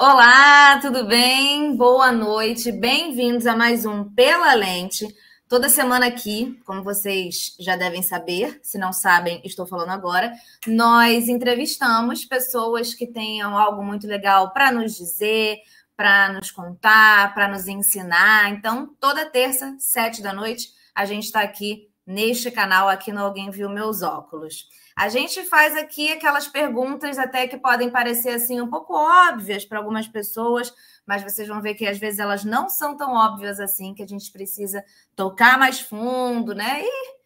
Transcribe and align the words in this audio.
Olá, 0.00 0.78
tudo 0.80 1.04
bem? 1.08 1.74
Boa 1.74 2.12
noite, 2.12 2.70
bem-vindos 2.70 3.48
a 3.48 3.56
mais 3.56 3.84
um 3.84 4.04
Pela 4.04 4.54
Lente. 4.54 5.04
Toda 5.48 5.68
semana 5.68 6.06
aqui, 6.06 6.56
como 6.64 6.84
vocês 6.84 7.56
já 7.58 7.74
devem 7.74 8.00
saber, 8.00 8.60
se 8.62 8.78
não 8.78 8.92
sabem, 8.92 9.42
estou 9.44 9.66
falando 9.66 9.90
agora, 9.90 10.32
nós 10.68 11.28
entrevistamos 11.28 12.24
pessoas 12.24 12.94
que 12.94 13.08
tenham 13.08 13.58
algo 13.58 13.84
muito 13.84 14.06
legal 14.06 14.52
para 14.52 14.70
nos 14.70 14.96
dizer, 14.96 15.58
para 15.96 16.32
nos 16.32 16.52
contar, 16.52 17.34
para 17.34 17.48
nos 17.48 17.66
ensinar. 17.66 18.50
Então, 18.50 18.94
toda 19.00 19.28
terça, 19.28 19.74
sete 19.80 20.22
da 20.22 20.32
noite, 20.32 20.68
a 20.94 21.04
gente 21.06 21.24
está 21.24 21.40
aqui 21.40 21.90
neste 22.06 22.52
canal, 22.52 22.88
aqui 22.88 23.10
no 23.10 23.20
Alguém 23.20 23.50
Viu 23.50 23.68
Meus 23.68 24.00
Óculos. 24.02 24.68
A 24.98 25.08
gente 25.08 25.44
faz 25.44 25.76
aqui 25.76 26.10
aquelas 26.10 26.48
perguntas 26.48 27.20
até 27.20 27.46
que 27.46 27.56
podem 27.56 27.88
parecer 27.88 28.30
assim 28.30 28.60
um 28.60 28.68
pouco 28.68 28.92
óbvias 28.94 29.64
para 29.64 29.78
algumas 29.78 30.08
pessoas, 30.08 30.74
mas 31.06 31.22
vocês 31.22 31.46
vão 31.46 31.62
ver 31.62 31.74
que 31.74 31.86
às 31.86 31.98
vezes 31.98 32.18
elas 32.18 32.44
não 32.44 32.68
são 32.68 32.96
tão 32.96 33.14
óbvias 33.14 33.60
assim, 33.60 33.94
que 33.94 34.02
a 34.02 34.06
gente 34.08 34.32
precisa 34.32 34.84
tocar 35.14 35.56
mais 35.56 35.78
fundo, 35.80 36.52
né? 36.52 36.82
E 36.82 37.18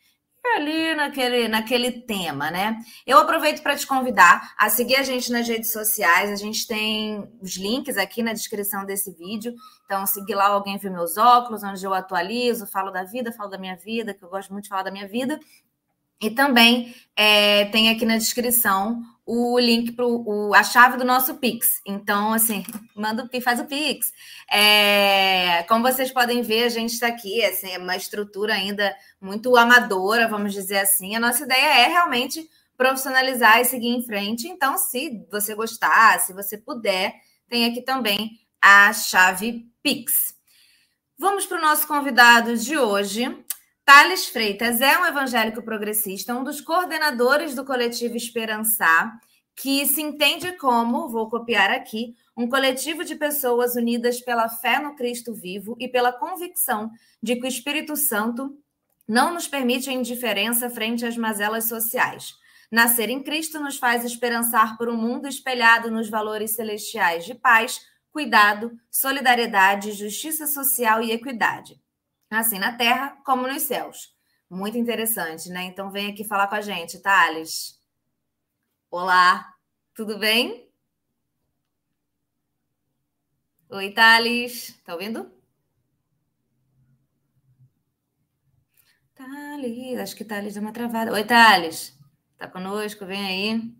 ali 0.55 0.95
naquele, 0.95 1.49
naquele 1.49 1.93
tema, 2.03 2.51
né? 2.51 2.77
Eu 3.07 3.17
aproveito 3.17 3.63
para 3.63 3.75
te 3.75 3.87
convidar 3.87 4.53
a 4.59 4.69
seguir 4.69 4.97
a 4.97 5.03
gente 5.03 5.33
nas 5.33 5.49
redes 5.49 5.73
sociais. 5.73 6.31
A 6.31 6.37
gente 6.37 6.67
tem 6.67 7.27
os 7.41 7.57
links 7.57 7.97
aqui 7.97 8.23
na 8.23 8.35
descrição 8.35 8.85
desse 8.85 9.13
vídeo. 9.13 9.55
Então, 9.87 10.07
seguir 10.07 10.35
lá 10.35 10.49
alguém 10.49 10.77
viu 10.77 10.93
meus 10.93 11.17
óculos, 11.17 11.63
onde 11.63 11.83
eu 11.83 11.95
atualizo, 11.95 12.67
falo 12.67 12.91
da 12.91 13.03
vida, 13.03 13.33
falo 13.33 13.49
da 13.49 13.57
minha 13.57 13.77
vida, 13.77 14.13
que 14.13 14.23
eu 14.23 14.29
gosto 14.29 14.53
muito 14.53 14.65
de 14.65 14.69
falar 14.69 14.83
da 14.83 14.91
minha 14.91 15.09
vida. 15.09 15.41
E 16.23 16.31
também 16.31 16.95
é, 17.17 17.65
tem 17.67 17.91
aqui 17.91 18.07
na 18.07 18.17
descrição 18.17 19.03
o 19.25 19.59
link 19.59 19.93
para 19.93 20.05
a 20.57 20.65
chave 20.65 20.97
do 20.97 21.05
nosso 21.05 21.37
Pix. 21.37 21.81
Então, 21.87 22.33
assim, 22.33 22.65
manda 22.95 23.25
o 23.25 23.41
faz 23.41 23.61
o 23.61 23.65
Pix. 23.65 24.13
É, 24.51 25.65
como 25.65 25.83
vocês 25.83 26.11
podem 26.11 26.43
ver, 26.43 26.65
a 26.65 26.69
gente 26.69 26.93
está 26.93 27.09
aqui, 27.09 27.45
assim, 27.45 27.71
é 27.71 27.79
uma 27.79 27.97
estrutura 27.97 28.55
ainda 28.55 28.95
muito 29.21 29.57
amadora, 29.57 30.29
vamos 30.29 30.53
dizer 30.53 30.79
assim. 30.79 31.15
A 31.15 31.21
nossa 31.21 31.45
ideia 31.45 31.85
é 31.85 31.89
realmente 31.89 32.49
profissionalizar 32.77 33.61
e 33.61 33.65
seguir 33.65 33.89
em 33.89 34.05
frente. 34.05 34.49
Então, 34.49 34.77
se 34.77 35.25
você 35.31 35.55
gostar, 35.55 36.21
se 36.21 36.33
você 36.33 36.59
puder, 36.59 37.15
tem 37.49 37.65
aqui 37.65 37.83
também 37.83 38.39
a 38.61 38.93
chave 38.93 39.67
Pix. 39.83 40.35
Vamos 41.19 41.47
para 41.47 41.59
o 41.59 41.63
nosso 41.63 41.87
convidado 41.87 42.57
de 42.57 42.77
hoje. 42.77 43.45
Thales 43.85 44.27
Freitas 44.27 44.81
é 44.81 44.97
um 44.97 45.05
evangélico 45.05 45.61
progressista, 45.61 46.35
um 46.35 46.45
dos 46.45 46.61
coordenadores 46.61 47.53
do 47.53 47.65
coletivo 47.65 48.17
Esperançar, 48.17 49.19
que 49.57 49.85
se 49.87 50.01
entende 50.01 50.53
como, 50.53 51.09
vou 51.09 51.29
copiar 51.29 51.69
aqui, 51.71 52.15
um 52.37 52.49
coletivo 52.49 53.05
de 53.05 53.17
pessoas 53.17 53.75
unidas 53.75 54.21
pela 54.21 54.49
fé 54.49 54.79
no 54.79 54.95
Cristo 54.95 55.35
vivo 55.35 55.77
e 55.81 55.89
pela 55.89 56.13
convicção 56.13 56.91
de 57.21 57.35
que 57.35 57.45
o 57.45 57.49
Espírito 57.49 57.97
Santo 57.97 58.57
não 59.07 59.35
nos 59.35 59.49
permite 59.49 59.91
a 59.91 59.93
indiferença 59.93 60.71
frente 60.71 61.05
às 61.05 61.17
mazelas 61.17 61.69
sociais. 61.69 62.35
Nascer 62.71 63.11
em 63.11 63.21
Cristo 63.21 63.59
nos 63.59 63.79
faz 63.79 64.05
esperançar 64.05 64.79
por 64.79 64.89
um 64.89 64.97
mundo 64.97 65.27
espelhado 65.27 65.91
nos 65.91 66.09
valores 66.09 66.53
celestiais 66.53 67.25
de 67.25 67.35
paz, 67.35 67.81
cuidado, 68.13 68.71
solidariedade, 68.89 69.91
justiça 69.91 70.47
social 70.47 71.03
e 71.03 71.11
equidade 71.11 71.82
assim 72.41 72.59
na 72.59 72.73
terra 72.77 73.17
como 73.25 73.47
nos 73.47 73.63
céus. 73.63 74.15
Muito 74.51 74.77
interessante, 74.77 75.49
né? 75.49 75.65
Então 75.65 75.91
vem 75.91 76.11
aqui 76.11 76.25
falar 76.25 76.47
com 76.47 76.55
a 76.55 76.61
gente, 76.61 77.01
Thales. 77.01 77.81
Olá, 78.91 79.55
tudo 79.95 80.19
bem? 80.19 80.71
Oi, 83.71 83.91
Thales. 83.93 84.79
Tá 84.85 84.93
ouvindo? 84.93 85.33
Thales, 89.15 89.99
acho 89.99 90.15
que 90.15 90.25
Thales 90.25 90.55
deu 90.55 90.63
uma 90.63 90.73
travada. 90.73 91.13
Oi, 91.13 91.25
Thales. 91.25 91.99
Tá 92.37 92.47
conosco? 92.47 93.07
Vem 93.07 93.25
aí. 93.25 93.75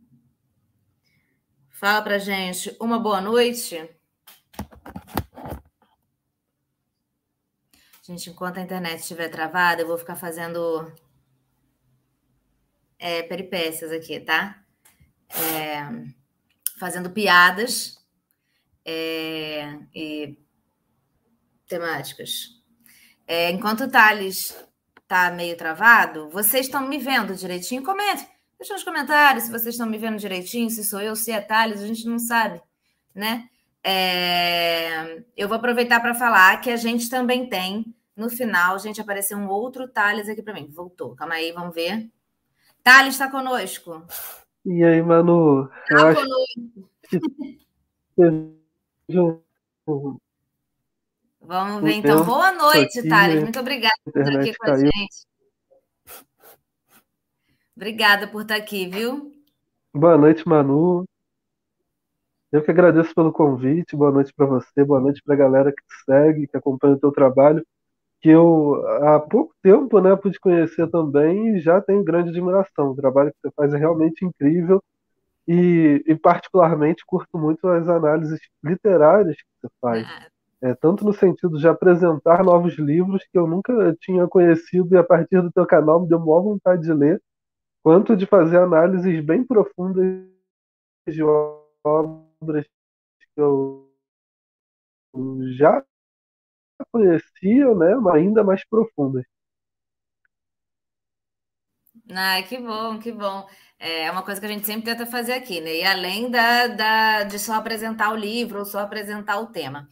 Fala 1.69 2.01
pra 2.01 2.19
gente. 2.19 2.75
Uma 2.81 2.99
boa 2.99 3.21
noite. 3.21 3.77
Gente, 8.13 8.29
enquanto 8.29 8.59
a 8.59 8.61
internet 8.61 9.01
estiver 9.01 9.31
travada, 9.31 9.81
eu 9.81 9.87
vou 9.87 9.97
ficar 9.97 10.17
fazendo 10.17 10.93
é, 12.99 13.23
peripécias 13.23 13.91
aqui, 13.91 14.21
tá? 14.21 14.63
É, 15.31 15.89
fazendo 16.79 17.09
piadas 17.09 17.99
é, 18.85 19.79
e 19.95 20.37
temáticas. 21.67 22.61
É, 23.27 23.51
enquanto 23.51 23.85
o 23.85 23.91
Thales 23.91 24.63
tá 25.09 25.31
meio 25.31 25.57
travado, 25.57 26.29
vocês 26.29 26.67
estão 26.67 26.87
me 26.87 26.99
vendo 26.99 27.35
direitinho? 27.35 27.83
Comente. 27.83 28.29
Deixa 28.59 28.75
nos 28.75 28.85
comentários 28.85 29.45
se 29.45 29.51
vocês 29.51 29.75
estão 29.75 29.87
me 29.87 29.97
vendo 29.97 30.19
direitinho, 30.19 30.69
se 30.69 30.85
sou 30.85 31.01
eu, 31.01 31.17
se 31.17 31.33
é 31.33 31.41
Thales, 31.41 31.81
a 31.81 31.87
gente 31.87 32.05
não 32.05 32.19
sabe, 32.19 32.61
né? 33.15 33.49
É, 33.83 35.25
eu 35.35 35.49
vou 35.49 35.57
aproveitar 35.57 35.99
para 36.01 36.15
falar 36.15 36.61
que 36.61 36.69
a 36.69 36.77
gente 36.77 37.09
também 37.09 37.49
tem, 37.49 37.97
no 38.17 38.29
final, 38.31 38.79
gente, 38.79 39.01
apareceu 39.01 39.39
um 39.39 39.49
outro 39.49 39.89
Thales 39.89 40.29
aqui 40.29 40.43
para 40.43 40.55
mim. 40.55 40.69
Voltou. 40.71 41.15
Calma 41.15 41.35
aí, 41.35 41.53
vamos 41.53 41.75
ver. 41.75 42.11
Thales 42.83 43.15
está 43.15 43.31
conosco. 43.31 44.05
E 44.65 44.85
aí, 44.85 45.03
Manu? 45.03 45.69
Tá 45.89 46.15
conosco. 46.15 46.91
Vamos 51.41 51.83
ver, 51.83 51.93
então. 51.95 52.25
Boa 52.25 52.53
noite, 52.53 53.01
aqui, 53.01 53.09
Thales. 53.09 53.43
Muito 53.43 53.59
obrigada 53.59 53.95
por 54.05 54.21
estar 54.21 54.39
aqui 54.39 54.55
com 54.55 54.71
a 54.71 54.79
gente. 54.79 55.27
Obrigada 57.75 58.29
por 58.29 58.43
estar 58.43 58.57
aqui, 58.57 58.87
viu? 58.87 59.33
Boa 59.93 60.17
noite, 60.17 60.47
Manu. 60.47 61.05
Eu 62.53 62.63
que 62.63 62.71
agradeço 62.71 63.15
pelo 63.15 63.33
convite. 63.33 63.97
Boa 63.97 64.13
noite 64.13 64.33
para 64.35 64.47
você, 64.47 64.85
boa 64.85 65.01
noite 65.01 65.23
para 65.25 65.35
a 65.35 65.39
galera 65.39 65.73
que 65.73 65.83
te 65.83 66.05
segue, 66.05 66.47
que 66.47 66.57
acompanha 66.57 66.95
o 66.95 67.01
teu 67.01 67.11
trabalho, 67.11 67.67
que 68.23 68.29
eu 68.29 68.87
há 69.03 69.19
pouco 69.19 69.53
tempo 69.61 70.01
né, 70.01 70.15
pude 70.15 70.39
conhecer 70.39 70.89
também 70.89 71.57
e 71.57 71.61
já 71.61 71.81
tenho 71.81 72.05
grande 72.05 72.31
admiração. 72.31 72.91
O 72.91 72.97
trabalho 72.97 73.33
que 73.33 73.39
você 73.43 73.53
faz 73.55 73.75
é 73.75 73.77
realmente 73.77 74.25
incrível 74.25 74.81
e, 75.47 76.03
e 76.07 76.15
particularmente 76.15 77.05
curto 77.05 77.37
muito 77.37 77.67
as 77.67 77.89
análises 77.89 78.39
literárias 78.63 79.37
que 79.37 79.45
você 79.61 79.75
faz. 79.81 80.07
Ah. 80.07 80.29
É, 80.65 80.75
tanto 80.77 81.05
no 81.05 81.13
sentido 81.13 81.59
de 81.59 81.67
apresentar 81.67 82.45
novos 82.45 82.79
livros 82.79 83.25
que 83.25 83.37
eu 83.37 83.49
nunca 83.49 83.93
tinha 84.01 84.29
conhecido 84.29 84.95
e 84.95 84.97
a 84.99 85.03
partir 85.03 85.43
do 85.43 85.51
teu 85.51 85.67
canal 85.67 86.01
me 86.01 86.09
deu 86.09 86.21
maior 86.21 86.43
vontade 86.43 86.83
de 86.83 86.93
ler, 86.93 87.21
quanto 87.83 88.17
de 88.17 88.25
fazer 88.27 88.59
análises 88.59 89.25
bem 89.25 89.45
profundas 89.45 90.25
de 91.09 91.21
obras 91.85 92.65
que 93.35 93.41
eu 93.41 93.91
já 95.59 95.83
conhecia, 96.91 97.75
né, 97.75 97.95
ainda 98.13 98.43
mais 98.45 98.65
profundas. 98.69 99.25
Ah, 102.11 102.43
que 102.43 102.59
bom, 102.59 102.99
que 102.99 103.13
bom. 103.13 103.47
É 103.79 104.11
uma 104.11 104.23
coisa 104.23 104.41
que 104.41 104.47
a 104.47 104.49
gente 104.49 104.67
sempre 104.67 104.85
tenta 104.85 105.07
fazer 105.07 105.33
aqui, 105.33 105.61
né? 105.61 105.77
E 105.77 105.85
além 105.85 106.31
da, 106.31 106.67
da, 106.69 107.25
de 107.25 107.39
só 107.39 107.55
apresentar 107.55 108.13
o 108.13 108.17
livro 108.17 108.61
ou 108.61 108.65
só 108.65 108.81
apresentar 108.81 109.39
o 109.41 109.47
tema. 109.47 109.89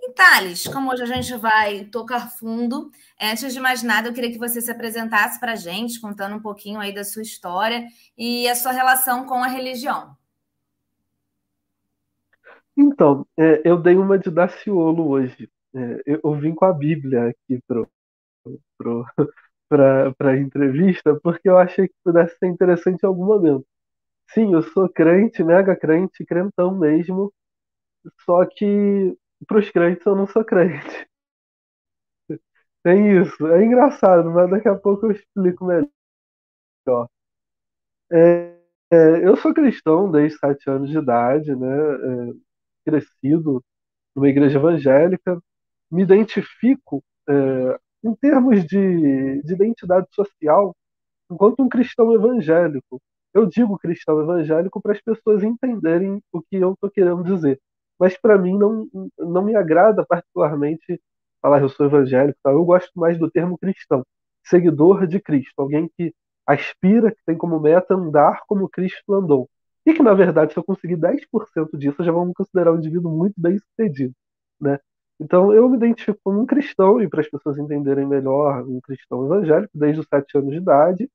E 0.00 0.12
Thales, 0.12 0.66
como 0.66 0.90
hoje 0.92 1.02
a 1.04 1.06
gente 1.06 1.36
vai 1.36 1.84
tocar 1.84 2.30
fundo, 2.30 2.90
antes 3.20 3.54
de 3.54 3.60
mais 3.60 3.82
nada, 3.82 4.08
eu 4.08 4.12
queria 4.12 4.32
que 4.32 4.38
você 4.38 4.60
se 4.60 4.70
apresentasse 4.70 5.38
para 5.38 5.52
a 5.52 5.56
gente, 5.56 6.00
contando 6.00 6.36
um 6.36 6.42
pouquinho 6.42 6.80
aí 6.80 6.92
da 6.92 7.04
sua 7.04 7.22
história 7.22 7.86
e 8.18 8.48
a 8.48 8.54
sua 8.54 8.72
relação 8.72 9.26
com 9.26 9.42
a 9.42 9.46
religião. 9.46 10.16
Então, 12.76 13.26
é, 13.38 13.62
eu 13.64 13.76
dei 13.80 13.96
uma 13.96 14.18
de 14.18 14.30
Daciolo 14.30 15.08
hoje. 15.08 15.48
É, 15.74 16.18
eu 16.22 16.34
vim 16.38 16.54
com 16.54 16.64
a 16.66 16.72
Bíblia 16.72 17.28
aqui 17.30 17.60
pro, 17.66 17.88
pro, 18.78 19.04
para 19.70 20.32
a 20.32 20.38
entrevista, 20.38 21.18
porque 21.22 21.48
eu 21.48 21.58
achei 21.58 21.88
que 21.88 21.94
pudesse 22.04 22.38
ser 22.38 22.48
interessante 22.48 23.02
em 23.04 23.06
algum 23.06 23.26
momento. 23.26 23.66
Sim, 24.34 24.54
eu 24.54 24.62
sou 24.62 24.88
crente, 24.90 25.44
mega 25.44 25.76
crente, 25.76 26.24
crentão 26.26 26.76
mesmo, 26.78 27.32
só 28.24 28.44
que 28.46 29.16
para 29.48 29.58
os 29.60 29.70
crentes 29.70 30.06
eu 30.06 30.16
não 30.16 30.26
sou 30.28 30.44
crente. 30.44 31.08
Tem 32.84 33.20
isso. 33.22 33.46
É 33.48 33.64
engraçado, 33.64 34.30
mas 34.30 34.50
daqui 34.50 34.68
a 34.68 34.74
pouco 34.74 35.06
eu 35.06 35.12
explico 35.12 35.64
melhor. 35.64 35.88
É, 38.12 38.58
é, 38.92 39.26
eu 39.26 39.36
sou 39.36 39.54
cristão 39.54 40.10
desde 40.10 40.38
sete 40.38 40.68
anos 40.70 40.90
de 40.90 40.98
idade, 40.98 41.54
né? 41.56 41.66
É, 41.68 42.32
crescido 42.90 43.64
numa 44.16 44.28
igreja 44.30 44.58
evangélica. 44.58 45.40
Me 45.92 46.02
identifico, 46.02 47.04
é, 47.28 47.78
em 48.04 48.14
termos 48.16 48.64
de, 48.66 49.42
de 49.42 49.52
identidade 49.54 50.08
social, 50.12 50.74
enquanto 51.30 51.62
um 51.62 51.68
cristão 51.68 52.14
evangélico. 52.14 53.00
Eu 53.34 53.46
digo 53.46 53.78
cristão 53.78 54.20
evangélico 54.20 54.80
para 54.80 54.92
as 54.92 55.00
pessoas 55.02 55.42
entenderem 55.42 56.22
o 56.32 56.42
que 56.42 56.56
eu 56.56 56.72
estou 56.74 56.90
querendo 56.90 57.24
dizer. 57.24 57.60
mas 57.98 58.16
para 58.18 58.38
mim 58.38 58.58
não, 58.58 58.88
não 59.18 59.42
me 59.44 59.56
agrada 59.56 60.04
particularmente 60.06 61.00
falar 61.40 61.60
eu 61.62 61.68
sou 61.68 61.86
evangélico. 61.86 62.38
Tá? 62.42 62.50
Eu 62.52 62.64
gosto 62.64 62.92
mais 62.98 63.18
do 63.18 63.30
termo 63.30 63.58
cristão, 63.58 64.04
seguidor 64.44 65.06
de 65.06 65.20
Cristo, 65.20 65.54
alguém 65.58 65.90
que 65.96 66.14
aspira, 66.46 67.10
que 67.12 67.22
tem 67.26 67.36
como 67.36 67.60
meta 67.60 67.94
andar 67.94 68.42
como 68.46 68.68
Cristo 68.68 69.14
andou. 69.14 69.48
E 69.86 69.94
que, 69.94 70.02
na 70.02 70.14
verdade, 70.14 70.52
se 70.52 70.58
eu 70.58 70.64
conseguir 70.64 70.96
10% 70.96 71.76
disso, 71.76 71.96
eu 72.00 72.04
já 72.06 72.12
me 72.12 72.34
considerar 72.34 72.72
um 72.72 72.78
indivíduo 72.78 73.10
muito 73.10 73.34
bem 73.36 73.58
sucedido. 73.58 74.14
Né? 74.60 74.78
Então, 75.22 75.52
eu 75.52 75.68
me 75.68 75.76
identifico 75.76 76.18
como 76.24 76.40
um 76.40 76.46
cristão, 76.46 77.00
e 77.00 77.08
para 77.08 77.20
as 77.20 77.30
pessoas 77.30 77.56
entenderem 77.56 78.04
melhor, 78.04 78.66
um 78.68 78.80
cristão 78.80 79.24
evangélico, 79.24 79.70
desde 79.72 80.00
os 80.00 80.06
sete 80.08 80.36
anos 80.36 80.50
de 80.50 80.56
idade. 80.56 81.08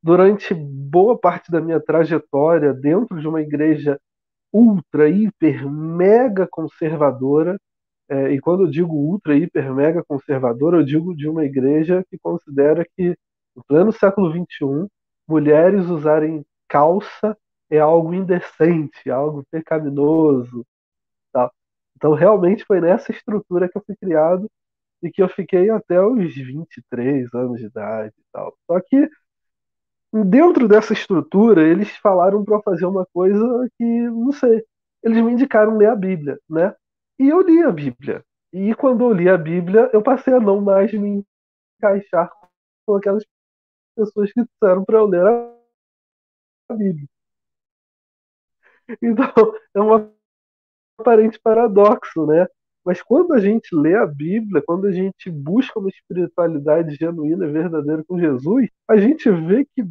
Durante 0.00 0.54
boa 0.54 1.18
parte 1.18 1.50
da 1.50 1.60
minha 1.60 1.80
trajetória 1.80 2.72
dentro 2.72 3.20
de 3.20 3.26
uma 3.26 3.40
igreja 3.42 4.00
ultra, 4.52 5.08
hiper, 5.08 5.68
mega 5.68 6.46
conservadora, 6.48 7.58
é, 8.08 8.30
e 8.32 8.40
quando 8.40 8.64
eu 8.64 8.70
digo 8.70 8.94
ultra, 8.94 9.36
hiper, 9.36 9.74
mega 9.74 10.04
conservadora, 10.04 10.78
eu 10.78 10.84
digo 10.84 11.14
de 11.14 11.28
uma 11.28 11.44
igreja 11.44 12.04
que 12.08 12.18
considera 12.18 12.86
que, 12.96 13.16
no 13.56 13.64
pleno 13.66 13.92
século 13.92 14.30
XXI, 14.30 14.86
mulheres 15.28 15.86
usarem 15.86 16.44
calça 16.68 17.36
é 17.68 17.78
algo 17.80 18.14
indecente, 18.14 19.10
algo 19.10 19.44
pecaminoso. 19.50 20.64
Então, 22.00 22.14
realmente 22.14 22.64
foi 22.64 22.80
nessa 22.80 23.12
estrutura 23.12 23.68
que 23.68 23.76
eu 23.76 23.82
fui 23.84 23.94
criado 23.96 24.50
e 25.02 25.10
que 25.10 25.22
eu 25.22 25.28
fiquei 25.28 25.70
até 25.70 26.00
os 26.02 26.34
23 26.34 27.32
anos 27.34 27.60
de 27.60 27.66
idade 27.66 28.14
e 28.18 28.24
tal. 28.32 28.56
Só 28.66 28.80
que 28.80 29.10
dentro 30.24 30.66
dessa 30.68 30.92
estrutura, 30.92 31.62
eles 31.66 31.90
falaram 31.98 32.44
para 32.44 32.60
fazer 32.62 32.86
uma 32.86 33.06
coisa 33.12 33.68
que, 33.78 33.84
não 33.84 34.32
sei, 34.32 34.64
eles 35.02 35.22
me 35.22 35.32
indicaram 35.32 35.76
ler 35.76 35.88
a 35.90 35.96
Bíblia, 35.96 36.38
né? 36.48 36.74
E 37.18 37.28
eu 37.28 37.40
li 37.42 37.62
a 37.62 37.70
Bíblia. 37.70 38.24
E 38.52 38.74
quando 38.74 39.04
eu 39.04 39.12
li 39.12 39.28
a 39.28 39.36
Bíblia, 39.38 39.90
eu 39.92 40.02
passei 40.02 40.34
a 40.34 40.40
não 40.40 40.60
mais 40.60 40.92
me 40.92 41.24
encaixar 41.78 42.30
com 42.86 42.96
aquelas 42.96 43.24
pessoas 43.96 44.32
que 44.32 44.42
disseram 44.44 44.84
para 44.84 44.98
eu 44.98 45.06
ler 45.06 45.26
a 45.26 46.74
Bíblia. 46.74 47.06
Então, 49.02 49.54
é 49.74 49.80
um 49.80 49.92
aparente 51.00 51.40
paradoxo, 51.40 52.26
né? 52.26 52.46
Mas 52.84 53.02
quando 53.02 53.34
a 53.34 53.40
gente 53.40 53.74
lê 53.74 53.94
a 53.94 54.06
Bíblia, 54.06 54.62
quando 54.66 54.86
a 54.86 54.92
gente 54.92 55.30
busca 55.30 55.78
uma 55.78 55.90
espiritualidade 55.90 56.94
genuína 56.96 57.46
e 57.46 57.52
verdadeira 57.52 58.04
com 58.04 58.18
Jesus, 58.18 58.68
a 58.88 58.96
gente 58.96 59.30
vê 59.30 59.64
que 59.64 59.84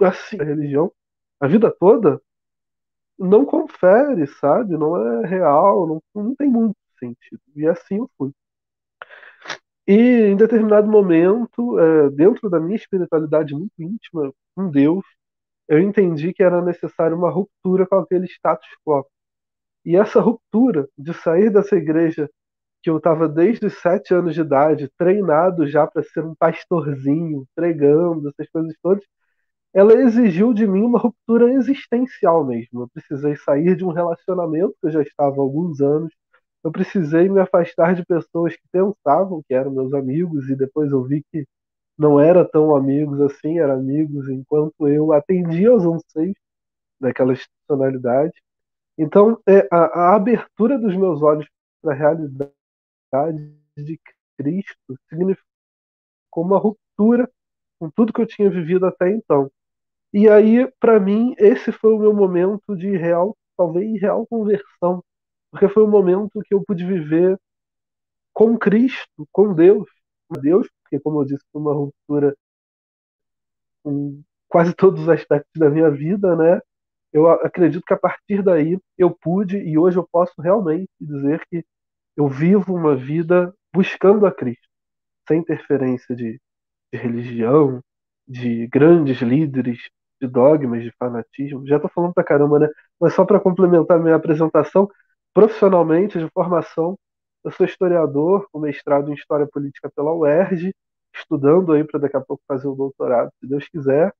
assim, 0.00 0.40
a 0.40 0.44
religião, 0.44 0.92
a 1.40 1.46
vida 1.46 1.70
toda, 1.70 2.20
não 3.18 3.44
confere, 3.44 4.26
sabe? 4.26 4.76
Não 4.76 4.96
é 4.96 5.26
real, 5.26 5.86
não, 5.86 6.02
não 6.14 6.34
tem 6.34 6.48
muito 6.48 6.76
sentido. 6.98 7.40
E 7.54 7.66
assim 7.66 7.96
eu 7.98 8.10
fui. 8.18 8.32
E 9.86 9.92
em 9.94 10.36
determinado 10.36 10.88
momento, 10.90 11.78
é, 11.78 12.10
dentro 12.10 12.50
da 12.50 12.58
minha 12.60 12.76
espiritualidade 12.76 13.54
muito 13.54 13.72
íntima 13.80 14.32
com 14.54 14.68
Deus, 14.70 15.04
eu 15.68 15.80
entendi 15.80 16.32
que 16.32 16.42
era 16.42 16.62
necessário 16.62 17.16
uma 17.16 17.30
ruptura 17.30 17.86
com 17.86 17.96
aquele 17.96 18.26
status 18.26 18.68
quo. 18.84 19.06
E 19.86 19.96
essa 19.96 20.20
ruptura 20.20 20.88
de 20.98 21.14
sair 21.14 21.50
dessa 21.50 21.76
igreja 21.76 22.28
que 22.82 22.90
eu 22.90 22.98
estava 22.98 23.28
desde 23.28 23.66
os 23.66 23.74
sete 23.80 24.14
anos 24.14 24.34
de 24.34 24.40
idade, 24.42 24.90
treinado 24.98 25.66
já 25.68 25.86
para 25.86 26.02
ser 26.02 26.24
um 26.24 26.34
pastorzinho, 26.34 27.46
pregando, 27.54 28.28
essas 28.30 28.50
coisas 28.50 28.74
todas, 28.82 29.04
ela 29.74 29.94
exigiu 29.94 30.54
de 30.54 30.66
mim 30.66 30.82
uma 30.82 30.98
ruptura 30.98 31.52
existencial 31.54 32.44
mesmo. 32.44 32.82
Eu 32.82 32.88
precisei 32.88 33.36
sair 33.36 33.76
de 33.76 33.84
um 33.84 33.92
relacionamento 33.92 34.74
que 34.80 34.88
eu 34.88 34.92
já 34.92 35.02
estava 35.02 35.36
há 35.36 35.40
alguns 35.40 35.80
anos. 35.80 36.12
Eu 36.64 36.72
precisei 36.72 37.28
me 37.28 37.40
afastar 37.40 37.94
de 37.94 38.04
pessoas 38.06 38.56
que 38.56 38.62
pensavam 38.72 39.42
que 39.48 39.54
eram 39.54 39.70
meus 39.72 39.94
amigos 39.94 40.48
e 40.50 40.56
depois 40.56 40.90
eu 40.92 41.04
vi 41.04 41.24
que 41.32 41.46
não 41.98 42.20
era 42.20 42.44
tão 42.44 42.74
amigos 42.76 43.20
assim, 43.20 43.58
eram 43.60 43.74
amigos 43.74 44.28
enquanto 44.28 44.88
eu 44.88 45.12
atendia 45.12 45.70
aos 45.70 45.84
anseios 45.84 46.36
daquela 47.00 47.32
institucionalidade. 47.34 48.34
Então, 48.98 49.40
é, 49.46 49.68
a, 49.70 50.10
a 50.10 50.16
abertura 50.16 50.78
dos 50.78 50.96
meus 50.96 51.22
olhos 51.22 51.46
para 51.82 51.92
a 51.92 51.96
realidade 51.96 52.52
de 53.76 54.00
Cristo 54.38 54.98
significou 55.08 55.44
uma 56.36 56.58
ruptura 56.58 57.30
com 57.78 57.90
tudo 57.90 58.12
que 58.12 58.20
eu 58.20 58.26
tinha 58.26 58.50
vivido 58.50 58.86
até 58.86 59.10
então. 59.10 59.50
E 60.12 60.28
aí, 60.28 60.66
para 60.80 60.98
mim, 60.98 61.34
esse 61.38 61.70
foi 61.72 61.92
o 61.92 61.98
meu 61.98 62.14
momento 62.14 62.76
de 62.76 62.96
real, 62.96 63.36
talvez 63.56 64.00
real 64.00 64.26
conversão, 64.26 65.04
porque 65.50 65.68
foi 65.68 65.82
o 65.82 65.88
momento 65.88 66.42
que 66.42 66.54
eu 66.54 66.64
pude 66.64 66.86
viver 66.86 67.38
com 68.32 68.58
Cristo, 68.58 69.26
com 69.32 69.54
Deus, 69.54 69.88
Deus, 70.40 70.68
porque, 70.82 71.00
como 71.00 71.20
eu 71.20 71.24
disse, 71.24 71.44
foi 71.52 71.60
uma 71.60 71.72
ruptura 71.72 72.36
com 73.82 74.22
quase 74.48 74.74
todos 74.74 75.02
os 75.02 75.08
aspectos 75.08 75.52
da 75.58 75.70
minha 75.70 75.90
vida, 75.90 76.36
né? 76.36 76.60
Eu 77.16 77.30
acredito 77.30 77.82
que 77.86 77.94
a 77.94 77.98
partir 77.98 78.42
daí 78.42 78.78
eu 78.98 79.10
pude 79.10 79.56
e 79.56 79.78
hoje 79.78 79.96
eu 79.96 80.06
posso 80.12 80.34
realmente 80.38 80.90
dizer 81.00 81.40
que 81.50 81.64
eu 82.14 82.28
vivo 82.28 82.74
uma 82.74 82.94
vida 82.94 83.54
buscando 83.74 84.26
a 84.26 84.32
Cristo, 84.32 84.68
sem 85.26 85.40
interferência 85.40 86.14
de, 86.14 86.38
de 86.92 86.98
religião, 87.00 87.80
de 88.28 88.66
grandes 88.66 89.22
líderes, 89.22 89.78
de 90.20 90.28
dogmas, 90.28 90.82
de 90.82 90.92
fanatismo. 90.98 91.66
Já 91.66 91.76
estou 91.76 91.90
falando 91.90 92.12
pra 92.12 92.22
caramba, 92.22 92.58
né? 92.58 92.68
Mas 93.00 93.14
só 93.14 93.24
para 93.24 93.40
complementar 93.40 93.98
minha 93.98 94.16
apresentação, 94.16 94.86
profissionalmente, 95.32 96.18
de 96.18 96.28
formação, 96.34 96.98
eu 97.42 97.50
sou 97.50 97.64
historiador, 97.64 98.46
com 98.52 98.60
mestrado 98.60 99.10
em 99.10 99.14
História 99.14 99.48
Política 99.50 99.90
pela 99.96 100.12
UERJ, 100.12 100.74
estudando 101.14 101.72
aí 101.72 101.82
para 101.82 101.98
daqui 101.98 102.16
a 102.18 102.20
pouco 102.20 102.42
fazer 102.46 102.68
o 102.68 102.74
doutorado, 102.74 103.30
se 103.40 103.48
Deus 103.48 103.66
quiser. 103.68 104.12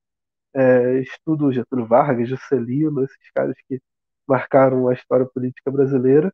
É, 0.59 1.01
estudo 1.01 1.53
Getúlio 1.53 1.87
Vargas, 1.87 2.29
Juscelino, 2.29 3.05
esses 3.05 3.31
caras 3.35 3.55
que 3.69 3.79
marcaram 4.27 4.89
a 4.89 4.95
história 4.95 5.27
política 5.27 5.71
brasileira. 5.71 6.33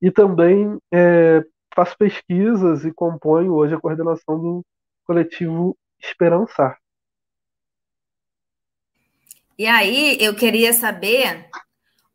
E 0.00 0.10
também 0.10 0.78
é, 0.92 1.44
faço 1.74 1.96
pesquisas 1.98 2.84
e 2.84 2.92
componho 2.92 3.52
hoje 3.52 3.74
a 3.74 3.80
coordenação 3.80 4.40
do 4.40 4.64
coletivo 5.04 5.76
Esperançar. 6.00 6.78
E 9.58 9.66
aí, 9.66 10.16
eu 10.20 10.36
queria 10.36 10.72
saber 10.72 11.48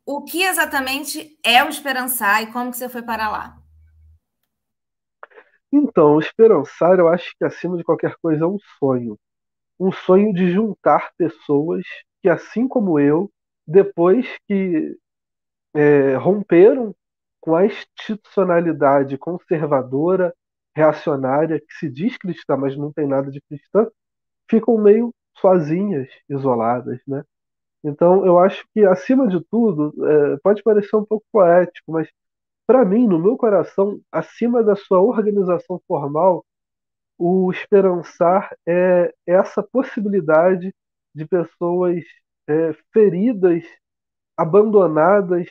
o 0.06 0.24
que 0.24 0.44
exatamente 0.44 1.38
é 1.44 1.64
o 1.64 1.68
Esperançar 1.68 2.42
e 2.42 2.52
como 2.52 2.72
que 2.72 2.78
você 2.78 2.88
foi 2.88 3.02
para 3.02 3.30
lá. 3.30 3.58
Então, 5.72 6.20
esperançar, 6.20 7.00
eu 7.00 7.08
acho 7.08 7.36
que 7.36 7.44
acima 7.44 7.76
de 7.76 7.84
qualquer 7.84 8.16
coisa 8.22 8.46
é 8.46 8.48
um 8.48 8.60
sonho. 8.80 9.18
Um 9.80 9.92
sonho 9.92 10.34
de 10.34 10.52
juntar 10.52 11.12
pessoas 11.18 11.84
que, 12.22 12.30
assim 12.30 12.68
como 12.68 13.00
eu, 13.00 13.32
depois 13.68 14.28
que 14.48 14.98
é, 15.74 16.16
romperam 16.16 16.96
com 17.42 17.56
a 17.56 17.66
institucionalidade 17.66 19.18
conservadora, 19.18 20.34
reacionária, 20.76 21.60
que 21.60 21.74
se 21.76 21.90
diz 21.90 22.18
cristã, 22.18 22.58
mas 22.58 22.78
não 22.78 22.92
tem 22.92 23.08
nada 23.08 23.30
de 23.32 23.42
cristã, 23.42 23.88
ficam 24.50 24.78
meio 24.78 25.14
sozinhas, 25.40 26.10
isoladas, 26.30 27.00
né? 27.08 27.24
Então, 27.84 28.26
eu 28.26 28.40
acho 28.40 28.66
que, 28.74 28.86
acima 28.86 29.28
de 29.28 29.42
tudo, 29.52 29.94
é, 30.08 30.38
pode 30.44 30.64
parecer 30.64 30.96
um 30.96 31.06
pouco 31.06 31.26
poético, 31.32 31.92
mas 31.92 32.10
para 32.68 32.86
mim, 32.86 33.08
no 33.08 33.20
meu 33.20 33.38
coração, 33.38 34.00
acima 34.12 34.64
da 34.64 34.76
sua 34.76 35.02
organização 35.02 35.82
formal, 35.88 36.46
o 37.26 37.52
esperançar 37.52 38.56
é 38.68 39.14
essa 39.26 39.64
possibilidade 39.64 40.74
de 41.16 41.26
pessoas 41.26 42.04
é, 42.48 42.74
feridas, 42.92 43.64
abandonadas 44.38 45.48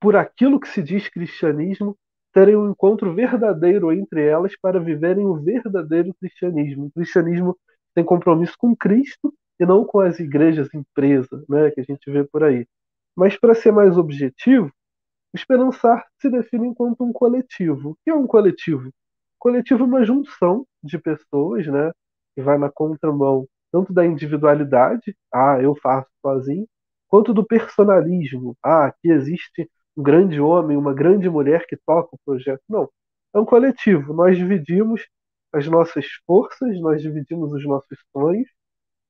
por 0.00 0.16
aquilo 0.16 0.60
que 0.60 0.68
se 0.68 0.82
diz 0.82 1.08
cristianismo, 1.08 1.96
terem 2.32 2.56
um 2.56 2.70
encontro 2.70 3.14
verdadeiro 3.14 3.92
entre 3.92 4.26
elas 4.26 4.52
para 4.60 4.80
viverem 4.80 5.24
o 5.24 5.36
verdadeiro 5.36 6.12
cristianismo. 6.20 6.86
O 6.86 6.90
cristianismo 6.92 7.56
tem 7.94 8.04
compromisso 8.04 8.54
com 8.58 8.76
Cristo 8.76 9.32
e 9.58 9.64
não 9.64 9.84
com 9.84 10.00
as 10.00 10.18
igrejas 10.18 10.68
empresas 10.74 11.46
né, 11.48 11.70
que 11.70 11.80
a 11.80 11.84
gente 11.84 12.10
vê 12.10 12.24
por 12.24 12.42
aí. 12.42 12.66
Mas, 13.16 13.38
para 13.38 13.54
ser 13.54 13.72
mais 13.72 13.96
objetivo, 13.96 14.70
Esperançar 15.34 16.06
se 16.20 16.30
define 16.30 16.68
enquanto 16.68 17.02
um 17.02 17.12
coletivo. 17.12 17.90
O 17.90 17.96
que 18.04 18.10
é 18.10 18.14
um 18.14 18.26
coletivo? 18.26 18.90
Coletivo 19.44 19.84
é 19.84 19.86
uma 19.86 20.04
junção 20.06 20.66
de 20.82 20.98
pessoas, 20.98 21.66
né, 21.66 21.92
que 22.34 22.40
vai 22.40 22.56
na 22.56 22.70
contramão 22.70 23.46
tanto 23.70 23.92
da 23.92 24.06
individualidade, 24.06 25.14
ah, 25.30 25.60
eu 25.60 25.74
faço 25.74 26.08
sozinho, 26.22 26.66
quanto 27.08 27.34
do 27.34 27.44
personalismo, 27.44 28.56
ah, 28.62 28.86
aqui 28.86 29.10
existe 29.10 29.70
um 29.94 30.02
grande 30.02 30.40
homem, 30.40 30.78
uma 30.78 30.94
grande 30.94 31.28
mulher 31.28 31.66
que 31.66 31.76
toca 31.76 32.08
o 32.16 32.18
projeto. 32.24 32.62
Não, 32.66 32.88
é 33.34 33.38
um 33.38 33.44
coletivo. 33.44 34.14
Nós 34.14 34.38
dividimos 34.38 35.06
as 35.52 35.66
nossas 35.66 36.06
forças, 36.26 36.80
nós 36.80 37.02
dividimos 37.02 37.52
os 37.52 37.66
nossos 37.66 37.98
sonhos, 38.16 38.48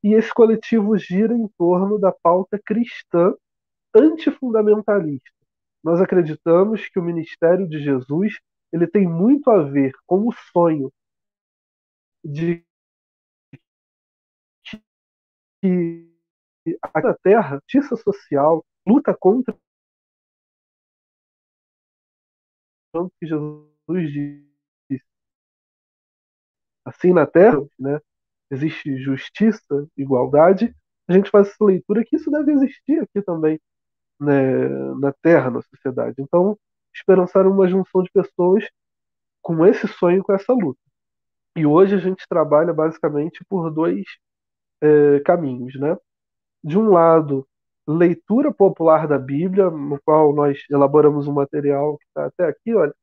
e 0.02 0.14
esse 0.14 0.34
coletivo 0.34 0.96
gira 0.98 1.32
em 1.32 1.48
torno 1.56 1.96
da 1.96 2.10
pauta 2.10 2.58
cristã 2.58 3.32
antifundamentalista 3.94 5.30
nós 5.84 6.00
acreditamos 6.00 6.88
que 6.88 6.98
o 6.98 7.02
ministério 7.02 7.68
de 7.68 7.78
Jesus 7.78 8.40
ele 8.74 8.88
tem 8.88 9.06
muito 9.08 9.48
a 9.50 9.62
ver 9.62 9.92
com 10.04 10.26
o 10.26 10.32
sonho 10.52 10.92
de 12.24 12.64
que 15.62 16.10
a 16.82 17.14
Terra, 17.14 17.60
justiça 17.70 17.94
social, 17.96 18.64
luta 18.86 19.14
contra 19.14 19.56
o 22.94 23.08
que 23.20 23.26
Jesus 23.26 24.10
disse. 24.12 25.04
Assim 26.84 27.12
na 27.12 27.26
Terra, 27.26 27.64
né, 27.78 28.00
existe 28.50 28.96
justiça, 28.98 29.88
igualdade, 29.96 30.74
a 31.08 31.12
gente 31.12 31.30
faz 31.30 31.48
essa 31.48 31.64
leitura 31.64 32.04
que 32.04 32.16
isso 32.16 32.30
deve 32.30 32.52
existir 32.52 33.00
aqui 33.00 33.22
também 33.22 33.60
né, 34.20 34.68
na 35.00 35.12
Terra, 35.22 35.50
na 35.50 35.62
sociedade. 35.62 36.16
Então, 36.20 36.58
esperançar 36.94 37.46
uma 37.46 37.68
junção 37.68 38.02
de 38.02 38.10
pessoas 38.10 38.64
com 39.42 39.66
esse 39.66 39.86
sonho, 39.88 40.22
com 40.22 40.32
essa 40.32 40.52
luta. 40.52 40.80
E 41.56 41.66
hoje 41.66 41.94
a 41.94 41.98
gente 41.98 42.26
trabalha 42.28 42.72
basicamente 42.72 43.44
por 43.48 43.70
dois 43.70 44.04
é, 44.80 45.20
caminhos, 45.20 45.74
né? 45.78 45.96
De 46.62 46.78
um 46.78 46.90
lado, 46.90 47.46
leitura 47.86 48.52
popular 48.52 49.06
da 49.06 49.18
Bíblia, 49.18 49.70
no 49.70 50.00
qual 50.04 50.34
nós 50.34 50.64
elaboramos 50.70 51.28
um 51.28 51.32
material 51.32 51.98
que 51.98 52.04
está 52.06 52.26
até 52.26 52.46
aqui, 52.46 52.74
olha, 52.74 52.94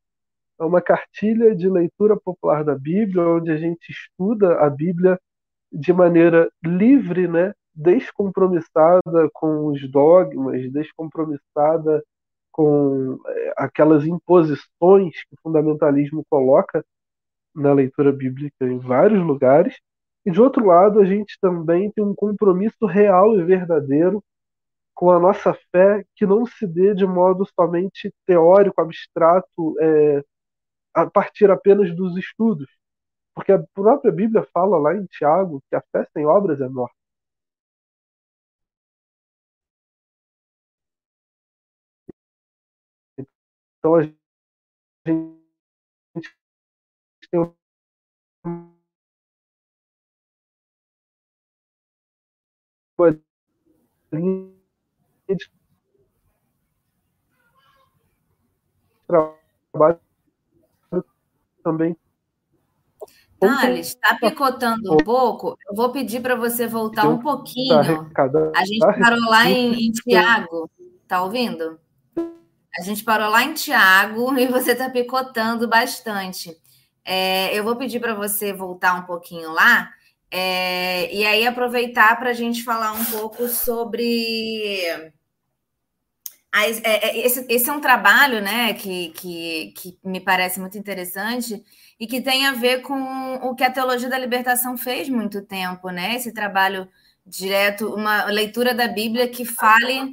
é 0.59 0.63
uma 0.63 0.81
cartilha 0.81 1.55
de 1.55 1.69
leitura 1.69 2.17
popular 2.19 2.63
da 2.63 2.75
Bíblia, 2.75 3.27
onde 3.27 3.51
a 3.51 3.57
gente 3.57 3.89
estuda 3.89 4.59
a 4.59 4.69
Bíblia 4.69 5.19
de 5.71 5.93
maneira 5.93 6.51
livre, 6.63 7.27
né? 7.27 7.53
descompromissada 7.73 9.29
com 9.33 9.67
os 9.67 9.89
dogmas, 9.89 10.71
descompromissada 10.71 12.03
com 12.51 13.19
é, 13.27 13.53
aquelas 13.57 14.05
imposições 14.05 15.23
que 15.23 15.35
o 15.35 15.41
fundamentalismo 15.43 16.25
coloca 16.29 16.85
na 17.55 17.73
leitura 17.73 18.11
bíblica 18.11 18.65
em 18.65 18.77
vários 18.79 19.21
lugares. 19.21 19.77
E 20.25 20.31
de 20.31 20.41
outro 20.41 20.65
lado, 20.65 20.99
a 20.99 21.05
gente 21.05 21.37
também 21.41 21.91
tem 21.91 22.03
um 22.03 22.15
compromisso 22.15 22.85
real 22.85 23.37
e 23.37 23.43
verdadeiro 23.43 24.23
com 24.93 25.09
a 25.11 25.19
nossa 25.19 25.53
fé 25.71 26.05
que 26.15 26.25
não 26.25 26.45
se 26.45 26.67
dê 26.67 26.93
de 26.93 27.05
modo 27.07 27.45
somente 27.59 28.13
teórico, 28.25 28.81
abstrato, 28.81 29.75
é, 29.79 30.23
a 30.93 31.09
partir 31.09 31.49
apenas 31.49 31.95
dos 31.95 32.17
estudos. 32.17 32.67
Porque 33.33 33.51
a 33.51 33.63
própria 33.73 34.11
Bíblia 34.11 34.45
fala 34.53 34.77
lá 34.77 34.95
em 34.95 35.05
Tiago 35.05 35.63
que 35.69 35.75
a 35.75 35.83
fé 35.91 36.05
sem 36.13 36.25
obras 36.25 36.61
é 36.61 36.69
morta. 36.69 37.00
Então 43.81 43.95
a 43.95 44.03
gente 44.03 44.15
tem 45.03 45.33
uma 47.33 47.55
linha 54.11 54.53
de 55.27 55.51
trabalho 59.07 59.99
também. 61.63 61.97
Thales, 63.39 63.87
está 63.87 64.15
picotando 64.19 64.93
um 64.93 64.97
pouco. 64.97 65.57
Eu 65.67 65.75
vou 65.75 65.91
pedir 65.91 66.21
para 66.21 66.35
você 66.35 66.67
voltar 66.67 67.09
um 67.09 67.17
pouquinho. 67.17 67.79
A 68.55 68.63
gente 68.63 68.77
parou 68.99 69.27
lá 69.27 69.49
em, 69.49 69.87
em 69.87 69.91
Tiago. 69.91 70.69
Está 71.01 71.23
ouvindo? 71.23 71.79
A 72.79 72.83
gente 72.83 73.03
parou 73.03 73.29
lá 73.29 73.43
em 73.43 73.53
Tiago 73.53 74.33
e 74.39 74.47
você 74.47 74.71
está 74.71 74.89
picotando 74.89 75.67
bastante. 75.67 76.57
É, 77.03 77.57
eu 77.57 77.63
vou 77.63 77.75
pedir 77.75 77.99
para 77.99 78.13
você 78.13 78.53
voltar 78.53 78.93
um 78.93 79.03
pouquinho 79.03 79.51
lá 79.51 79.91
é, 80.31 81.13
e 81.13 81.25
aí 81.25 81.45
aproveitar 81.45 82.17
para 82.17 82.29
a 82.29 82.33
gente 82.33 82.63
falar 82.63 82.93
um 82.93 83.03
pouco 83.05 83.49
sobre. 83.49 84.85
É, 86.53 86.69
é, 86.83 87.17
esse, 87.19 87.45
esse, 87.49 87.69
é 87.69 87.73
um 87.73 87.81
trabalho 87.81 88.41
né, 88.41 88.73
que, 88.73 89.09
que, 89.09 89.73
que 89.75 89.97
me 90.03 90.19
parece 90.19 90.59
muito 90.59 90.77
interessante 90.77 91.63
e 91.99 92.07
que 92.07 92.21
tem 92.21 92.45
a 92.45 92.53
ver 92.53 92.81
com 92.81 93.35
o 93.35 93.55
que 93.55 93.63
a 93.63 93.71
Teologia 93.71 94.09
da 94.09 94.17
Libertação 94.17 94.77
fez 94.77 95.07
muito 95.09 95.41
tempo, 95.41 95.89
né? 95.89 96.15
Esse 96.15 96.33
trabalho 96.33 96.89
direto, 97.25 97.93
uma 97.93 98.25
leitura 98.25 98.73
da 98.73 98.87
Bíblia 98.87 99.27
que 99.27 99.45
fale 99.45 100.11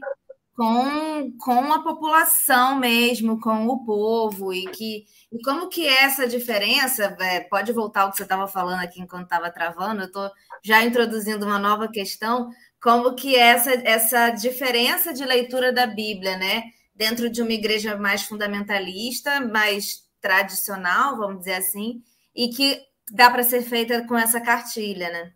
com, 0.59 1.37
com 1.39 1.73
a 1.73 1.81
população 1.85 2.81
mesmo, 2.81 3.41
com 3.41 3.69
o 3.69 3.85
povo, 3.85 4.53
e 4.53 4.67
que 4.67 5.07
e 5.31 5.41
como 5.45 5.69
que 5.69 5.87
é 5.87 6.03
essa 6.03 6.27
diferença, 6.27 7.17
é, 7.21 7.39
pode 7.41 7.73
voltar 7.73 8.03
ao 8.03 8.11
que 8.11 8.17
você 8.17 8.25
estava 8.25 8.49
falando 8.49 8.81
aqui 8.81 9.01
enquanto 9.01 9.25
estava 9.25 9.53
travando, 9.53 10.01
eu 10.03 10.07
estou 10.07 10.29
já 10.65 10.83
introduzindo 10.85 11.47
uma 11.47 11.61
nova 11.61 11.87
questão, 11.87 12.51
como 12.83 13.15
que 13.15 13.37
é 13.37 13.51
essa, 13.51 13.71
essa 13.85 14.31
diferença 14.31 15.15
de 15.15 15.25
leitura 15.25 15.73
da 15.73 15.87
Bíblia, 15.87 16.37
né? 16.37 16.65
Dentro 16.93 17.31
de 17.31 17.41
uma 17.41 17.53
igreja 17.53 17.97
mais 17.97 18.23
fundamentalista, 18.25 19.41
mais 19.41 20.09
tradicional, 20.21 21.17
vamos 21.17 21.39
dizer 21.41 21.55
assim, 21.55 22.03
e 22.35 22.49
que 22.49 22.81
dá 23.13 23.31
para 23.31 23.45
ser 23.45 23.63
feita 23.63 24.05
com 24.09 24.17
essa 24.17 24.41
cartilha, 24.41 25.09
né? 25.11 25.33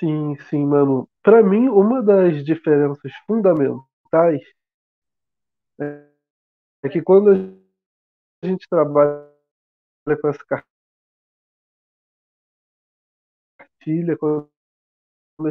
Sim, 0.00 0.36
sim, 0.48 0.64
mano. 0.64 1.06
Para 1.24 1.42
mim, 1.42 1.68
uma 1.68 2.02
das 2.02 2.44
diferenças 2.44 3.10
fundamentais 3.26 4.42
é, 5.80 6.10
que 6.92 7.00
quando 7.00 7.30
a 7.30 8.46
gente 8.46 8.68
trabalha 8.68 9.26
com 10.20 10.28
essa 10.28 10.44
cartilha, 13.80 14.18
quando 14.18 14.50
a 15.40 15.50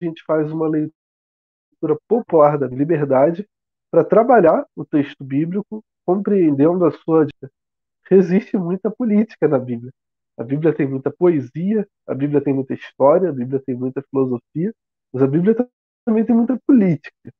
gente 0.00 0.22
faz 0.24 0.52
uma 0.52 0.68
leitura 0.68 1.98
popular 2.06 2.56
da 2.56 2.68
liberdade 2.68 3.48
para 3.90 4.04
trabalhar 4.04 4.64
o 4.76 4.84
texto 4.84 5.24
bíblico, 5.24 5.84
compreendendo 6.04 6.84
a 6.84 6.92
sua. 6.92 7.26
Existe 8.08 8.56
muita 8.56 8.92
política 8.92 9.48
na 9.48 9.58
Bíblia. 9.58 9.92
A 10.36 10.44
Bíblia 10.44 10.74
tem 10.74 10.86
muita 10.86 11.10
poesia, 11.10 11.88
a 12.06 12.14
Bíblia 12.14 12.40
tem 12.40 12.52
muita 12.52 12.74
história, 12.74 13.30
a 13.30 13.32
Bíblia 13.32 13.60
tem 13.64 13.74
muita 13.74 14.02
filosofia, 14.10 14.74
mas 15.12 15.22
a 15.22 15.26
Bíblia 15.26 15.56
também 16.04 16.24
tem 16.24 16.36
muita 16.36 16.60
política. 16.66 17.32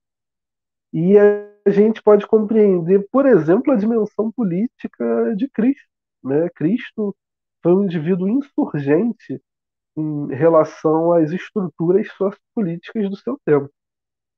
E 0.93 1.19
a 1.19 1.71
gente 1.71 2.03
pode 2.03 2.27
compreender, 2.27 3.07
por 3.11 3.27
exemplo, 3.27 3.73
a 3.73 3.77
dimensão 3.77 4.33
política 4.33 5.35
de 5.37 5.49
Cristo. 5.51 5.89
Né? 6.25 6.49
Cristo 6.51 7.15
foi 7.63 7.75
um 7.75 7.85
indivíduo 7.85 8.29
insurgente 8.29 9.41
em 9.97 10.29
relação 10.35 11.13
às 11.13 11.31
estruturas 11.33 12.09
sociopolíticas 12.13 13.11
do 13.11 13.17
seu 13.17 13.39
tempo. 13.45 13.71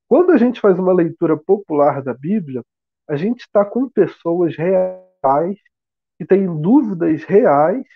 Quando 0.09 0.33
a 0.33 0.39
gente 0.39 0.61
faz 0.61 0.79
uma 0.79 0.93
leitura 0.93 1.37
popular 1.37 2.03
da 2.03 2.15
Bíblia, 2.15 2.63
a 3.09 3.17
gente 3.17 3.41
está 3.41 3.65
com 3.65 3.89
pessoas 3.89 4.57
reais 4.57 5.59
que 6.19 6.27
têm 6.27 6.47
dúvidas 6.61 7.25
reais 7.25 7.87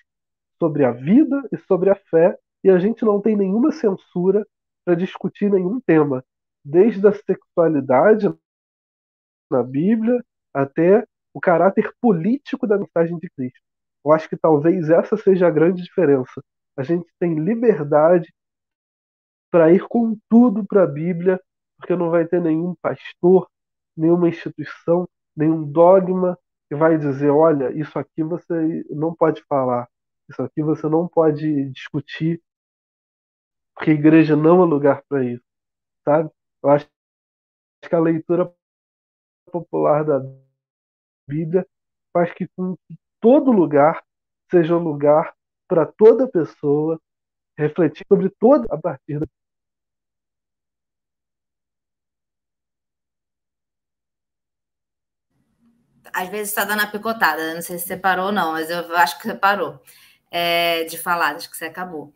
sobre 0.62 0.85
a 0.85 0.92
vida 0.92 1.42
e 1.50 1.59
sobre 1.66 1.90
a 1.90 1.97
fé, 1.97 2.38
e 2.62 2.71
a 2.71 2.78
gente 2.78 3.04
não 3.04 3.21
tem 3.21 3.37
nenhuma 3.37 3.73
censura 3.73 4.47
para 4.85 4.95
discutir 4.95 5.50
nenhum 5.50 5.81
tema, 5.81 6.25
desde 6.64 7.04
a 7.04 7.12
sexualidade 7.12 8.33
na 9.50 9.61
Bíblia 9.61 10.25
até 10.54 11.04
o 11.35 11.40
caráter 11.40 11.92
político 12.00 12.64
da 12.64 12.78
mensagem 12.78 13.19
de 13.19 13.28
Cristo. 13.31 13.61
Eu 14.04 14.12
acho 14.12 14.28
que 14.28 14.37
talvez 14.37 14.88
essa 14.88 15.16
seja 15.16 15.49
a 15.49 15.50
grande 15.50 15.83
diferença. 15.83 16.40
A 16.76 16.85
gente 16.85 17.11
tem 17.19 17.35
liberdade 17.40 18.33
para 19.50 19.73
ir 19.73 19.85
com 19.88 20.16
tudo 20.28 20.64
para 20.64 20.85
a 20.85 20.87
Bíblia, 20.87 21.40
porque 21.76 21.97
não 21.97 22.09
vai 22.09 22.25
ter 22.25 22.40
nenhum 22.40 22.76
pastor, 22.81 23.49
nenhuma 23.97 24.28
instituição, 24.28 25.09
nenhum 25.37 25.64
dogma 25.64 26.38
que 26.71 26.76
vai 26.76 26.97
dizer: 26.97 27.31
olha, 27.31 27.73
isso 27.73 27.99
aqui 27.99 28.23
você 28.23 28.85
não 28.90 29.12
pode 29.12 29.42
falar, 29.49 29.88
isso 30.32 30.42
aqui 30.42 30.62
você 30.62 30.88
não 30.88 31.06
pode 31.06 31.70
discutir, 31.70 32.42
porque 33.74 33.90
a 33.90 33.94
igreja 33.94 34.36
não 34.36 34.62
é 34.62 34.66
lugar 34.66 35.02
para 35.08 35.24
isso, 35.24 35.44
sabe? 36.04 36.30
Eu 36.62 36.70
acho 36.70 36.88
que 37.88 37.94
a 37.94 38.00
leitura 38.00 38.54
popular 39.50 40.04
da 40.04 40.20
Bíblia 41.28 41.66
faz 42.12 42.32
que 42.32 42.48
todo 43.20 43.52
lugar 43.52 44.02
seja 44.50 44.76
um 44.76 44.82
lugar 44.82 45.34
para 45.68 45.86
toda 45.86 46.30
pessoa 46.30 47.00
refletir 47.56 48.04
sobre 48.08 48.30
toda 48.30 48.66
a 48.74 48.78
partir 48.78 49.18
da 49.18 49.26
às 56.14 56.28
vezes 56.28 56.48
está 56.48 56.64
dando 56.64 56.82
a 56.82 56.86
picotada, 56.86 57.54
não 57.54 57.62
sei 57.62 57.78
se 57.78 57.86
você 57.86 57.96
parou 57.96 58.26
ou 58.26 58.32
não, 58.32 58.52
mas 58.52 58.68
eu 58.68 58.94
acho 58.96 59.18
que 59.18 59.24
você 59.24 59.34
parou 59.34 59.80
é, 60.32 60.84
de 60.84 60.96
falar, 60.96 61.36
acho 61.36 61.50
que 61.50 61.56
você 61.56 61.66
acabou. 61.66 62.12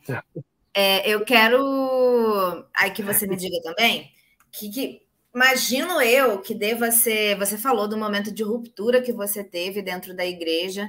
É, 0.75 1.09
eu 1.09 1.25
quero 1.25 2.67
aí 2.75 2.91
que 2.91 3.03
você 3.03 3.27
me 3.27 3.37
diga 3.37 3.61
também 3.63 4.11
que, 4.51 4.71
que 4.71 5.03
imagino 5.35 6.01
eu 6.01 6.41
que 6.41 6.55
deva 6.55 6.91
ser. 6.91 7.37
Você 7.39 7.59
falou 7.59 7.87
do 7.87 7.97
momento 7.97 8.33
de 8.33 8.43
ruptura 8.43 9.03
que 9.03 9.13
você 9.13 9.45
teve 9.45 9.83
dentro 9.83 10.15
da 10.17 10.25
igreja. 10.27 10.89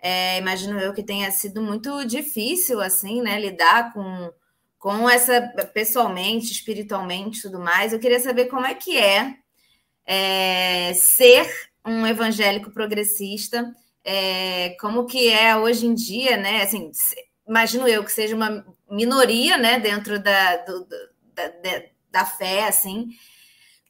É, 0.00 0.38
imagino 0.38 0.78
eu 0.78 0.94
que 0.94 1.02
tenha 1.02 1.30
sido 1.32 1.60
muito 1.60 2.04
difícil 2.04 2.80
assim, 2.80 3.20
né, 3.20 3.38
lidar 3.40 3.92
com 3.92 4.32
com 4.78 5.10
essa 5.10 5.40
pessoalmente, 5.74 6.52
espiritualmente, 6.52 7.42
tudo 7.42 7.58
mais. 7.58 7.92
Eu 7.92 7.98
queria 7.98 8.20
saber 8.20 8.46
como 8.46 8.64
é 8.64 8.74
que 8.76 8.96
é, 8.96 9.34
é 10.06 10.94
ser 10.94 11.68
um 11.84 12.06
evangélico 12.06 12.70
progressista, 12.70 13.74
é, 14.04 14.76
como 14.80 15.06
que 15.06 15.28
é 15.28 15.56
hoje 15.56 15.86
em 15.86 15.94
dia, 15.94 16.36
né? 16.36 16.62
Assim, 16.62 16.90
imagino 17.46 17.86
eu 17.88 18.04
que 18.04 18.12
seja 18.12 18.34
uma 18.34 18.64
minoria, 18.90 19.56
né, 19.56 19.78
dentro 19.78 20.18
da, 20.18 20.56
do, 20.58 20.86
da, 21.34 21.82
da, 22.10 22.26
fé, 22.26 22.66
assim. 22.66 23.08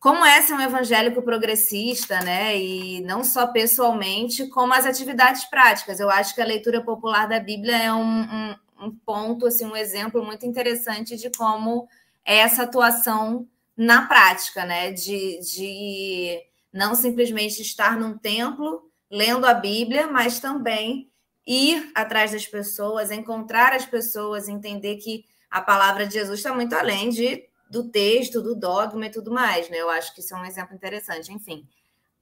Como 0.01 0.25
é 0.25 0.43
ser 0.43 0.55
um 0.55 0.61
evangélico 0.61 1.23
progressista, 1.23 2.21
né? 2.21 2.57
E 2.57 3.01
não 3.03 3.25
só 3.25 3.49
pessoalmente, 3.49 4.49
como 4.49 4.73
as 4.73 4.87
atividades 4.87 5.45
práticas. 5.45 6.01
Eu 6.01 6.09
acho 6.11 6.35
que 6.35 6.41
a 6.41 6.47
leitura 6.47 6.83
popular 6.83 7.27
da 7.27 7.41
Bíblia 7.41 7.77
é 7.77 7.93
um, 7.93 8.23
um 8.23 8.55
um 8.81 8.91
ponto, 8.91 9.47
assim, 9.47 9.67
um 9.67 9.77
exemplo 9.77 10.25
muito 10.25 10.47
interessante 10.47 11.17
de 11.17 11.31
como 11.31 11.89
é 12.25 12.39
essa 12.39 12.63
atuação 12.63 13.47
na 13.77 14.07
prática, 14.07 14.65
né? 14.65 14.93
De, 14.93 15.41
de 15.41 16.41
não 16.73 16.95
simplesmente 16.95 17.61
estar 17.63 17.99
num 17.99 18.17
templo 18.17 18.88
lendo 19.11 19.47
a 19.47 19.55
Bíblia, 19.55 20.07
mas 20.07 20.41
também 20.41 21.11
ir 21.47 21.91
atrás 21.95 22.33
das 22.33 22.47
pessoas, 22.47 23.11
encontrar 23.11 23.73
as 23.73 23.87
pessoas, 23.87 24.49
entender 24.49 24.97
que 24.97 25.25
a 25.51 25.63
palavra 25.63 26.07
de 26.07 26.15
Jesus 26.15 26.41
está 26.41 26.55
muito 26.55 26.75
além 26.75 27.09
de, 27.09 27.49
do 27.71 27.91
texto, 27.91 28.43
do 28.43 28.55
dogma 28.55 29.07
e 29.07 29.11
tudo 29.11 29.31
mais, 29.31 29.69
né? 29.71 29.79
Eu 29.79 29.89
acho 29.89 30.15
que 30.15 30.21
isso 30.21 30.35
é 30.35 30.39
um 30.39 30.45
exemplo 30.45 30.75
interessante. 30.75 31.33
Enfim, 31.33 31.67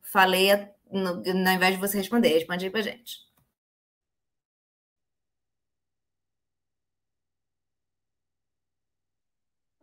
falei, 0.01 0.51
no, 0.91 1.23
ao 1.49 1.55
invés 1.55 1.75
de 1.75 1.81
você 1.81 1.99
responder, 1.99 2.29
responde 2.29 2.67
aí 2.67 2.71
para 2.71 2.83
gente. 2.83 3.27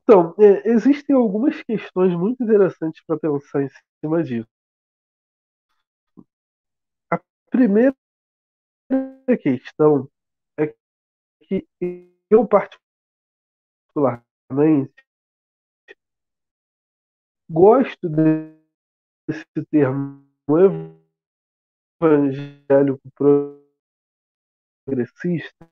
Então, 0.04 0.36
é, 0.38 0.70
existem 0.70 1.16
algumas 1.16 1.62
questões 1.64 2.14
muito 2.14 2.44
interessantes 2.44 3.02
para 3.06 3.18
pensar 3.18 3.64
em 3.64 3.70
cima 4.02 4.24
disso. 4.24 4.48
Primeira 7.54 7.96
questão 9.44 10.10
é 10.58 10.74
que 11.44 11.68
eu, 12.32 12.48
particularmente, 12.48 15.06
gosto 17.48 18.10
desse 18.10 19.46
termo 19.70 20.26
evangélico 22.02 23.08
progressista 24.86 25.70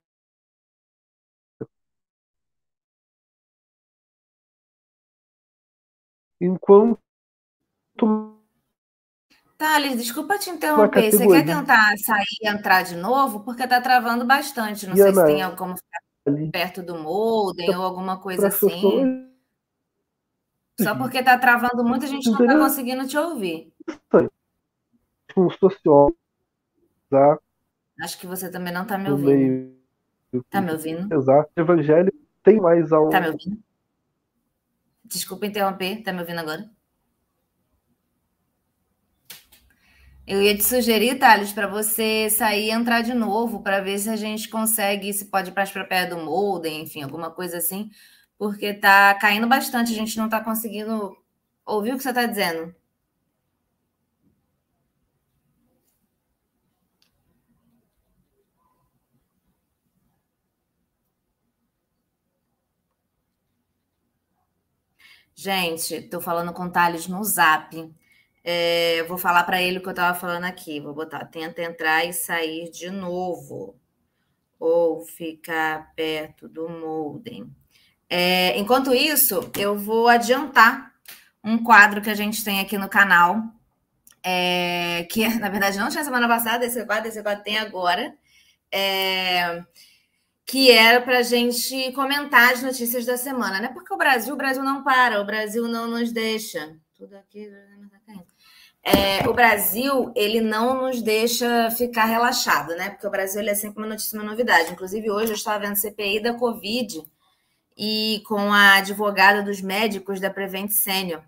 enquanto 6.39 7.01
Thales, 9.61 9.95
desculpa 9.95 10.39
te 10.39 10.49
interromper. 10.49 11.11
Você 11.11 11.27
quer 11.27 11.45
tentar 11.45 11.95
sair 11.99 12.25
e 12.41 12.49
entrar 12.49 12.81
de 12.81 12.95
novo? 12.95 13.41
Porque 13.41 13.61
está 13.61 13.79
travando 13.79 14.25
bastante. 14.25 14.87
Não 14.87 14.95
e 14.95 14.97
sei 14.97 15.13
se 15.13 15.23
tem 15.23 15.55
como 15.55 15.75
ficar 15.77 16.51
perto 16.51 16.81
do 16.81 16.97
modem 16.97 17.69
ou 17.75 17.83
alguma 17.83 18.17
coisa 18.17 18.47
assim. 18.47 19.29
Só 20.81 20.95
porque 20.95 21.19
está 21.19 21.37
travando 21.37 21.83
muito, 21.83 22.05
a 22.05 22.07
gente 22.07 22.27
não 22.31 22.41
está 22.41 22.57
conseguindo 22.57 23.07
te 23.07 23.15
ouvir. 23.15 23.71
Um 25.37 25.47
sociólogo. 25.51 26.17
Tá? 27.07 27.37
Acho 28.01 28.17
que 28.17 28.25
você 28.25 28.49
também 28.49 28.73
não 28.73 28.81
está 28.81 28.97
me 28.97 29.11
ouvindo. 29.11 29.75
Está 30.33 30.59
me 30.59 30.71
ouvindo? 30.71 31.13
Exato. 31.13 31.51
Evangelho 31.55 32.11
tem 32.41 32.59
mais 32.59 32.91
algo. 32.91 33.09
Está 33.09 33.21
me 33.21 33.27
ouvindo? 33.27 33.59
Desculpa 35.05 35.45
interromper, 35.45 36.01
tá 36.01 36.11
me 36.11 36.21
ouvindo 36.21 36.39
agora? 36.39 36.67
Eu 40.31 40.41
ia 40.41 40.55
te 40.55 40.63
sugerir, 40.63 41.19
Thales, 41.19 41.51
para 41.51 41.67
você 41.67 42.29
sair 42.29 42.67
e 42.67 42.71
entrar 42.71 43.01
de 43.01 43.13
novo, 43.13 43.61
para 43.61 43.81
ver 43.81 43.99
se 43.99 44.09
a 44.09 44.15
gente 44.15 44.47
consegue, 44.47 45.11
se 45.13 45.25
pode 45.25 45.49
ir 45.49 45.53
para 45.53 45.65
perto 45.85 46.15
do 46.15 46.23
molden, 46.23 46.83
enfim, 46.83 47.03
alguma 47.03 47.29
coisa 47.29 47.57
assim, 47.57 47.89
porque 48.37 48.73
tá 48.73 49.13
caindo 49.15 49.45
bastante, 49.45 49.91
a 49.91 49.95
gente 49.95 50.17
não 50.17 50.25
está 50.25 50.39
conseguindo 50.41 51.17
ouvir 51.65 51.93
o 51.93 51.97
que 51.97 52.03
você 52.03 52.09
está 52.11 52.25
dizendo. 52.25 52.73
Gente, 65.35 65.93
estou 65.95 66.21
falando 66.21 66.53
com 66.53 66.63
o 66.63 66.71
Thales 66.71 67.07
no 67.07 67.21
zap. 67.25 67.75
É, 68.43 69.03
vou 69.03 69.17
falar 69.17 69.43
para 69.43 69.61
ele 69.61 69.77
o 69.77 69.81
que 69.81 69.87
eu 69.87 69.91
estava 69.91 70.17
falando 70.17 70.45
aqui. 70.45 70.79
Vou 70.79 70.93
botar, 70.93 71.25
tenta 71.25 71.61
entrar 71.61 72.05
e 72.05 72.13
sair 72.13 72.69
de 72.69 72.89
novo. 72.89 73.75
Ou 74.59 75.01
ficar 75.01 75.93
perto 75.95 76.47
do 76.47 76.69
modem. 76.69 77.49
É, 78.09 78.57
enquanto 78.59 78.93
isso, 78.93 79.51
eu 79.57 79.77
vou 79.77 80.07
adiantar 80.07 80.91
um 81.43 81.63
quadro 81.63 82.01
que 82.01 82.09
a 82.09 82.15
gente 82.15 82.43
tem 82.43 82.59
aqui 82.59 82.77
no 82.77 82.89
canal. 82.89 83.43
É, 84.23 85.07
que 85.11 85.27
na 85.39 85.49
verdade 85.49 85.77
não 85.77 85.89
tinha 85.89 86.03
semana 86.03 86.27
passada, 86.27 86.65
esse 86.65 86.85
quadro, 86.85 87.09
esse 87.09 87.23
quadro 87.23 87.43
tem 87.43 87.57
agora. 87.57 88.15
É, 88.71 89.63
que 90.45 90.71
era 90.71 91.01
para 91.01 91.19
a 91.19 91.23
gente 91.23 91.91
comentar 91.93 92.53
as 92.53 92.61
notícias 92.61 93.05
da 93.05 93.17
semana, 93.17 93.59
né? 93.61 93.69
Porque 93.69 93.93
o 93.93 93.97
Brasil, 93.97 94.33
o 94.33 94.37
Brasil 94.37 94.63
não 94.63 94.83
para, 94.83 95.21
o 95.21 95.25
Brasil 95.25 95.67
não 95.67 95.87
nos 95.87 96.11
deixa. 96.11 96.77
Tudo 96.93 97.15
aqui 97.15 97.49
é, 98.83 99.27
o 99.29 99.33
Brasil 99.33 100.11
ele 100.15 100.41
não 100.41 100.81
nos 100.81 101.01
deixa 101.01 101.69
ficar 101.71 102.05
relaxado, 102.05 102.75
né? 102.75 102.89
Porque 102.89 103.05
o 103.05 103.11
Brasil 103.11 103.41
é 103.41 103.53
sempre 103.53 103.79
uma 103.79 103.89
notícia, 103.89 104.19
uma 104.19 104.29
novidade. 104.29 104.71
Inclusive 104.71 105.11
hoje 105.11 105.31
eu 105.31 105.35
estava 105.35 105.59
vendo 105.59 105.75
CPI 105.75 106.19
da 106.21 106.33
Covid 106.33 107.03
e 107.77 108.23
com 108.27 108.51
a 108.51 108.77
advogada 108.77 109.43
dos 109.43 109.61
médicos 109.61 110.19
da 110.19 110.31
Prevent 110.31 110.71
Senior. 110.71 111.21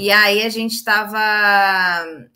E 0.00 0.10
aí 0.10 0.42
a 0.42 0.48
gente 0.48 0.72
estava, 0.72 1.18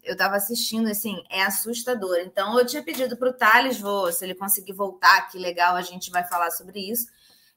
eu 0.04 0.12
estava 0.12 0.36
assistindo, 0.36 0.88
assim, 0.88 1.16
é 1.30 1.42
assustador. 1.42 2.18
Então 2.18 2.58
eu 2.58 2.64
tinha 2.66 2.82
pedido 2.82 3.16
para 3.16 3.30
o 3.30 3.32
Thales, 3.32 3.80
vou, 3.80 4.12
se 4.12 4.24
ele 4.24 4.34
conseguir 4.34 4.72
voltar, 4.74 5.28
que 5.28 5.38
legal, 5.38 5.74
a 5.74 5.82
gente 5.82 6.10
vai 6.10 6.22
falar 6.24 6.50
sobre 6.50 6.78
isso. 6.78 7.08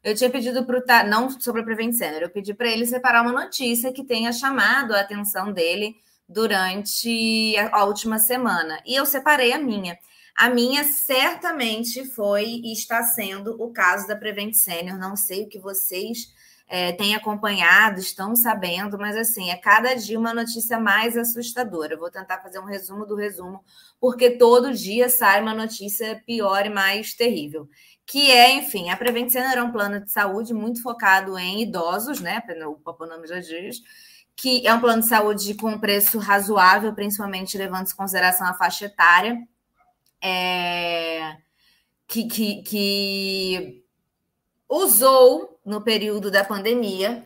Eu 0.04 0.16
tinha 0.16 0.30
pedido 0.30 0.66
para 0.66 0.80
o 0.80 0.82
Thales, 0.82 1.10
não 1.10 1.30
sobre 1.30 1.62
a 1.62 1.64
Prevent 1.64 1.94
Center, 1.94 2.22
eu 2.22 2.30
pedi 2.30 2.54
para 2.54 2.68
ele 2.68 2.86
separar 2.86 3.22
uma 3.22 3.32
notícia 3.32 3.94
que 3.94 4.04
tenha 4.04 4.32
chamado 4.32 4.94
a 4.94 5.02
atenção 5.02 5.52
dele 5.54 5.96
durante 6.28 7.56
a 7.72 7.84
última 7.86 8.20
semana. 8.20 8.82
E 8.86 8.96
eu 8.96 9.06
separei 9.06 9.54
a 9.54 9.60
minha. 9.60 9.98
A 10.36 10.50
minha 10.50 10.84
certamente 10.84 12.06
foi 12.06 12.46
e 12.46 12.74
está 12.74 13.04
sendo 13.04 13.62
o 13.62 13.72
caso 13.72 14.08
da 14.08 14.16
Prevent 14.16 14.54
Senior. 14.54 14.98
Não 14.98 15.16
sei 15.16 15.44
o 15.44 15.50
que 15.50 15.60
vocês 15.60 16.34
é, 16.68 16.92
têm 16.94 17.14
acompanhado, 17.14 18.00
estão 18.00 18.36
sabendo, 18.36 18.98
mas 18.98 19.16
assim, 19.16 19.52
é 19.52 19.56
cada 19.56 19.94
dia 19.94 20.18
uma 20.18 20.34
notícia 20.34 20.80
mais 20.80 21.16
assustadora. 21.16 21.94
Eu 21.94 22.00
vou 22.00 22.10
tentar 22.10 22.42
fazer 22.42 22.58
um 22.58 22.66
resumo 22.66 23.06
do 23.06 23.16
resumo, 23.16 23.64
porque 24.00 24.32
todo 24.32 24.74
dia 24.74 25.08
sai 25.08 25.40
uma 25.40 25.54
notícia 25.54 26.22
pior 26.26 26.66
e 26.66 26.70
mais 26.70 27.14
terrível. 27.14 27.70
Que 28.06 28.32
é, 28.32 28.52
enfim, 28.56 28.90
a 28.90 28.98
Prevencena 28.98 29.52
era 29.52 29.64
um 29.64 29.72
plano 29.72 30.04
de 30.04 30.12
saúde 30.12 30.54
muito 30.54 30.82
focado 30.82 31.38
em 31.38 31.62
idosos, 31.62 32.20
né? 32.20 32.42
O 32.68 32.76
próprio 32.76 33.08
nome 33.08 33.28
já 33.28 33.40
diz, 33.40 33.82
que 34.36 34.66
é 34.66 34.74
um 34.74 34.80
plano 34.80 35.02
de 35.02 35.08
saúde 35.08 35.54
com 35.56 35.80
preço 35.80 36.18
razoável, 36.18 36.94
principalmente 36.94 37.58
levando 37.58 37.88
em 37.88 37.96
consideração 37.96 38.48
a 38.48 38.54
faixa 38.54 38.86
etária. 38.86 39.38
É, 40.22 41.38
que, 42.08 42.26
que, 42.28 42.62
que 42.64 43.84
usou, 44.70 45.60
no 45.66 45.82
período 45.82 46.30
da 46.30 46.44
pandemia, 46.44 47.24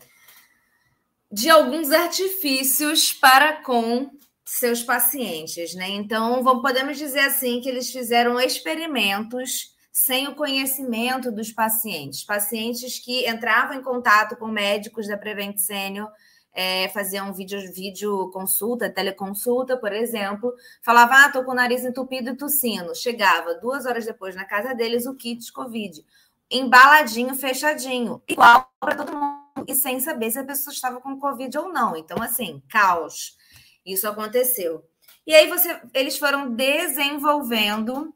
de 1.30 1.50
alguns 1.50 1.90
artifícios 1.90 3.12
para 3.12 3.62
com 3.62 4.10
seus 4.44 4.82
pacientes, 4.82 5.74
né? 5.74 5.88
Então, 5.90 6.42
vamos, 6.42 6.62
podemos 6.62 6.96
dizer 6.96 7.20
assim 7.20 7.60
que 7.60 7.68
eles 7.68 7.90
fizeram 7.90 8.40
experimentos 8.40 9.76
sem 9.92 10.26
o 10.26 10.34
conhecimento 10.34 11.30
dos 11.30 11.52
pacientes. 11.52 12.24
Pacientes 12.24 12.98
que 12.98 13.28
entravam 13.28 13.76
em 13.76 13.82
contato 13.82 14.36
com 14.36 14.46
médicos 14.46 15.06
da 15.06 15.18
Prevent 15.18 15.58
Senior, 15.58 16.08
é, 16.52 16.88
faziam 16.88 17.32
vídeo, 17.32 17.60
vídeo 17.72 18.30
consulta, 18.30 18.90
teleconsulta, 18.90 19.76
por 19.76 19.92
exemplo, 19.92 20.52
falava, 20.82 21.24
ah, 21.24 21.32
com 21.32 21.50
o 21.50 21.54
nariz 21.54 21.84
entupido 21.84 22.30
e 22.30 22.36
tossindo. 22.36 22.94
Chegava 22.94 23.54
duas 23.54 23.86
horas 23.86 24.04
depois 24.04 24.34
na 24.34 24.44
casa 24.44 24.74
deles 24.74 25.06
o 25.06 25.14
kit 25.14 25.52
Covid 25.52 26.04
embaladinho, 26.50 27.34
fechadinho, 27.34 28.22
igual 28.26 28.70
para 28.80 28.94
todo 28.94 29.12
mundo, 29.12 29.64
e 29.66 29.74
sem 29.74 30.00
saber 30.00 30.30
se 30.30 30.38
a 30.38 30.44
pessoa 30.44 30.72
estava 30.72 31.00
com 31.00 31.18
Covid 31.18 31.56
ou 31.58 31.72
não. 31.72 31.96
Então, 31.96 32.22
assim, 32.22 32.62
caos. 32.68 33.36
Isso 33.84 34.08
aconteceu. 34.08 34.84
E 35.26 35.34
aí 35.34 35.48
você, 35.48 35.80
eles 35.94 36.18
foram 36.18 36.54
desenvolvendo 36.54 38.14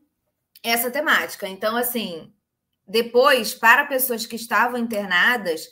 essa 0.63 0.91
temática. 0.91 1.49
Então, 1.49 1.77
assim, 1.77 2.33
depois, 2.87 3.55
para 3.55 3.87
pessoas 3.87 4.25
que 4.27 4.37
estavam 4.37 4.79
internadas, 4.79 5.69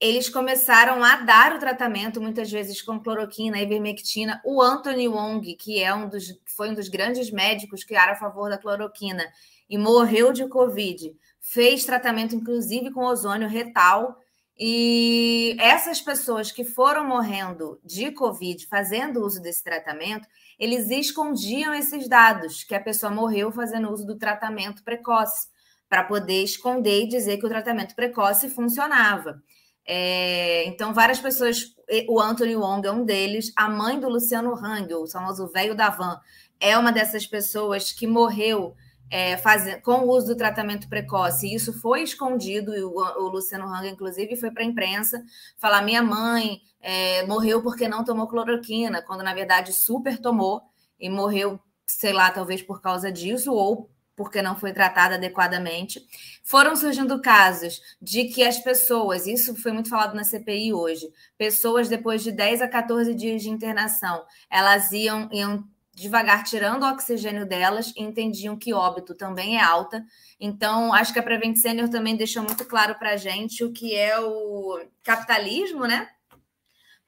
eles 0.00 0.28
começaram 0.28 1.02
a 1.02 1.16
dar 1.16 1.56
o 1.56 1.58
tratamento, 1.58 2.20
muitas 2.20 2.50
vezes 2.50 2.82
com 2.82 3.00
cloroquina, 3.00 3.60
ivermectina. 3.60 4.42
O 4.44 4.60
Anthony 4.60 5.08
Wong, 5.08 5.54
que 5.54 5.82
é 5.82 5.94
um 5.94 6.08
dos, 6.08 6.38
foi 6.54 6.70
um 6.70 6.74
dos 6.74 6.88
grandes 6.88 7.30
médicos 7.30 7.82
que 7.82 7.94
era 7.94 8.12
a 8.12 8.16
favor 8.16 8.50
da 8.50 8.58
cloroquina 8.58 9.24
e 9.68 9.78
morreu 9.78 10.32
de 10.32 10.46
Covid, 10.48 11.16
fez 11.40 11.84
tratamento, 11.84 12.34
inclusive, 12.34 12.90
com 12.90 13.04
ozônio 13.04 13.48
retal. 13.48 14.18
E 14.58 15.56
essas 15.58 16.00
pessoas 16.00 16.52
que 16.52 16.64
foram 16.64 17.06
morrendo 17.06 17.80
de 17.84 18.10
Covid, 18.10 18.66
fazendo 18.66 19.24
uso 19.24 19.40
desse 19.40 19.64
tratamento, 19.64 20.28
eles 20.58 20.90
escondiam 20.90 21.74
esses 21.74 22.08
dados, 22.08 22.64
que 22.64 22.74
a 22.74 22.80
pessoa 22.80 23.12
morreu 23.12 23.50
fazendo 23.50 23.90
uso 23.90 24.06
do 24.06 24.16
tratamento 24.16 24.82
precoce, 24.84 25.48
para 25.88 26.04
poder 26.04 26.42
esconder 26.42 27.04
e 27.04 27.08
dizer 27.08 27.38
que 27.38 27.46
o 27.46 27.48
tratamento 27.48 27.94
precoce 27.94 28.48
funcionava. 28.48 29.42
É, 29.86 30.64
então, 30.66 30.92
várias 30.92 31.20
pessoas, 31.20 31.74
o 32.08 32.20
Anthony 32.20 32.56
Wong 32.56 32.86
é 32.86 32.90
um 32.90 33.04
deles, 33.04 33.52
a 33.54 33.68
mãe 33.68 34.00
do 34.00 34.08
Luciano 34.08 34.54
Hang, 34.54 34.92
o 34.94 35.06
famoso 35.06 35.46
velho 35.46 35.76
da 35.76 35.88
van, 35.90 36.20
é 36.58 36.76
uma 36.76 36.90
dessas 36.90 37.26
pessoas 37.26 37.92
que 37.92 38.06
morreu 38.06 38.74
é, 39.08 39.36
faz, 39.36 39.80
com 39.82 40.04
o 40.04 40.10
uso 40.10 40.28
do 40.28 40.36
tratamento 40.36 40.88
precoce. 40.88 41.54
Isso 41.54 41.72
foi 41.72 42.02
escondido, 42.02 42.74
e 42.74 42.82
o, 42.82 42.94
o 42.94 43.28
Luciano 43.28 43.66
Hang, 43.66 43.88
inclusive, 43.88 44.36
foi 44.36 44.50
para 44.50 44.62
a 44.62 44.66
imprensa 44.66 45.22
falar: 45.56 45.82
minha 45.82 46.02
mãe 46.02 46.60
é, 46.80 47.24
morreu 47.26 47.62
porque 47.62 47.88
não 47.88 48.04
tomou 48.04 48.26
cloroquina, 48.26 49.02
quando 49.02 49.22
na 49.22 49.34
verdade 49.34 49.72
super 49.72 50.18
tomou 50.18 50.62
e 50.98 51.08
morreu, 51.08 51.60
sei 51.86 52.12
lá, 52.12 52.30
talvez 52.30 52.62
por 52.62 52.80
causa 52.80 53.12
disso, 53.12 53.52
ou 53.52 53.88
porque 54.16 54.40
não 54.40 54.56
foi 54.56 54.72
tratada 54.72 55.16
adequadamente. 55.16 56.04
Foram 56.42 56.74
surgindo 56.74 57.20
casos 57.20 57.80
de 58.00 58.24
que 58.24 58.42
as 58.42 58.58
pessoas, 58.58 59.26
isso 59.26 59.54
foi 59.54 59.72
muito 59.72 59.90
falado 59.90 60.14
na 60.14 60.24
CPI 60.24 60.72
hoje, 60.72 61.06
pessoas 61.36 61.88
depois 61.88 62.24
de 62.24 62.32
10 62.32 62.62
a 62.62 62.68
14 62.68 63.14
dias 63.14 63.42
de 63.42 63.50
internação, 63.50 64.24
elas 64.50 64.90
iam, 64.90 65.28
iam 65.30 65.62
devagar 65.94 66.44
tirando 66.44 66.82
o 66.82 66.90
oxigênio 66.90 67.46
delas 67.46 67.92
e 67.96 68.02
entendiam 68.02 68.56
que 68.56 68.74
óbito 68.74 69.14
também 69.14 69.56
é 69.56 69.62
alta. 69.62 70.04
Então, 70.38 70.92
acho 70.92 71.12
que 71.12 71.18
a 71.18 71.22
Prevent 71.22 71.56
Senior 71.56 71.88
também 71.88 72.16
deixou 72.16 72.42
muito 72.42 72.64
claro 72.64 72.94
para 72.96 73.12
a 73.12 73.16
gente 73.16 73.64
o 73.64 73.72
que 73.72 73.94
é 73.94 74.18
o 74.20 74.80
capitalismo, 75.02 75.86
né? 75.86 76.08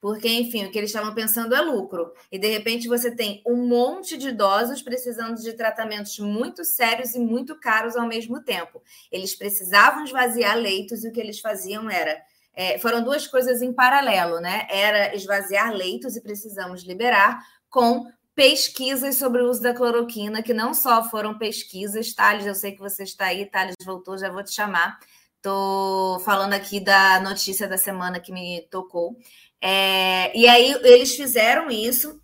Porque, 0.01 0.29
enfim, 0.29 0.65
o 0.65 0.71
que 0.71 0.77
eles 0.77 0.89
estavam 0.89 1.13
pensando 1.13 1.53
é 1.53 1.61
lucro. 1.61 2.13
E, 2.31 2.39
de 2.39 2.47
repente, 2.47 2.87
você 2.87 3.13
tem 3.13 3.41
um 3.45 3.67
monte 3.67 4.17
de 4.17 4.29
idosos 4.29 4.81
precisando 4.81 5.35
de 5.41 5.53
tratamentos 5.53 6.17
muito 6.19 6.63
sérios 6.63 7.15
e 7.15 7.19
muito 7.19 7.59
caros 7.59 7.97
ao 7.97 8.07
mesmo 8.07 8.41
tempo. 8.41 8.81
Eles 9.11 9.35
precisavam 9.35 10.05
esvaziar 10.05 10.57
leitos 10.57 11.03
e 11.03 11.09
o 11.09 11.11
que 11.11 11.19
eles 11.19 11.39
faziam 11.39 11.89
era. 11.89 12.17
É, 12.53 12.77
foram 12.79 13.03
duas 13.03 13.27
coisas 13.27 13.61
em 13.61 13.73
paralelo, 13.73 14.39
né? 14.39 14.67
Era 14.69 15.15
esvaziar 15.15 15.71
leitos 15.73 16.15
e 16.15 16.21
precisamos 16.21 16.83
liberar, 16.83 17.39
com 17.69 18.05
pesquisas 18.33 19.17
sobre 19.17 19.41
o 19.41 19.49
uso 19.49 19.61
da 19.61 19.73
cloroquina, 19.73 20.41
que 20.41 20.53
não 20.53 20.73
só 20.73 21.03
foram 21.09 21.37
pesquisas, 21.37 22.13
Thales, 22.13 22.45
eu 22.45 22.55
sei 22.55 22.71
que 22.71 22.79
você 22.79 23.03
está 23.03 23.25
aí, 23.25 23.45
Thales 23.45 23.75
voltou, 23.83 24.17
já 24.17 24.31
vou 24.31 24.41
te 24.41 24.53
chamar. 24.53 24.97
Estou 25.39 26.19
falando 26.19 26.51
aqui 26.51 26.81
da 26.81 27.21
notícia 27.21 27.65
da 27.65 27.77
semana 27.77 28.19
que 28.19 28.29
me 28.29 28.67
tocou. 28.69 29.15
É, 29.61 30.37
e 30.37 30.45
aí 30.45 30.73
eles 30.83 31.15
fizeram 31.15 31.71
isso, 31.71 32.21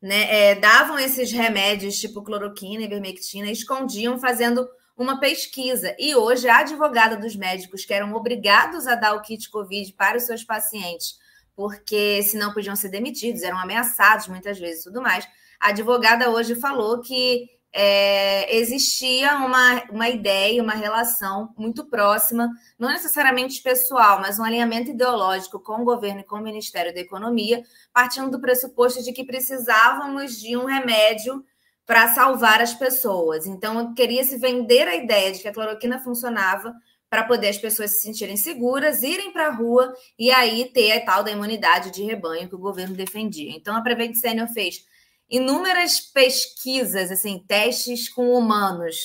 né, 0.00 0.50
é, 0.50 0.54
davam 0.54 0.98
esses 0.98 1.30
remédios 1.30 2.00
tipo 2.00 2.22
cloroquina, 2.22 2.84
ivermectina, 2.84 3.50
escondiam 3.50 4.18
fazendo 4.18 4.66
uma 4.96 5.20
pesquisa. 5.20 5.94
E 5.98 6.14
hoje 6.16 6.48
a 6.48 6.60
advogada 6.60 7.18
dos 7.18 7.36
médicos 7.36 7.84
que 7.84 7.92
eram 7.92 8.14
obrigados 8.14 8.86
a 8.86 8.94
dar 8.94 9.14
o 9.14 9.20
kit 9.20 9.50
COVID 9.50 9.92
para 9.92 10.16
os 10.16 10.22
seus 10.22 10.42
pacientes, 10.42 11.18
porque 11.54 12.22
senão 12.22 12.54
podiam 12.54 12.74
ser 12.74 12.88
demitidos, 12.88 13.42
eram 13.42 13.58
ameaçados 13.58 14.26
muitas 14.26 14.58
vezes 14.58 14.80
e 14.80 14.84
tudo 14.84 15.02
mais. 15.02 15.28
A 15.60 15.68
advogada 15.68 16.30
hoje 16.30 16.54
falou 16.54 17.02
que 17.02 17.55
é, 17.72 18.56
existia 18.56 19.36
uma, 19.36 19.82
uma 19.90 20.08
ideia, 20.08 20.62
uma 20.62 20.72
relação 20.72 21.52
muito 21.56 21.84
próxima, 21.84 22.50
não 22.78 22.88
necessariamente 22.88 23.62
pessoal, 23.62 24.20
mas 24.20 24.38
um 24.38 24.44
alinhamento 24.44 24.90
ideológico 24.90 25.60
com 25.60 25.82
o 25.82 25.84
governo 25.84 26.20
e 26.20 26.24
com 26.24 26.36
o 26.36 26.42
Ministério 26.42 26.94
da 26.94 27.00
Economia, 27.00 27.62
partindo 27.92 28.30
do 28.30 28.40
pressuposto 28.40 29.02
de 29.02 29.12
que 29.12 29.24
precisávamos 29.24 30.40
de 30.40 30.56
um 30.56 30.64
remédio 30.64 31.44
para 31.84 32.08
salvar 32.14 32.60
as 32.60 32.74
pessoas. 32.74 33.46
Então, 33.46 33.94
queria 33.94 34.24
se 34.24 34.38
vender 34.38 34.88
a 34.88 34.96
ideia 34.96 35.30
de 35.30 35.40
que 35.40 35.48
a 35.48 35.52
cloroquina 35.52 36.00
funcionava 36.00 36.74
para 37.08 37.22
poder 37.22 37.48
as 37.48 37.58
pessoas 37.58 37.92
se 37.92 38.02
sentirem 38.02 38.36
seguras, 38.36 39.02
irem 39.02 39.32
para 39.32 39.46
a 39.46 39.52
rua 39.52 39.94
e 40.18 40.30
aí 40.30 40.64
ter 40.72 40.92
a 40.92 41.04
tal 41.04 41.22
da 41.22 41.30
imunidade 41.30 41.92
de 41.92 42.02
rebanho 42.02 42.48
que 42.48 42.54
o 42.54 42.58
governo 42.58 42.96
defendia. 42.96 43.52
Então, 43.52 43.76
a 43.76 43.80
Prevent 43.80 44.14
Senior 44.16 44.48
fez 44.48 44.84
inúmeras 45.28 46.00
pesquisas, 46.00 47.10
assim, 47.10 47.42
testes 47.46 48.08
com 48.08 48.32
humanos, 48.32 48.96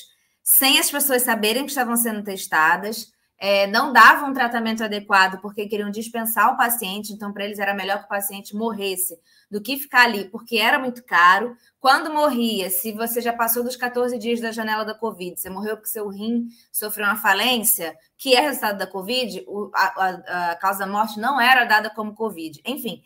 sem 0.43 0.79
as 0.79 0.89
pessoas 0.89 1.23
saberem 1.23 1.63
que 1.63 1.71
estavam 1.71 1.95
sendo 1.95 2.23
testadas, 2.23 3.11
é, 3.43 3.65
não 3.65 3.91
davam 3.91 4.29
um 4.29 4.33
tratamento 4.33 4.83
adequado 4.83 5.41
porque 5.41 5.65
queriam 5.65 5.89
dispensar 5.89 6.53
o 6.53 6.57
paciente, 6.57 7.11
então 7.11 7.33
para 7.33 7.43
eles 7.43 7.57
era 7.57 7.73
melhor 7.73 7.97
que 7.97 8.05
o 8.05 8.07
paciente 8.07 8.55
morresse 8.55 9.17
do 9.49 9.59
que 9.59 9.79
ficar 9.79 10.03
ali, 10.03 10.29
porque 10.29 10.57
era 10.57 10.77
muito 10.77 11.03
caro. 11.03 11.57
Quando 11.79 12.13
morria, 12.13 12.69
se 12.69 12.91
você 12.91 13.19
já 13.19 13.33
passou 13.33 13.63
dos 13.63 13.75
14 13.75 14.15
dias 14.19 14.39
da 14.39 14.51
janela 14.51 14.85
da 14.85 14.93
Covid, 14.93 15.41
você 15.41 15.49
morreu 15.49 15.75
porque 15.75 15.89
seu 15.89 16.07
rim 16.07 16.49
sofreu 16.71 17.07
uma 17.07 17.15
falência, 17.15 17.97
que 18.15 18.35
é 18.35 18.41
resultado 18.41 18.77
da 18.77 18.85
Covid, 18.85 19.43
a, 19.73 20.05
a, 20.05 20.51
a 20.51 20.55
causa 20.57 20.85
da 20.85 20.87
morte 20.87 21.19
não 21.19 21.41
era 21.41 21.65
dada 21.65 21.89
como 21.89 22.13
Covid. 22.13 22.61
Enfim, 22.63 23.01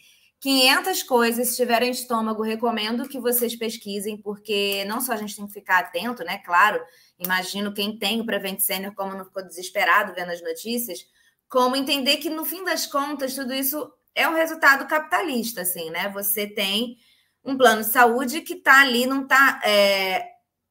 500 0.46 1.02
coisas. 1.02 1.48
Se 1.48 1.56
tiverem 1.56 1.90
estômago, 1.90 2.44
recomendo 2.44 3.10
que 3.10 3.20
vocês 3.20 3.56
pesquisem, 3.56 4.16
porque 4.16 4.86
não 4.86 5.02
só 5.02 5.14
a 5.14 5.18
gente 5.18 5.36
tem 5.36 5.48
que 5.48 5.54
ficar 5.54 5.80
atento, 5.80 6.24
né? 6.24 6.38
Claro, 6.38 6.80
imagino 7.18 7.74
quem 7.74 7.98
tem 7.98 8.22
o 8.22 8.26
Prevent 8.28 8.60
Senior 8.60 8.94
como 8.94 9.18
não 9.18 9.26
ficou 9.26 9.44
desesperado 9.44 10.14
vendo 10.14 10.30
as 10.30 10.44
notícias, 10.44 11.00
como 11.50 11.76
entender 11.76 12.18
que 12.18 12.30
no 12.30 12.46
fim 12.46 12.64
das 12.64 12.86
contas 12.86 13.34
tudo 13.34 13.56
isso 13.56 13.92
é 14.14 14.30
um 14.30 14.36
resultado 14.36 14.88
capitalista, 14.88 15.62
assim, 15.62 15.90
né? 15.90 16.10
Você 16.10 16.46
tem 16.46 16.96
um 17.44 17.58
plano 17.58 17.82
de 17.82 17.90
saúde 17.90 18.42
que 18.42 18.54
está 18.54 18.82
ali, 18.82 19.08
não 19.08 19.24
está. 19.24 19.60
É... 19.66 20.28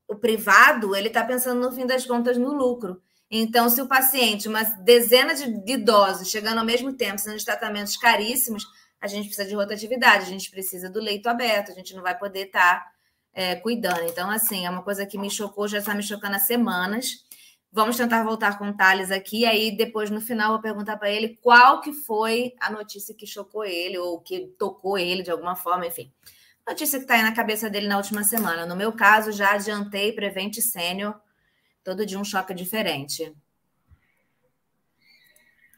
O 0.07 0.15
privado, 0.15 0.95
ele 0.95 1.09
está 1.09 1.25
pensando 1.25 1.61
no 1.61 1.75
fim 1.75 1.85
das 1.85 2.07
contas 2.07 2.39
no 2.39 2.53
lucro. 2.53 3.03
Então, 3.29 3.69
se 3.69 3.83
o 3.83 3.89
paciente, 3.89 4.47
uma 4.47 4.63
dezena 4.63 5.35
de, 5.35 5.73
idosos 5.73 6.29
chegando 6.29 6.59
ao 6.59 6.65
mesmo 6.65 6.93
tempo, 6.93 7.19
sendo 7.19 7.39
de 7.39 7.45
tratamentos 7.45 7.97
caríssimos, 7.97 8.65
a 9.05 9.07
gente 9.07 9.27
precisa 9.27 9.47
de 9.47 9.55
rotatividade, 9.55 10.23
a 10.23 10.29
gente 10.31 10.51
precisa 10.51 10.89
do 10.89 10.99
leito 10.99 11.29
aberto, 11.29 11.71
a 11.71 11.75
gente 11.75 11.95
não 11.95 12.03
vai 12.03 12.17
poder 12.17 12.47
estar 12.47 12.81
tá, 12.81 12.93
é, 13.35 13.55
cuidando. 13.55 14.01
Então, 14.05 14.31
assim, 14.31 14.65
é 14.65 14.71
uma 14.71 14.83
coisa 14.83 15.05
que 15.05 15.19
me 15.19 15.31
chocou, 15.31 15.69
já 15.69 15.77
está 15.77 15.95
me 15.95 16.03
chocando 16.03 16.37
há 16.37 16.39
semanas. 16.39 17.27
Vamos 17.71 17.99
tentar 17.99 18.25
voltar 18.25 18.57
com 18.57 18.67
o 18.71 18.73
Thales 18.75 19.11
aqui, 19.11 19.45
aí 19.45 19.77
depois, 19.77 20.09
no 20.09 20.23
final, 20.23 20.53
vou 20.53 20.63
perguntar 20.63 20.97
para 20.97 21.11
ele 21.11 21.37
qual 21.43 21.83
que 21.83 21.93
foi 21.93 22.55
a 22.59 22.71
notícia 22.71 23.15
que 23.15 23.27
chocou 23.27 23.63
ele, 23.63 23.99
ou 23.99 24.23
que 24.23 24.47
tocou 24.59 24.97
ele 24.97 25.23
de 25.23 25.31
alguma 25.31 25.55
forma, 25.55 25.87
enfim. 25.87 26.11
Notícia 26.67 26.99
que 26.99 27.05
está 27.05 27.17
aí 27.17 27.23
na 27.23 27.35
cabeça 27.35 27.69
dele 27.69 27.87
na 27.87 27.99
última 27.99 28.25
semana. 28.25 28.65
No 28.65 28.75
meu 28.75 28.91
caso, 28.91 29.33
já 29.33 29.53
adiantei 29.53 30.13
Prevent 30.13 30.55
Sênior, 30.61 31.15
todo 31.85 32.07
dia 32.07 32.19
um 32.19 32.25
choque 32.25 32.55
diferente. 32.55 33.37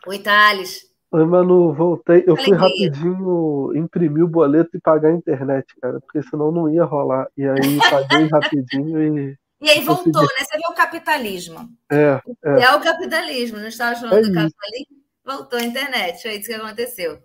Oi, 0.06 0.20
Thales. 0.20 0.95
Oi, 1.12 1.24
Manu, 1.24 1.72
voltei. 1.72 2.24
Eu 2.26 2.36
fui 2.36 2.52
rapidinho 2.54 3.72
imprimir 3.76 4.24
o 4.24 4.28
boleto 4.28 4.76
e 4.76 4.80
pagar 4.80 5.10
a 5.10 5.14
internet, 5.14 5.66
cara, 5.80 6.00
porque 6.00 6.22
senão 6.22 6.50
não 6.50 6.68
ia 6.68 6.84
rolar. 6.84 7.28
E 7.36 7.46
aí 7.46 7.78
paguei 7.90 8.28
rapidinho 8.28 9.02
e. 9.02 9.38
E 9.60 9.70
aí 9.70 9.80
voltou, 9.82 10.12
consegui. 10.12 10.34
né? 10.38 10.44
Você 10.44 10.56
viu 10.58 10.70
o 10.70 10.74
capitalismo. 10.74 11.70
É, 11.90 12.20
é. 12.44 12.62
é 12.62 12.76
o 12.76 12.80
capitalismo, 12.80 13.58
não 13.58 13.68
estava 13.68 13.98
falando 13.98 14.18
é 14.18 14.22
do 14.22 14.34
capitalismo? 14.34 14.96
Voltou 15.24 15.58
a 15.58 15.62
internet, 15.62 16.22
foi 16.22 16.34
isso 16.34 16.48
que 16.48 16.54
aconteceu. 16.54 17.18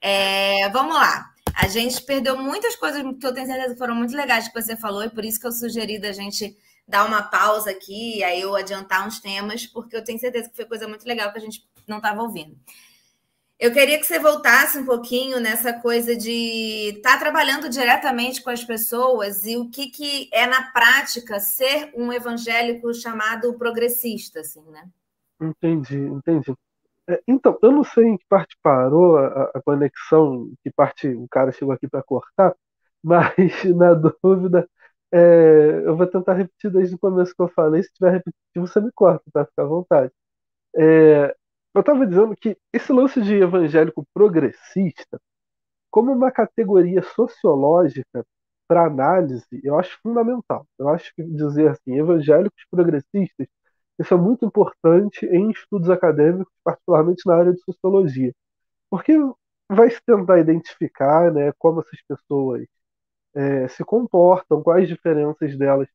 É, 0.00 0.68
vamos 0.70 0.94
lá. 0.94 1.26
A 1.54 1.68
gente 1.68 2.02
perdeu 2.02 2.36
muitas 2.36 2.74
coisas 2.76 3.02
que 3.02 3.26
eu 3.26 3.34
tenho 3.34 3.46
certeza 3.46 3.74
que 3.74 3.78
foram 3.78 3.94
muito 3.94 4.16
legais 4.16 4.48
que 4.48 4.60
você 4.60 4.76
falou, 4.76 5.04
e 5.04 5.10
por 5.10 5.24
isso 5.24 5.38
que 5.38 5.46
eu 5.46 5.52
sugeri 5.52 5.98
da 5.98 6.12
gente 6.12 6.56
dar 6.86 7.04
uma 7.04 7.22
pausa 7.22 7.70
aqui, 7.70 8.22
aí 8.24 8.40
eu 8.40 8.54
adiantar 8.56 9.06
uns 9.06 9.20
temas, 9.20 9.66
porque 9.66 9.96
eu 9.96 10.04
tenho 10.04 10.18
certeza 10.18 10.48
que 10.48 10.56
foi 10.56 10.64
coisa 10.64 10.88
muito 10.88 11.06
legal 11.06 11.32
que 11.32 11.38
a 11.38 11.42
gente 11.42 11.62
não 11.86 11.98
estava 11.98 12.22
ouvindo. 12.22 12.56
Eu 13.64 13.72
queria 13.72 13.98
que 13.98 14.04
você 14.04 14.18
voltasse 14.18 14.78
um 14.78 14.84
pouquinho 14.84 15.40
nessa 15.40 15.72
coisa 15.72 16.14
de 16.14 16.96
estar 16.96 17.14
tá 17.14 17.18
trabalhando 17.18 17.66
diretamente 17.70 18.42
com 18.42 18.50
as 18.50 18.62
pessoas 18.62 19.46
e 19.46 19.56
o 19.56 19.70
que, 19.70 19.88
que 19.88 20.28
é, 20.34 20.46
na 20.46 20.70
prática, 20.70 21.40
ser 21.40 21.90
um 21.96 22.12
evangélico 22.12 22.92
chamado 22.92 23.54
progressista, 23.54 24.40
assim, 24.40 24.60
né? 24.70 24.86
Entendi, 25.40 25.96
entendi. 25.96 26.54
É, 27.08 27.22
então, 27.26 27.58
eu 27.62 27.72
não 27.72 27.82
sei 27.82 28.04
em 28.04 28.18
que 28.18 28.26
parte 28.28 28.54
parou 28.62 29.16
a, 29.16 29.44
a 29.54 29.62
conexão, 29.62 30.52
que 30.62 30.70
parte 30.70 31.08
o 31.08 31.26
cara 31.26 31.50
chegou 31.50 31.72
aqui 31.72 31.88
para 31.88 32.02
cortar, 32.02 32.54
mas 33.02 33.64
na 33.74 33.94
dúvida, 33.94 34.68
é, 35.10 35.84
eu 35.86 35.96
vou 35.96 36.06
tentar 36.06 36.34
repetir 36.34 36.70
desde 36.70 36.96
o 36.96 36.98
começo 36.98 37.34
que 37.34 37.40
eu 37.40 37.48
falei. 37.48 37.82
Se 37.82 37.90
tiver 37.94 38.10
repetitivo, 38.10 38.66
você 38.66 38.78
me 38.78 38.92
corta, 38.92 39.24
tá? 39.32 39.46
Fica 39.46 39.62
à 39.62 39.64
vontade. 39.64 40.12
É, 40.76 41.34
eu 41.74 41.80
estava 41.80 42.06
dizendo 42.06 42.36
que 42.36 42.56
esse 42.72 42.92
lance 42.92 43.20
de 43.22 43.34
evangélico 43.34 44.06
progressista, 44.14 45.20
como 45.90 46.12
uma 46.12 46.30
categoria 46.32 47.02
sociológica 47.02 48.24
para 48.68 48.86
análise, 48.86 49.46
eu 49.64 49.78
acho 49.78 49.98
fundamental. 50.02 50.66
Eu 50.78 50.88
acho 50.88 51.14
que 51.14 51.22
dizer 51.24 51.70
assim, 51.70 51.98
evangélicos 51.98 52.64
progressistas 52.70 53.48
isso 53.98 54.12
é 54.14 54.16
muito 54.16 54.44
importante 54.44 55.24
em 55.26 55.50
estudos 55.50 55.88
acadêmicos, 55.90 56.52
particularmente 56.64 57.22
na 57.26 57.36
área 57.36 57.52
de 57.52 57.60
sociologia, 57.60 58.34
porque 58.90 59.12
vai 59.70 59.90
se 59.90 60.00
tentar 60.06 60.38
identificar 60.40 61.32
né, 61.32 61.52
como 61.58 61.80
essas 61.80 62.00
pessoas 62.08 62.66
é, 63.34 63.68
se 63.68 63.84
comportam, 63.84 64.62
quais 64.62 64.88
diferenças 64.88 65.56
delas 65.58 65.88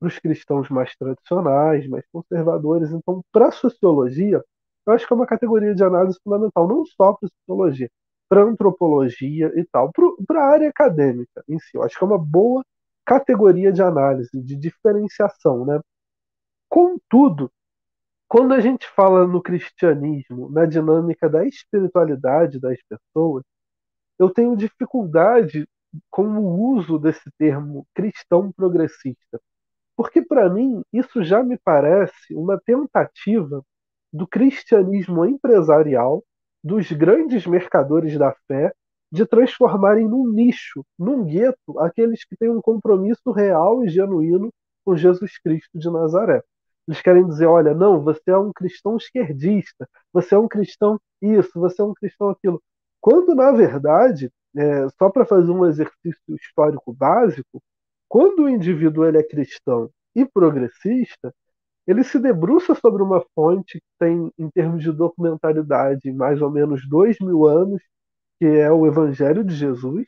para 0.00 0.08
os 0.08 0.18
cristãos 0.18 0.68
mais 0.70 0.94
tradicionais, 0.96 1.88
mais 1.88 2.04
conservadores. 2.12 2.90
Então, 2.92 3.22
para 3.32 3.48
a 3.48 3.52
sociologia, 3.52 4.44
eu 4.88 4.94
acho 4.94 5.06
que 5.06 5.12
é 5.12 5.16
uma 5.16 5.26
categoria 5.26 5.74
de 5.74 5.84
análise 5.84 6.18
fundamental, 6.24 6.66
não 6.66 6.84
só 6.86 7.12
para 7.12 7.26
a 7.26 7.30
sociologia, 7.30 7.90
para 8.26 8.42
antropologia 8.42 9.52
e 9.54 9.64
tal, 9.66 9.92
para 10.26 10.42
a 10.42 10.48
área 10.48 10.68
acadêmica 10.70 11.44
em 11.46 11.58
si. 11.58 11.76
Eu 11.76 11.82
acho 11.82 11.98
que 11.98 12.02
é 12.02 12.06
uma 12.06 12.18
boa 12.18 12.64
categoria 13.04 13.70
de 13.70 13.82
análise, 13.82 14.30
de 14.32 14.56
diferenciação, 14.56 15.66
né? 15.66 15.78
Contudo, 16.70 17.52
quando 18.26 18.54
a 18.54 18.60
gente 18.60 18.88
fala 18.88 19.26
no 19.26 19.42
cristianismo, 19.42 20.50
na 20.50 20.64
dinâmica 20.64 21.28
da 21.28 21.44
espiritualidade 21.44 22.58
das 22.58 22.78
pessoas, 22.88 23.44
eu 24.18 24.30
tenho 24.30 24.56
dificuldade 24.56 25.68
com 26.10 26.26
o 26.38 26.74
uso 26.76 26.98
desse 26.98 27.30
termo 27.38 27.86
cristão 27.94 28.50
progressista. 28.52 29.38
Porque, 29.94 30.22
para 30.22 30.48
mim, 30.48 30.82
isso 30.92 31.22
já 31.22 31.42
me 31.42 31.58
parece 31.58 32.34
uma 32.34 32.58
tentativa 32.58 33.62
do 34.12 34.26
cristianismo 34.26 35.24
empresarial, 35.24 36.22
dos 36.62 36.90
grandes 36.92 37.46
mercadores 37.46 38.18
da 38.18 38.34
fé, 38.46 38.72
de 39.10 39.24
transformarem 39.26 40.06
num 40.06 40.28
nicho, 40.28 40.84
num 40.98 41.24
gueto, 41.24 41.78
aqueles 41.78 42.24
que 42.24 42.36
têm 42.36 42.50
um 42.50 42.60
compromisso 42.60 43.30
real 43.32 43.84
e 43.84 43.88
genuíno 43.88 44.52
com 44.84 44.96
Jesus 44.96 45.38
Cristo 45.38 45.78
de 45.78 45.90
Nazaré. 45.90 46.42
Eles 46.86 47.02
querem 47.02 47.26
dizer, 47.26 47.46
olha, 47.46 47.74
não, 47.74 48.02
você 48.02 48.30
é 48.30 48.38
um 48.38 48.52
cristão 48.52 48.96
esquerdista, 48.96 49.88
você 50.12 50.34
é 50.34 50.38
um 50.38 50.48
cristão 50.48 50.98
isso, 51.20 51.50
você 51.54 51.82
é 51.82 51.84
um 51.84 51.94
cristão 51.94 52.30
aquilo. 52.30 52.62
Quando, 53.00 53.34
na 53.34 53.52
verdade, 53.52 54.30
é, 54.56 54.88
só 54.98 55.10
para 55.10 55.26
fazer 55.26 55.50
um 55.50 55.66
exercício 55.66 56.34
histórico 56.34 56.92
básico, 56.92 57.62
quando 58.08 58.44
o 58.44 58.48
indivíduo 58.48 59.04
ele 59.04 59.18
é 59.18 59.22
cristão 59.22 59.90
e 60.14 60.24
progressista, 60.24 61.34
ele 61.88 62.04
se 62.04 62.18
debruça 62.18 62.74
sobre 62.74 63.02
uma 63.02 63.24
fonte 63.34 63.80
que 63.80 63.86
tem, 63.98 64.30
em 64.38 64.50
termos 64.50 64.82
de 64.82 64.92
documentalidade, 64.92 66.12
mais 66.12 66.40
ou 66.42 66.50
menos 66.50 66.86
dois 66.88 67.16
mil 67.18 67.46
anos, 67.46 67.82
que 68.38 68.46
é 68.46 68.70
o 68.70 68.86
Evangelho 68.86 69.42
de 69.42 69.54
Jesus, 69.54 70.06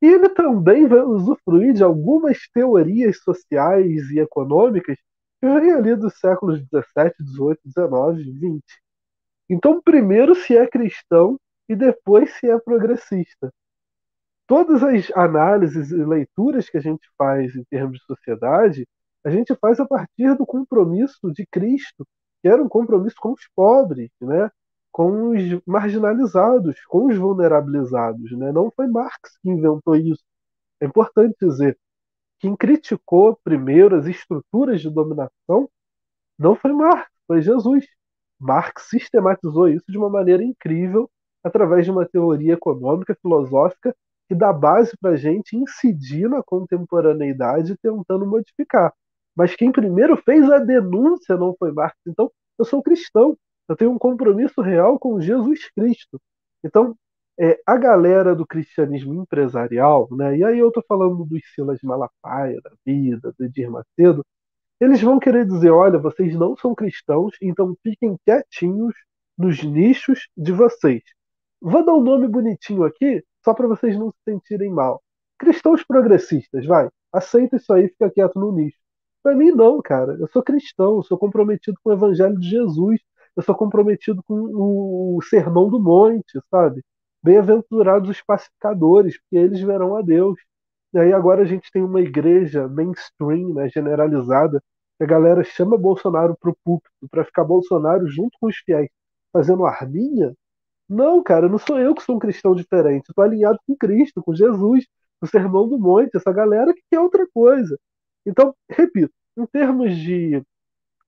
e 0.00 0.06
ele 0.06 0.28
também 0.28 0.86
vai 0.86 1.00
usufruir 1.00 1.74
de 1.74 1.82
algumas 1.82 2.38
teorias 2.54 3.18
sociais 3.18 4.08
e 4.10 4.20
econômicas 4.20 4.96
vem 5.42 5.72
ali 5.72 5.94
dos 5.96 6.18
séculos 6.18 6.62
17, 6.70 7.22
18, 7.22 7.60
19, 7.64 8.22
20. 8.32 8.62
Então, 9.48 9.80
primeiro 9.82 10.34
se 10.34 10.56
é 10.56 10.66
cristão 10.66 11.38
e 11.68 11.74
depois 11.76 12.30
se 12.38 12.48
é 12.48 12.58
progressista. 12.58 13.52
Todas 14.46 14.82
as 14.82 15.10
análises 15.16 15.90
e 15.90 16.04
leituras 16.04 16.70
que 16.70 16.76
a 16.76 16.80
gente 16.80 17.08
faz 17.18 17.54
em 17.56 17.64
termos 17.64 17.98
de 17.98 18.04
sociedade, 18.04 18.86
a 19.26 19.30
gente 19.30 19.56
faz 19.56 19.80
a 19.80 19.84
partir 19.84 20.36
do 20.36 20.46
compromisso 20.46 21.32
de 21.32 21.44
Cristo, 21.46 22.06
que 22.40 22.48
era 22.48 22.62
um 22.62 22.68
compromisso 22.68 23.16
com 23.18 23.32
os 23.32 23.48
pobres, 23.56 24.08
né? 24.20 24.48
com 24.92 25.30
os 25.30 25.60
marginalizados, 25.66 26.80
com 26.86 27.06
os 27.06 27.18
vulnerabilizados. 27.18 28.30
Né? 28.38 28.52
Não 28.52 28.70
foi 28.70 28.86
Marx 28.86 29.36
que 29.42 29.50
inventou 29.50 29.96
isso. 29.96 30.22
É 30.80 30.86
importante 30.86 31.34
dizer. 31.40 31.76
Quem 32.38 32.54
criticou 32.54 33.36
primeiro 33.42 33.96
as 33.96 34.06
estruturas 34.06 34.80
de 34.80 34.90
dominação 34.90 35.68
não 36.38 36.54
foi 36.54 36.72
Marx, 36.72 37.10
foi 37.26 37.42
Jesus. 37.42 37.84
Marx 38.38 38.90
sistematizou 38.90 39.68
isso 39.68 39.86
de 39.88 39.98
uma 39.98 40.08
maneira 40.08 40.44
incrível 40.44 41.10
através 41.42 41.84
de 41.84 41.90
uma 41.90 42.06
teoria 42.06 42.52
econômica, 42.54 43.18
filosófica, 43.20 43.92
que 44.28 44.36
dá 44.36 44.52
base 44.52 44.96
para 45.00 45.10
a 45.10 45.16
gente 45.16 45.56
incidir 45.56 46.28
na 46.28 46.44
contemporaneidade 46.44 47.76
tentando 47.78 48.24
modificar. 48.24 48.94
Mas 49.36 49.54
quem 49.54 49.70
primeiro 49.70 50.16
fez 50.16 50.50
a 50.50 50.58
denúncia 50.58 51.36
não 51.36 51.54
foi 51.58 51.72
Marx. 51.72 51.96
Então, 52.06 52.30
eu 52.58 52.64
sou 52.64 52.82
cristão, 52.82 53.36
eu 53.68 53.76
tenho 53.76 53.90
um 53.92 53.98
compromisso 53.98 54.60
real 54.62 54.98
com 54.98 55.20
Jesus 55.20 55.70
Cristo. 55.70 56.20
Então, 56.64 56.96
é, 57.38 57.60
a 57.66 57.76
galera 57.76 58.34
do 58.34 58.46
cristianismo 58.46 59.14
empresarial, 59.14 60.08
né, 60.10 60.38
e 60.38 60.44
aí 60.44 60.58
eu 60.58 60.68
estou 60.68 60.82
falando 60.88 61.24
dos 61.24 61.42
Silas 61.54 61.78
Malafaia, 61.82 62.60
da 62.62 62.70
vida, 62.84 63.34
do 63.38 63.44
Edir 63.44 63.70
Macedo, 63.70 64.24
eles 64.80 65.02
vão 65.02 65.18
querer 65.18 65.46
dizer: 65.46 65.70
olha, 65.70 65.98
vocês 65.98 66.34
não 66.34 66.56
são 66.56 66.74
cristãos, 66.74 67.36
então 67.42 67.76
fiquem 67.82 68.16
quietinhos 68.24 68.94
nos 69.36 69.62
nichos 69.62 70.28
de 70.36 70.52
vocês. 70.52 71.02
Vou 71.60 71.84
dar 71.84 71.94
um 71.94 72.02
nome 72.02 72.28
bonitinho 72.28 72.84
aqui, 72.84 73.22
só 73.44 73.54
para 73.54 73.66
vocês 73.66 73.98
não 73.98 74.10
se 74.10 74.18
sentirem 74.24 74.70
mal. 74.70 75.02
Cristãos 75.38 75.84
progressistas, 75.84 76.66
vai. 76.66 76.88
Aceita 77.12 77.56
isso 77.56 77.72
aí, 77.72 77.88
fica 77.88 78.10
quieto 78.10 78.38
no 78.38 78.52
nicho. 78.52 78.78
Para 79.26 79.34
mim, 79.34 79.50
não, 79.50 79.82
cara. 79.82 80.16
Eu 80.20 80.28
sou 80.28 80.40
cristão, 80.40 80.98
eu 80.98 81.02
sou 81.02 81.18
comprometido 81.18 81.76
com 81.82 81.90
o 81.90 81.92
Evangelho 81.92 82.38
de 82.38 82.48
Jesus, 82.48 83.00
eu 83.34 83.42
sou 83.42 83.56
comprometido 83.56 84.22
com 84.22 84.36
o 85.16 85.20
Sermão 85.20 85.68
do 85.68 85.80
Monte, 85.80 86.38
sabe? 86.48 86.80
Bem-aventurados 87.20 88.08
os 88.08 88.22
pacificadores, 88.22 89.18
porque 89.18 89.36
eles 89.36 89.60
verão 89.60 89.96
a 89.96 90.02
Deus. 90.02 90.38
E 90.94 90.98
aí 91.00 91.12
agora 91.12 91.42
a 91.42 91.44
gente 91.44 91.72
tem 91.72 91.82
uma 91.82 92.00
igreja 92.00 92.68
mainstream, 92.68 93.52
né, 93.52 93.68
generalizada, 93.68 94.62
que 94.96 95.02
a 95.02 95.08
galera 95.08 95.42
chama 95.42 95.76
Bolsonaro 95.76 96.36
pro 96.40 96.56
púlpito 96.64 96.94
para 97.10 97.24
ficar 97.24 97.42
Bolsonaro 97.42 98.06
junto 98.06 98.38
com 98.40 98.46
os 98.46 98.56
fiéis, 98.58 98.88
fazendo 99.32 99.66
arminha. 99.66 100.34
Não, 100.88 101.22
cara, 101.22 101.48
não 101.48 101.58
sou 101.58 101.80
eu 101.80 101.94
que 101.96 102.02
sou 102.04 102.16
um 102.16 102.20
cristão 102.20 102.54
diferente. 102.54 103.08
Estou 103.10 103.24
alinhado 103.24 103.58
com 103.66 103.76
Cristo, 103.76 104.22
com 104.22 104.32
Jesus, 104.34 104.86
com 105.20 105.26
o 105.26 105.28
Sermão 105.28 105.68
do 105.68 105.78
Monte, 105.80 106.16
essa 106.16 106.32
galera 106.32 106.72
que 106.72 106.82
quer 106.90 107.00
outra 107.00 107.26
coisa. 107.34 107.76
Então, 108.26 108.54
repito, 108.70 109.12
em 109.36 109.46
termos 109.46 109.96
de 109.96 110.42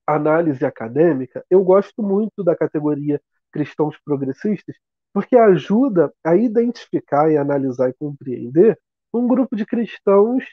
análise 0.07 0.65
acadêmica, 0.65 1.45
eu 1.49 1.63
gosto 1.63 2.01
muito 2.03 2.43
da 2.43 2.55
categoria 2.55 3.21
cristãos 3.51 3.97
progressistas, 4.03 4.75
porque 5.13 5.35
ajuda 5.37 6.13
a 6.23 6.35
identificar 6.35 7.31
e 7.31 7.37
analisar 7.37 7.89
e 7.89 7.93
compreender 7.93 8.79
um 9.13 9.27
grupo 9.27 9.55
de 9.55 9.65
cristãos 9.65 10.43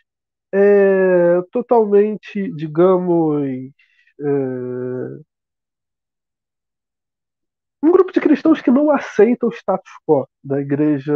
é, 0.52 1.42
totalmente, 1.52 2.52
digamos, 2.54 3.42
é, 4.20 4.24
um 7.82 7.92
grupo 7.92 8.12
de 8.12 8.20
cristãos 8.20 8.60
que 8.60 8.70
não 8.70 8.90
aceita 8.90 9.46
o 9.46 9.50
status 9.52 9.90
quo 10.06 10.26
da 10.42 10.60
igreja, 10.60 11.14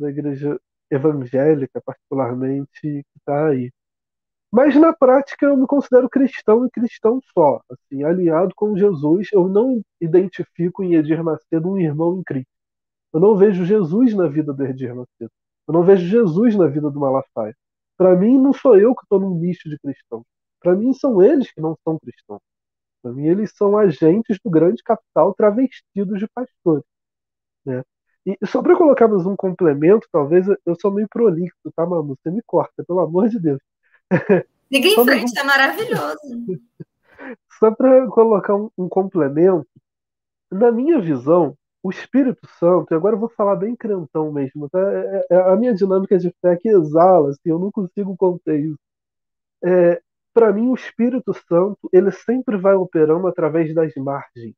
da 0.00 0.10
igreja 0.10 0.60
evangélica, 0.90 1.80
particularmente, 1.84 2.68
que 2.80 3.04
está 3.18 3.48
aí. 3.48 3.72
Mas 4.54 4.76
na 4.76 4.92
prática 4.92 5.46
eu 5.46 5.56
me 5.56 5.66
considero 5.66 6.08
cristão 6.08 6.64
e 6.64 6.70
cristão 6.70 7.20
só, 7.36 7.60
assim, 7.68 8.04
alinhado 8.04 8.54
com 8.54 8.76
Jesus. 8.76 9.26
Eu 9.32 9.48
não 9.48 9.82
identifico 10.00 10.84
em 10.84 10.94
Edir 10.94 11.24
Macedo 11.24 11.72
um 11.72 11.76
irmão 11.76 12.20
em 12.20 12.22
Cristo. 12.22 12.52
Eu 13.12 13.18
não 13.18 13.36
vejo 13.36 13.64
Jesus 13.64 14.14
na 14.14 14.28
vida 14.28 14.52
do 14.52 14.64
Edir 14.64 14.94
Macedo. 14.94 15.32
Eu 15.66 15.74
não 15.74 15.82
vejo 15.82 16.06
Jesus 16.06 16.54
na 16.54 16.68
vida 16.68 16.88
do 16.88 17.00
Malafaia. 17.00 17.56
Para 17.96 18.14
mim 18.14 18.38
não 18.38 18.52
sou 18.52 18.78
eu 18.78 18.94
que 18.94 19.02
estou 19.02 19.18
num 19.18 19.36
nicho 19.40 19.68
de 19.68 19.76
cristão. 19.76 20.24
Para 20.60 20.76
mim 20.76 20.92
são 20.92 21.20
eles 21.20 21.50
que 21.50 21.60
não 21.60 21.76
são 21.82 21.98
cristãos. 21.98 22.40
Para 23.02 23.12
mim 23.12 23.26
eles 23.26 23.52
são 23.56 23.76
agentes 23.76 24.38
do 24.44 24.50
grande 24.50 24.84
capital 24.84 25.34
travestidos 25.34 26.20
de 26.20 26.28
pastores, 26.28 26.84
né? 27.66 27.82
E 28.26 28.38
só 28.46 28.62
para 28.62 28.76
colocar 28.76 29.08
mais 29.08 29.26
um 29.26 29.36
complemento, 29.36 30.06
talvez 30.12 30.46
eu 30.64 30.76
sou 30.80 30.92
meio 30.92 31.08
prolixo, 31.08 31.56
tá, 31.76 31.84
Manu? 31.86 32.16
Você 32.22 32.30
me 32.30 32.42
corta, 32.46 32.84
pelo 32.86 33.00
amor 33.00 33.28
de 33.28 33.40
Deus. 33.40 33.60
Siga 34.72 34.88
em 34.88 35.04
frente, 35.04 35.34
tá 35.34 35.44
maravilhoso. 35.44 36.18
Só 37.58 37.70
para 37.70 38.06
colocar 38.08 38.54
um, 38.54 38.70
um, 38.76 38.88
complemento, 38.88 39.66
na 40.50 40.70
minha 40.70 41.00
visão, 41.00 41.56
o 41.82 41.90
Espírito 41.90 42.46
Santo, 42.58 42.92
e 42.92 42.94
agora 42.94 43.14
eu 43.14 43.20
vou 43.20 43.28
falar 43.28 43.56
bem 43.56 43.76
crentão 43.76 44.32
mesmo, 44.32 44.68
tá? 44.68 44.78
É, 44.80 45.26
é 45.30 45.36
a 45.52 45.56
minha 45.56 45.74
dinâmica 45.74 46.18
de 46.18 46.34
fé 46.40 46.56
que 46.56 46.68
exala, 46.68 47.30
assim, 47.30 47.50
eu 47.50 47.58
não 47.58 47.70
consigo 47.70 48.16
conter 48.16 48.60
isso. 48.60 48.78
É, 49.62 50.00
para 50.32 50.52
mim, 50.52 50.68
o 50.68 50.74
Espírito 50.74 51.32
Santo 51.48 51.88
ele 51.92 52.10
sempre 52.10 52.56
vai 52.56 52.74
operando 52.74 53.26
através 53.26 53.74
das 53.74 53.94
margens, 53.94 54.54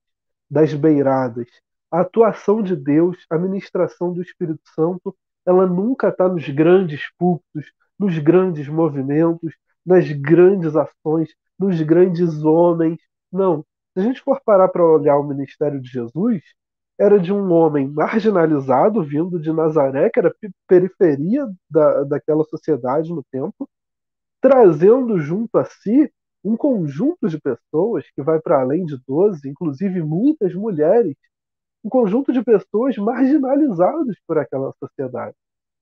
das 0.50 0.72
beiradas. 0.74 1.46
A 1.90 2.00
atuação 2.00 2.62
de 2.62 2.74
Deus, 2.74 3.18
a 3.30 3.38
ministração 3.38 4.12
do 4.12 4.22
Espírito 4.22 4.62
Santo, 4.74 5.14
ela 5.44 5.66
nunca 5.66 6.08
está 6.08 6.28
nos 6.28 6.48
grandes 6.48 7.02
púlpitos, 7.18 7.70
nos 7.98 8.18
grandes 8.18 8.68
movimentos, 8.68 9.54
nas 9.84 10.10
grandes 10.12 10.74
ações, 10.76 11.30
nos 11.58 11.80
grandes 11.82 12.42
homens. 12.44 12.98
Não. 13.32 13.64
Se 13.94 14.00
a 14.00 14.02
gente 14.02 14.20
for 14.22 14.40
parar 14.44 14.68
para 14.68 14.84
olhar 14.84 15.16
o 15.18 15.24
ministério 15.24 15.80
de 15.80 15.88
Jesus, 15.88 16.42
era 16.98 17.18
de 17.18 17.32
um 17.32 17.52
homem 17.52 17.86
marginalizado, 17.88 19.02
vindo 19.02 19.38
de 19.38 19.52
Nazaré, 19.52 20.10
que 20.10 20.18
era 20.18 20.34
periferia 20.66 21.46
da, 21.70 22.04
daquela 22.04 22.44
sociedade 22.44 23.10
no 23.10 23.22
tempo, 23.30 23.68
trazendo 24.40 25.18
junto 25.18 25.58
a 25.58 25.64
si 25.64 26.10
um 26.44 26.56
conjunto 26.56 27.28
de 27.28 27.40
pessoas 27.40 28.04
que 28.14 28.22
vai 28.22 28.40
para 28.40 28.60
além 28.60 28.84
de 28.84 28.96
12, 29.06 29.48
inclusive 29.48 30.02
muitas 30.02 30.54
mulheres, 30.54 31.16
um 31.84 31.88
conjunto 31.88 32.32
de 32.32 32.42
pessoas 32.42 32.96
marginalizadas 32.96 34.16
por 34.26 34.38
aquela 34.38 34.72
sociedade. 34.78 35.36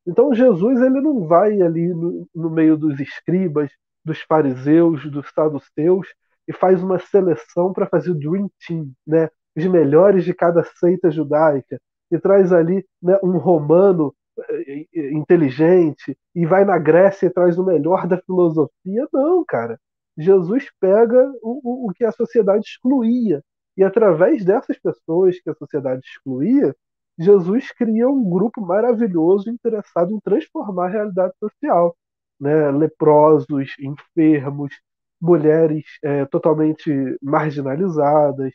Então 0.06 0.34
Jesus 0.34 0.80
ele 0.80 1.00
não 1.00 1.26
vai 1.26 1.60
ali 1.60 1.88
no, 1.88 2.28
no 2.34 2.50
meio 2.50 2.76
dos 2.76 3.00
escribas, 3.00 3.70
dos 4.04 4.20
fariseus, 4.22 5.10
dos 5.10 5.30
saduceus 5.34 6.08
e 6.46 6.52
faz 6.52 6.82
uma 6.82 6.98
seleção 6.98 7.72
para 7.72 7.86
fazer 7.86 8.10
o 8.10 8.14
dream 8.14 8.50
team, 8.66 8.92
né? 9.06 9.30
Os 9.56 9.64
melhores 9.66 10.24
de 10.24 10.34
cada 10.34 10.64
seita 10.64 11.10
judaica 11.10 11.80
e 12.10 12.18
traz 12.18 12.52
ali 12.52 12.84
né, 13.02 13.18
um 13.22 13.38
romano 13.38 14.14
eh, 14.38 14.86
eh, 14.94 15.12
inteligente 15.12 16.16
e 16.34 16.44
vai 16.44 16.64
na 16.64 16.78
Grécia 16.78 17.26
e 17.26 17.30
traz 17.30 17.58
o 17.58 17.64
melhor 17.64 18.06
da 18.06 18.18
filosofia. 18.18 19.08
Não, 19.12 19.44
cara. 19.44 19.78
Jesus 20.16 20.68
pega 20.80 21.32
o, 21.42 21.86
o, 21.86 21.90
o 21.90 21.92
que 21.92 22.04
a 22.04 22.12
sociedade 22.12 22.64
excluía. 22.66 23.42
E 23.76 23.82
através 23.82 24.44
dessas 24.44 24.78
pessoas 24.78 25.40
que 25.40 25.50
a 25.50 25.54
sociedade 25.54 26.02
excluía, 26.04 26.74
Jesus 27.18 27.70
cria 27.72 28.09
um 28.09 28.29
grupo 28.29 28.61
maravilhoso 28.61 29.50
interessado 29.50 30.12
em 30.12 30.20
transformar 30.20 30.87
a 30.87 30.90
realidade 30.90 31.35
social. 31.38 31.96
Né? 32.40 32.70
Leprosos, 32.70 33.74
enfermos, 33.79 34.74
mulheres 35.20 35.85
é, 36.03 36.24
totalmente 36.27 36.90
marginalizadas, 37.22 38.53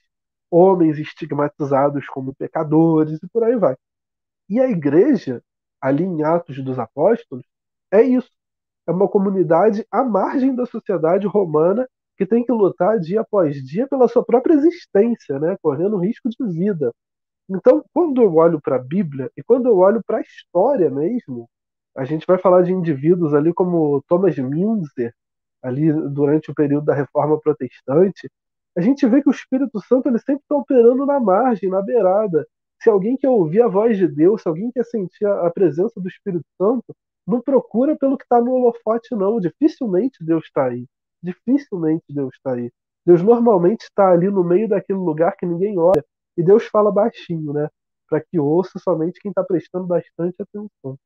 homens 0.51 0.99
estigmatizados 0.99 2.05
como 2.07 2.35
pecadores 2.35 3.21
e 3.23 3.27
por 3.29 3.43
aí 3.43 3.55
vai. 3.57 3.75
E 4.49 4.59
a 4.59 4.69
igreja 4.69 5.41
ali 5.81 6.03
em 6.03 6.23
Atos 6.23 6.63
dos 6.63 6.77
Apóstolos, 6.77 7.45
é 7.91 8.01
isso. 8.01 8.29
É 8.87 8.91
uma 8.91 9.07
comunidade 9.07 9.85
à 9.91 10.03
margem 10.03 10.55
da 10.55 10.65
sociedade 10.65 11.27
romana 11.27 11.87
que 12.17 12.25
tem 12.25 12.43
que 12.43 12.51
lutar 12.51 12.99
dia 12.99 13.21
após 13.21 13.55
dia 13.63 13.87
pela 13.87 14.07
sua 14.07 14.25
própria 14.25 14.53
existência, 14.53 15.39
né? 15.39 15.55
correndo 15.61 15.97
risco 15.97 16.29
de 16.29 16.37
vida. 16.51 16.91
Então, 17.49 17.83
quando 17.93 18.21
eu 18.21 18.35
olho 18.35 18.61
para 18.61 18.75
a 18.75 18.79
Bíblia 18.79 19.31
e 19.35 19.43
quando 19.43 19.67
eu 19.67 19.77
olho 19.77 20.01
para 20.05 20.19
a 20.19 20.21
história 20.21 20.89
mesmo, 20.89 21.49
a 21.95 22.05
gente 22.05 22.25
vai 22.27 22.37
falar 22.37 22.61
de 22.63 22.71
indivíduos 22.71 23.33
ali 23.33 23.53
como 23.53 24.03
Thomas 24.07 24.37
Müntzer, 24.37 25.13
ali 25.61 25.91
durante 25.91 26.51
o 26.51 26.55
período 26.55 26.85
da 26.85 26.93
Reforma 26.93 27.39
Protestante, 27.39 28.29
a 28.77 28.81
gente 28.81 29.05
vê 29.07 29.21
que 29.21 29.29
o 29.29 29.31
Espírito 29.31 29.81
Santo 29.81 30.07
ele 30.07 30.19
sempre 30.19 30.43
está 30.43 30.55
operando 30.55 31.05
na 31.05 31.19
margem, 31.19 31.69
na 31.69 31.81
beirada 31.81 32.45
se 32.81 32.89
alguém 32.89 33.17
quer 33.17 33.29
ouvir 33.29 33.61
a 33.61 33.67
voz 33.67 33.97
de 33.97 34.07
Deus, 34.07 34.41
se 34.41 34.47
alguém 34.47 34.71
quer 34.71 34.85
sentir 34.85 35.25
a 35.25 35.49
presença 35.51 35.99
do 35.99 36.07
Espírito 36.07 36.45
Santo, 36.57 36.95
não 37.27 37.41
procura 37.41 37.95
pelo 37.97 38.17
que 38.17 38.23
está 38.23 38.39
no 38.41 38.53
holofote, 38.53 39.13
não. 39.15 39.39
Dificilmente 39.39 40.23
Deus 40.23 40.45
está 40.45 40.65
aí. 40.67 40.85
Dificilmente 41.21 42.05
Deus 42.09 42.33
está 42.33 42.53
aí. 42.53 42.71
Deus 43.05 43.21
normalmente 43.21 43.81
está 43.81 44.11
ali 44.11 44.29
no 44.29 44.43
meio 44.43 44.67
daquele 44.67 44.99
lugar 44.99 45.35
que 45.35 45.45
ninguém 45.45 45.77
olha. 45.77 46.03
E 46.39 46.43
Deus 46.43 46.63
fala 46.67 46.89
baixinho, 46.89 47.51
né? 47.51 47.67
Para 48.07 48.21
que 48.21 48.39
ouça 48.39 48.79
somente 48.79 49.19
quem 49.19 49.29
está 49.29 49.43
prestando 49.43 49.85
bastante 49.85 50.37
atenção. 50.41 50.97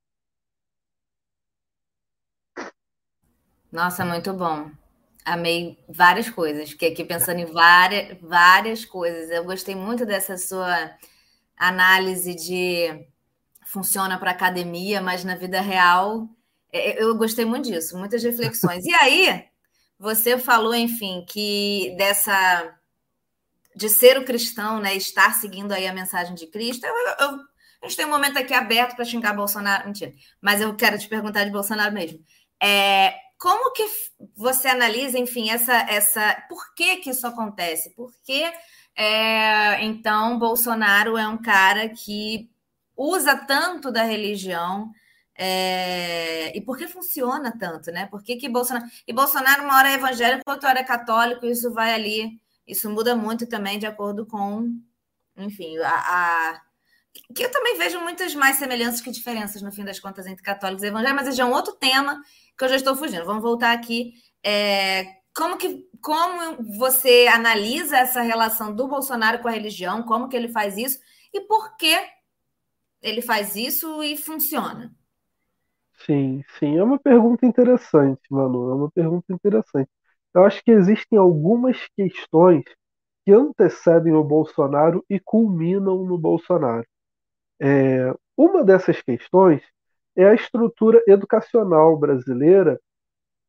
Nossa, 3.71 4.05
muito 4.05 4.31
bom. 4.31 4.69
Amei 5.25 5.83
várias 5.89 6.29
coisas. 6.29 6.69
Fiquei 6.69 6.93
aqui 6.93 7.03
pensando 7.03 7.39
em 7.39 7.45
várias, 7.45 8.15
várias 8.21 8.85
coisas. 8.85 9.31
Eu 9.31 9.43
gostei 9.43 9.73
muito 9.73 10.05
dessa 10.05 10.37
sua 10.37 10.95
análise 11.57 12.35
de 12.35 13.07
funciona 13.65 14.19
para 14.19 14.29
academia, 14.29 15.01
mas 15.01 15.23
na 15.23 15.35
vida 15.35 15.59
real 15.61 16.29
é, 16.71 16.91
é, 16.91 17.03
eu 17.03 17.17
gostei 17.17 17.43
muito 17.43 17.71
disso, 17.71 17.97
muitas 17.97 18.21
reflexões. 18.23 18.85
E 18.85 18.93
aí, 18.93 19.45
você 19.97 20.37
falou, 20.37 20.75
enfim, 20.75 21.25
que 21.27 21.95
dessa 21.97 22.77
de 23.75 23.89
ser 23.89 24.17
o 24.17 24.25
cristão, 24.25 24.79
né, 24.79 24.95
estar 24.95 25.33
seguindo 25.35 25.71
aí 25.71 25.87
a 25.87 25.93
mensagem 25.93 26.35
de 26.35 26.47
Cristo. 26.47 26.85
Eu, 26.85 26.93
eu, 26.93 27.39
a 27.81 27.87
gente 27.87 27.97
tem 27.97 28.05
um 28.05 28.09
momento 28.09 28.37
aqui 28.37 28.53
aberto 28.53 28.95
para 28.95 29.05
xingar 29.05 29.33
Bolsonaro, 29.33 29.85
mentira. 29.85 30.13
Mas 30.41 30.61
eu 30.61 30.75
quero 30.75 30.97
te 30.97 31.07
perguntar 31.07 31.43
de 31.43 31.51
Bolsonaro 31.51 31.93
mesmo. 31.93 32.19
É, 32.61 33.13
como 33.37 33.73
que 33.73 33.85
você 34.35 34.69
analisa, 34.69 35.17
enfim, 35.19 35.49
essa 35.49 35.73
essa 35.89 36.45
por 36.47 36.73
que 36.75 36.97
que 36.97 37.09
isso 37.09 37.27
acontece? 37.27 37.89
Por 37.91 38.11
que 38.23 38.51
é, 38.95 39.83
então, 39.83 40.37
Bolsonaro 40.37 41.17
é 41.17 41.27
um 41.27 41.41
cara 41.41 41.89
que 41.89 42.49
usa 42.95 43.35
tanto 43.35 43.91
da 43.91 44.03
religião. 44.03 44.91
É, 45.35 46.55
e 46.55 46.61
por 46.61 46.77
que 46.77 46.87
funciona 46.87 47.51
tanto, 47.57 47.91
né? 47.91 48.05
Por 48.07 48.23
que, 48.23 48.35
que 48.37 48.49
Bolsonaro. 48.49 48.85
E 49.07 49.13
Bolsonaro, 49.13 49.63
uma 49.63 49.77
hora 49.77 49.89
é 49.89 49.93
evangélico, 49.95 50.43
outra 50.49 50.69
hora 50.69 50.79
é 50.79 50.83
católico, 50.83 51.45
isso 51.45 51.71
vai 51.73 51.93
ali. 51.93 52.39
Isso 52.67 52.89
muda 52.89 53.15
muito 53.15 53.47
também 53.47 53.77
de 53.77 53.85
acordo 53.85 54.25
com, 54.25 54.69
enfim, 55.37 55.77
a, 55.79 55.89
a 55.89 56.61
que 57.33 57.43
eu 57.43 57.51
também 57.51 57.77
vejo 57.77 57.99
muitas 57.99 58.33
mais 58.33 58.57
semelhanças 58.57 59.01
que 59.01 59.11
diferenças, 59.11 59.61
no 59.61 59.71
fim 59.71 59.83
das 59.85 59.99
contas, 59.99 60.25
entre 60.25 60.43
católicos 60.43 60.83
e 60.83 60.87
evangélicos, 60.87 61.15
mas 61.15 61.27
esse 61.27 61.37
já 61.37 61.43
é 61.43 61.47
um 61.47 61.53
outro 61.53 61.73
tema 61.73 62.21
que 62.57 62.63
eu 62.63 62.69
já 62.69 62.75
estou 62.75 62.95
fugindo. 62.95 63.25
Vamos 63.25 63.43
voltar 63.43 63.71
aqui. 63.71 64.13
É, 64.43 65.05
como 65.35 65.57
que 65.57 65.87
como 66.01 66.61
você 66.77 67.27
analisa 67.33 67.97
essa 67.97 68.21
relação 68.21 68.75
do 68.75 68.87
Bolsonaro 68.87 69.39
com 69.39 69.47
a 69.47 69.51
religião, 69.51 70.03
como 70.03 70.27
que 70.27 70.35
ele 70.35 70.49
faz 70.49 70.77
isso 70.77 70.99
e 71.33 71.41
por 71.41 71.77
que 71.77 71.95
ele 73.01 73.21
faz 73.21 73.55
isso 73.55 74.03
e 74.03 74.17
funciona? 74.17 74.93
Sim, 76.05 76.43
sim, 76.59 76.77
é 76.77 76.83
uma 76.83 76.99
pergunta 76.99 77.45
interessante, 77.45 78.21
Manu, 78.29 78.69
é 78.69 78.73
uma 78.75 78.91
pergunta 78.91 79.31
interessante. 79.31 79.89
Eu 80.33 80.45
acho 80.45 80.63
que 80.63 80.71
existem 80.71 81.17
algumas 81.17 81.77
questões 81.95 82.63
que 83.25 83.31
antecedem 83.31 84.13
o 84.13 84.23
Bolsonaro 84.23 85.03
e 85.09 85.19
culminam 85.19 86.03
no 86.05 86.17
Bolsonaro. 86.17 86.85
É, 87.61 88.13
uma 88.35 88.63
dessas 88.63 89.01
questões 89.01 89.61
é 90.15 90.25
a 90.25 90.33
estrutura 90.33 91.01
educacional 91.07 91.97
brasileira 91.97 92.79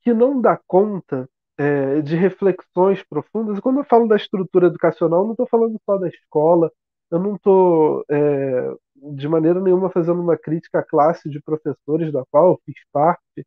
que 0.02 0.12
não 0.12 0.40
dá 0.40 0.60
conta 0.66 1.28
é, 1.58 2.00
de 2.02 2.16
reflexões 2.16 3.02
profundas. 3.04 3.58
E 3.58 3.62
quando 3.62 3.80
eu 3.80 3.84
falo 3.84 4.06
da 4.08 4.16
estrutura 4.16 4.66
educacional, 4.66 5.24
não 5.24 5.32
estou 5.32 5.46
falando 5.46 5.80
só 5.84 5.96
da 5.98 6.08
escola, 6.08 6.70
eu 7.10 7.18
não 7.18 7.36
estou 7.36 8.04
é, 8.10 8.74
de 9.12 9.28
maneira 9.28 9.60
nenhuma 9.60 9.90
fazendo 9.90 10.20
uma 10.20 10.36
crítica 10.36 10.80
à 10.80 10.82
classe 10.82 11.28
de 11.30 11.40
professores 11.42 12.12
da 12.12 12.24
qual 12.30 12.52
eu 12.52 12.60
fiz 12.64 12.76
parte, 12.92 13.46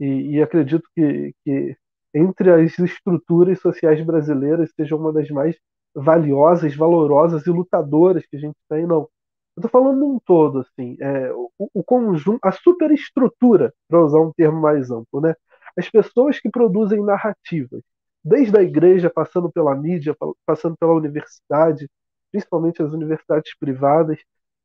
e, 0.00 0.36
e 0.36 0.42
acredito 0.42 0.88
que, 0.94 1.34
que 1.44 1.76
entre 2.14 2.50
as 2.50 2.78
estruturas 2.78 3.60
sociais 3.60 4.04
brasileiras 4.04 4.72
seja 4.74 4.96
uma 4.96 5.12
das 5.12 5.28
mais 5.30 5.56
valiosas, 5.94 6.74
valorosas 6.76 7.46
e 7.46 7.50
lutadoras 7.50 8.26
que 8.26 8.36
a 8.36 8.40
gente 8.40 8.56
tem, 8.68 8.86
não. 8.86 9.08
Eu 9.56 9.60
estou 9.66 9.70
falando 9.70 9.98
num 9.98 10.18
todo, 10.24 10.60
assim, 10.60 10.96
é, 11.00 11.32
o, 11.32 11.50
o 11.58 11.82
conjunto, 11.82 12.38
a 12.42 12.52
superestrutura, 12.52 13.74
para 13.88 14.04
usar 14.04 14.20
um 14.20 14.32
termo 14.32 14.60
mais 14.60 14.90
amplo, 14.90 15.20
né? 15.20 15.34
as 15.76 15.88
pessoas 15.88 16.40
que 16.40 16.50
produzem 16.50 17.02
narrativas, 17.04 17.82
desde 18.24 18.56
a 18.58 18.62
igreja, 18.62 19.08
passando 19.08 19.50
pela 19.50 19.74
mídia, 19.74 20.16
passando 20.44 20.76
pela 20.76 20.92
universidade, 20.94 21.88
principalmente 22.32 22.82
as 22.82 22.92
universidades 22.92 23.56
privadas, 23.58 24.18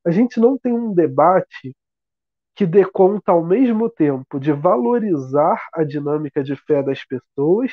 a 0.06 0.12
gente 0.12 0.40
não 0.40 0.58
tem 0.58 0.74
um 0.74 0.94
debate 0.94 1.76
que 2.56 2.66
dê 2.66 2.86
conta 2.86 3.32
ao 3.32 3.44
mesmo 3.44 3.90
tempo 3.90 4.40
de 4.40 4.52
valorizar 4.52 5.68
a 5.74 5.84
dinâmica 5.84 6.44
de 6.44 6.56
fé 6.56 6.84
das 6.84 7.04
pessoas 7.06 7.72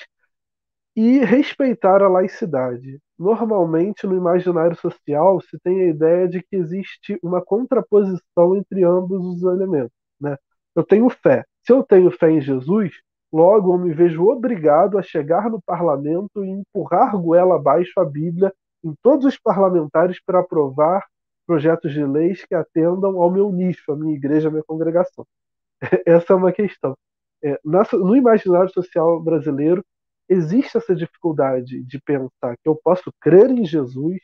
e 0.97 1.19
respeitar 1.25 2.03
a 2.03 2.09
laicidade. 2.09 2.99
Normalmente, 3.19 4.07
no 4.07 4.17
imaginário 4.17 4.77
social, 4.77 5.41
se 5.41 5.59
tem 5.61 5.83
a 5.83 5.89
ideia 5.89 6.29
de 6.29 6.43
que 6.43 6.57
existe 6.57 7.19
uma 7.23 7.43
contraposição 7.45 8.57
entre 8.57 8.85
ambos 8.85 9.25
os 9.25 9.43
elementos. 9.43 9.93
Né? 10.21 10.37
Eu 10.75 10.85
tenho 10.85 11.09
fé. 11.11 11.45
Se 11.63 11.73
eu 11.73 11.83
tenho 11.83 12.11
fé 12.11 12.31
em 12.31 12.41
Jesus, 12.41 12.93
Logo, 13.33 13.73
eu 13.73 13.79
me 13.79 13.95
vejo 13.95 14.29
obrigado 14.29 14.99
a 14.99 15.03
chegar 15.03 15.49
no 15.49 15.63
parlamento 15.63 16.45
e 16.45 16.49
empurrar 16.49 17.17
goela 17.17 17.57
abaixo 17.57 17.93
a 18.01 18.05
Bíblia 18.05 18.53
em 18.83 18.93
todos 19.03 19.25
os 19.25 19.39
parlamentares 19.39 20.21
para 20.25 20.41
aprovar 20.41 21.07
projetos 21.51 21.93
de 21.93 22.05
leis 22.05 22.45
que 22.45 22.55
atendam 22.55 23.21
ao 23.21 23.29
meu 23.29 23.51
nicho, 23.51 23.91
a 23.91 23.97
minha 23.97 24.15
igreja, 24.15 24.47
a 24.47 24.53
minha 24.53 24.63
congregação. 24.63 25.27
Essa 26.07 26.33
é 26.33 26.37
uma 26.37 26.53
questão. 26.53 26.97
É, 27.43 27.59
no 27.65 28.15
imaginário 28.15 28.71
social 28.71 29.21
brasileiro, 29.21 29.85
existe 30.29 30.77
essa 30.77 30.95
dificuldade 30.95 31.83
de 31.83 32.01
pensar 32.03 32.57
que 32.57 32.69
eu 32.69 32.77
posso 32.77 33.13
crer 33.21 33.51
em 33.51 33.65
Jesus, 33.65 34.21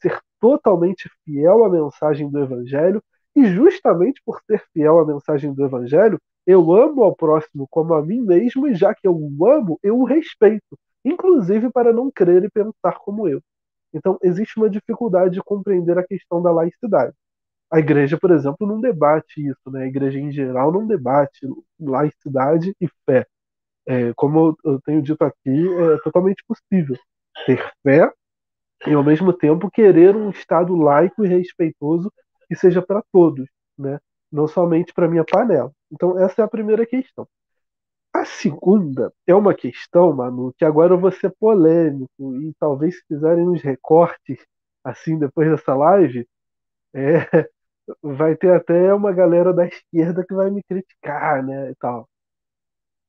ser 0.00 0.18
totalmente 0.40 1.10
fiel 1.22 1.66
à 1.66 1.68
mensagem 1.68 2.30
do 2.30 2.40
Evangelho, 2.40 3.02
e 3.36 3.44
justamente 3.44 4.22
por 4.24 4.40
ser 4.46 4.64
fiel 4.72 5.00
à 5.00 5.06
mensagem 5.06 5.52
do 5.52 5.62
Evangelho, 5.62 6.18
eu 6.46 6.72
amo 6.72 7.04
ao 7.04 7.14
próximo 7.14 7.66
como 7.68 7.92
a 7.92 8.00
mim 8.00 8.22
mesmo, 8.22 8.66
e 8.66 8.74
já 8.74 8.94
que 8.94 9.06
eu 9.06 9.14
o 9.14 9.46
amo, 9.46 9.78
eu 9.82 9.98
o 9.98 10.04
respeito, 10.04 10.78
inclusive 11.04 11.70
para 11.70 11.92
não 11.92 12.10
crer 12.10 12.42
e 12.44 12.50
pensar 12.50 12.98
como 13.04 13.28
eu. 13.28 13.42
Então, 13.92 14.18
existe 14.22 14.56
uma 14.58 14.70
dificuldade 14.70 15.34
de 15.34 15.42
compreender 15.42 15.98
a 15.98 16.06
questão 16.06 16.42
da 16.42 16.52
laicidade. 16.52 17.14
A 17.70 17.78
igreja, 17.78 18.18
por 18.18 18.30
exemplo, 18.30 18.66
não 18.66 18.80
debate 18.80 19.46
isso, 19.46 19.70
né? 19.70 19.84
A 19.84 19.86
igreja 19.86 20.18
em 20.18 20.32
geral 20.32 20.72
não 20.72 20.86
debate 20.86 21.46
laicidade 21.78 22.74
e 22.80 22.88
fé. 23.06 23.26
É, 23.86 24.12
como 24.14 24.56
eu 24.64 24.80
tenho 24.82 25.02
dito 25.02 25.22
aqui, 25.22 25.38
é 25.48 25.98
totalmente 26.02 26.44
possível 26.46 26.96
ter 27.46 27.62
fé 27.82 28.12
e, 28.86 28.92
ao 28.94 29.04
mesmo 29.04 29.32
tempo, 29.32 29.70
querer 29.70 30.16
um 30.16 30.30
Estado 30.30 30.74
laico 30.76 31.24
e 31.24 31.28
respeitoso 31.28 32.12
que 32.48 32.56
seja 32.56 32.82
para 32.82 33.02
todos, 33.12 33.48
né? 33.78 33.98
não 34.30 34.46
somente 34.46 34.92
para 34.92 35.08
minha 35.08 35.24
panela. 35.24 35.72
Então, 35.90 36.18
essa 36.18 36.42
é 36.42 36.44
a 36.44 36.48
primeira 36.48 36.86
questão. 36.86 37.26
A 38.20 38.24
segunda 38.26 39.10
é 39.26 39.34
uma 39.34 39.54
questão, 39.54 40.12
Manu, 40.12 40.52
que 40.52 40.62
agora 40.62 40.92
eu 40.92 41.00
vou 41.00 41.10
ser 41.10 41.34
polêmico 41.40 42.36
e 42.36 42.52
talvez 42.60 42.98
se 42.98 43.02
fizerem 43.08 43.48
uns 43.48 43.62
recortes 43.62 44.38
assim 44.84 45.18
depois 45.18 45.50
dessa 45.50 45.74
live, 45.74 46.28
é, 46.92 47.16
vai 48.02 48.36
ter 48.36 48.52
até 48.52 48.92
uma 48.92 49.10
galera 49.10 49.54
da 49.54 49.66
esquerda 49.66 50.22
que 50.22 50.34
vai 50.34 50.50
me 50.50 50.62
criticar, 50.62 51.42
né, 51.42 51.70
e 51.70 51.74
tal. 51.76 52.06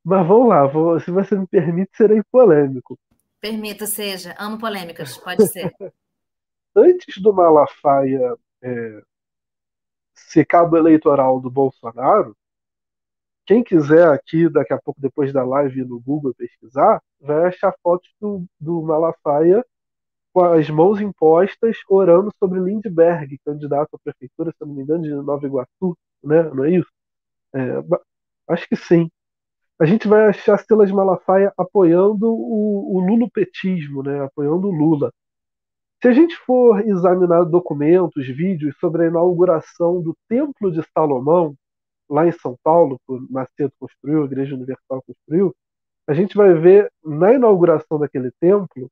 Mas 0.01 0.25
vamos 0.25 0.47
lá, 0.47 0.65
vou, 0.65 0.97
se 1.01 1.11
você 1.11 1.35
me 1.35 1.45
permite, 1.45 1.91
serei 1.93 2.23
polêmico. 2.31 2.97
Permita, 3.41 3.85
seja. 3.87 4.33
Amo 4.39 4.57
polêmicas, 4.57 5.17
pode 5.17 5.45
ser. 5.49 5.75
Antes 6.73 7.21
do 7.21 7.33
Malafaia 7.33 8.33
é, 8.61 9.01
ser 10.15 10.45
cabo 10.45 10.77
eleitoral 10.77 11.41
do 11.41 11.51
Bolsonaro, 11.51 12.33
quem 13.51 13.61
quiser 13.61 14.07
aqui, 14.07 14.47
daqui 14.47 14.71
a 14.71 14.79
pouco, 14.79 15.01
depois 15.01 15.33
da 15.33 15.43
live 15.43 15.83
no 15.83 15.99
Google 15.99 16.33
pesquisar, 16.33 17.01
vai 17.19 17.47
achar 17.47 17.75
fotos 17.83 18.09
do, 18.17 18.45
do 18.57 18.81
Malafaia 18.81 19.61
com 20.33 20.41
as 20.41 20.69
mãos 20.69 21.01
impostas, 21.01 21.75
orando 21.89 22.31
sobre 22.39 22.61
Lindbergh, 22.61 23.37
candidato 23.45 23.89
à 23.93 23.99
prefeitura, 23.99 24.51
se 24.51 24.65
não 24.65 24.73
me 24.73 24.83
engano, 24.83 25.03
de 25.03 25.09
Nova 25.09 25.45
Iguaçu, 25.45 25.97
né? 26.23 26.43
não 26.43 26.63
é 26.63 26.71
isso? 26.77 26.89
É, 27.53 27.59
acho 28.47 28.69
que 28.69 28.77
sim. 28.77 29.11
A 29.77 29.85
gente 29.85 30.07
vai 30.07 30.27
achar 30.27 30.57
Silas 30.59 30.89
Malafaia 30.89 31.51
apoiando 31.57 32.33
o, 32.33 32.95
o 32.95 32.99
lulopetismo, 33.01 34.01
né? 34.01 34.23
apoiando 34.23 34.69
o 34.69 34.71
Lula. 34.71 35.11
Se 36.01 36.07
a 36.07 36.13
gente 36.13 36.37
for 36.37 36.79
examinar 36.87 37.43
documentos, 37.43 38.25
vídeos 38.27 38.77
sobre 38.79 39.03
a 39.03 39.07
inauguração 39.07 40.01
do 40.01 40.15
Templo 40.29 40.71
de 40.71 40.81
Salomão, 40.93 41.53
lá 42.11 42.27
em 42.27 42.31
São 42.31 42.57
Paulo, 42.63 42.99
que 43.07 43.13
o 43.13 43.27
Macedo 43.29 43.73
construiu, 43.79 44.23
a 44.23 44.25
Igreja 44.25 44.55
Universal 44.55 45.01
construiu, 45.01 45.55
a 46.07 46.13
gente 46.13 46.35
vai 46.35 46.53
ver 46.53 46.91
na 47.03 47.33
inauguração 47.33 47.97
daquele 47.97 48.31
templo 48.39 48.91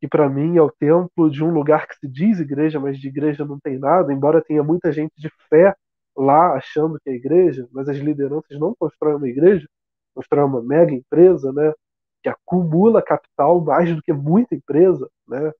que 0.00 0.08
para 0.08 0.28
mim 0.28 0.56
é 0.56 0.62
o 0.62 0.70
templo 0.70 1.30
de 1.30 1.44
um 1.44 1.50
lugar 1.52 1.86
que 1.86 1.96
se 1.96 2.08
diz 2.08 2.40
igreja, 2.40 2.80
mas 2.80 2.98
de 2.98 3.08
igreja 3.08 3.44
não 3.44 3.60
tem 3.60 3.78
nada, 3.78 4.12
embora 4.12 4.42
tenha 4.42 4.62
muita 4.62 4.90
gente 4.90 5.12
de 5.18 5.30
fé 5.50 5.74
lá 6.16 6.54
achando 6.54 6.98
que 7.00 7.10
é 7.10 7.14
igreja, 7.14 7.68
mas 7.70 7.88
as 7.88 7.98
lideranças 7.98 8.58
não 8.58 8.74
constroem 8.78 9.16
uma 9.16 9.28
igreja, 9.28 9.68
constroem 10.14 10.46
uma 10.46 10.62
mega 10.62 10.94
empresa, 10.94 11.52
né, 11.52 11.72
que 12.22 12.28
acumula 12.30 13.02
capital 13.02 13.60
mais 13.62 13.94
do 13.94 14.02
que 14.02 14.12
muita 14.12 14.54
empresa, 14.54 15.08
né? 15.28 15.52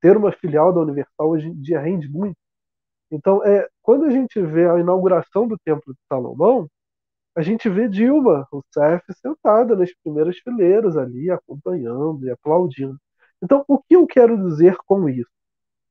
Ter 0.00 0.16
uma 0.16 0.32
filial 0.32 0.72
da 0.72 0.80
Universal 0.80 1.30
hoje 1.30 1.48
em 1.48 1.60
dia 1.60 1.80
rende 1.80 2.08
muito. 2.08 2.36
Então, 3.12 3.44
é, 3.44 3.68
quando 3.82 4.06
a 4.06 4.10
gente 4.10 4.40
vê 4.40 4.68
a 4.68 4.78
inauguração 4.78 5.46
do 5.46 5.58
Templo 5.58 5.92
de 5.92 6.00
Salomão, 6.08 6.66
a 7.36 7.42
gente 7.42 7.68
vê 7.68 7.86
Dilma 7.86 8.48
Rousseff 8.50 9.04
sentada 9.14 9.76
nas 9.76 9.92
primeiras 10.02 10.38
fileiras 10.38 10.96
ali, 10.96 11.30
acompanhando 11.30 12.26
e 12.26 12.30
aplaudindo. 12.30 12.98
Então, 13.42 13.64
o 13.68 13.78
que 13.78 13.96
eu 13.96 14.06
quero 14.06 14.36
dizer 14.48 14.76
com 14.86 15.08
isso? 15.08 15.30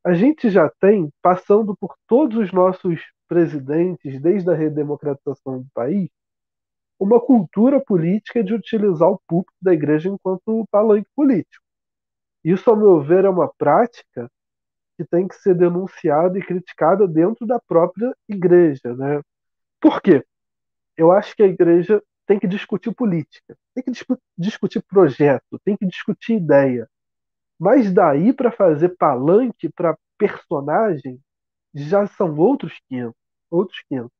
A 0.03 0.13
gente 0.13 0.49
já 0.49 0.67
tem, 0.80 1.11
passando 1.22 1.76
por 1.78 1.95
todos 2.07 2.38
os 2.38 2.51
nossos 2.51 2.99
presidentes, 3.28 4.19
desde 4.19 4.49
a 4.49 4.55
redemocratização 4.55 5.61
do 5.61 5.67
país, 5.76 6.09
uma 6.99 7.19
cultura 7.19 7.80
política 7.80 8.43
de 8.43 8.53
utilizar 8.53 9.09
o 9.09 9.22
púlpito 9.28 9.57
da 9.61 9.74
igreja 9.74 10.09
enquanto 10.09 10.67
palanque 10.72 11.09
político. 11.15 11.63
Isso, 12.43 12.69
ao 12.69 12.76
meu 12.76 13.01
ver, 13.01 13.26
é 13.26 13.30
uma 13.30 13.51
prática 13.57 14.30
que 15.02 15.10
tem 15.10 15.28
que 15.28 15.36
ser 15.36 15.56
denunciada 15.56 16.38
e 16.38 16.43
criticada 16.45 17.08
dentro 17.08 17.45
da 17.47 17.60
própria 17.60 18.16
igreja. 18.30 18.95
Né? 18.95 19.22
Por 19.80 20.02
quê? 20.02 20.24
Eu 20.95 21.12
acho 21.12 21.36
que 21.36 21.41
a 21.41 21.47
igreja 21.47 22.02
tem 22.28 22.39
que 22.39 22.47
discutir 22.47 22.93
política, 22.93 23.58
tem 23.74 23.84
que 23.84 23.91
discutir 24.38 24.82
projeto, 24.84 25.60
tem 25.66 25.76
que 25.76 25.86
discutir 25.88 26.36
ideia. 26.36 26.88
Mas 27.60 27.91
daí 27.91 28.32
para 28.32 28.52
fazer 28.52 28.89
palanque 28.89 29.70
para 29.70 29.97
personagem 30.18 31.20
já 31.74 32.06
são 32.06 32.36
outros 32.38 32.80
500, 32.88 33.16
outros 33.49 33.80
500. 33.89 34.12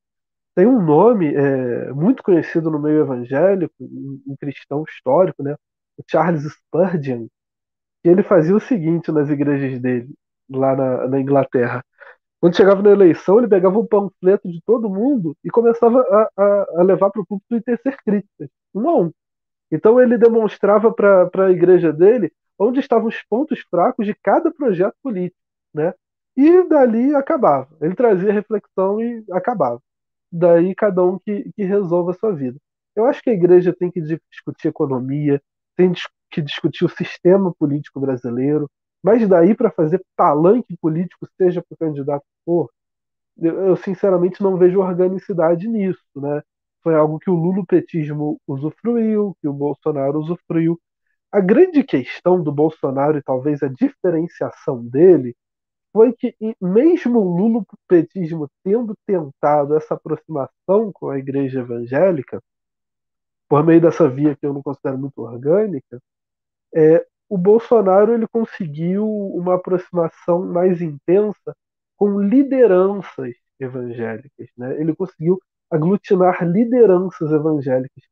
Tem 0.56 0.66
um 0.66 0.82
nome 0.84 1.34
é, 1.34 1.92
muito 1.94 2.24
conhecido 2.24 2.70
no 2.72 2.80
meio 2.80 3.02
evangélico, 3.02 3.74
um, 3.80 4.36
cristão 4.40 4.84
histórico, 4.88 5.44
né? 5.44 5.56
o 5.98 6.04
Charles 6.10 6.44
Spurgeon, 6.44 7.28
que 8.04 8.10
ele 8.10 8.24
fazia 8.24 8.56
o 8.56 8.60
seguinte 8.60 9.12
nas 9.12 9.30
igrejas 9.30 9.80
dele, 9.80 10.14
lá 10.52 10.76
na, 10.76 11.08
na 11.08 11.20
Inglaterra. 11.20 11.84
Quando 12.40 12.56
chegava 12.56 12.82
na 12.82 12.92
eleição, 12.92 13.38
ele 13.38 13.48
pegava 13.48 13.78
um 13.78 13.86
panfleto 13.86 14.50
de 14.50 14.62
todo 14.66 14.90
mundo 14.90 15.36
e 15.44 15.50
começava 15.50 16.00
a, 16.02 16.30
a, 16.44 16.68
a 16.78 16.84
levar 16.84 17.12
para 17.12 17.22
o 17.22 17.26
público 17.26 17.56
e 17.56 17.62
tecer 17.62 17.98
críticas, 18.04 18.50
um 18.74 18.90
a 18.90 18.98
um. 19.02 19.12
Então 19.72 20.00
ele 20.02 20.18
demonstrava 20.18 20.92
para 20.92 21.46
a 21.46 21.52
igreja 21.52 21.94
dele 21.94 22.32
onde 22.60 22.80
estavam 22.80 23.08
os 23.08 23.22
pontos 23.24 23.60
fracos 23.70 24.06
de 24.06 24.14
cada 24.16 24.52
projeto 24.52 24.96
político, 25.02 25.40
né? 25.74 25.94
E 26.36 26.68
dali 26.68 27.16
acabava. 27.16 27.76
Ele 27.82 27.96
trazia 27.96 28.32
reflexão 28.32 29.02
e 29.02 29.24
acabava. 29.32 29.82
Daí 30.32 30.74
cada 30.76 31.04
um 31.04 31.20
que, 31.20 31.52
que 31.56 31.64
resolva 31.64 32.12
a 32.12 32.14
sua 32.14 32.34
vida. 32.34 32.58
Eu 32.96 33.06
acho 33.06 33.22
que 33.22 33.30
a 33.30 33.34
igreja 33.34 33.74
tem 33.74 33.90
que 33.92 34.02
discutir 34.02 34.68
economia, 34.68 35.42
tem 35.76 35.92
que 36.30 36.42
discutir 36.42 36.86
o 36.86 36.90
sistema 36.90 37.54
político 37.58 38.00
brasileiro, 38.00 38.70
mas 39.04 39.28
daí 39.28 39.56
para 39.56 39.72
fazer 39.72 40.04
palanque 40.16 40.78
político, 40.78 41.28
seja 41.38 41.62
para 41.62 41.76
o 41.76 41.78
candidato 41.78 42.22
que 42.24 42.46
for, 42.46 42.70
eu, 43.38 43.68
eu, 43.68 43.76
sinceramente 43.78 44.44
não 44.44 44.58
vejo 44.58 44.80
organicidade 44.80 45.68
nisso, 45.68 46.02
né? 46.16 46.42
Foi 46.84 46.96
algo 46.96 47.20
que 47.20 47.30
o 47.30 47.36
lulopetismo 47.36 48.40
usufruiu, 48.48 49.36
que 49.42 49.48
o 49.48 49.54
Bolsonaro 49.54 50.20
usufruiu, 50.20 50.80
a 51.32 51.40
grande 51.40 51.84
questão 51.84 52.42
do 52.44 52.52
Bolsonaro 52.52 53.18
e 53.18 53.24
talvez 53.24 53.64
a 53.64 53.68
diferenciação 53.68 54.86
dele 54.86 55.36
foi 55.94 56.14
que, 56.14 56.36
mesmo 56.62 57.20
o 57.20 57.38
lulopetismo 57.38 58.50
tendo 58.64 58.96
tentado 59.06 59.76
essa 59.76 59.94
aproximação 59.96 60.92
com 60.94 61.10
a 61.10 61.18
igreja 61.20 61.62
evangélica, 61.62 62.42
por 63.48 63.66
meio 63.66 63.82
dessa 63.82 64.10
via 64.10 64.36
que 64.36 64.46
eu 64.46 64.54
não 64.54 64.62
considero 64.64 64.98
muito 64.98 65.22
orgânica, 65.22 66.02
é, 66.74 67.06
o 67.32 67.38
Bolsonaro 67.38 68.14
ele 68.14 68.28
conseguiu 68.28 69.08
uma 69.08 69.56
aproximação 69.56 70.46
mais 70.46 70.82
intensa 70.82 71.56
com 71.98 72.20
lideranças 72.20 73.34
evangélicas. 73.60 74.50
Né? 74.58 74.80
Ele 74.82 74.96
conseguiu 74.96 75.40
aglutinar 75.72 76.44
lideranças 76.44 77.32
evangélicas 77.32 78.04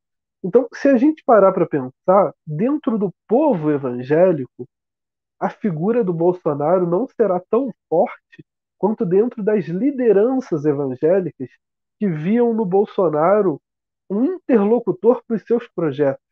então, 0.44 0.68
se 0.74 0.88
a 0.88 0.98
gente 0.98 1.24
parar 1.26 1.52
para 1.52 1.68
pensar, 1.68 2.34
dentro 2.48 2.98
do 2.98 3.14
povo 3.28 3.72
evangélico, 3.72 4.68
a 5.40 5.50
figura 5.50 6.04
do 6.04 6.14
Bolsonaro 6.14 6.88
não 6.88 7.08
será 7.08 7.42
tão 7.50 7.72
forte 7.90 8.46
quanto 8.78 9.06
dentro 9.06 9.44
das 9.44 9.66
lideranças 9.66 10.66
evangélicas 10.66 11.50
que 11.98 12.08
viam 12.08 12.54
no 12.54 12.66
Bolsonaro 12.66 13.62
um 14.10 14.24
interlocutor 14.24 15.22
para 15.28 15.36
os 15.36 15.44
seus 15.44 15.68
projetos. 15.68 16.24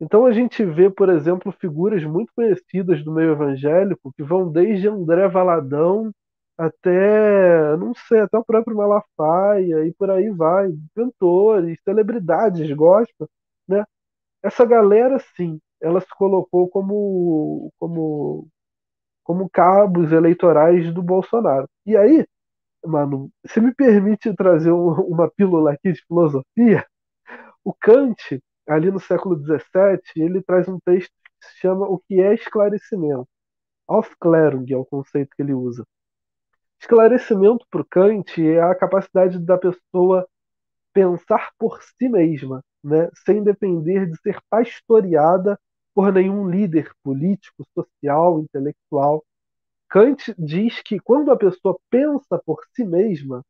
Então 0.00 0.26
a 0.26 0.32
gente 0.32 0.64
vê, 0.64 0.88
por 0.90 1.08
exemplo, 1.08 1.52
figuras 1.52 2.04
muito 2.04 2.32
conhecidas 2.34 3.02
do 3.04 3.12
meio 3.12 3.32
evangélico 3.32 4.12
que 4.16 4.22
vão 4.22 4.50
desde 4.50 4.88
André 4.88 5.28
Valadão 5.28 6.12
até, 6.56 7.76
não 7.76 7.94
sei, 7.94 8.20
até 8.20 8.36
o 8.38 8.44
próprio 8.44 8.76
Malafaia 8.76 9.84
e 9.86 9.94
por 9.94 10.10
aí 10.10 10.30
vai, 10.30 10.72
cantores, 10.94 11.78
celebridades 11.84 12.70
gospel, 12.74 13.28
né? 13.68 13.84
Essa 14.42 14.64
galera, 14.66 15.18
sim, 15.36 15.60
ela 15.82 16.00
se 16.00 16.08
colocou 16.18 16.68
como, 16.70 17.72
como, 17.78 18.48
como 19.24 19.50
cabos 19.50 20.12
eleitorais 20.12 20.92
do 20.94 21.02
Bolsonaro. 21.02 21.68
E 21.86 21.96
aí, 21.96 22.26
mano, 22.86 23.30
se 23.46 23.60
me 23.60 23.74
permite 23.74 24.34
trazer 24.36 24.72
um, 24.72 24.92
uma 25.02 25.30
pílula 25.30 25.72
aqui 25.74 25.92
de 25.92 26.02
filosofia, 26.06 26.86
o 27.64 27.72
Kant, 27.74 28.40
ali 28.68 28.90
no 28.90 29.00
século 29.00 29.36
XVII, 29.36 30.00
ele 30.16 30.42
traz 30.42 30.68
um 30.68 30.78
texto 30.80 31.12
chama 31.60 31.86
o 31.86 31.98
que 31.98 32.20
é 32.20 32.34
esclarecimento. 32.34 33.28
Aufklärung 33.86 34.66
é 34.70 34.76
o 34.76 34.84
conceito 34.84 35.30
que 35.34 35.42
ele 35.42 35.54
usa. 35.54 35.86
Esclarecimento 36.80 37.66
para 37.70 37.80
o 37.80 37.84
Kant 37.84 38.40
é 38.40 38.60
a 38.60 38.74
capacidade 38.74 39.38
da 39.38 39.58
pessoa 39.58 40.28
pensar 40.92 41.50
por 41.58 41.82
si 41.82 42.08
mesma, 42.08 42.62
né, 42.82 43.08
sem 43.24 43.42
depender 43.42 44.06
de 44.06 44.16
ser 44.20 44.38
pastoreada 44.48 45.58
por 45.94 46.12
nenhum 46.12 46.48
líder 46.48 46.92
político, 47.02 47.64
social, 47.74 48.40
intelectual. 48.40 49.24
Kant 49.88 50.34
diz 50.38 50.80
que 50.82 51.00
quando 51.00 51.32
a 51.32 51.36
pessoa 51.36 51.78
pensa 51.90 52.40
por 52.44 52.60
si 52.74 52.84
mesma, 52.84 53.42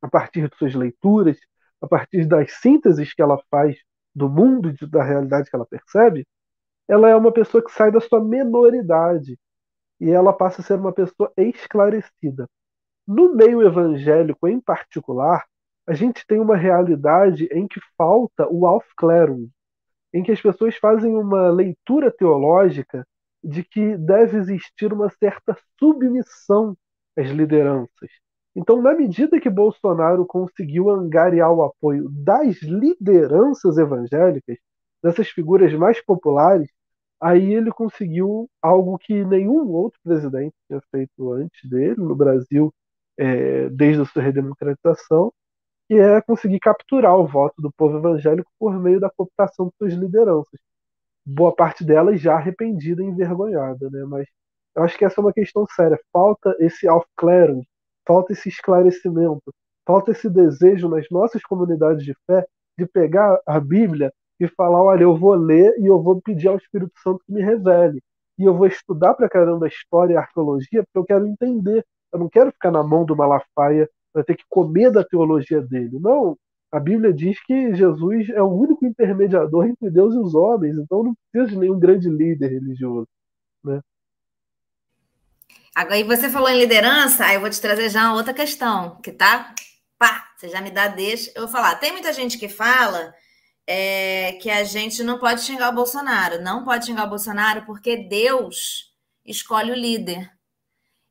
a 0.00 0.08
partir 0.08 0.48
de 0.48 0.56
suas 0.56 0.74
leituras, 0.74 1.38
a 1.80 1.88
partir 1.88 2.26
das 2.26 2.52
sínteses 2.52 3.12
que 3.12 3.22
ela 3.22 3.38
faz 3.50 3.76
do 4.16 4.30
mundo 4.30 4.70
e 4.70 4.86
da 4.86 5.04
realidade 5.04 5.50
que 5.50 5.54
ela 5.54 5.66
percebe, 5.66 6.26
ela 6.88 7.10
é 7.10 7.14
uma 7.14 7.30
pessoa 7.30 7.62
que 7.62 7.70
sai 7.70 7.92
da 7.92 8.00
sua 8.00 8.24
menoridade 8.24 9.38
e 10.00 10.10
ela 10.10 10.32
passa 10.32 10.62
a 10.62 10.64
ser 10.64 10.78
uma 10.78 10.92
pessoa 10.92 11.30
esclarecida. 11.36 12.48
No 13.06 13.34
meio 13.34 13.62
evangélico, 13.62 14.48
em 14.48 14.58
particular, 14.58 15.44
a 15.86 15.92
gente 15.92 16.26
tem 16.26 16.40
uma 16.40 16.56
realidade 16.56 17.46
em 17.52 17.68
que 17.68 17.78
falta 17.96 18.48
o 18.50 18.66
Aufklärung, 18.66 19.50
em 20.14 20.22
que 20.22 20.32
as 20.32 20.40
pessoas 20.40 20.76
fazem 20.76 21.14
uma 21.14 21.50
leitura 21.50 22.10
teológica 22.10 23.06
de 23.44 23.62
que 23.62 23.96
deve 23.98 24.38
existir 24.38 24.92
uma 24.92 25.10
certa 25.10 25.56
submissão 25.78 26.76
às 27.16 27.28
lideranças. 27.28 28.10
Então, 28.56 28.80
na 28.80 28.94
medida 28.94 29.38
que 29.38 29.50
Bolsonaro 29.50 30.24
conseguiu 30.26 30.90
angariar 30.90 31.52
o 31.52 31.62
apoio 31.62 32.08
das 32.08 32.62
lideranças 32.62 33.76
evangélicas, 33.76 34.56
dessas 35.02 35.28
figuras 35.28 35.72
mais 35.74 36.02
populares, 36.02 36.70
aí 37.20 37.52
ele 37.54 37.70
conseguiu 37.70 38.48
algo 38.62 38.98
que 38.98 39.24
nenhum 39.26 39.68
outro 39.70 40.00
presidente 40.02 40.54
tinha 40.66 40.80
feito 40.90 41.32
antes 41.32 41.68
dele 41.68 41.96
no 41.98 42.16
Brasil, 42.16 42.72
é, 43.18 43.68
desde 43.70 44.02
a 44.02 44.06
sua 44.06 44.22
redemocratização, 44.22 45.32
que 45.88 45.94
é 45.94 46.20
conseguir 46.22 46.60
capturar 46.60 47.16
o 47.18 47.26
voto 47.26 47.60
do 47.62 47.70
povo 47.72 47.98
evangélico 47.98 48.50
por 48.58 48.78
meio 48.80 49.00
da 49.00 49.10
cooptação 49.10 49.66
de 49.68 49.72
suas 49.78 49.92
lideranças. 49.94 50.58
Boa 51.26 51.54
parte 51.54 51.84
delas 51.84 52.20
já 52.20 52.34
arrependida 52.36 53.02
e 53.02 53.06
envergonhada, 53.06 53.90
né? 53.90 54.04
Mas 54.06 54.26
eu 54.76 54.82
acho 54.84 54.98
que 54.98 55.04
essa 55.04 55.20
é 55.20 55.24
uma 55.24 55.32
questão 55.32 55.66
séria. 55.76 55.98
Falta 56.12 56.56
esse 56.60 56.88
aufklärung, 56.88 57.62
falta 58.06 58.32
esse 58.32 58.48
esclarecimento, 58.48 59.52
falta 59.86 60.12
esse 60.12 60.28
desejo 60.28 60.88
nas 60.88 61.06
nossas 61.10 61.42
comunidades 61.42 62.04
de 62.04 62.14
fé 62.26 62.46
de 62.78 62.86
pegar 62.86 63.40
a 63.46 63.58
Bíblia 63.58 64.12
e 64.38 64.46
falar, 64.48 64.82
olha, 64.82 65.02
eu 65.02 65.16
vou 65.16 65.34
ler 65.34 65.74
e 65.78 65.86
eu 65.86 66.02
vou 66.02 66.20
pedir 66.20 66.48
ao 66.48 66.56
Espírito 66.56 66.92
Santo 67.02 67.22
que 67.26 67.32
me 67.32 67.42
revele. 67.42 68.02
E 68.38 68.44
eu 68.44 68.54
vou 68.54 68.66
estudar 68.66 69.14
pra 69.14 69.28
caramba 69.28 69.64
a 69.64 69.68
história 69.68 70.12
e 70.12 70.16
a 70.16 70.20
arqueologia 70.20 70.84
porque 70.84 70.98
eu 70.98 71.04
quero 71.04 71.26
entender. 71.26 71.84
Eu 72.12 72.18
não 72.18 72.28
quero 72.28 72.52
ficar 72.52 72.70
na 72.70 72.82
mão 72.82 73.04
do 73.04 73.16
Malafaia 73.16 73.88
vai 74.16 74.24
ter 74.24 74.34
que 74.34 74.44
comer 74.48 74.90
da 74.90 75.04
teologia 75.04 75.60
dele. 75.60 75.98
Não, 76.00 76.38
a 76.72 76.80
Bíblia 76.80 77.12
diz 77.12 77.38
que 77.44 77.74
Jesus 77.74 78.30
é 78.30 78.42
o 78.42 78.50
único 78.50 78.86
intermediador 78.86 79.66
entre 79.66 79.90
Deus 79.90 80.14
e 80.14 80.18
os 80.18 80.34
homens, 80.34 80.78
então 80.78 81.04
não 81.04 81.14
precisa 81.30 81.52
de 81.52 81.58
nenhum 81.58 81.78
grande 81.78 82.08
líder 82.08 82.48
religioso. 82.48 83.06
Né? 83.62 83.80
Agora, 85.76 85.98
e 85.98 86.04
você 86.04 86.30
falou 86.30 86.48
em 86.48 86.58
liderança, 86.58 87.26
aí 87.26 87.34
eu 87.34 87.40
vou 87.42 87.50
te 87.50 87.60
trazer 87.60 87.90
já 87.90 88.04
uma 88.04 88.14
outra 88.14 88.32
questão, 88.32 88.98
que 89.02 89.12
tá, 89.12 89.54
pá, 89.98 90.26
você 90.34 90.48
já 90.48 90.58
me 90.62 90.70
dá 90.70 90.88
deixa. 90.88 91.30
Eu 91.34 91.42
vou 91.42 91.50
falar, 91.50 91.74
tem 91.76 91.92
muita 91.92 92.14
gente 92.14 92.38
que 92.38 92.48
fala 92.48 93.14
é, 93.66 94.38
que 94.40 94.50
a 94.50 94.64
gente 94.64 95.04
não 95.04 95.18
pode 95.18 95.42
xingar 95.42 95.68
o 95.68 95.74
Bolsonaro, 95.74 96.40
não 96.42 96.64
pode 96.64 96.86
xingar 96.86 97.04
o 97.04 97.10
Bolsonaro 97.10 97.66
porque 97.66 97.94
Deus 98.08 98.94
escolhe 99.22 99.70
o 99.70 99.74
líder. 99.74 100.32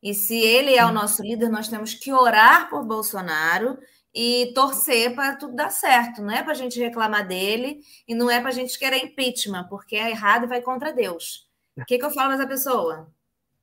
E 0.02 0.12
se 0.12 0.36
ele 0.36 0.74
é 0.74 0.84
o 0.84 0.92
nosso 0.92 1.22
líder, 1.22 1.48
nós 1.48 1.68
temos 1.68 1.94
que 1.94 2.12
orar 2.12 2.68
por 2.68 2.84
Bolsonaro 2.84 3.78
e 4.12 4.52
torcer 4.52 5.14
para 5.14 5.36
tudo 5.36 5.54
dar 5.54 5.70
certo. 5.70 6.20
Não 6.22 6.34
é 6.34 6.42
para 6.42 6.52
a 6.52 6.56
gente 6.56 6.80
reclamar 6.80 7.24
dele 7.24 7.82
e 8.08 8.16
não 8.16 8.28
é 8.28 8.40
para 8.40 8.48
a 8.48 8.52
gente 8.52 8.76
querer 8.76 9.04
impeachment, 9.04 9.68
porque 9.68 9.94
é 9.94 10.10
errado 10.10 10.44
e 10.44 10.48
vai 10.48 10.60
contra 10.60 10.92
Deus. 10.92 11.48
O 11.76 11.84
que, 11.84 11.98
que 11.98 12.04
eu 12.04 12.10
falo 12.10 12.30
para 12.30 12.38
essa 12.38 12.48
pessoa? 12.48 13.14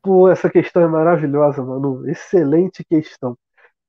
Pô, 0.04 0.28
essa 0.30 0.50
questão 0.50 0.84
é 0.84 0.88
maravilhosa, 0.88 1.64
Manu. 1.64 2.08
Excelente 2.10 2.84
questão. 2.84 3.38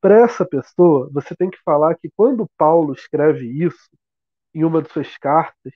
Para 0.00 0.18
essa 0.24 0.46
pessoa, 0.46 1.10
você 1.12 1.34
tem 1.36 1.50
que 1.50 1.58
falar 1.64 1.96
que 1.96 2.10
quando 2.16 2.48
Paulo 2.58 2.94
escreve 2.94 3.46
isso, 3.46 3.90
em 4.54 4.64
uma 4.64 4.82
de 4.82 4.90
suas 4.92 5.16
cartas, 5.18 5.72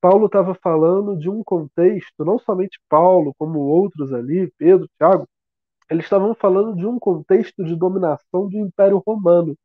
Paulo 0.00 0.26
estava 0.26 0.54
falando 0.54 1.18
de 1.18 1.30
um 1.30 1.44
contexto, 1.44 2.24
não 2.24 2.38
somente 2.38 2.80
Paulo, 2.88 3.34
como 3.38 3.60
outros 3.60 4.12
ali, 4.14 4.52
Pedro, 4.58 4.88
Tiago, 4.98 5.28
eles 5.90 6.04
estavam 6.06 6.34
falando 6.34 6.76
de 6.76 6.86
um 6.86 6.98
contexto 6.98 7.64
de 7.64 7.76
dominação 7.76 8.48
do 8.48 8.58
Império 8.58 9.02
Romano, 9.06 9.56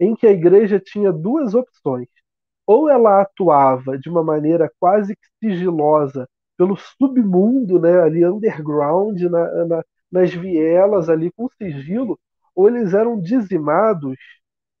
em 0.00 0.14
que 0.16 0.26
a 0.26 0.32
igreja 0.32 0.80
tinha 0.80 1.12
duas 1.12 1.54
opções. 1.54 2.08
Ou 2.66 2.88
ela 2.90 3.22
atuava 3.22 3.98
de 3.98 4.08
uma 4.10 4.22
maneira 4.24 4.70
quase 4.80 5.16
que 5.16 5.28
sigilosa 5.42 6.28
pelo 6.56 6.76
submundo, 6.76 7.80
né, 7.80 8.00
ali 8.00 8.24
underground, 8.26 9.20
na, 9.22 9.64
na, 9.66 9.84
nas 10.10 10.32
vielas 10.32 11.08
ali 11.08 11.30
com 11.32 11.48
sigilo, 11.50 12.18
ou 12.54 12.68
eles 12.68 12.94
eram 12.94 13.20
dizimados 13.20 14.16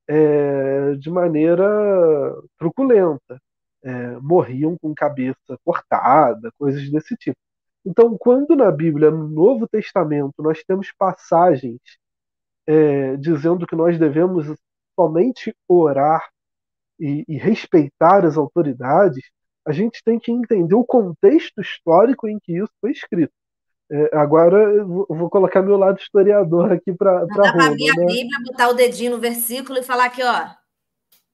é, 0.08 0.94
de 0.94 1.10
maneira 1.10 1.64
truculenta, 2.58 3.40
é, 3.82 4.16
morriam 4.20 4.76
com 4.78 4.94
cabeça 4.94 5.58
cortada, 5.64 6.52
coisas 6.58 6.90
desse 6.90 7.16
tipo. 7.16 7.38
Então, 7.84 8.16
quando 8.18 8.56
na 8.56 8.70
Bíblia, 8.72 9.10
no 9.10 9.28
Novo 9.28 9.68
Testamento, 9.68 10.42
nós 10.42 10.62
temos 10.64 10.92
passagens 10.98 11.80
é, 12.66 13.16
dizendo 13.16 13.66
que 13.66 13.76
nós 13.76 13.98
devemos 13.98 14.46
somente 14.94 15.54
orar 15.68 16.28
e, 16.98 17.24
e, 17.28 17.36
respeitar 17.36 18.24
as 18.24 18.36
autoridades, 18.36 19.22
a 19.66 19.72
gente 19.72 20.02
tem 20.04 20.18
que 20.18 20.30
entender 20.30 20.74
o 20.74 20.84
contexto 20.84 21.60
histórico 21.60 22.28
em 22.28 22.38
que 22.38 22.56
isso 22.56 22.72
foi 22.80 22.92
escrito. 22.92 23.32
É, 23.90 24.16
agora 24.16 24.56
eu 24.56 25.06
vou 25.08 25.30
colocar 25.30 25.62
meu 25.62 25.76
lado 25.76 25.98
historiador 25.98 26.72
aqui 26.72 26.92
para 26.92 27.20
Roma. 27.20 27.26
Dá 27.36 27.52
para 27.52 27.66
abrir 27.66 27.96
né? 27.96 28.02
a 28.02 28.06
Bíblia, 28.06 28.38
botar 28.44 28.68
o 28.68 28.74
dedinho 28.74 29.12
no 29.12 29.18
versículo 29.18 29.78
e 29.78 29.82
falar 29.82 30.06
aqui, 30.06 30.22
ó, 30.22 30.48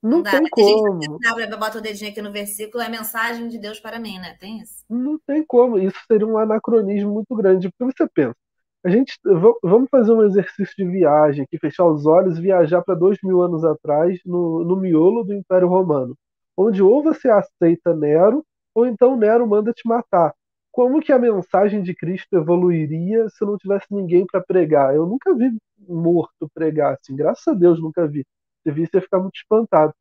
não, 0.03 0.18
não 0.18 0.22
tem 0.22 0.49
como. 0.51 1.01
Gente, 1.01 1.57
bota 1.57 1.78
o 1.78 1.80
dedinho 1.80 2.11
aqui 2.11 2.20
no 2.20 2.33
versículo, 2.33 2.83
é 2.83 2.89
mensagem 2.89 3.49
de 3.49 3.57
Deus 3.57 3.78
para 3.78 4.01
mim, 4.01 4.18
né? 4.18 4.37
Tem 4.41 4.59
isso? 4.59 4.85
Não 4.91 5.18
tem 5.24 5.45
como. 5.47 5.78
Isso 5.78 5.97
seria 6.09 6.26
um 6.26 6.37
anacronismo 6.37 7.12
muito 7.12 7.35
grande. 7.37 7.70
Porque 7.70 7.95
você 7.95 8.09
pensa, 8.12 8.37
a 8.85 8.91
gente 8.91 9.16
vamos 9.62 9.89
fazer 9.89 10.12
um 10.12 10.24
exercício 10.24 10.74
de 10.76 10.85
viagem 10.85 11.45
aqui, 11.45 11.57
fechar 11.57 11.87
os 11.87 12.05
olhos 12.05 12.37
e 12.37 12.43
viajar 12.43 12.83
para 12.83 12.97
dois 12.97 13.16
mil 13.22 13.41
anos 13.41 13.64
atrás, 13.64 14.18
no, 14.26 14.64
no 14.64 14.76
miolo 14.76 15.22
do 15.22 15.33
Império 15.33 15.68
Romano, 15.68 16.16
onde 16.57 16.82
ou 16.82 17.03
você 17.03 17.28
aceita 17.30 17.94
Nero, 17.94 18.44
ou 18.74 18.86
então 18.86 19.16
Nero 19.16 19.46
manda 19.46 19.72
te 19.72 19.86
matar. 19.86 20.34
Como 20.70 21.00
que 21.00 21.12
a 21.12 21.18
mensagem 21.18 21.82
de 21.82 21.94
Cristo 21.94 22.34
evoluiria 22.34 23.28
se 23.28 23.44
não 23.44 23.59
tivesse 23.59 23.86
ninguém 23.90 24.26
para 24.26 24.40
pregar? 24.40 24.94
Eu 24.94 25.07
nunca 25.07 25.34
vi 25.34 25.50
morto 25.86 26.48
pregar 26.55 26.94
assim, 26.94 27.14
graças 27.14 27.46
a 27.46 27.53
Deus 27.53 27.80
nunca 27.80 28.07
vi. 28.07 28.24
Você 28.62 28.72
visse 28.72 28.92
você 28.92 29.00
ficar 29.03 29.18
muito 29.20 29.36
espantado. 29.36 29.94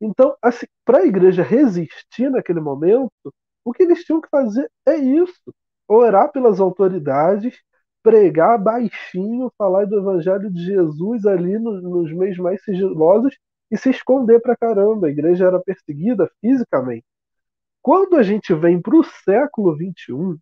Então, 0.00 0.36
assim, 0.42 0.66
para 0.84 0.98
a 0.98 1.06
igreja 1.06 1.42
resistir 1.42 2.30
naquele 2.30 2.60
momento, 2.60 3.10
o 3.64 3.72
que 3.72 3.82
eles 3.82 4.04
tinham 4.04 4.20
que 4.20 4.28
fazer 4.28 4.70
é 4.86 4.96
isso: 4.96 5.54
orar 5.88 6.32
pelas 6.32 6.60
autoridades, 6.60 7.56
pregar 8.02 8.58
baixinho, 8.58 9.52
falar 9.58 9.86
do 9.86 9.98
evangelho 9.98 10.50
de 10.50 10.64
Jesus 10.64 11.26
ali 11.26 11.58
nos, 11.58 11.82
nos 11.82 12.12
meios 12.12 12.38
mais 12.38 12.62
sigilosos 12.64 13.36
e 13.70 13.76
se 13.76 13.90
esconder 13.90 14.40
para 14.40 14.56
caramba. 14.56 15.06
A 15.06 15.10
igreja 15.10 15.46
era 15.46 15.60
perseguida 15.60 16.30
fisicamente. 16.40 17.04
Quando 17.82 18.16
a 18.16 18.22
gente 18.22 18.52
vem 18.54 18.80
para 18.80 18.96
o 18.96 19.04
século 19.04 19.76
XXI, 19.76 20.38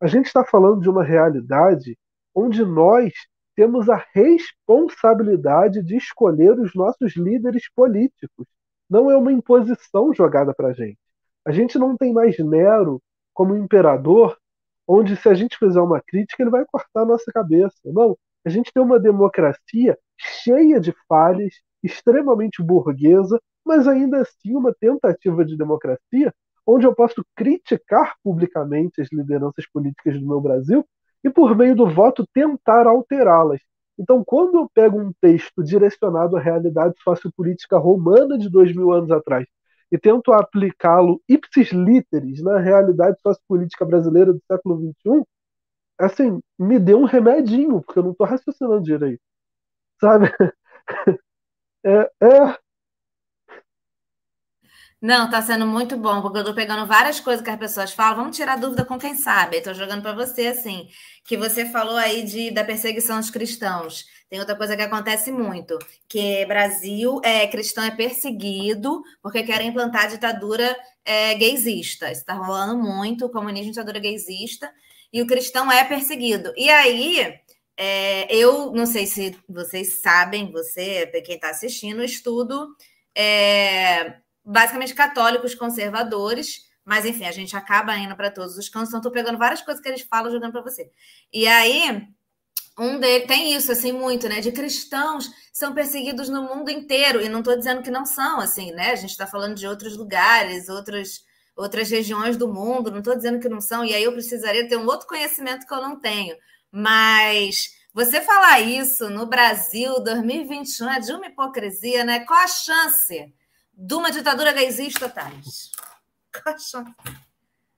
a 0.00 0.06
gente 0.06 0.26
está 0.26 0.44
falando 0.44 0.80
de 0.80 0.88
uma 0.88 1.02
realidade 1.02 1.98
onde 2.34 2.64
nós 2.64 3.12
temos 3.56 3.88
a 3.88 4.04
responsabilidade 4.14 5.82
de 5.82 5.96
escolher 5.96 6.52
os 6.60 6.74
nossos 6.74 7.16
líderes 7.16 7.68
políticos. 7.74 8.46
Não 8.88 9.10
é 9.10 9.16
uma 9.16 9.32
imposição 9.32 10.14
jogada 10.14 10.54
para 10.54 10.68
a 10.68 10.72
gente. 10.72 10.98
A 11.44 11.50
gente 11.50 11.76
não 11.78 11.96
tem 11.96 12.12
mais 12.12 12.38
Nero 12.38 13.02
como 13.34 13.56
imperador, 13.56 14.38
onde 14.86 15.16
se 15.16 15.28
a 15.28 15.34
gente 15.34 15.58
fizer 15.58 15.80
uma 15.80 16.00
crítica, 16.00 16.42
ele 16.42 16.50
vai 16.50 16.64
cortar 16.64 17.02
a 17.02 17.04
nossa 17.04 17.32
cabeça. 17.32 17.76
Não. 17.84 18.16
A 18.44 18.48
gente 18.48 18.72
tem 18.72 18.82
uma 18.82 18.98
democracia 18.98 19.98
cheia 20.16 20.80
de 20.80 20.94
falhas, 21.08 21.54
extremamente 21.82 22.62
burguesa, 22.62 23.40
mas 23.64 23.86
ainda 23.86 24.20
assim 24.22 24.56
uma 24.56 24.74
tentativa 24.74 25.44
de 25.44 25.56
democracia 25.56 26.32
onde 26.66 26.86
eu 26.86 26.94
posso 26.94 27.24
criticar 27.34 28.14
publicamente 28.22 29.00
as 29.00 29.08
lideranças 29.10 29.66
políticas 29.72 30.20
do 30.20 30.26
meu 30.26 30.38
Brasil 30.40 30.86
e, 31.24 31.30
por 31.30 31.56
meio 31.56 31.74
do 31.74 31.88
voto, 31.88 32.26
tentar 32.32 32.86
alterá-las. 32.86 33.60
Então, 33.98 34.22
quando 34.24 34.58
eu 34.58 34.70
pego 34.72 35.00
um 35.00 35.12
texto 35.20 35.64
direcionado 35.64 36.36
à 36.36 36.40
realidade 36.40 36.94
sociopolítica 37.02 37.78
romana 37.78 38.38
de 38.38 38.50
dois 38.50 38.74
mil 38.74 38.92
anos 38.92 39.10
atrás 39.10 39.46
e 39.90 39.98
tento 39.98 40.30
aplicá-lo 40.32 41.20
ipsis 41.26 41.70
literis 41.72 42.42
na 42.42 42.58
realidade 42.58 43.18
sociopolítica 43.22 43.86
brasileira 43.86 44.32
do 44.32 44.42
século 44.46 44.78
XXI, 44.78 45.24
assim, 45.98 46.40
me 46.58 46.78
dê 46.78 46.94
um 46.94 47.04
remedinho, 47.04 47.82
porque 47.82 47.98
eu 47.98 48.04
não 48.04 48.12
estou 48.12 48.26
raciocinando 48.26 48.82
direito. 48.82 49.20
Sabe? 50.00 50.32
Não, 55.00 55.30
tá 55.30 55.40
sendo 55.40 55.64
muito 55.64 55.96
bom, 55.96 56.20
porque 56.20 56.38
eu 56.38 56.44
tô 56.44 56.52
pegando 56.52 56.84
várias 56.84 57.20
coisas 57.20 57.42
que 57.44 57.50
as 57.50 57.58
pessoas 57.58 57.92
falam. 57.92 58.16
Vamos 58.16 58.36
tirar 58.36 58.56
dúvida 58.58 58.84
com 58.84 58.98
quem 58.98 59.14
sabe. 59.14 59.58
Estou 59.58 59.72
jogando 59.72 60.02
para 60.02 60.12
você 60.12 60.48
assim, 60.48 60.88
que 61.24 61.36
você 61.36 61.66
falou 61.66 61.96
aí 61.96 62.24
de, 62.24 62.50
da 62.50 62.64
perseguição 62.64 63.20
dos 63.20 63.30
cristãos. 63.30 64.04
Tem 64.28 64.40
outra 64.40 64.56
coisa 64.56 64.76
que 64.76 64.82
acontece 64.82 65.30
muito, 65.30 65.78
que 66.08 66.44
Brasil 66.46 67.20
é 67.24 67.46
cristão 67.46 67.84
é 67.84 67.92
perseguido 67.92 69.02
porque 69.22 69.44
querem 69.44 69.68
implantar 69.68 70.08
ditadura 70.08 70.76
é, 71.04 71.34
gaysista. 71.34 72.10
Isso 72.10 72.22
está 72.22 72.34
rolando 72.34 72.76
muito, 72.76 73.24
o 73.24 73.30
comunismo 73.30 73.70
ditadura 73.70 74.00
gaysista, 74.00 74.70
e 75.12 75.22
o 75.22 75.26
cristão 75.26 75.70
é 75.70 75.84
perseguido. 75.84 76.52
E 76.56 76.68
aí, 76.68 77.38
é, 77.80 78.34
eu 78.34 78.72
não 78.72 78.86
sei 78.86 79.06
se 79.06 79.38
vocês 79.48 80.02
sabem, 80.02 80.50
você, 80.50 81.06
quem 81.24 81.36
está 81.36 81.50
assistindo, 81.50 82.02
estudo. 82.02 82.74
É, 83.14 84.16
basicamente 84.44 84.94
católicos 84.94 85.54
conservadores, 85.54 86.62
mas 86.84 87.04
enfim, 87.04 87.24
a 87.26 87.30
gente 87.30 87.54
acaba 87.54 87.96
indo 87.96 88.16
para 88.16 88.32
todos 88.32 88.58
os 88.58 88.68
cantos, 88.68 88.88
então 88.88 88.98
estou 88.98 89.12
pegando 89.12 89.38
várias 89.38 89.60
coisas 89.60 89.80
que 89.80 89.88
eles 89.88 90.02
falam 90.02 90.32
jogando 90.32 90.52
para 90.52 90.62
você. 90.62 90.90
E 91.32 91.46
aí, 91.46 92.08
um 92.76 92.98
deles 92.98 93.28
tem 93.28 93.54
isso 93.54 93.70
assim 93.70 93.92
muito, 93.92 94.28
né? 94.28 94.40
De 94.40 94.50
cristãos 94.50 95.30
são 95.52 95.72
perseguidos 95.72 96.28
no 96.28 96.42
mundo 96.42 96.70
inteiro, 96.70 97.22
e 97.22 97.28
não 97.28 97.40
estou 97.40 97.56
dizendo 97.56 97.82
que 97.82 97.90
não 97.92 98.04
são, 98.04 98.40
assim, 98.40 98.72
né? 98.72 98.90
A 98.90 98.96
gente 98.96 99.10
está 99.10 99.26
falando 99.26 99.54
de 99.54 99.68
outros 99.68 99.96
lugares, 99.96 100.68
outros, 100.68 101.24
outras 101.54 101.88
regiões 101.90 102.36
do 102.36 102.48
mundo, 102.48 102.90
não 102.90 102.98
estou 102.98 103.14
dizendo 103.14 103.38
que 103.38 103.48
não 103.48 103.60
são, 103.60 103.84
e 103.84 103.94
aí 103.94 104.02
eu 104.02 104.12
precisaria 104.12 104.68
ter 104.68 104.76
um 104.76 104.86
outro 104.86 105.06
conhecimento 105.06 105.66
que 105.66 105.74
eu 105.74 105.82
não 105.82 106.00
tenho. 106.00 106.36
Mas 106.70 107.74
você 107.92 108.20
falar 108.20 108.60
isso 108.60 109.08
no 109.10 109.26
Brasil 109.26 110.02
2021 110.02 110.88
é 110.90 111.00
de 111.00 111.12
uma 111.12 111.26
hipocrisia, 111.26 112.04
né? 112.04 112.20
Qual 112.20 112.38
a 112.38 112.46
chance? 112.46 113.32
de 113.78 113.94
uma 113.94 114.10
ditadura 114.10 114.52
gaysista, 114.52 115.08
Thales? 115.08 115.70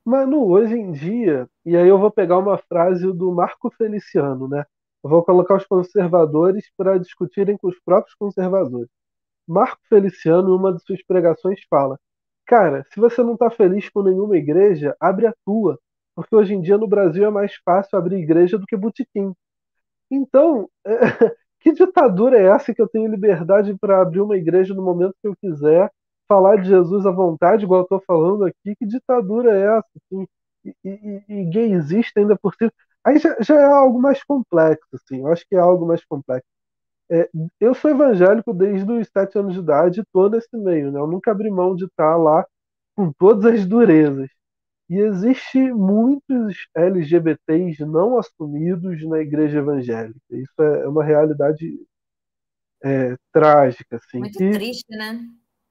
Manu, 0.02 0.48
hoje 0.50 0.74
em 0.74 0.92
dia, 0.92 1.46
e 1.64 1.76
aí 1.76 1.86
eu 1.86 1.98
vou 1.98 2.10
pegar 2.10 2.38
uma 2.38 2.56
frase 2.56 3.12
do 3.12 3.30
Marco 3.30 3.70
Feliciano, 3.70 4.48
né? 4.48 4.64
Eu 5.04 5.10
vou 5.10 5.22
colocar 5.22 5.56
os 5.56 5.66
conservadores 5.66 6.70
para 6.74 6.98
discutirem 6.98 7.58
com 7.58 7.68
os 7.68 7.78
próprios 7.80 8.14
conservadores. 8.14 8.88
Marco 9.46 9.82
Feliciano, 9.90 10.48
em 10.48 10.56
uma 10.56 10.72
de 10.72 10.82
suas 10.82 11.02
pregações, 11.04 11.60
fala: 11.68 11.98
Cara, 12.46 12.86
se 12.90 12.98
você 12.98 13.22
não 13.22 13.34
está 13.34 13.50
feliz 13.50 13.90
com 13.90 14.02
nenhuma 14.02 14.38
igreja, 14.38 14.96
abre 14.98 15.26
a 15.26 15.34
tua. 15.44 15.78
Porque 16.20 16.36
hoje 16.36 16.54
em 16.54 16.60
dia 16.60 16.78
no 16.78 16.86
Brasil 16.88 17.24
é 17.24 17.30
mais 17.30 17.54
fácil 17.64 17.98
abrir 17.98 18.16
igreja 18.18 18.58
do 18.58 18.66
que 18.66 18.76
botequim. 18.76 19.32
Então, 20.10 20.68
Que 21.60 21.72
ditadura 21.72 22.38
é 22.38 22.46
essa 22.46 22.74
que 22.74 22.80
eu 22.80 22.88
tenho 22.88 23.10
liberdade 23.10 23.76
para 23.78 24.00
abrir 24.00 24.20
uma 24.20 24.36
igreja 24.36 24.74
no 24.74 24.82
momento 24.82 25.14
que 25.20 25.28
eu 25.28 25.36
quiser, 25.36 25.90
falar 26.28 26.56
de 26.56 26.68
Jesus 26.68 27.06
à 27.06 27.10
vontade, 27.10 27.64
igual 27.64 27.80
eu 27.80 27.84
estou 27.84 28.00
falando 28.06 28.44
aqui? 28.44 28.74
Que 28.76 28.86
ditadura 28.86 29.52
é 29.56 29.78
essa? 29.78 29.88
Assim? 29.96 30.26
E, 30.64 30.74
e, 30.84 31.24
e 31.28 31.44
gay 31.46 31.72
existe 31.72 32.18
ainda 32.18 32.36
por 32.36 32.54
cima. 32.54 32.72
Aí 33.04 33.18
já, 33.18 33.36
já, 33.40 33.56
é 33.60 33.64
algo 33.64 34.00
mais 34.00 34.22
complexo, 34.24 34.88
assim. 34.94 35.20
Eu 35.20 35.28
acho 35.28 35.46
que 35.48 35.54
é 35.54 35.58
algo 35.58 35.86
mais 35.86 36.04
complexo. 36.04 36.46
É, 37.10 37.28
eu 37.60 37.74
sou 37.74 37.90
evangélico 37.90 38.54
desde 38.54 38.90
os 38.92 39.08
sete 39.08 39.38
anos 39.38 39.54
de 39.54 39.60
idade, 39.60 40.04
todo 40.12 40.36
esse 40.36 40.56
meio, 40.56 40.92
né? 40.92 41.00
Eu 41.00 41.06
nunca 41.06 41.30
abri 41.32 41.50
mão 41.50 41.74
de 41.76 41.86
estar 41.86 42.16
lá 42.16 42.46
com 42.96 43.12
todas 43.12 43.46
as 43.54 43.66
durezas. 43.66 44.30
E 44.90 44.98
existe 44.98 45.72
muitos 45.72 46.66
LGBTs 46.74 47.84
não 47.84 48.18
assumidos 48.18 49.00
na 49.06 49.20
igreja 49.20 49.60
evangélica. 49.60 50.18
Isso 50.30 50.60
é 50.60 50.88
uma 50.88 51.04
realidade 51.04 51.78
é, 52.82 53.16
trágica, 53.32 53.98
assim. 53.98 54.18
Muito 54.18 54.36
triste, 54.36 54.88
né? 54.90 55.24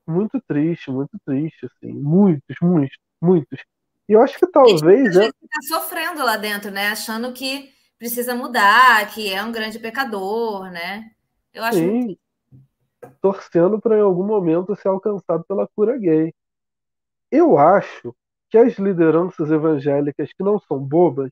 Muito 0.07 0.41
triste, 0.47 0.89
muito 0.89 1.19
triste, 1.25 1.65
assim. 1.65 1.91
Muitos, 1.91 2.55
muitos, 2.61 2.97
muitos. 3.21 3.59
E 4.07 4.13
eu 4.13 4.21
acho 4.21 4.39
que 4.39 4.47
talvez. 4.47 5.17
A 5.17 5.23
gente 5.23 5.35
está 5.43 5.81
sofrendo 5.81 6.23
lá 6.23 6.37
dentro, 6.37 6.71
né? 6.71 6.87
Achando 6.87 7.33
que 7.33 7.73
precisa 7.97 8.33
mudar, 8.33 9.05
que 9.13 9.33
é 9.33 9.43
um 9.43 9.51
grande 9.51 9.79
pecador, 9.79 10.71
né? 10.71 11.11
Eu 11.53 11.65
acho 11.65 11.77
Sim. 11.77 11.91
Muito... 11.91 12.19
Torcendo 13.21 13.81
para 13.81 13.97
em 13.97 14.01
algum 14.01 14.25
momento 14.25 14.77
ser 14.77 14.87
alcançado 14.87 15.43
pela 15.43 15.67
cura 15.67 15.97
gay. 15.97 16.33
Eu 17.29 17.57
acho 17.57 18.15
que 18.49 18.57
as 18.57 18.77
lideranças 18.77 19.51
evangélicas 19.51 20.31
que 20.33 20.43
não 20.43 20.59
são 20.59 20.79
bobas 20.79 21.29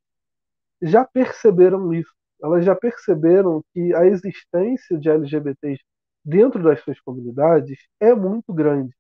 já 0.82 1.06
perceberam 1.06 1.94
isso. 1.94 2.12
Elas 2.42 2.66
já 2.66 2.76
perceberam 2.76 3.64
que 3.74 3.94
a 3.96 4.06
existência 4.06 4.98
de 4.98 5.10
LGBTs 5.10 5.82
dentro 6.24 6.62
das 6.62 6.82
suas 6.82 7.00
comunidades 7.02 7.80
é 8.00 8.14
muito 8.14 8.54
grande. 8.54 8.94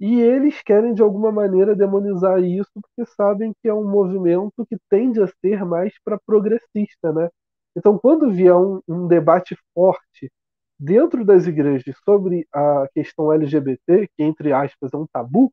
E 0.00 0.20
eles 0.20 0.60
querem, 0.62 0.94
de 0.94 1.02
alguma 1.02 1.30
maneira, 1.30 1.76
demonizar 1.76 2.42
isso 2.42 2.70
porque 2.74 3.08
sabem 3.12 3.52
que 3.62 3.68
é 3.68 3.74
um 3.74 3.88
movimento 3.88 4.66
que 4.66 4.76
tende 4.90 5.22
a 5.22 5.28
ser 5.40 5.64
mais 5.64 5.94
para 6.04 6.18
progressista. 6.26 7.12
Né? 7.12 7.28
Então, 7.76 7.98
quando 7.98 8.30
vier 8.30 8.54
um, 8.54 8.80
um 8.88 9.06
debate 9.06 9.56
forte 9.74 10.30
dentro 10.78 11.24
das 11.24 11.46
igrejas 11.46 11.96
sobre 12.04 12.46
a 12.52 12.88
questão 12.92 13.32
LGBT, 13.32 14.08
que, 14.08 14.22
entre 14.24 14.52
aspas, 14.52 14.92
é 14.92 14.96
um 14.96 15.06
tabu, 15.06 15.52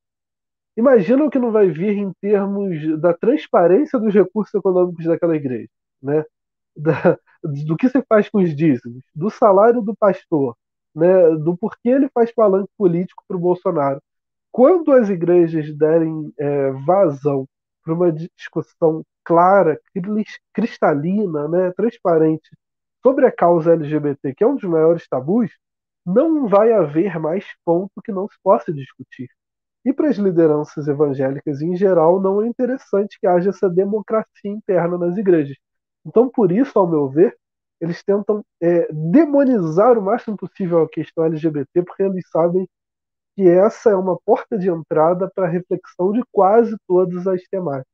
Imagina 0.77 1.25
o 1.25 1.29
que 1.29 1.39
não 1.39 1.51
vai 1.51 1.69
vir 1.69 1.97
em 1.97 2.11
termos 2.21 2.99
da 3.01 3.13
transparência 3.13 3.99
dos 3.99 4.13
recursos 4.13 4.53
econômicos 4.53 5.05
daquela 5.05 5.35
igreja, 5.35 5.69
né? 6.01 6.23
Da, 6.75 7.17
do 7.43 7.75
que 7.77 7.89
se 7.89 8.01
faz 8.07 8.29
com 8.29 8.39
os 8.39 8.55
dízimos, 8.55 9.03
do 9.15 9.29
salário 9.29 9.81
do 9.81 9.95
pastor, 9.95 10.55
né? 10.95 11.29
do 11.37 11.57
porquê 11.57 11.89
ele 11.89 12.09
faz 12.13 12.31
palanque 12.33 12.71
político 12.77 13.23
para 13.27 13.37
o 13.37 13.39
Bolsonaro. 13.39 14.01
Quando 14.51 14.91
as 14.91 15.09
igrejas 15.09 15.73
derem 15.75 16.33
é, 16.37 16.71
vazão 16.85 17.47
para 17.83 17.93
uma 17.93 18.11
discussão 18.11 19.03
clara, 19.23 19.79
cristalina, 20.53 21.47
né? 21.47 21.71
transparente 21.71 22.49
sobre 23.03 23.25
a 23.25 23.31
causa 23.31 23.73
LGBT, 23.73 24.33
que 24.35 24.43
é 24.43 24.47
um 24.47 24.55
dos 24.55 24.69
maiores 24.69 25.07
tabus, 25.07 25.51
não 26.05 26.47
vai 26.47 26.73
haver 26.73 27.19
mais 27.19 27.45
ponto 27.63 28.01
que 28.03 28.11
não 28.11 28.27
se 28.27 28.37
possa 28.43 28.73
discutir. 28.73 29.29
E 29.85 29.93
para 29.93 30.09
as 30.09 30.17
lideranças 30.17 30.87
evangélicas 30.87 31.61
em 31.61 31.75
geral, 31.75 32.19
não 32.21 32.41
é 32.41 32.47
interessante 32.47 33.17
que 33.19 33.27
haja 33.27 33.49
essa 33.49 33.69
democracia 33.69 34.51
interna 34.51 34.97
nas 34.97 35.17
igrejas. 35.17 35.57
Então, 36.05 36.29
por 36.29 36.51
isso, 36.51 36.77
ao 36.77 36.87
meu 36.87 37.07
ver, 37.09 37.37
eles 37.81 38.03
tentam 38.03 38.43
é, 38.61 38.91
demonizar 38.91 39.97
o 39.97 40.01
máximo 40.01 40.35
possível 40.37 40.83
a 40.83 40.89
questão 40.89 41.25
LGBT, 41.25 41.83
porque 41.83 42.03
eles 42.03 42.27
sabem 42.29 42.67
que 43.35 43.47
essa 43.47 43.91
é 43.91 43.95
uma 43.95 44.17
porta 44.25 44.57
de 44.57 44.69
entrada 44.69 45.31
para 45.33 45.45
a 45.45 45.49
reflexão 45.49 46.11
de 46.11 46.21
quase 46.31 46.75
todas 46.87 47.25
as 47.27 47.41
temáticas. 47.43 47.87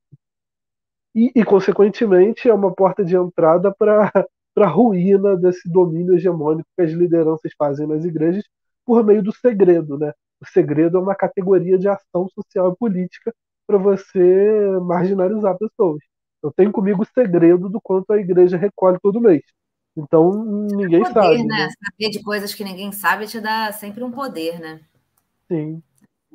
E, 1.13 1.31
e 1.36 1.45
consequentemente, 1.45 2.49
é 2.49 2.53
uma 2.53 2.73
porta 2.73 3.03
de 3.05 3.15
entrada 3.15 3.73
para 3.73 4.11
a 4.57 4.67
ruína 4.67 5.38
desse 5.38 5.69
domínio 5.69 6.15
hegemônico 6.15 6.67
que 6.75 6.81
as 6.81 6.91
lideranças 6.91 7.53
fazem 7.57 7.88
nas 7.88 8.03
igrejas 8.03 8.43
por 8.86 9.03
meio 9.03 9.23
do 9.23 9.31
segredo, 9.33 9.97
né? 9.97 10.13
O 10.41 10.45
segredo 10.45 10.97
é 10.97 11.01
uma 11.01 11.15
categoria 11.15 11.77
de 11.77 11.88
ação 11.88 12.27
social 12.29 12.71
e 12.71 12.77
política 12.77 13.33
para 13.65 13.77
você 13.77 14.79
marginalizar 14.81 15.57
pessoas. 15.57 15.99
Eu 16.43 16.51
tenho 16.51 16.71
comigo 16.71 17.01
o 17.01 17.07
segredo 17.13 17.69
do 17.69 17.81
quanto 17.81 18.11
a 18.11 18.19
igreja 18.19 18.57
recolhe 18.57 18.99
todo 19.01 19.21
mês. 19.21 19.41
Então, 19.97 20.43
ninguém 20.43 21.01
poder, 21.01 21.13
sabe. 21.13 21.43
Né? 21.43 21.57
né? 21.57 21.69
Saber 21.83 22.09
de 22.11 22.21
coisas 22.21 22.53
que 22.53 22.63
ninguém 22.63 22.91
sabe 22.91 23.27
te 23.27 23.39
dá 23.39 23.71
sempre 23.71 24.03
um 24.03 24.11
poder, 24.11 24.59
né? 24.59 24.81
Sim. 25.47 25.81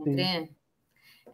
sim. 0.03 0.49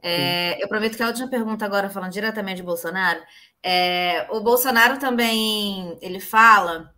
É, 0.02 0.62
eu 0.62 0.68
prometo 0.68 0.96
que 0.96 1.02
a 1.02 1.06
última 1.06 1.28
pergunta 1.28 1.64
agora, 1.64 1.88
falando 1.88 2.12
diretamente 2.12 2.58
de 2.58 2.62
Bolsonaro, 2.62 3.20
é, 3.62 4.26
o 4.30 4.40
Bolsonaro 4.40 4.98
também, 4.98 5.96
ele 6.00 6.20
fala, 6.20 6.92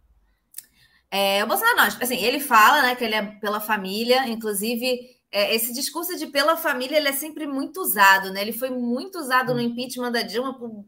é, 1.10 1.42
o 1.44 1.46
Bolsonaro 1.46 1.76
não, 1.76 1.84
assim, 1.84 2.16
ele 2.16 2.40
fala, 2.40 2.82
né, 2.82 2.96
que 2.96 3.04
ele 3.04 3.14
é 3.14 3.22
pela 3.22 3.60
família, 3.60 4.28
inclusive 4.28 5.17
é, 5.30 5.54
esse 5.54 5.72
discurso 5.72 6.16
de 6.16 6.26
pela 6.26 6.56
família 6.56 6.96
ele 6.96 7.08
é 7.08 7.12
sempre 7.12 7.46
muito 7.46 7.80
usado, 7.80 8.32
né? 8.32 8.40
Ele 8.40 8.52
foi 8.52 8.70
muito 8.70 9.18
usado 9.18 9.54
no 9.54 9.60
impeachment 9.60 10.12
da 10.12 10.22
Dilma 10.22 10.58
por 10.58 10.84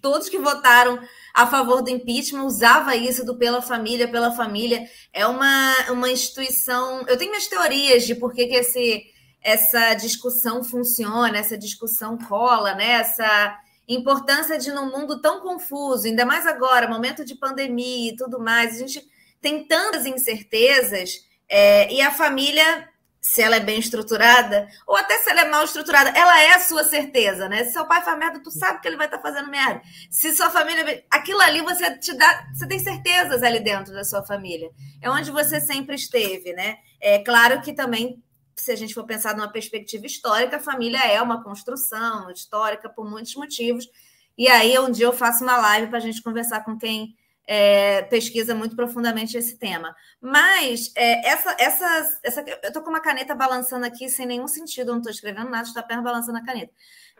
todos 0.00 0.28
que 0.28 0.38
votaram 0.38 1.00
a 1.34 1.46
favor 1.46 1.82
do 1.82 1.90
impeachment 1.90 2.44
usava 2.44 2.94
isso 2.94 3.24
do 3.24 3.38
pela 3.38 3.62
família, 3.62 4.08
pela 4.08 4.30
família. 4.32 4.86
É 5.12 5.26
uma, 5.26 5.74
uma 5.90 6.10
instituição. 6.10 7.04
Eu 7.08 7.16
tenho 7.16 7.30
minhas 7.30 7.46
teorias 7.46 8.04
de 8.04 8.14
por 8.14 8.32
que, 8.32 8.46
que 8.46 8.54
esse, 8.54 9.04
essa 9.42 9.94
discussão 9.94 10.62
funciona, 10.62 11.38
essa 11.38 11.56
discussão 11.56 12.18
cola, 12.18 12.74
né? 12.74 12.92
Essa 12.92 13.58
importância 13.88 14.58
de 14.58 14.72
num 14.72 14.90
mundo 14.90 15.20
tão 15.20 15.40
confuso, 15.40 16.06
ainda 16.06 16.26
mais 16.26 16.46
agora, 16.46 16.88
momento 16.88 17.24
de 17.24 17.36
pandemia 17.36 18.12
e 18.12 18.16
tudo 18.16 18.40
mais, 18.40 18.74
a 18.74 18.78
gente 18.78 19.06
tem 19.40 19.64
tantas 19.64 20.06
incertezas, 20.06 21.20
é, 21.48 21.92
e 21.92 22.00
a 22.00 22.10
família 22.10 22.88
se 23.26 23.42
ela 23.42 23.56
é 23.56 23.60
bem 23.60 23.80
estruturada, 23.80 24.68
ou 24.86 24.96
até 24.96 25.18
se 25.18 25.28
ela 25.28 25.40
é 25.40 25.50
mal 25.50 25.64
estruturada, 25.64 26.10
ela 26.10 26.40
é 26.42 26.54
a 26.54 26.60
sua 26.60 26.84
certeza, 26.84 27.48
né? 27.48 27.64
Se 27.64 27.72
seu 27.72 27.84
pai 27.84 28.00
faz 28.00 28.16
merda, 28.16 28.40
tu 28.40 28.52
sabe 28.52 28.80
que 28.80 28.86
ele 28.86 28.96
vai 28.96 29.08
estar 29.08 29.18
tá 29.18 29.22
fazendo 29.22 29.50
merda. 29.50 29.82
Se 30.08 30.32
sua 30.32 30.48
família. 30.48 31.04
Aquilo 31.10 31.40
ali 31.40 31.60
você 31.60 31.98
te 31.98 32.14
dá. 32.14 32.48
Você 32.54 32.68
tem 32.68 32.78
certezas 32.78 33.42
ali 33.42 33.58
dentro 33.58 33.92
da 33.92 34.04
sua 34.04 34.24
família. 34.24 34.70
É 35.02 35.10
onde 35.10 35.32
você 35.32 35.60
sempre 35.60 35.96
esteve, 35.96 36.52
né? 36.52 36.76
É 37.00 37.18
claro 37.18 37.60
que 37.62 37.72
também, 37.72 38.22
se 38.54 38.70
a 38.70 38.76
gente 38.76 38.94
for 38.94 39.04
pensar 39.04 39.36
numa 39.36 39.50
perspectiva 39.50 40.06
histórica, 40.06 40.58
a 40.58 40.60
família 40.60 41.04
é 41.04 41.20
uma 41.20 41.42
construção 41.42 42.30
histórica 42.30 42.88
por 42.88 43.10
muitos 43.10 43.34
motivos. 43.34 43.90
E 44.38 44.46
aí, 44.46 44.78
um 44.78 44.90
dia 44.90 45.06
eu 45.06 45.12
faço 45.12 45.42
uma 45.42 45.56
live 45.56 45.88
para 45.88 45.98
a 45.98 46.02
gente 46.02 46.22
conversar 46.22 46.64
com 46.64 46.78
quem 46.78 47.16
é, 47.46 48.02
pesquisa 48.02 48.54
muito 48.54 48.74
profundamente 48.74 49.36
esse 49.36 49.58
tema. 49.58 49.94
Mas 50.20 50.92
é, 50.96 51.28
essa, 51.28 51.56
essa, 51.58 52.18
essa, 52.22 52.40
eu 52.40 52.68
estou 52.68 52.82
com 52.82 52.90
uma 52.90 53.00
caneta 53.00 53.34
balançando 53.34 53.86
aqui 53.86 54.08
sem 54.08 54.26
nenhum 54.26 54.48
sentido, 54.48 54.92
não 54.92 54.98
estou 54.98 55.12
escrevendo 55.12 55.50
nada, 55.50 55.66
estou 55.66 55.80
apenas 55.80 56.02
balançando 56.02 56.38
a 56.38 56.44
caneta. 56.44 56.72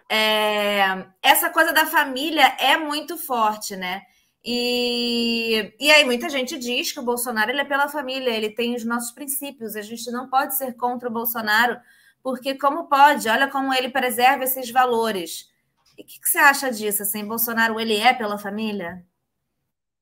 É, 0.09 1.07
essa 1.22 1.51
coisa 1.51 1.72
da 1.72 1.87
família 1.87 2.57
é 2.59 2.77
muito 2.77 3.16
forte, 3.16 3.77
né? 3.77 4.03
E, 4.45 5.74
e 5.81 5.91
aí 5.91 6.05
muita 6.05 6.29
gente 6.29 6.57
diz 6.57 6.93
que 6.93 7.01
o 7.01 7.05
Bolsonaro 7.05 7.51
ele 7.51 7.61
é 7.61 7.64
pela 7.64 7.89
família, 7.89 8.31
ele 8.31 8.51
tem 8.51 8.77
os 8.77 8.85
nossos 8.85 9.11
princípios, 9.11 9.74
a 9.74 9.83
gente 9.83 10.09
não 10.12 10.29
pode 10.29 10.57
ser 10.57 10.74
contra 10.74 11.09
o 11.09 11.12
Bolsonaro, 11.12 11.77
porque 12.22 12.55
como 12.55 12.89
pode? 12.89 13.29
Olha 13.29 13.49
como 13.49 13.74
ele 13.74 13.89
preserva 13.89 14.45
esses 14.45 14.70
valores. 14.70 15.51
E 15.99 16.03
o 16.03 16.05
que, 16.05 16.20
que, 16.20 16.29
você 16.29 16.39
acha 16.39 16.70
disso? 16.70 17.03
Assim, 17.03 17.27
Bolsonaro 17.27 17.81
ele 17.81 17.97
é 17.97 18.12
pela 18.14 18.39
família? 18.39 19.05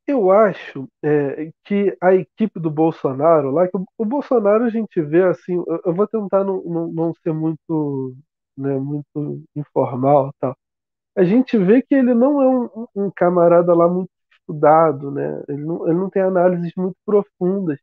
Eu 0.06 0.30
acho 0.30 0.86
é, 1.02 1.50
que 1.64 1.96
a 2.00 2.14
equipe 2.14 2.60
do 2.60 2.70
Bolsonaro, 2.70 3.50
lá 3.50 3.66
que 3.66 3.76
o, 3.76 3.86
o 3.96 4.04
Bolsonaro 4.04 4.64
a 4.64 4.70
gente 4.70 5.00
vê 5.00 5.22
assim, 5.24 5.54
eu, 5.54 5.80
eu 5.86 5.94
vou 5.94 6.06
tentar 6.06 6.44
não, 6.44 6.62
não, 6.62 6.88
não, 6.88 7.14
ser 7.22 7.32
muito, 7.32 8.14
né, 8.56 8.76
muito 8.78 9.42
informal, 9.56 10.30
tal. 10.38 10.54
A 11.16 11.24
gente 11.24 11.56
vê 11.56 11.80
que 11.80 11.94
ele 11.94 12.12
não 12.12 12.42
é 12.42 12.48
um, 12.48 12.86
um 13.06 13.10
camarada 13.10 13.74
lá 13.74 13.88
muito 13.88 14.10
estudado, 14.32 15.10
né? 15.10 15.42
Ele 15.48 15.64
não, 15.64 15.86
ele 15.88 15.98
não 15.98 16.10
tem 16.10 16.22
análises 16.22 16.72
muito 16.76 16.96
profundas. 17.06 17.78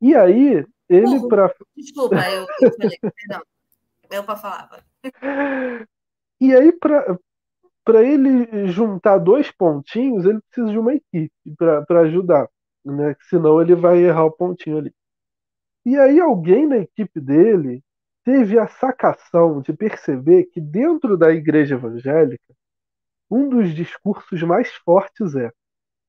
E 0.00 0.14
aí 0.14 0.64
ele 0.88 1.28
para 1.28 1.54
desculpa, 1.76 2.16
eu, 2.16 2.46
eu 2.62 2.72
falei, 2.72 2.98
perdão, 3.14 3.42
eu 4.10 4.24
para 4.24 4.36
falar. 4.36 4.84
E 6.42 6.54
aí 6.54 6.72
para 6.72 7.18
para 7.84 8.02
ele 8.02 8.68
juntar 8.68 9.18
dois 9.18 9.50
pontinhos, 9.50 10.24
ele 10.24 10.40
precisa 10.42 10.70
de 10.72 10.78
uma 10.78 10.94
equipe 10.94 11.32
para 11.56 12.00
ajudar, 12.02 12.48
né? 12.84 13.16
Senão 13.28 13.60
ele 13.60 13.74
vai 13.74 13.98
errar 13.98 14.24
o 14.24 14.32
pontinho 14.32 14.78
ali. 14.78 14.94
E 15.84 15.96
aí 15.96 16.20
alguém 16.20 16.66
na 16.66 16.78
equipe 16.78 17.20
dele 17.20 17.82
teve 18.24 18.58
a 18.58 18.68
sacação 18.68 19.60
de 19.60 19.72
perceber 19.72 20.44
que 20.44 20.60
dentro 20.60 21.16
da 21.16 21.32
igreja 21.32 21.74
evangélica, 21.74 22.54
um 23.30 23.48
dos 23.48 23.74
discursos 23.74 24.42
mais 24.42 24.72
fortes 24.84 25.34
é 25.34 25.50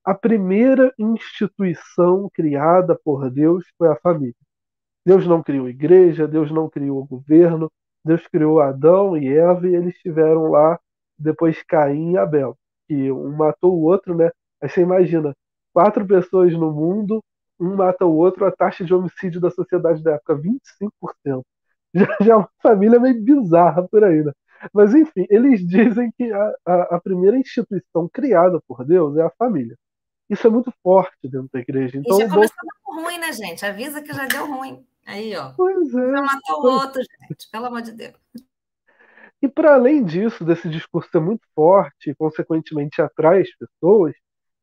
a 0.03 0.15
primeira 0.15 0.93
instituição 0.97 2.27
criada 2.33 2.99
por 3.03 3.29
Deus 3.29 3.63
foi 3.77 3.87
a 3.87 3.95
família. 3.95 4.35
Deus 5.05 5.27
não 5.27 5.43
criou 5.43 5.69
igreja, 5.69 6.27
Deus 6.27 6.51
não 6.51 6.69
criou 6.69 7.05
governo, 7.05 7.71
Deus 8.03 8.27
criou 8.27 8.61
Adão 8.61 9.15
e 9.15 9.27
Eva 9.27 9.67
e 9.67 9.75
eles 9.75 9.95
estiveram 9.95 10.49
lá 10.49 10.79
depois 11.21 11.61
Caim 11.63 12.13
e 12.13 12.17
Abel, 12.17 12.57
que 12.87 13.11
um 13.11 13.31
matou 13.35 13.77
o 13.77 13.83
outro, 13.83 14.15
né? 14.15 14.29
Aí 14.61 14.69
você 14.69 14.81
imagina, 14.81 15.35
quatro 15.73 16.05
pessoas 16.05 16.53
no 16.53 16.71
mundo, 16.71 17.23
um 17.59 17.75
mata 17.75 18.05
o 18.05 18.15
outro, 18.15 18.45
a 18.45 18.51
taxa 18.51 18.83
de 18.83 18.93
homicídio 18.93 19.39
da 19.39 19.51
sociedade 19.51 20.03
da 20.03 20.13
época, 20.13 20.35
25%. 20.35 21.41
Já, 21.93 22.07
já 22.21 22.33
é 22.33 22.35
uma 22.37 22.49
família 22.63 22.97
meio 23.01 23.21
bizarra 23.21 23.85
por 23.85 24.01
aí, 24.01 24.23
né? 24.23 24.31
Mas 24.73 24.95
enfim, 24.95 25.25
eles 25.29 25.59
dizem 25.67 26.09
que 26.17 26.31
a, 26.31 26.53
a, 26.65 26.95
a, 26.95 27.01
primeira 27.01 27.37
instituição 27.37 28.07
criada 28.07 28.61
por 28.65 28.85
Deus 28.85 29.17
é 29.17 29.23
a 29.23 29.29
família. 29.31 29.77
Isso 30.29 30.47
é 30.47 30.49
muito 30.49 30.71
forte 30.81 31.27
dentro 31.27 31.49
da 31.51 31.59
igreja. 31.59 31.97
Então, 31.97 32.17
e 32.17 32.21
já 32.21 32.29
começou 32.29 32.55
bom... 32.85 33.03
ruim, 33.03 33.17
né, 33.17 33.33
gente? 33.33 33.65
Avisa 33.65 34.01
que 34.01 34.13
já 34.13 34.25
deu 34.25 34.47
ruim. 34.47 34.85
Aí, 35.05 35.35
ó. 35.35 35.51
Pois 35.57 35.93
é. 35.93 36.11
Já 36.11 36.21
matou 36.21 36.63
o 36.63 36.71
outro, 36.71 37.01
gente, 37.01 37.49
pelo 37.51 37.65
amor 37.65 37.81
de 37.81 37.91
Deus. 37.91 38.13
E 39.41 39.47
para 39.47 39.73
além 39.73 40.03
disso, 40.03 40.45
desse 40.45 40.69
discurso 40.69 41.09
ser 41.09 41.19
muito 41.19 41.41
forte 41.55 42.11
e, 42.11 42.15
consequentemente, 42.15 43.01
atrai 43.01 43.41
as 43.41 43.49
pessoas, 43.55 44.13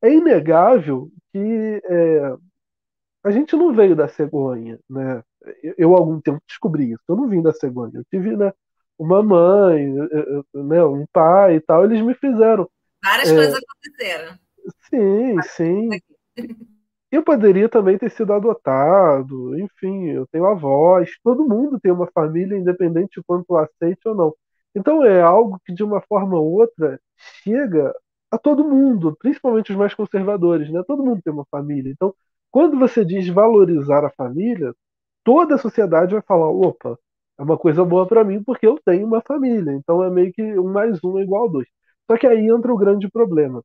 é 0.01 0.13
inegável 0.13 1.11
que 1.33 1.83
é, 1.85 2.37
a 3.25 3.31
gente 3.31 3.57
não 3.57 3.75
veio 3.75 3.97
da 3.97 4.07
cegonha. 4.07 4.79
Né? 4.89 5.23
Eu, 5.77 5.95
algum 5.95 6.21
tempo, 6.21 6.41
descobri 6.47 6.93
isso. 6.93 7.03
Eu 7.09 7.17
não 7.17 7.29
vim 7.29 7.43
da 7.43 7.53
cegonha. 7.53 7.93
Eu 7.95 8.05
tive 8.11 8.37
né, 8.37 8.53
uma 8.97 9.23
mãe, 9.23 9.93
né, 10.55 10.85
um 10.85 11.05
pai 11.13 11.57
e 11.57 11.61
tal. 11.61 11.85
Eles 11.85 12.01
me 12.01 12.15
fizeram. 12.15 12.69
Várias 13.03 13.31
é, 13.31 13.35
coisas 13.35 13.55
aconteceram. 13.55 14.39
Sim, 14.89 15.43
sim. 15.43 15.89
Eu 17.11 17.23
poderia 17.23 17.69
também 17.69 17.97
ter 17.97 18.11
sido 18.11 18.35
adotado, 18.35 19.59
enfim, 19.59 20.11
eu 20.11 20.27
tenho 20.27 20.45
avós, 20.45 21.11
todo 21.25 21.49
mundo 21.49 21.81
tem 21.81 21.91
uma 21.91 22.07
família, 22.09 22.57
independente 22.57 23.19
de 23.19 23.25
quanto 23.27 23.57
aceite 23.57 24.07
ou 24.07 24.15
não. 24.15 24.35
Então 24.75 25.05
é 25.05 25.21
algo 25.23 25.61
que 25.65 25.73
de 25.75 25.83
uma 25.83 26.01
forma 26.03 26.39
ou 26.39 26.53
outra 26.53 27.01
chega 27.43 27.95
a 28.31 28.39
todo 28.39 28.65
mundo, 28.69 29.17
principalmente 29.19 29.73
os 29.73 29.79
mais 29.79 29.95
conservadores, 29.95 30.71
né? 30.71 30.83
Todo 30.87 31.05
mundo 31.05 31.23
tem 31.23 31.33
uma 31.33 31.47
família. 31.51 31.91
Então, 31.91 32.15
quando 32.51 32.79
você 32.79 33.05
diz 33.05 33.27
valorizar 33.29 34.05
a 34.05 34.11
família, 34.11 34.75
toda 35.25 35.55
a 35.57 35.59
sociedade 35.59 36.15
vai 36.15 36.23
falar: 36.23 36.49
opa, 36.51 36.99
é 37.39 37.43
uma 37.43 37.59
coisa 37.59 37.85
boa 37.85 38.07
para 38.07 38.25
mim 38.25 38.43
porque 38.43 38.67
eu 38.67 38.79
tenho 38.85 39.07
uma 39.07 39.23
família. 39.23 39.73
Então 39.73 40.03
é 40.05 40.11
meio 40.11 40.33
que 40.33 40.43
um 40.59 40.73
mais 40.73 41.03
um 41.05 41.19
é 41.19 41.23
igual 41.23 41.49
a 41.49 41.53
dois. 41.53 41.69
Só 42.11 42.17
que 42.19 42.27
aí 42.27 42.49
entra 42.49 42.73
o 42.73 42.79
grande 42.79 43.09
problema. 43.11 43.63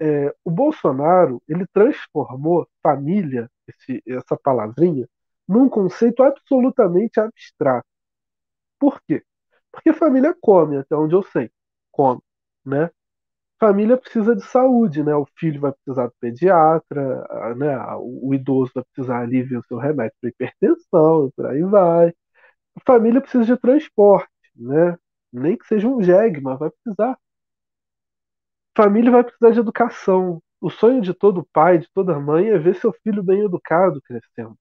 É, 0.00 0.34
o 0.44 0.50
Bolsonaro 0.50 1.42
ele 1.48 1.66
transformou 1.72 2.68
família, 2.82 3.50
esse, 3.68 4.02
essa 4.06 4.36
palavrinha, 4.36 5.08
num 5.48 5.68
conceito 5.68 6.22
absolutamente 6.22 7.20
abstrato. 7.20 7.86
Por 8.78 9.00
quê? 9.06 9.22
Porque 9.72 9.92
família 9.92 10.34
come, 10.40 10.78
até 10.78 10.96
onde 10.96 11.14
eu 11.14 11.22
sei. 11.22 11.50
Come, 11.92 12.20
né? 12.64 12.90
Família 13.60 13.96
precisa 13.96 14.36
de 14.36 14.44
saúde, 14.44 15.02
né? 15.02 15.14
O 15.16 15.26
filho 15.38 15.60
vai 15.60 15.72
precisar 15.72 16.06
do 16.08 16.14
pediatra, 16.20 17.54
né? 17.56 17.78
O, 17.98 18.34
idoso 18.34 18.72
vai 18.74 18.84
precisar 18.84 19.20
ali 19.22 19.42
ver 19.42 19.58
o 19.58 19.64
seu 19.64 19.78
remédio 19.78 20.14
para 20.20 20.30
hipertensão, 20.30 21.30
por 21.36 21.46
aí 21.46 21.62
vai. 21.62 22.14
Família 22.86 23.20
precisa 23.20 23.44
de 23.44 23.56
transporte, 23.58 24.30
né? 24.56 24.98
Nem 25.32 25.56
que 25.56 25.66
seja 25.66 25.88
um 25.88 26.02
jegue, 26.02 26.40
mas 26.40 26.58
vai 26.58 26.70
precisar. 26.70 27.18
Família 28.76 29.10
vai 29.10 29.24
precisar 29.24 29.50
de 29.50 29.60
educação. 29.60 30.40
O 30.60 30.70
sonho 30.70 31.00
de 31.00 31.12
todo 31.14 31.46
pai, 31.52 31.78
de 31.78 31.88
toda 31.92 32.18
mãe, 32.20 32.48
é 32.50 32.58
ver 32.58 32.76
seu 32.76 32.92
filho 33.02 33.22
bem 33.22 33.42
educado 33.42 34.00
crescendo. 34.02 34.56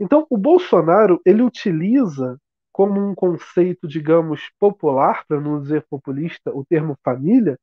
Então, 0.00 0.26
o 0.30 0.36
Bolsonaro 0.38 1.20
ele 1.24 1.42
utiliza 1.42 2.38
como 2.72 3.00
um 3.00 3.14
conceito, 3.14 3.86
digamos, 3.86 4.50
popular, 4.58 5.24
para 5.26 5.40
não 5.40 5.60
dizer 5.60 5.84
populista, 5.90 6.50
o 6.54 6.64
termo 6.64 6.96
família, 7.04 7.58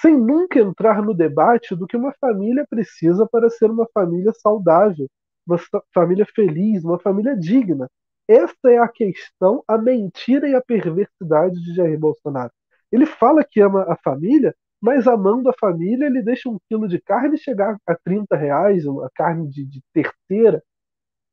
sem 0.00 0.16
nunca 0.16 0.58
entrar 0.60 1.02
no 1.02 1.14
debate 1.14 1.74
do 1.76 1.86
que 1.86 1.96
uma 1.96 2.12
família 2.20 2.66
precisa 2.68 3.26
para 3.26 3.50
ser 3.50 3.70
uma 3.70 3.86
família 3.92 4.32
saudável, 4.34 5.08
uma 5.46 5.58
família 5.92 6.26
feliz, 6.34 6.84
uma 6.84 6.98
família 6.98 7.36
digna. 7.36 7.88
Essa 8.28 8.70
é 8.70 8.78
a 8.78 8.88
questão, 8.88 9.62
a 9.68 9.76
mentira 9.76 10.48
e 10.48 10.54
a 10.54 10.62
perversidade 10.62 11.60
de 11.60 11.74
Jair 11.74 11.98
Bolsonaro. 11.98 12.52
Ele 12.90 13.04
fala 13.06 13.44
que 13.44 13.60
ama 13.60 13.82
a 13.88 13.96
família, 13.96 14.54
mas 14.80 15.06
amando 15.06 15.48
a 15.48 15.54
família, 15.58 16.06
ele 16.06 16.22
deixa 16.22 16.48
um 16.48 16.58
quilo 16.68 16.88
de 16.88 17.00
carne 17.00 17.38
chegar 17.38 17.76
a 17.86 17.94
30 17.94 18.36
reais, 18.36 18.86
uma 18.86 19.10
carne 19.14 19.48
de, 19.48 19.64
de 19.64 19.82
terceira, 19.92 20.62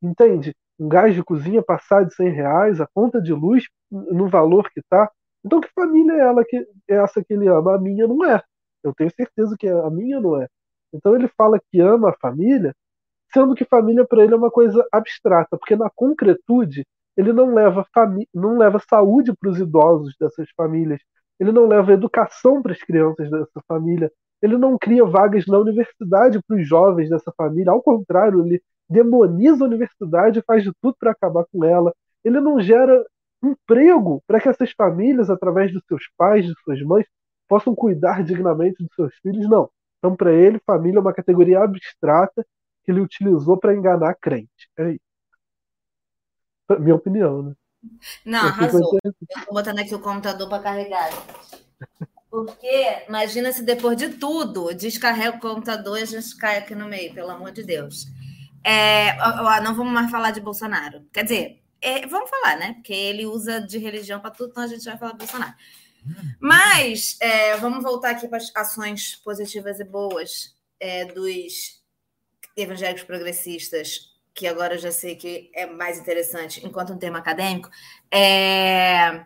entende? 0.02 0.56
Um 0.80 0.88
gás 0.88 1.14
de 1.14 1.24
cozinha 1.24 1.62
passar 1.62 2.06
de 2.06 2.14
100 2.16 2.30
reais, 2.30 2.82
a 2.82 2.88
conta 2.88 3.22
de 3.22 3.34
luz 3.34 3.66
no 3.92 4.30
valor 4.30 4.70
que 4.72 4.80
está. 4.80 5.12
Então, 5.46 5.60
que 5.62 5.70
família 5.74 6.14
é, 6.14 6.20
ela 6.20 6.44
que, 6.46 6.58
é 6.88 6.96
essa 6.96 7.24
que 7.24 7.34
ele 7.34 7.48
ama? 7.48 7.76
A 7.76 7.80
minha 7.80 8.08
não 8.08 8.24
é. 8.26 8.42
Eu 8.84 8.94
tenho 8.94 9.12
certeza 9.14 9.56
que 9.60 9.68
a 9.68 9.90
minha 9.90 10.20
não 10.20 10.42
é. 10.42 10.48
Então, 10.94 11.16
ele 11.16 11.28
fala 11.28 11.60
que 11.72 11.80
ama 11.80 12.10
a 12.10 12.18
família, 12.20 12.74
sendo 13.34 13.56
que 13.56 13.66
família 13.66 14.06
para 14.06 14.24
ele 14.24 14.34
é 14.34 14.38
uma 14.38 14.52
coisa 14.52 14.86
abstrata, 14.92 15.58
porque 15.58 15.76
na 15.76 15.90
concretude 15.90 16.86
ele 17.16 17.34
não 17.34 17.54
leva, 17.54 17.86
não 18.34 18.58
leva 18.58 18.80
saúde 18.90 19.34
para 19.38 19.50
os 19.50 19.60
idosos 19.60 20.16
dessas 20.20 20.50
famílias, 20.56 21.02
ele 21.40 21.52
não 21.52 21.68
leva 21.68 21.94
educação 21.94 22.62
para 22.62 22.72
as 22.72 22.82
crianças 22.82 23.30
dessa 23.30 23.62
família, 23.68 24.12
ele 24.42 24.58
não 24.58 24.78
cria 24.78 25.06
vagas 25.06 25.46
na 25.46 25.58
universidade 25.58 26.40
para 26.48 26.58
os 26.58 26.68
jovens 26.68 27.10
dessa 27.10 27.32
família, 27.36 27.72
ao 27.72 27.82
contrário, 27.82 28.46
ele 28.46 28.62
demoniza 28.90 29.64
a 29.64 29.68
universidade 29.68 30.40
e 30.40 30.44
faz 30.44 30.64
de 30.64 30.72
tudo 30.82 30.96
para 31.00 31.12
acabar 31.12 31.46
com 31.52 31.64
ela. 31.64 31.94
Ele 32.24 32.40
não 32.42 32.60
gera 32.60 33.06
emprego 33.44 34.22
para 34.28 34.40
que 34.42 34.50
essas 34.50 34.72
famílias, 34.72 35.30
através 35.30 35.72
dos 35.72 35.84
seus 35.88 36.04
pais, 36.18 36.46
de 36.46 36.54
suas 36.64 36.82
mães, 36.82 37.06
possam 37.48 37.76
cuidar 37.76 38.24
dignamente 38.24 38.84
dos 38.84 38.94
seus 38.96 39.16
filhos. 39.22 39.48
Não. 39.50 39.70
Então, 39.98 40.16
para 40.16 40.34
ele, 40.34 40.62
família 40.66 40.98
é 40.98 41.02
uma 41.02 41.14
categoria 41.14 41.62
abstrata 41.62 42.46
que 42.84 42.92
ele 42.92 43.02
utilizou 43.02 43.58
para 43.58 43.76
enganar 43.76 44.16
crente. 44.16 44.70
É 44.78 44.92
isso. 44.92 45.00
Minha 46.80 46.96
opinião, 46.96 47.44
né? 47.44 47.54
Não, 48.26 48.40
arrasou. 48.40 49.00
Eu 49.04 49.14
tô 49.46 49.54
botando 49.54 49.80
aqui 49.80 49.96
o 49.96 50.00
computador 50.00 50.48
para 50.48 50.62
carregar. 50.62 51.10
Porque, 52.30 53.06
imagina 53.08 53.52
se 53.52 53.64
depois 53.64 53.98
de 53.98 54.10
tudo, 54.10 54.74
descarrega 54.74 55.38
o 55.38 55.40
computador 55.40 55.98
e 55.98 56.04
a 56.04 56.06
gente 56.06 56.38
cai 56.38 56.60
aqui 56.60 56.76
no 56.76 56.88
meio, 56.88 57.14
pelo 57.14 57.32
amor 57.32 57.52
de 57.52 57.64
Deus. 57.64 58.06
É, 58.64 59.18
não 59.62 59.76
vamos 59.76 59.94
mais 59.94 60.12
falar 60.12 60.32
de 60.32 60.42
Bolsonaro. 60.42 61.06
Quer 61.14 61.24
dizer, 61.24 61.64
é, 61.82 62.06
vamos 62.08 62.30
falar, 62.30 62.58
né? 62.58 62.74
Porque 62.74 62.94
ele 62.94 63.26
usa 63.26 63.62
de 63.62 63.78
religião 63.78 64.20
para 64.20 64.32
tudo, 64.32 64.52
então 64.52 64.64
a 64.64 64.68
gente 64.68 64.84
vai 64.84 64.98
falar 64.98 65.14
de 65.14 65.18
Bolsonaro. 65.20 65.54
Mas 66.40 67.18
é, 67.22 67.58
vamos 67.58 67.84
voltar 67.84 68.12
aqui 68.12 68.28
para 68.28 68.38
as 68.38 68.52
ações 68.56 69.16
positivas 69.16 69.80
e 69.80 69.84
boas 69.84 70.56
é, 70.80 71.06
dos 71.06 71.82
evangélicos 72.56 73.04
progressistas, 73.04 74.10
que 74.34 74.48
agora 74.48 74.76
eu 74.76 74.80
já 74.80 74.92
sei 74.92 75.16
que 75.16 75.52
é 75.54 75.66
mais 75.66 76.00
interessante 76.00 76.66
enquanto 76.66 76.94
um 76.94 76.98
tema 76.98 77.20
acadêmico. 77.20 77.70
É, 78.12 79.26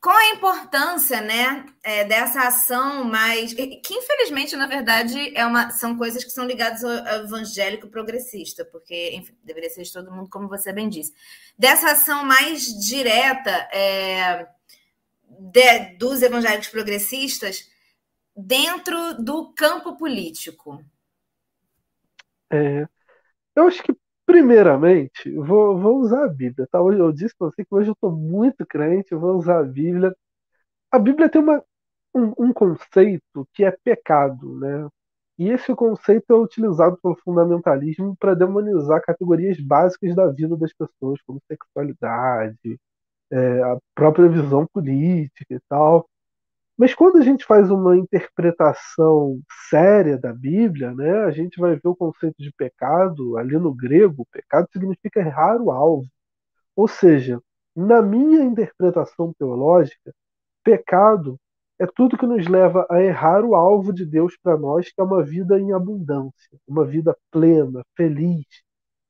qual 0.00 0.16
a 0.16 0.30
importância 0.30 1.20
né, 1.20 1.66
é, 1.82 2.04
dessa 2.04 2.46
ação 2.46 3.04
mais. 3.04 3.52
que 3.52 3.82
infelizmente, 3.90 4.54
na 4.56 4.66
verdade, 4.66 5.36
é 5.36 5.44
uma, 5.44 5.70
são 5.70 5.96
coisas 5.96 6.22
que 6.24 6.30
são 6.30 6.46
ligadas 6.46 6.84
ao, 6.84 7.24
evangélico 7.24 7.88
progressista, 7.88 8.64
porque, 8.64 9.10
enfim, 9.14 9.36
deveria 9.42 9.70
ser 9.70 9.82
de 9.82 9.92
todo 9.92 10.12
mundo, 10.12 10.30
como 10.30 10.48
você 10.48 10.72
bem 10.72 10.88
disse. 10.88 11.12
Dessa 11.58 11.92
ação 11.92 12.24
mais 12.24 12.64
direta 12.64 13.50
é, 13.72 14.46
de, 15.28 15.96
dos 15.96 16.22
evangélicos 16.22 16.68
progressistas 16.68 17.68
dentro 18.36 19.14
do 19.14 19.52
campo 19.52 19.96
político. 19.96 20.84
É, 22.50 22.86
eu 23.56 23.66
acho 23.66 23.82
que 23.82 23.92
Primeiramente, 24.28 25.30
vou, 25.38 25.78
vou 25.78 26.00
usar 26.00 26.24
a 26.24 26.28
Bíblia, 26.28 26.68
tá? 26.70 26.82
Hoje 26.82 26.98
eu 26.98 27.10
disse 27.10 27.34
para 27.34 27.46
você 27.48 27.64
que 27.64 27.74
hoje 27.74 27.88
eu 27.88 27.94
estou 27.94 28.12
muito 28.12 28.66
crente, 28.66 29.14
vou 29.14 29.38
usar 29.38 29.60
a 29.60 29.62
Bíblia. 29.62 30.14
A 30.92 30.98
Bíblia 30.98 31.30
tem 31.30 31.40
uma, 31.42 31.64
um, 32.14 32.34
um, 32.38 32.52
conceito 32.52 33.48
que 33.54 33.64
é 33.64 33.70
pecado, 33.70 34.58
né? 34.60 34.86
E 35.38 35.48
esse 35.50 35.74
conceito 35.74 36.30
é 36.30 36.36
utilizado 36.36 36.98
pelo 37.02 37.16
fundamentalismo 37.24 38.14
para 38.18 38.34
demonizar 38.34 39.02
categorias 39.02 39.58
básicas 39.60 40.14
da 40.14 40.28
vida 40.28 40.56
das 40.58 40.74
pessoas, 40.74 41.20
como 41.26 41.40
sexualidade, 41.50 42.78
é, 43.32 43.62
a 43.62 43.78
própria 43.94 44.28
visão 44.28 44.66
política 44.66 45.54
e 45.54 45.60
tal. 45.70 46.06
Mas 46.78 46.94
quando 46.94 47.18
a 47.18 47.22
gente 47.22 47.44
faz 47.44 47.70
uma 47.70 47.96
interpretação 47.96 49.40
séria 49.68 50.16
da 50.16 50.32
Bíblia, 50.32 50.94
né, 50.94 51.24
a 51.24 51.30
gente 51.32 51.58
vai 51.60 51.74
ver 51.74 51.88
o 51.88 51.96
conceito 51.96 52.36
de 52.38 52.52
pecado 52.52 53.36
ali 53.36 53.58
no 53.58 53.74
grego. 53.74 54.26
Pecado 54.30 54.68
significa 54.72 55.20
errar 55.20 55.60
o 55.60 55.72
alvo. 55.72 56.06
Ou 56.76 56.88
seja, 56.88 57.40
na 57.76 58.02
minha 58.02 58.44
interpretação 58.44 59.32
teológica, 59.38 60.14
pecado 60.64 61.36
é 61.80 61.86
tudo 61.86 62.18
que 62.18 62.26
nos 62.26 62.46
leva 62.48 62.86
a 62.90 63.02
errar 63.02 63.44
o 63.44 63.54
alvo 63.56 63.92
de 63.92 64.06
Deus 64.06 64.36
para 64.42 64.56
nós, 64.56 64.86
que 64.92 65.00
é 65.00 65.04
uma 65.04 65.22
vida 65.24 65.58
em 65.60 65.72
abundância, 65.72 66.58
uma 66.66 66.84
vida 66.84 67.16
plena, 67.30 67.82
feliz, 67.96 68.46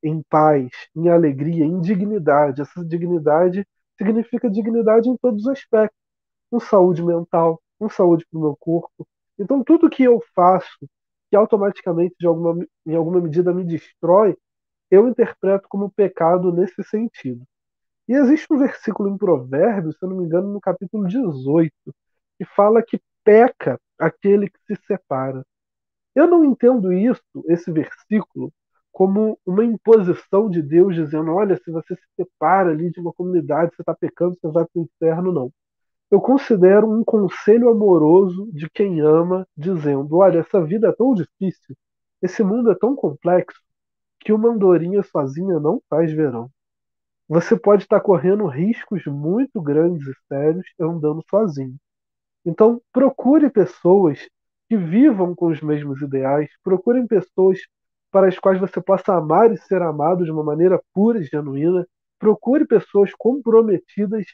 em 0.03 0.23
paz, 0.31 0.71
em 0.97 1.09
alegria, 1.11 1.65
em 1.67 1.81
dignidade. 1.81 2.63
Essa 2.63 2.85
dignidade 2.85 3.67
significa 3.99 4.51
dignidade 4.51 5.09
em 5.09 5.17
todos 5.19 5.43
os 5.43 5.49
aspectos 5.49 6.08
com 6.51 6.61
saúde 6.61 7.03
mental, 7.03 7.61
com 7.79 7.89
saúde 7.89 8.27
para 8.31 8.39
o 8.39 8.43
meu 8.43 8.57
corpo. 8.57 9.07
Então, 9.39 9.63
tudo 9.63 9.91
que 9.91 10.03
eu 10.03 10.21
faço 10.35 10.89
que 11.31 11.37
automaticamente, 11.37 12.15
de 12.19 12.27
alguma, 12.27 12.67
em 12.87 12.95
alguma 12.95 13.21
medida, 13.21 13.53
me 13.53 13.65
destrói, 13.65 14.37
eu 14.91 15.09
interpreto 15.09 15.69
como 15.69 15.91
pecado 15.91 16.53
nesse 16.53 16.83
sentido. 16.85 17.45
E 18.09 18.15
existe 18.15 18.47
um 18.53 18.59
versículo 18.59 19.11
em 19.11 19.19
Provérbios, 19.19 19.97
se 19.99 20.05
eu 20.05 20.09
não 20.11 20.17
me 20.17 20.25
engano, 20.25 20.49
no 20.53 20.61
capítulo 20.61 21.07
18, 21.07 21.73
que 22.39 22.45
fala 22.57 22.83
que 22.83 23.01
peca 23.23 23.79
aquele 23.99 24.49
que 24.49 24.59
se 24.67 24.77
separa. 24.87 25.45
Eu 26.15 26.27
não 26.27 26.45
entendo 26.45 26.93
isso, 26.93 27.23
esse 27.49 27.71
versículo, 27.71 28.53
como 28.93 29.39
uma 29.47 29.65
imposição 29.65 30.51
de 30.51 30.63
Deus 30.63 30.95
dizendo: 30.95 31.35
olha, 31.35 31.57
se 31.57 31.71
você 31.71 31.95
se 31.95 32.03
separa 32.17 32.71
ali 32.71 32.91
de 32.91 33.01
uma 33.01 33.13
comunidade, 33.13 33.75
você 33.75 33.83
está 33.83 33.95
pecando, 33.95 34.37
você 34.41 34.49
vai 34.51 34.65
para 34.65 34.81
o 34.81 34.85
inferno, 34.85 35.33
não 35.33 35.53
eu 36.11 36.21
considero 36.21 36.91
um 36.91 37.05
conselho 37.05 37.69
amoroso 37.69 38.51
de 38.53 38.69
quem 38.71 39.01
ama, 39.01 39.47
dizendo: 39.57 40.17
olha, 40.17 40.41
essa 40.41 40.65
vida 40.65 40.89
é 40.89 40.93
tão 40.93 41.15
difícil, 41.15 41.77
esse 42.23 42.43
mundo 42.43 42.71
é 42.71 42.75
tão 42.75 42.95
complexo, 42.97 43.61
que 44.21 44.33
uma 44.33 44.51
andorinha 44.51 45.03
sozinha 45.03 45.61
não 45.61 45.83
faz 45.89 46.13
verão. 46.13 46.51
Você 47.29 47.59
pode 47.59 47.83
estar 47.83 48.01
correndo 48.01 48.47
riscos 48.47 49.05
muito 49.07 49.61
grandes 49.61 50.07
e 50.07 50.15
sérios 50.29 50.67
andando 50.81 51.23
sozinho. 51.29 51.77
Então, 52.45 52.81
procure 52.93 53.51
pessoas 53.51 54.27
que 54.69 54.77
vivam 54.77 55.35
com 55.35 55.49
os 55.49 55.61
mesmos 55.61 56.01
ideais, 56.01 56.49
procurem 56.63 57.07
pessoas 57.07 57.59
para 58.11 58.29
as 58.29 58.39
quais 58.39 58.59
você 58.59 58.81
possa 58.81 59.15
amar 59.15 59.53
e 59.53 59.59
ser 59.59 59.83
amado 59.83 60.25
de 60.25 60.31
uma 60.31 60.43
maneira 60.43 60.81
pura 60.95 61.21
e 61.21 61.25
genuína. 61.25 61.87
Procure 62.19 62.67
pessoas 62.67 63.13
comprometidas 63.15 64.25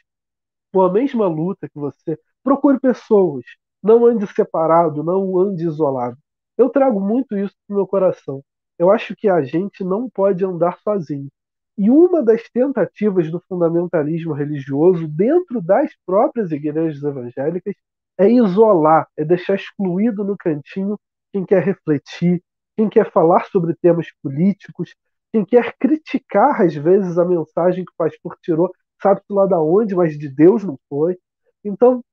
com 0.75 0.81
a 0.81 0.91
mesma 0.91 1.25
luta 1.25 1.69
que 1.69 1.79
você. 1.79 2.19
Procure 2.43 2.77
pessoas. 2.81 3.45
Não 3.81 4.05
ande 4.05 4.27
separado, 4.27 5.05
não 5.05 5.39
ande 5.39 5.63
isolado. 5.63 6.17
Eu 6.57 6.69
trago 6.69 6.99
muito 6.99 7.37
isso 7.37 7.55
no 7.69 7.77
meu 7.77 7.87
coração. 7.87 8.43
Eu 8.77 8.91
acho 8.91 9.15
que 9.15 9.29
a 9.29 9.41
gente 9.41 9.85
não 9.85 10.09
pode 10.09 10.43
andar 10.43 10.77
sozinho. 10.79 11.29
E 11.77 11.89
uma 11.89 12.21
das 12.21 12.49
tentativas 12.49 13.31
do 13.31 13.41
fundamentalismo 13.47 14.33
religioso 14.33 15.07
dentro 15.07 15.61
das 15.61 15.91
próprias 16.05 16.51
igrejas 16.51 17.01
evangélicas 17.01 17.73
é 18.17 18.29
isolar, 18.29 19.07
é 19.15 19.23
deixar 19.23 19.55
excluído 19.55 20.25
no 20.25 20.35
cantinho 20.35 20.99
quem 21.31 21.45
quer 21.45 21.63
refletir, 21.63 22.43
quem 22.75 22.89
quer 22.89 23.09
falar 23.13 23.45
sobre 23.45 23.73
temas 23.75 24.07
políticos, 24.21 24.93
quem 25.31 25.45
quer 25.45 25.73
criticar 25.79 26.61
às 26.61 26.75
vezes 26.75 27.17
a 27.17 27.23
mensagem 27.23 27.85
que 27.85 27.91
o 27.93 27.97
pastor 27.97 28.37
tirou 28.41 28.69
sabe-se 29.01 29.31
lá 29.31 29.45
da 29.45 29.59
onde, 29.59 29.95
mas 29.95 30.17
de 30.17 30.29
Deus 30.29 30.63
não 30.63 30.77
foi. 30.89 31.17
Então, 31.63 32.03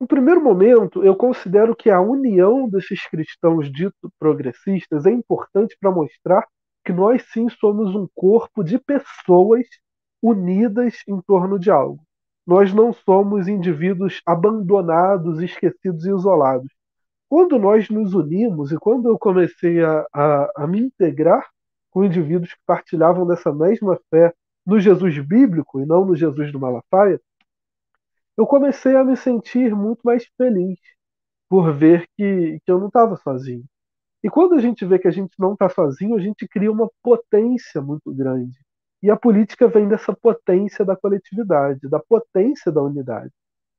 no 0.00 0.06
primeiro 0.06 0.42
momento, 0.42 1.04
eu 1.04 1.14
considero 1.14 1.76
que 1.76 1.88
a 1.88 2.00
união 2.00 2.68
desses 2.68 3.06
cristãos 3.06 3.70
ditos 3.70 4.10
progressistas 4.18 5.06
é 5.06 5.10
importante 5.10 5.76
para 5.80 5.92
mostrar 5.92 6.44
que 6.84 6.92
nós 6.92 7.24
sim 7.32 7.48
somos 7.48 7.94
um 7.94 8.08
corpo 8.14 8.64
de 8.64 8.78
pessoas 8.78 9.64
unidas 10.20 10.96
em 11.06 11.20
torno 11.20 11.58
de 11.58 11.70
algo. 11.70 12.02
Nós 12.46 12.74
não 12.74 12.92
somos 12.92 13.46
indivíduos 13.46 14.20
abandonados, 14.26 15.40
esquecidos 15.40 16.04
e 16.04 16.10
isolados. 16.10 16.68
Quando 17.28 17.58
nós 17.58 17.88
nos 17.88 18.12
unimos 18.12 18.72
e 18.72 18.76
quando 18.76 19.08
eu 19.08 19.18
comecei 19.18 19.82
a, 19.82 20.04
a, 20.12 20.64
a 20.64 20.66
me 20.66 20.80
integrar 20.80 21.48
com 21.90 22.04
indivíduos 22.04 22.52
que 22.52 22.60
partilhavam 22.66 23.26
dessa 23.26 23.52
mesma 23.52 23.98
fé 24.10 24.34
no 24.66 24.80
Jesus 24.80 25.18
bíblico 25.18 25.80
e 25.80 25.86
não 25.86 26.04
no 26.04 26.16
Jesus 26.16 26.52
do 26.52 26.60
Malafaia, 26.60 27.20
eu 28.36 28.46
comecei 28.46 28.96
a 28.96 29.04
me 29.04 29.16
sentir 29.16 29.74
muito 29.74 30.00
mais 30.04 30.24
feliz 30.36 30.78
por 31.48 31.72
ver 31.72 32.06
que, 32.16 32.58
que 32.64 32.72
eu 32.72 32.78
não 32.78 32.86
estava 32.86 33.16
sozinho. 33.16 33.64
E 34.22 34.30
quando 34.30 34.54
a 34.54 34.60
gente 34.60 34.84
vê 34.86 34.98
que 34.98 35.08
a 35.08 35.10
gente 35.10 35.34
não 35.38 35.52
está 35.54 35.68
sozinho, 35.68 36.16
a 36.16 36.20
gente 36.20 36.46
cria 36.48 36.70
uma 36.70 36.88
potência 37.02 37.82
muito 37.82 38.12
grande. 38.14 38.56
E 39.02 39.10
a 39.10 39.16
política 39.16 39.66
vem 39.68 39.88
dessa 39.88 40.14
potência 40.14 40.84
da 40.84 40.96
coletividade, 40.96 41.88
da 41.88 41.98
potência 41.98 42.70
da 42.70 42.82
unidade. 42.82 43.32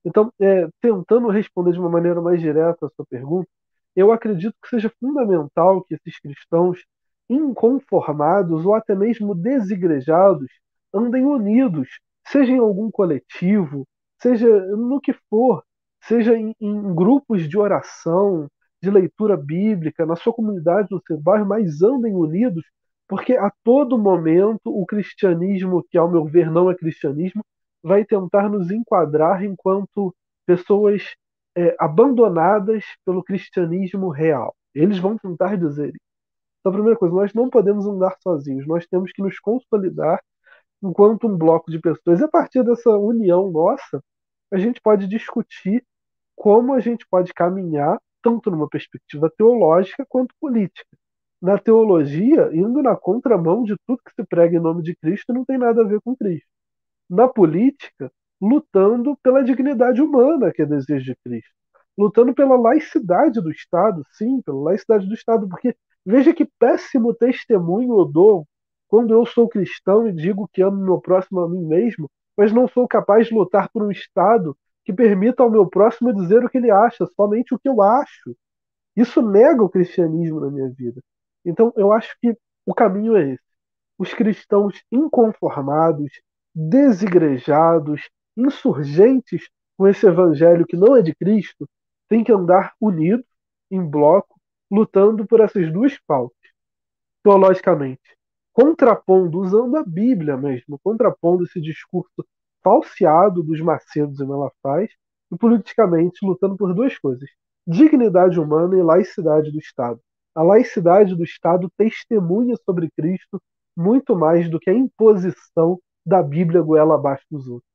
Então, 0.06 0.32
é, 0.40 0.68
tentando 0.82 1.30
responder 1.30 1.72
de 1.72 1.80
uma 1.80 1.90
maneira 1.90 2.22
mais 2.22 2.42
direta 2.42 2.86
a 2.86 2.90
sua 2.90 3.06
pergunta, 3.10 3.48
eu 3.96 4.12
acredito 4.12 4.56
que 4.62 4.70
seja 4.70 4.92
fundamental 5.00 5.82
que 5.84 5.96
esses 5.96 6.20
cristãos 6.20 6.84
inconformados 7.30 8.66
ou 8.66 8.76
até 8.76 8.94
mesmo 8.96 9.34
desigrejados 9.34 10.48
andem 10.94 11.26
unidos, 11.26 11.90
seja 12.28 12.52
em 12.52 12.60
algum 12.60 12.92
coletivo, 12.92 13.86
seja 14.22 14.48
no 14.76 15.02
que 15.02 15.14
for, 15.30 15.64
seja 16.04 16.38
em, 16.38 16.56
em 16.60 16.96
grupos 16.96 17.48
de 17.48 17.58
oração, 17.58 18.48
de 18.82 18.90
leitura 18.90 19.38
bíblica, 19.38 20.06
na 20.06 20.16
sua 20.16 20.34
comunidade, 20.34 20.90
no 20.92 21.02
seu 21.08 21.18
bairro, 21.20 21.46
mas 21.46 21.82
andem 21.82 22.14
unidos, 22.14 22.64
porque 23.08 23.34
a 23.36 23.52
todo 23.64 23.98
momento 23.98 24.60
o 24.66 24.86
cristianismo, 24.86 25.84
que 25.90 25.98
ao 25.98 26.10
meu 26.12 26.26
ver 26.26 26.52
não 26.52 26.70
é 26.70 26.76
cristianismo, 26.76 27.44
vai 27.82 28.06
tentar 28.06 28.50
nos 28.50 28.72
enquadrar 28.72 29.44
enquanto 29.44 30.14
pessoas 30.46 31.04
é, 31.56 31.76
abandonadas 31.80 32.84
pelo 33.06 33.24
cristianismo 33.24 34.10
real. 34.10 34.56
Eles 34.74 35.00
vão 35.00 35.18
tentar 35.18 35.56
dizer 35.58 35.90
isso. 35.90 36.14
Então, 36.60 36.72
a 36.72 36.76
primeira 36.76 36.98
coisa, 36.98 37.14
nós 37.14 37.34
não 37.34 37.50
podemos 37.50 37.86
andar 37.86 38.16
sozinhos, 38.22 38.66
nós 38.68 38.88
temos 38.88 39.12
que 39.12 39.22
nos 39.22 39.40
consolidar 39.40 40.22
enquanto 40.84 41.28
um 41.28 41.38
bloco 41.38 41.72
de 41.72 41.80
pessoas. 41.80 42.20
E 42.22 42.24
a 42.26 42.28
partir 42.28 42.64
dessa 42.64 42.92
união 42.98 43.52
nossa, 43.52 44.04
a 44.52 44.58
gente 44.60 44.82
pode 44.82 45.08
discutir 45.08 45.86
como 46.36 46.74
a 46.74 46.80
gente 46.80 47.06
pode 47.10 47.34
caminhar, 47.34 48.00
tanto 48.22 48.52
numa 48.52 48.70
perspectiva 48.70 49.32
teológica 49.38 50.06
quanto 50.10 50.36
política. 50.40 50.98
na 51.42 51.58
teologia, 51.60 52.50
indo 52.54 52.82
na 52.82 52.96
contramão 52.96 53.64
de 53.64 53.76
tudo 53.86 54.02
que 54.06 54.14
se 54.16 54.24
prega 54.26 54.58
em 54.58 54.62
nome 54.62 54.82
de 54.84 54.96
Cristo, 54.96 55.34
não 55.34 55.46
tem 55.46 55.58
nada 55.58 55.82
a 55.82 55.86
ver 55.86 56.00
com 56.02 56.16
Cristo. 56.16 56.48
Na 57.10 57.28
política, 57.28 58.12
lutando 58.42 59.18
pela 59.24 59.44
dignidade 59.44 60.02
humana, 60.02 60.52
que 60.54 60.62
é 60.62 60.66
desejo 60.66 61.06
de 61.06 61.16
Cristo. 61.24 61.52
Lutando 61.98 62.34
pela 62.34 62.56
laicidade 62.58 63.42
do 63.42 63.52
Estado, 63.52 64.06
sim, 64.14 64.42
pela 64.42 64.62
laicidade 64.64 65.08
do 65.08 65.14
Estado, 65.14 65.48
porque 65.50 65.76
veja 66.06 66.34
que 66.34 66.46
péssimo 66.60 67.14
testemunho 67.14 68.00
eu 68.00 68.06
dou 68.06 68.48
quando 68.94 69.12
eu 69.12 69.26
sou 69.26 69.50
cristão 69.50 70.08
e 70.08 70.14
digo 70.14 70.48
que 70.54 70.62
amo 70.62 70.78
meu 70.78 71.02
próximo 71.02 71.40
a 71.40 71.50
mim 71.50 71.66
mesmo, 71.66 72.08
mas 72.38 72.54
não 72.54 72.68
sou 72.68 72.88
capaz 72.88 73.26
de 73.26 73.34
lutar 73.34 73.68
por 73.72 73.82
um 73.82 73.90
Estado 73.90 74.56
que 74.86 74.94
permita 74.94 75.42
ao 75.42 75.50
meu 75.50 75.68
próximo 75.68 76.14
dizer 76.14 76.46
o 76.46 76.48
que 76.48 76.60
ele 76.60 76.70
acha, 76.70 77.08
somente 77.16 77.56
o 77.56 77.58
que 77.58 77.68
eu 77.68 77.82
acho. 77.82 78.38
Isso 78.96 79.20
nega 79.20 79.64
o 79.64 79.70
cristianismo 79.70 80.40
na 80.40 80.52
minha 80.52 80.70
vida. 80.70 81.02
Então, 81.44 81.74
eu 81.76 81.92
acho 81.92 82.16
que 82.22 82.38
o 82.68 82.72
caminho 82.76 83.18
é 83.18 83.32
esse. 83.32 83.44
Os 83.98 84.14
cristãos 84.14 84.80
inconformados, 84.92 86.12
desigrejados, 86.54 88.08
insurgentes 88.38 89.50
com 89.76 89.88
esse 89.88 90.06
evangelho 90.06 90.68
que 90.68 90.78
não 90.78 90.96
é 90.96 91.02
de 91.02 91.16
Cristo, 91.16 91.68
têm 92.08 92.24
que 92.24 92.32
andar 92.32 92.76
unidos, 92.80 93.26
em 93.72 93.84
bloco, 93.84 94.40
lutando 94.70 95.26
por 95.26 95.40
essas 95.40 95.74
duas 95.74 95.98
pautas. 96.06 96.38
Teologicamente, 97.24 98.14
contrapondo, 98.54 99.40
usando 99.40 99.76
a 99.78 99.84
Bíblia 99.84 100.38
mesmo, 100.38 100.80
contrapondo 100.84 101.44
esse 101.44 101.60
discurso 101.60 102.26
falseado 102.64 103.44
dos 103.44 103.60
Macedos 103.60 104.20
e 104.20 104.26
Malafás, 104.26 104.90
e 105.32 105.38
politicamente 105.38 106.26
lutando 106.26 106.56
por 106.56 106.74
duas 106.74 106.98
coisas: 106.98 107.30
dignidade 107.68 108.40
humana 108.40 108.78
e 108.78 108.84
laicidade 108.84 109.52
do 109.52 109.60
Estado. 109.60 110.00
A 110.36 110.42
laicidade 110.42 111.16
do 111.16 111.24
Estado 111.24 111.70
testemunha 111.78 112.56
sobre 112.66 112.90
Cristo 112.96 113.42
muito 113.76 114.16
mais 114.16 114.50
do 114.50 114.60
que 114.60 114.70
a 114.70 114.74
imposição 114.74 115.80
da 116.06 116.22
Bíblia 116.22 116.62
goela 116.62 116.96
abaixo 116.96 117.26
dos 117.30 117.48
outros. 117.48 117.74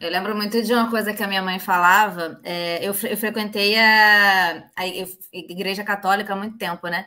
Eu 0.00 0.10
lembro 0.10 0.34
muito 0.34 0.60
de 0.60 0.72
uma 0.72 0.90
coisa 0.90 1.14
que 1.14 1.22
a 1.22 1.28
minha 1.28 1.42
mãe 1.42 1.60
falava. 1.60 2.40
É, 2.42 2.78
eu, 2.80 2.92
eu, 3.08 3.16
frequentei 3.16 3.78
a, 3.78 4.68
a, 4.76 4.86
igreja 5.32 5.84
católica 5.84 6.32
há 6.32 6.36
muito 6.36 6.58
tempo, 6.58 6.88
né? 6.88 7.06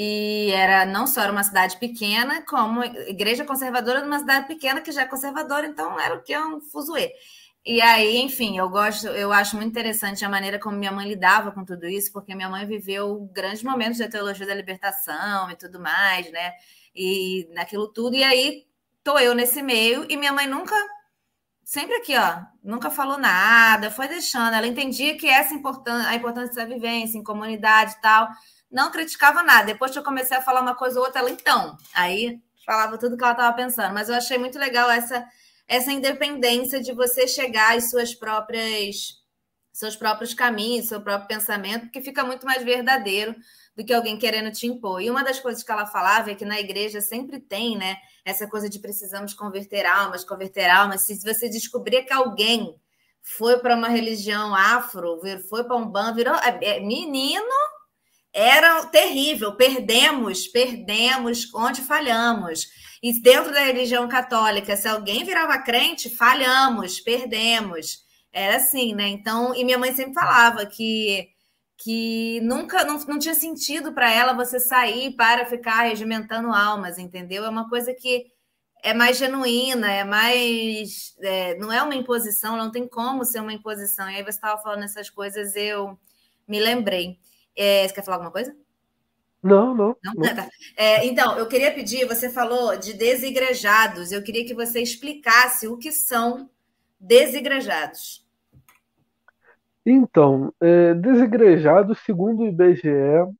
E 0.00 0.52
era 0.52 0.86
não 0.86 1.08
só 1.08 1.22
era 1.22 1.32
uma 1.32 1.42
cidade 1.42 1.76
pequena, 1.76 2.40
como 2.42 2.84
igreja 2.84 3.44
conservadora 3.44 4.00
de 4.00 4.06
uma 4.06 4.20
cidade 4.20 4.46
pequena 4.46 4.80
que 4.80 4.92
já 4.92 5.02
é 5.02 5.06
conservadora, 5.06 5.66
então 5.66 5.98
era 5.98 6.14
o 6.14 6.22
que 6.22 6.32
é 6.32 6.40
um 6.40 6.60
fuzuê. 6.60 7.12
E 7.66 7.82
aí, 7.82 8.18
enfim, 8.18 8.56
eu 8.56 8.68
gosto, 8.68 9.08
eu 9.08 9.32
acho 9.32 9.56
muito 9.56 9.70
interessante 9.70 10.24
a 10.24 10.28
maneira 10.28 10.56
como 10.60 10.76
minha 10.76 10.92
mãe 10.92 11.08
lidava 11.08 11.50
com 11.50 11.64
tudo 11.64 11.84
isso, 11.88 12.12
porque 12.12 12.32
minha 12.32 12.48
mãe 12.48 12.64
viveu 12.64 13.28
grandes 13.32 13.64
momentos 13.64 13.98
da 13.98 14.08
teologia 14.08 14.46
da 14.46 14.54
libertação 14.54 15.50
e 15.50 15.56
tudo 15.56 15.80
mais, 15.80 16.30
né? 16.30 16.52
E 16.94 17.48
naquilo 17.52 17.88
tudo. 17.88 18.14
E 18.14 18.22
aí 18.22 18.66
tô 19.02 19.18
eu 19.18 19.34
nesse 19.34 19.60
meio 19.62 20.06
e 20.08 20.16
minha 20.16 20.32
mãe 20.32 20.46
nunca 20.46 20.76
sempre 21.64 21.96
aqui, 21.96 22.16
ó, 22.16 22.40
nunca 22.62 22.88
falou 22.88 23.18
nada, 23.18 23.90
foi 23.90 24.06
deixando. 24.06 24.54
Ela 24.54 24.66
entendia 24.68 25.16
que 25.18 25.26
essa 25.28 25.54
importância, 25.54 26.08
a 26.08 26.14
importância 26.14 26.54
da 26.54 26.64
vivência 26.64 27.18
em 27.18 27.24
comunidade 27.24 27.94
e 27.98 28.00
tal, 28.00 28.28
não 28.70 28.90
criticava 28.90 29.42
nada. 29.42 29.66
Depois 29.66 29.90
que 29.90 29.98
eu 29.98 30.04
comecei 30.04 30.36
a 30.36 30.42
falar 30.42 30.60
uma 30.60 30.74
coisa 30.74 30.98
ou 30.98 31.06
outra, 31.06 31.20
ela 31.20 31.30
então, 31.30 31.76
aí 31.94 32.40
falava 32.64 32.98
tudo 32.98 33.16
que 33.16 33.22
ela 33.24 33.32
estava 33.32 33.56
pensando. 33.56 33.94
Mas 33.94 34.08
eu 34.08 34.14
achei 34.14 34.38
muito 34.38 34.58
legal 34.58 34.90
essa 34.90 35.26
essa 35.68 35.92
independência 35.92 36.80
de 36.80 36.92
você 36.92 37.28
chegar 37.28 37.76
às 37.76 37.90
suas 37.90 38.14
próprias 38.14 39.18
seus 39.70 39.94
próprios 39.94 40.34
caminhos, 40.34 40.88
seu 40.88 41.00
próprio 41.00 41.28
pensamento, 41.28 41.90
que 41.90 42.00
fica 42.00 42.24
muito 42.24 42.44
mais 42.44 42.64
verdadeiro 42.64 43.36
do 43.76 43.84
que 43.84 43.92
alguém 43.92 44.18
querendo 44.18 44.50
te 44.50 44.66
impor. 44.66 45.00
E 45.00 45.08
uma 45.08 45.22
das 45.22 45.38
coisas 45.38 45.62
que 45.62 45.70
ela 45.70 45.86
falava 45.86 46.32
é 46.32 46.34
que 46.34 46.44
na 46.44 46.58
igreja 46.58 47.00
sempre 47.00 47.38
tem, 47.38 47.78
né, 47.78 47.96
essa 48.24 48.48
coisa 48.48 48.68
de 48.68 48.80
precisamos 48.80 49.32
converter 49.34 49.86
almas, 49.86 50.24
converter 50.24 50.68
almas. 50.68 51.02
Se 51.02 51.20
você 51.22 51.48
descobrir 51.48 52.02
que 52.02 52.12
alguém 52.12 52.74
foi 53.22 53.60
para 53.60 53.76
uma 53.76 53.88
religião 53.88 54.52
afro, 54.52 55.20
foi 55.48 55.62
para 55.62 55.76
um 55.76 55.86
ban, 55.86 56.12
virou 56.12 56.34
é, 56.34 56.58
é, 56.60 56.80
menino, 56.80 57.44
era 58.38 58.86
terrível. 58.86 59.56
Perdemos, 59.56 60.46
perdemos 60.46 61.52
onde 61.52 61.82
falhamos. 61.82 62.68
E 63.02 63.20
dentro 63.20 63.52
da 63.52 63.60
religião 63.60 64.08
católica, 64.08 64.76
se 64.76 64.86
alguém 64.86 65.24
virava 65.24 65.58
crente, 65.58 66.08
falhamos, 66.08 67.00
perdemos. 67.00 68.04
Era 68.32 68.56
assim, 68.56 68.94
né? 68.94 69.08
Então, 69.08 69.54
e 69.54 69.64
minha 69.64 69.78
mãe 69.78 69.92
sempre 69.92 70.14
falava 70.14 70.64
que 70.66 71.28
que 71.80 72.40
nunca 72.40 72.84
não, 72.84 72.98
não 73.06 73.20
tinha 73.20 73.34
sentido 73.34 73.92
para 73.92 74.12
ela 74.12 74.32
você 74.32 74.58
sair 74.58 75.12
para 75.12 75.46
ficar 75.46 75.82
regimentando 75.82 76.52
almas, 76.52 76.98
entendeu? 76.98 77.44
É 77.44 77.48
uma 77.48 77.68
coisa 77.68 77.94
que 77.94 78.26
é 78.82 78.92
mais 78.92 79.16
genuína, 79.16 79.90
é 79.92 80.04
mais. 80.04 81.14
É, 81.20 81.54
não 81.56 81.72
é 81.72 81.82
uma 81.82 81.94
imposição, 81.94 82.56
não 82.56 82.70
tem 82.70 82.88
como 82.88 83.24
ser 83.24 83.40
uma 83.40 83.52
imposição. 83.52 84.10
E 84.10 84.16
aí 84.16 84.22
você 84.22 84.30
estava 84.30 84.60
falando 84.60 84.82
essas 84.84 85.08
coisas, 85.08 85.54
eu 85.54 85.98
me 86.48 86.60
lembrei. 86.60 87.18
É, 87.58 87.86
você 87.86 87.94
quer 87.94 88.04
falar 88.04 88.18
alguma 88.18 88.30
coisa? 88.30 88.56
Não, 89.42 89.74
não. 89.74 89.96
não? 90.02 90.14
não. 90.14 90.22
Tá. 90.34 90.48
É, 90.76 91.04
então, 91.06 91.36
eu 91.36 91.48
queria 91.48 91.74
pedir, 91.74 92.06
você 92.06 92.30
falou 92.30 92.76
de 92.76 92.92
desigrejados, 92.94 94.12
eu 94.12 94.22
queria 94.22 94.46
que 94.46 94.54
você 94.54 94.80
explicasse 94.80 95.66
o 95.66 95.76
que 95.76 95.90
são 95.90 96.48
desigrejados. 97.00 98.26
Então, 99.84 100.52
é, 100.60 100.92
desigrejados, 100.94 101.98
segundo 102.04 102.42
o 102.42 102.46
IBGE, 102.46 102.88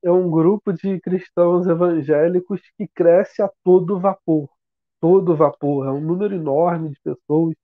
é 0.02 0.10
um 0.10 0.30
grupo 0.30 0.72
de 0.72 0.98
cristãos 1.00 1.66
evangélicos 1.66 2.60
que 2.76 2.88
cresce 2.88 3.42
a 3.42 3.50
todo 3.62 4.00
vapor. 4.00 4.48
Todo 5.00 5.36
vapor. 5.36 5.86
É 5.86 5.90
um 5.90 6.00
número 6.00 6.34
enorme 6.34 6.90
de 6.90 7.00
pessoas, 7.00 7.54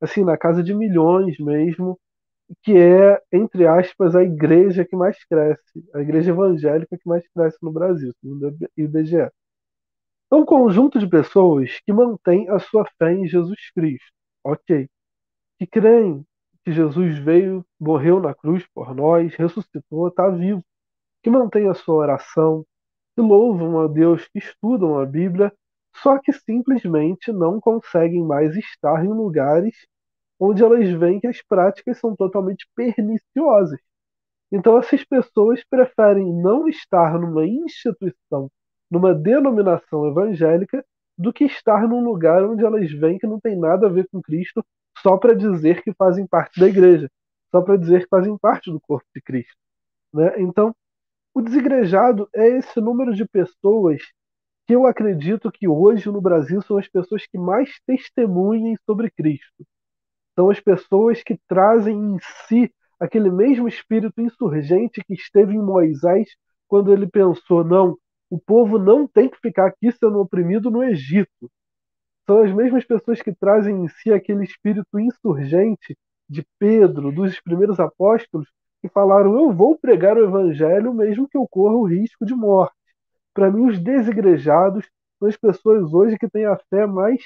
assim, 0.00 0.24
na 0.24 0.36
casa 0.36 0.62
de 0.62 0.74
milhões 0.74 1.38
mesmo, 1.38 1.98
que 2.62 2.76
é, 2.76 3.20
entre 3.32 3.66
aspas, 3.66 4.14
a 4.14 4.22
igreja 4.22 4.84
que 4.84 4.96
mais 4.96 5.22
cresce, 5.24 5.84
a 5.94 6.00
igreja 6.00 6.30
evangélica 6.30 6.96
que 6.98 7.08
mais 7.08 7.26
cresce 7.28 7.58
no 7.62 7.72
Brasil, 7.72 8.12
segundo 8.20 8.48
o 8.48 8.68
IBGE. 8.76 9.30
É 10.30 10.34
um 10.34 10.44
conjunto 10.44 10.98
de 10.98 11.06
pessoas 11.06 11.78
que 11.84 11.92
mantém 11.92 12.48
a 12.48 12.58
sua 12.58 12.84
fé 12.98 13.12
em 13.12 13.26
Jesus 13.26 13.70
Cristo, 13.74 14.12
ok? 14.44 14.88
Que 15.58 15.66
creem 15.66 16.24
que 16.64 16.72
Jesus 16.72 17.18
veio, 17.18 17.64
morreu 17.78 18.20
na 18.20 18.34
cruz 18.34 18.66
por 18.74 18.94
nós, 18.94 19.34
ressuscitou, 19.34 20.08
está 20.08 20.28
vivo, 20.30 20.62
que 21.22 21.30
mantém 21.30 21.68
a 21.68 21.74
sua 21.74 21.96
oração, 21.96 22.64
que 23.14 23.20
louvam 23.20 23.80
a 23.80 23.86
Deus, 23.86 24.26
que 24.28 24.38
estudam 24.38 24.98
a 24.98 25.04
Bíblia, 25.04 25.52
só 25.96 26.18
que 26.18 26.32
simplesmente 26.32 27.30
não 27.32 27.60
conseguem 27.60 28.24
mais 28.24 28.56
estar 28.56 29.04
em 29.04 29.08
lugares 29.08 29.76
onde 30.44 30.64
elas 30.64 30.90
veem 30.90 31.20
que 31.20 31.28
as 31.28 31.40
práticas 31.40 31.98
são 31.98 32.16
totalmente 32.16 32.66
perniciosas. 32.74 33.78
Então, 34.50 34.76
essas 34.76 35.04
pessoas 35.04 35.62
preferem 35.70 36.32
não 36.32 36.68
estar 36.68 37.16
numa 37.16 37.46
instituição, 37.46 38.50
numa 38.90 39.14
denominação 39.14 40.04
evangélica, 40.08 40.84
do 41.16 41.32
que 41.32 41.44
estar 41.44 41.86
num 41.86 42.02
lugar 42.02 42.42
onde 42.44 42.64
elas 42.64 42.90
veem 42.90 43.18
que 43.18 43.26
não 43.26 43.38
tem 43.38 43.56
nada 43.56 43.86
a 43.86 43.90
ver 43.90 44.08
com 44.10 44.20
Cristo, 44.20 44.64
só 44.98 45.16
para 45.16 45.32
dizer 45.32 45.80
que 45.84 45.94
fazem 45.94 46.26
parte 46.26 46.58
da 46.58 46.66
igreja, 46.66 47.08
só 47.52 47.62
para 47.62 47.76
dizer 47.76 48.02
que 48.02 48.08
fazem 48.08 48.36
parte 48.36 48.68
do 48.68 48.80
corpo 48.80 49.06
de 49.14 49.22
Cristo. 49.22 49.56
Né? 50.12 50.40
Então, 50.40 50.74
o 51.32 51.40
desigrejado 51.40 52.28
é 52.34 52.48
esse 52.48 52.80
número 52.80 53.14
de 53.14 53.24
pessoas 53.28 54.02
que 54.66 54.74
eu 54.74 54.86
acredito 54.86 55.52
que 55.52 55.68
hoje 55.68 56.10
no 56.10 56.20
Brasil 56.20 56.60
são 56.62 56.78
as 56.78 56.88
pessoas 56.88 57.26
que 57.28 57.38
mais 57.38 57.70
testemunhem 57.86 58.76
sobre 58.84 59.08
Cristo. 59.08 59.64
São 60.34 60.48
as 60.50 60.60
pessoas 60.60 61.22
que 61.22 61.38
trazem 61.46 61.94
em 61.94 62.18
si 62.46 62.72
aquele 62.98 63.30
mesmo 63.30 63.68
espírito 63.68 64.20
insurgente 64.20 65.02
que 65.04 65.14
esteve 65.14 65.54
em 65.54 65.62
Moisés 65.62 66.28
quando 66.68 66.92
ele 66.92 67.06
pensou: 67.06 67.62
não, 67.64 67.98
o 68.30 68.38
povo 68.38 68.78
não 68.78 69.06
tem 69.06 69.28
que 69.28 69.38
ficar 69.38 69.66
aqui 69.66 69.92
sendo 69.92 70.20
oprimido 70.20 70.70
no 70.70 70.82
Egito. 70.82 71.50
São 72.26 72.42
as 72.42 72.52
mesmas 72.52 72.84
pessoas 72.84 73.20
que 73.20 73.34
trazem 73.34 73.84
em 73.84 73.88
si 73.88 74.12
aquele 74.12 74.44
espírito 74.44 74.98
insurgente 74.98 75.96
de 76.28 76.46
Pedro, 76.58 77.12
dos 77.12 77.38
primeiros 77.40 77.78
apóstolos, 77.78 78.48
que 78.80 78.88
falaram: 78.88 79.38
Eu 79.38 79.52
vou 79.52 79.76
pregar 79.76 80.16
o 80.16 80.24
evangelho 80.24 80.94
mesmo 80.94 81.28
que 81.28 81.36
eu 81.36 81.46
corra 81.46 81.74
o 81.74 81.84
risco 81.84 82.24
de 82.24 82.34
morte. 82.34 82.74
Para 83.34 83.50
mim, 83.50 83.66
os 83.66 83.78
desigrejados 83.78 84.88
são 85.18 85.28
as 85.28 85.36
pessoas 85.36 85.92
hoje 85.92 86.18
que 86.18 86.28
têm 86.28 86.46
a 86.46 86.56
fé 86.70 86.86
mais 86.86 87.20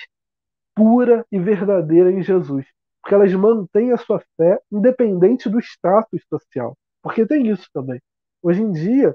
pura 0.74 1.24
e 1.30 1.38
verdadeira 1.38 2.10
em 2.10 2.22
Jesus 2.22 2.66
porque 3.06 3.14
elas 3.14 3.32
mantêm 3.34 3.92
a 3.92 3.96
sua 3.96 4.20
fé 4.36 4.60
independente 4.70 5.48
do 5.48 5.60
status 5.60 6.20
social. 6.28 6.76
Porque 7.00 7.24
tem 7.24 7.46
isso 7.46 7.68
também. 7.72 8.02
Hoje 8.42 8.60
em 8.60 8.72
dia, 8.72 9.14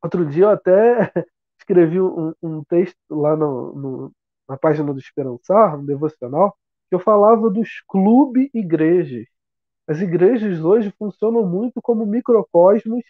outro 0.00 0.24
dia 0.24 0.44
eu 0.44 0.50
até 0.50 1.12
escrevi 1.58 2.00
um, 2.00 2.32
um 2.40 2.62
texto 2.62 2.96
lá 3.10 3.34
no, 3.34 3.74
no, 3.74 4.12
na 4.48 4.56
página 4.56 4.92
do 4.94 5.00
Esperançar, 5.00 5.76
um 5.76 5.84
devocional, 5.84 6.56
que 6.88 6.94
eu 6.94 7.00
falava 7.00 7.50
dos 7.50 7.82
clube 7.88 8.48
igrejas. 8.54 9.26
As 9.88 10.00
igrejas 10.00 10.60
hoje 10.60 10.94
funcionam 10.96 11.44
muito 11.44 11.82
como 11.82 12.06
microcosmos 12.06 13.02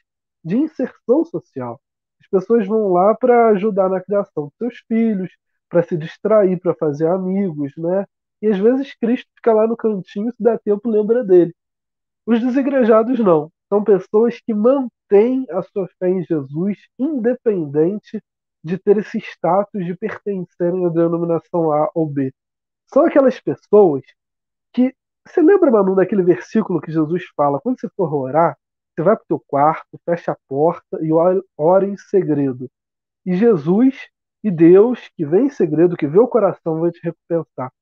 de 0.42 0.56
inserção 0.56 1.26
social. 1.26 1.78
As 2.22 2.26
pessoas 2.26 2.66
vão 2.66 2.90
lá 2.90 3.14
para 3.14 3.48
ajudar 3.48 3.90
na 3.90 4.00
criação 4.00 4.44
dos 4.44 4.56
seus 4.56 4.78
filhos, 4.88 5.30
para 5.68 5.82
se 5.82 5.94
distrair, 5.94 6.58
para 6.58 6.74
fazer 6.74 7.06
amigos, 7.06 7.74
né? 7.76 8.06
E 8.42 8.48
às 8.48 8.58
vezes 8.58 8.94
Cristo 8.94 9.28
fica 9.36 9.52
lá 9.52 9.66
no 9.66 9.76
cantinho, 9.76 10.30
se 10.30 10.42
dá 10.42 10.58
tempo, 10.58 10.88
lembra 10.88 11.24
dele. 11.24 11.54
Os 12.26 12.40
desigrejados 12.40 13.18
não. 13.20 13.50
São 13.68 13.82
pessoas 13.82 14.40
que 14.40 14.54
mantêm 14.54 15.46
a 15.50 15.62
sua 15.62 15.88
fé 15.98 16.08
em 16.08 16.22
Jesus, 16.24 16.78
independente 16.98 18.22
de 18.62 18.78
ter 18.78 18.98
esse 18.98 19.18
status 19.18 19.84
de 19.84 19.94
pertencerem 19.96 20.86
à 20.86 20.88
denominação 20.88 21.72
A 21.72 21.90
ou 21.94 22.06
B. 22.06 22.32
São 22.86 23.04
aquelas 23.04 23.40
pessoas 23.40 24.02
que. 24.72 24.94
Você 25.26 25.42
lembra, 25.42 25.72
Manu, 25.72 25.96
daquele 25.96 26.22
versículo 26.22 26.80
que 26.80 26.92
Jesus 26.92 27.24
fala? 27.36 27.60
Quando 27.60 27.80
você 27.80 27.88
for 27.96 28.12
orar, 28.14 28.56
você 28.94 29.02
vai 29.02 29.16
para 29.16 29.24
o 29.24 29.26
teu 29.26 29.40
quarto, 29.46 30.00
fecha 30.04 30.32
a 30.32 30.38
porta 30.48 30.98
e 31.02 31.10
ora 31.58 31.86
em 31.86 31.96
segredo. 31.96 32.70
E 33.24 33.34
Jesus 33.34 33.96
e 34.42 34.50
Deus, 34.50 35.10
que 35.16 35.26
vem 35.26 35.46
em 35.46 35.50
segredo, 35.50 35.96
que 35.96 36.06
vê 36.06 36.18
o 36.18 36.28
coração, 36.28 36.80
vai 36.80 36.92
te 36.92 37.00
recompensar. 37.02 37.72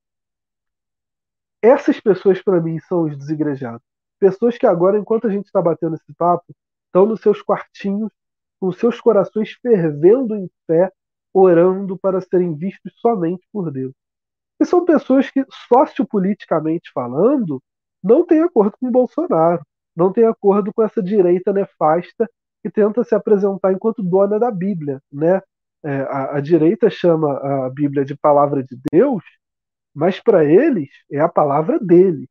Essas 1.65 1.99
pessoas, 1.99 2.43
para 2.43 2.61
mim, 2.61 2.79
são 2.81 3.05
os 3.05 3.17
desigrejados. 3.17 3.81
Pessoas 4.21 4.59
que 4.59 4.67
agora, 4.67 4.99
enquanto 4.99 5.27
a 5.27 5.31
gente 5.31 5.47
está 5.47 5.62
batendo 5.62 5.95
esse 5.95 6.12
papo, 6.12 6.55
estão 6.85 7.07
nos 7.07 7.23
seus 7.23 7.41
quartinhos, 7.41 8.12
com 8.61 8.71
seus 8.71 9.01
corações 9.01 9.53
fervendo 9.62 10.37
em 10.37 10.51
fé, 10.67 10.93
orando 11.33 11.97
para 11.97 12.21
serem 12.21 12.55
vistos 12.55 12.93
somente 13.01 13.49
por 13.51 13.71
Deus. 13.71 13.95
E 14.61 14.67
são 14.67 14.85
pessoas 14.85 15.31
que, 15.31 15.43
sociopoliticamente 15.69 16.93
falando, 16.93 17.62
não 18.03 18.27
têm 18.27 18.43
acordo 18.43 18.77
com 18.79 18.91
Bolsonaro, 18.91 19.65
não 19.97 20.12
têm 20.12 20.27
acordo 20.27 20.71
com 20.71 20.83
essa 20.83 21.03
direita 21.03 21.51
nefasta 21.51 22.29
que 22.62 22.71
tenta 22.71 23.03
se 23.05 23.15
apresentar 23.15 23.73
enquanto 23.73 24.03
dona 24.03 24.39
da 24.39 24.51
Bíblia. 24.51 25.01
Né? 25.11 25.41
É, 25.83 26.03
a, 26.03 26.37
a 26.37 26.41
direita 26.41 26.91
chama 26.91 27.33
a 27.67 27.71
Bíblia 27.71 28.05
de 28.05 28.15
palavra 28.15 28.62
de 28.62 28.79
Deus, 28.93 29.25
mas 29.95 30.21
para 30.21 30.45
eles 30.45 30.89
é 31.11 31.21
a 31.21 31.29
palavra 31.29 31.79
dele. 31.79 32.29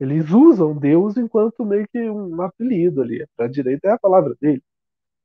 Eles 0.00 0.30
usam 0.30 0.76
Deus 0.76 1.16
enquanto 1.16 1.64
meio 1.64 1.86
que 1.88 1.98
um 2.10 2.40
apelido 2.42 3.02
ali. 3.02 3.26
Para 3.36 3.46
a 3.46 3.48
direita 3.48 3.88
é 3.88 3.92
a 3.92 3.98
palavra 3.98 4.34
dele. 4.40 4.62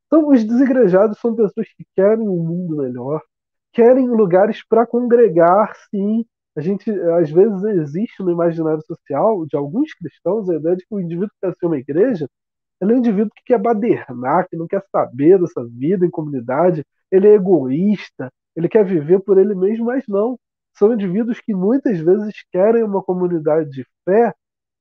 Então, 0.07 0.29
os 0.29 0.43
desigrejados 0.43 1.19
são 1.19 1.35
pessoas 1.35 1.67
que 1.75 1.85
querem 1.95 2.27
um 2.27 2.43
mundo 2.43 2.77
melhor, 2.77 3.21
querem 3.73 4.07
lugares 4.09 4.63
para 4.67 4.85
congregar, 4.87 5.75
sim. 5.91 6.25
A 6.55 6.61
gente, 6.61 6.89
às 6.91 7.29
vezes, 7.31 7.63
existe 7.63 8.23
no 8.23 8.31
imaginário 8.31 8.81
social 8.85 9.45
de 9.45 9.57
alguns 9.57 9.93
cristãos 9.93 10.49
a 10.49 10.55
ideia 10.55 10.75
de 10.75 10.85
que 10.85 10.95
o 10.95 10.99
indivíduo 10.99 11.29
que 11.29 11.47
quer 11.47 11.55
ser 11.55 11.65
uma 11.67 11.77
igreja 11.77 12.27
ele 12.81 12.93
é 12.93 12.95
um 12.95 12.99
indivíduo 12.99 13.31
que 13.35 13.43
quer 13.45 13.59
badernar, 13.59 14.47
que 14.47 14.55
não 14.55 14.67
quer 14.67 14.83
saber 14.91 15.39
dessa 15.39 15.65
vida 15.65 16.05
em 16.05 16.11
comunidade, 16.11 16.85
ele 17.11 17.27
é 17.27 17.33
egoísta, 17.35 18.31
ele 18.55 18.69
quer 18.69 18.85
viver 18.85 19.19
por 19.19 19.37
ele 19.37 19.55
mesmo, 19.55 19.85
mas 19.85 20.03
não. 20.07 20.39
São 20.77 20.93
indivíduos 20.93 21.39
que 21.41 21.53
muitas 21.55 21.99
vezes 21.99 22.33
querem 22.51 22.83
uma 22.83 23.01
comunidade 23.01 23.69
de 23.71 23.85
fé 24.05 24.33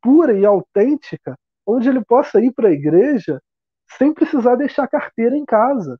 pura 0.02 0.38
e 0.38 0.44
autêntica, 0.44 1.34
onde 1.66 1.88
ele 1.88 2.04
possa 2.04 2.40
ir 2.40 2.52
para 2.52 2.68
a 2.68 2.72
igreja 2.72 3.40
sem 3.98 4.12
precisar 4.12 4.56
deixar 4.56 4.86
carteira 4.88 5.36
em 5.36 5.44
casa, 5.44 5.98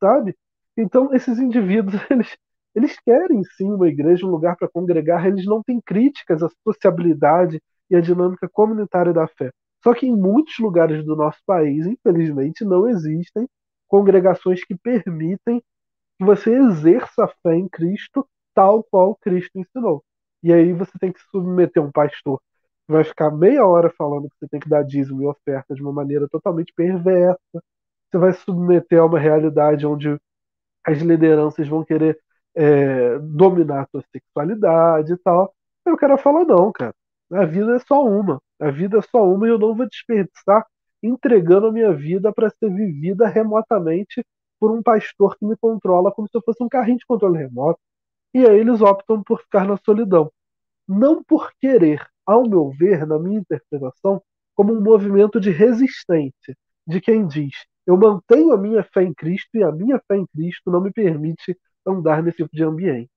sabe? 0.00 0.36
Então, 0.76 1.14
esses 1.14 1.38
indivíduos, 1.38 1.94
eles, 2.10 2.36
eles 2.74 2.98
querem 3.00 3.42
sim 3.56 3.70
uma 3.72 3.88
igreja, 3.88 4.26
um 4.26 4.30
lugar 4.30 4.56
para 4.56 4.68
congregar, 4.68 5.26
eles 5.26 5.46
não 5.46 5.62
têm 5.62 5.80
críticas 5.80 6.42
à 6.42 6.48
sociabilidade 6.64 7.62
e 7.88 7.96
à 7.96 8.00
dinâmica 8.00 8.48
comunitária 8.48 9.12
da 9.12 9.28
fé. 9.28 9.50
Só 9.82 9.94
que 9.94 10.06
em 10.06 10.16
muitos 10.16 10.58
lugares 10.58 11.04
do 11.04 11.14
nosso 11.14 11.38
país, 11.46 11.86
infelizmente, 11.86 12.64
não 12.64 12.88
existem 12.88 13.48
congregações 13.88 14.64
que 14.64 14.76
permitem 14.76 15.62
que 16.18 16.24
você 16.24 16.54
exerça 16.54 17.24
a 17.24 17.28
fé 17.42 17.54
em 17.54 17.68
Cristo 17.68 18.26
tal 18.60 18.84
qual 18.84 19.16
Cristo 19.16 19.58
ensinou. 19.58 20.04
E 20.42 20.52
aí 20.52 20.72
você 20.74 20.92
tem 20.98 21.10
que 21.10 21.20
submeter 21.30 21.82
um 21.82 21.90
pastor 21.90 22.38
que 22.86 22.92
vai 22.92 23.04
ficar 23.04 23.30
meia 23.30 23.64
hora 23.66 23.90
falando 23.96 24.28
que 24.28 24.36
você 24.38 24.48
tem 24.48 24.60
que 24.60 24.68
dar 24.68 24.82
dízimo 24.82 25.22
e 25.22 25.26
oferta 25.26 25.74
de 25.74 25.80
uma 25.82 25.92
maneira 25.92 26.28
totalmente 26.28 26.72
perversa. 26.74 27.40
Você 28.10 28.18
vai 28.18 28.32
se 28.34 28.40
submeter 28.40 29.00
a 29.00 29.06
uma 29.06 29.18
realidade 29.18 29.86
onde 29.86 30.18
as 30.84 30.98
lideranças 30.98 31.66
vão 31.68 31.84
querer 31.84 32.18
é, 32.54 33.18
dominar 33.20 33.82
a 33.82 33.86
tua 33.86 34.02
sexualidade 34.12 35.14
e 35.14 35.16
tal. 35.18 35.54
Eu 35.86 35.96
quero 35.96 36.18
falar, 36.18 36.44
não, 36.44 36.70
cara. 36.72 36.94
A 37.32 37.46
vida 37.46 37.76
é 37.76 37.78
só 37.78 38.04
uma. 38.04 38.42
A 38.60 38.70
vida 38.70 38.98
é 38.98 39.02
só 39.02 39.24
uma 39.24 39.46
e 39.46 39.50
eu 39.50 39.58
não 39.58 39.74
vou 39.74 39.88
desperdiçar 39.88 40.66
entregando 41.02 41.68
a 41.68 41.72
minha 41.72 41.92
vida 41.94 42.32
para 42.32 42.50
ser 42.50 42.68
vivida 42.70 43.26
remotamente 43.26 44.22
por 44.58 44.70
um 44.70 44.82
pastor 44.82 45.36
que 45.38 45.46
me 45.46 45.56
controla 45.56 46.12
como 46.12 46.28
se 46.28 46.36
eu 46.36 46.42
fosse 46.42 46.62
um 46.62 46.68
carrinho 46.68 46.98
de 46.98 47.06
controle 47.06 47.38
remoto. 47.38 47.80
E 48.32 48.46
aí 48.46 48.58
eles 48.58 48.80
optam 48.80 49.22
por 49.22 49.40
ficar 49.40 49.66
na 49.66 49.76
solidão. 49.84 50.32
Não 50.86 51.22
por 51.22 51.52
querer, 51.60 52.06
ao 52.24 52.48
meu 52.48 52.70
ver, 52.70 53.06
na 53.06 53.18
minha 53.18 53.40
interpretação, 53.40 54.22
como 54.54 54.72
um 54.72 54.80
movimento 54.80 55.40
de 55.40 55.50
resistência 55.50 56.56
de 56.86 57.00
quem 57.00 57.26
diz: 57.26 57.54
eu 57.86 57.96
mantenho 57.96 58.52
a 58.52 58.58
minha 58.58 58.84
fé 58.84 59.02
em 59.02 59.14
Cristo 59.14 59.48
e 59.54 59.62
a 59.62 59.72
minha 59.72 60.00
fé 60.06 60.16
em 60.16 60.26
Cristo 60.26 60.70
não 60.70 60.80
me 60.80 60.92
permite 60.92 61.58
andar 61.86 62.22
nesse 62.22 62.38
tipo 62.38 62.54
de 62.54 62.62
ambiente. 62.62 63.10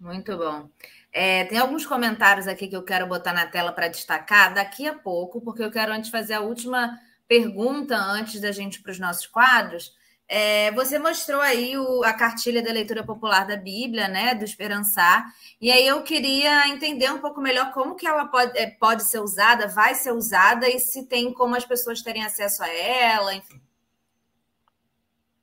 Muito 0.00 0.36
bom. 0.36 0.70
É, 1.12 1.44
tem 1.46 1.58
alguns 1.58 1.84
comentários 1.84 2.46
aqui 2.46 2.68
que 2.68 2.76
eu 2.76 2.84
quero 2.84 3.06
botar 3.08 3.32
na 3.32 3.46
tela 3.46 3.72
para 3.72 3.88
destacar 3.88 4.54
daqui 4.54 4.86
a 4.86 4.94
pouco, 4.94 5.40
porque 5.40 5.62
eu 5.62 5.70
quero 5.70 5.92
antes 5.92 6.10
fazer 6.10 6.34
a 6.34 6.40
última 6.40 6.96
pergunta 7.26 7.96
antes 7.96 8.40
da 8.40 8.52
gente 8.52 8.80
para 8.80 8.92
os 8.92 8.98
nossos 9.00 9.26
quadros. 9.26 9.92
É, 10.28 10.70
você 10.72 10.98
mostrou 10.98 11.40
aí 11.40 11.78
o, 11.78 12.04
a 12.04 12.12
cartilha 12.12 12.62
da 12.62 12.70
leitura 12.70 13.02
popular 13.02 13.46
da 13.46 13.56
Bíblia, 13.56 14.08
né, 14.08 14.34
do 14.34 14.44
Esperançar, 14.44 15.24
e 15.58 15.72
aí 15.72 15.86
eu 15.86 16.02
queria 16.02 16.68
entender 16.68 17.10
um 17.10 17.18
pouco 17.18 17.40
melhor 17.40 17.72
como 17.72 17.94
que 17.94 18.06
ela 18.06 18.26
pode, 18.26 18.56
é, 18.58 18.70
pode 18.70 19.04
ser 19.04 19.20
usada, 19.20 19.66
vai 19.66 19.94
ser 19.94 20.12
usada 20.12 20.68
e 20.68 20.78
se 20.78 21.06
tem 21.06 21.32
como 21.32 21.56
as 21.56 21.64
pessoas 21.64 22.02
terem 22.02 22.24
acesso 22.24 22.62
a 22.62 22.68
ela, 22.68 23.34
enfim. 23.34 23.58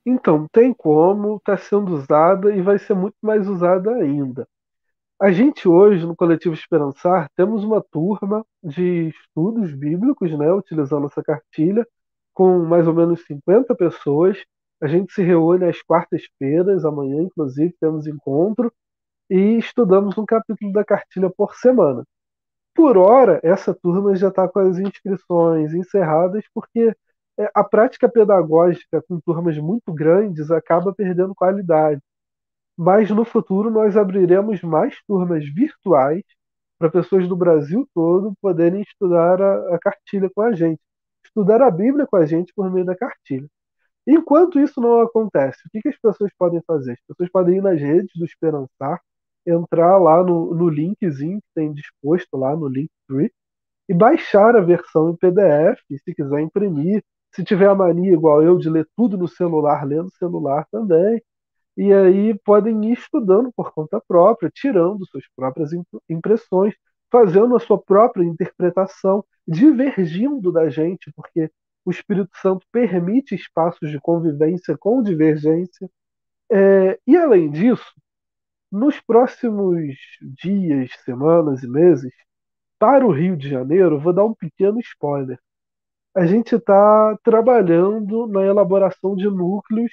Então, 0.06 0.46
tem 0.52 0.72
como, 0.72 1.36
está 1.36 1.56
sendo 1.56 1.92
usada 1.92 2.54
e 2.54 2.62
vai 2.62 2.78
ser 2.78 2.94
muito 2.94 3.16
mais 3.20 3.48
usada 3.48 3.92
ainda. 3.96 4.46
A 5.20 5.32
gente 5.32 5.66
hoje, 5.66 6.06
no 6.06 6.14
Coletivo 6.14 6.54
Esperançar, 6.54 7.28
temos 7.34 7.64
uma 7.64 7.82
turma 7.82 8.46
de 8.62 9.08
estudos 9.08 9.74
bíblicos, 9.74 10.30
né, 10.38 10.52
utilizando 10.52 11.06
essa 11.06 11.24
cartilha, 11.24 11.84
com 12.32 12.64
mais 12.66 12.86
ou 12.86 12.94
menos 12.94 13.24
50 13.24 13.74
pessoas. 13.74 14.38
A 14.80 14.86
gente 14.86 15.12
se 15.12 15.22
reúne 15.22 15.64
às 15.64 15.82
quartas-feiras, 15.82 16.84
amanhã, 16.84 17.22
inclusive, 17.22 17.74
temos 17.80 18.06
encontro, 18.06 18.72
e 19.30 19.58
estudamos 19.58 20.16
um 20.18 20.26
capítulo 20.26 20.72
da 20.72 20.84
cartilha 20.84 21.30
por 21.30 21.54
semana. 21.56 22.04
Por 22.74 22.98
hora, 22.98 23.40
essa 23.42 23.74
turma 23.74 24.14
já 24.16 24.28
está 24.28 24.48
com 24.48 24.58
as 24.60 24.78
inscrições 24.78 25.72
encerradas, 25.74 26.44
porque 26.54 26.94
é, 27.38 27.50
a 27.54 27.64
prática 27.64 28.08
pedagógica 28.08 29.02
com 29.08 29.20
turmas 29.20 29.58
muito 29.58 29.92
grandes 29.92 30.50
acaba 30.50 30.94
perdendo 30.94 31.34
qualidade. 31.34 32.00
Mas 32.76 33.10
no 33.10 33.24
futuro 33.24 33.70
nós 33.70 33.96
abriremos 33.96 34.62
mais 34.62 34.96
turmas 35.06 35.44
virtuais 35.48 36.22
para 36.78 36.90
pessoas 36.90 37.28
do 37.28 37.36
Brasil 37.36 37.88
todo 37.94 38.34
poderem 38.40 38.82
estudar 38.82 39.40
a, 39.42 39.76
a, 39.76 39.78
cartilha 39.78 40.30
com 40.34 40.42
a 40.42 40.52
gente, 40.54 40.80
estudar 41.24 41.62
a 41.62 41.70
Bíblia 41.70 42.06
com 42.06 42.16
a 42.16 42.26
gente 42.26 42.52
por 42.54 42.70
meio 42.70 42.86
da 42.86 42.96
cartilha. 42.96 43.48
Enquanto 44.06 44.60
isso 44.60 44.80
não 44.80 45.00
acontece, 45.00 45.58
o 45.66 45.70
que, 45.70 45.80
que 45.82 45.88
as 45.88 45.98
pessoas 45.98 46.30
podem 46.38 46.62
fazer? 46.66 46.92
As 46.92 47.00
pessoas 47.08 47.30
podem 47.30 47.58
ir 47.58 47.62
nas 47.62 47.80
redes 47.80 48.12
do 48.16 48.24
Esperançar, 48.24 49.00
entrar 49.46 49.98
lá 49.98 50.22
no, 50.22 50.54
no 50.54 50.68
linkzinho 50.68 51.40
que 51.40 51.48
tem 51.54 51.72
disposto 51.72 52.36
lá 52.36 52.56
no 52.56 52.68
Linktree 52.68 53.32
e 53.88 53.94
baixar 53.94 54.56
a 54.56 54.60
versão 54.60 55.10
em 55.10 55.16
PDF, 55.16 55.80
se 56.04 56.14
quiser 56.14 56.40
imprimir, 56.40 57.02
se 57.34 57.44
tiver 57.44 57.68
a 57.68 57.74
mania 57.74 58.12
igual 58.12 58.42
eu 58.42 58.58
de 58.58 58.68
ler 58.68 58.88
tudo 58.96 59.16
no 59.16 59.28
celular, 59.28 59.84
lendo 59.86 60.10
celular 60.16 60.66
também. 60.70 61.22
E 61.76 61.92
aí 61.92 62.34
podem 62.44 62.90
ir 62.90 62.94
estudando 62.94 63.52
por 63.54 63.72
conta 63.72 64.00
própria, 64.08 64.50
tirando 64.52 65.06
suas 65.06 65.24
próprias 65.36 65.70
impressões, 66.08 66.74
fazendo 67.10 67.54
a 67.56 67.60
sua 67.60 67.80
própria 67.80 68.24
interpretação, 68.24 69.24
divergindo 69.46 70.50
da 70.52 70.70
gente, 70.70 71.12
porque 71.14 71.50
o 71.86 71.90
Espírito 71.90 72.36
Santo 72.42 72.66
permite 72.72 73.34
espaços 73.34 73.90
de 73.90 74.00
convivência 74.00 74.76
com 74.76 75.02
divergência. 75.02 75.88
É, 76.52 76.98
e 77.06 77.16
além 77.16 77.50
disso, 77.50 77.92
nos 78.70 79.00
próximos 79.00 79.96
dias, 80.20 80.90
semanas 81.04 81.62
e 81.62 81.68
meses, 81.68 82.12
para 82.78 83.06
o 83.06 83.12
Rio 83.12 83.36
de 83.36 83.48
Janeiro, 83.48 84.00
vou 84.00 84.12
dar 84.12 84.24
um 84.24 84.34
pequeno 84.34 84.80
spoiler 84.80 85.38
a 86.16 86.24
gente 86.24 86.54
está 86.56 87.14
trabalhando 87.22 88.26
na 88.26 88.42
elaboração 88.42 89.14
de 89.14 89.28
núcleos 89.28 89.92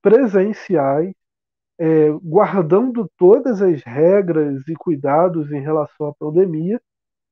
presenciais, 0.00 1.12
é, 1.76 2.10
guardando 2.22 3.10
todas 3.18 3.60
as 3.60 3.82
regras 3.82 4.62
e 4.68 4.74
cuidados 4.74 5.50
em 5.50 5.60
relação 5.60 6.06
à 6.06 6.14
pandemia, 6.14 6.80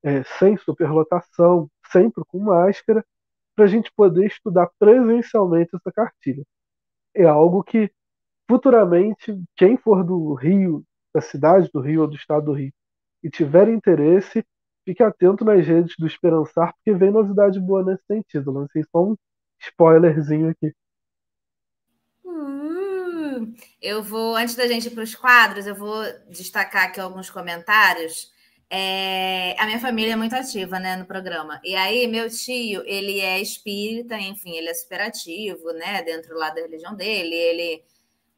é, 0.03 0.25
sem 0.25 0.57
superlotação, 0.57 1.69
sempre 1.93 2.25
com 2.27 2.41
máscara, 2.41 3.05
para 3.55 3.65
a 3.65 3.69
gente 3.69 3.93
poder 3.95 4.27
estudar 4.27 4.69
presencialmente 4.79 5.75
essa 5.75 5.93
cartilha. 5.93 6.45
é 7.15 7.25
algo 7.25 7.63
que 7.63 7.91
futuramente 8.49 9.39
quem 9.57 9.77
for 9.77 10.05
do 10.05 10.35
Rio, 10.35 10.85
da 11.15 11.21
cidade 11.21 11.71
do 11.73 11.81
Rio 11.81 12.03
ou 12.03 12.09
do 12.09 12.17
estado 12.17 12.47
do 12.47 12.53
Rio 12.53 12.73
e 13.23 13.31
tiver 13.31 13.69
interesse, 13.69 14.45
fique 14.85 15.03
atento 15.03 15.45
nas 15.45 15.67
redes 15.67 15.95
do 15.99 16.07
Esperançar, 16.07 16.75
porque 16.75 16.93
vem 16.93 17.11
novidade 17.11 17.61
boa 17.61 17.85
nesse 17.85 18.05
sentido. 18.07 18.51
Lancei 18.51 18.83
só 18.91 19.05
um 19.05 19.17
spoilerzinho 19.61 20.51
aqui. 20.51 20.75
Hum, 22.25 23.55
eu 23.81 24.03
vou, 24.03 24.35
antes 24.35 24.57
da 24.57 24.67
gente 24.67 24.89
ir 24.89 24.91
para 24.91 25.05
os 25.05 25.15
quadros, 25.15 25.67
eu 25.67 25.75
vou 25.75 26.03
destacar 26.29 26.87
aqui 26.87 27.01
alguns 27.01 27.31
comentários. 27.31 28.33
É, 28.75 29.55
a 29.59 29.67
minha 29.67 29.79
família 29.79 30.15
é 30.15 30.17
muito 30.17 30.35
ativa 30.35 30.79
né, 30.79 30.97
no 30.97 31.05
programa. 31.05 31.61
E 31.63 31.75
aí, 31.75 32.07
meu 32.07 32.31
tio, 32.31 32.83
ele 32.87 33.21
é 33.21 33.39
espírita, 33.39 34.17
enfim, 34.17 34.57
ele 34.57 34.71
é 34.71 34.73
superativo, 34.73 35.73
né? 35.75 36.03
Dentro 36.03 36.35
lá 36.39 36.49
da 36.49 36.63
religião 36.63 36.95
dele, 36.95 37.35
ele 37.35 37.85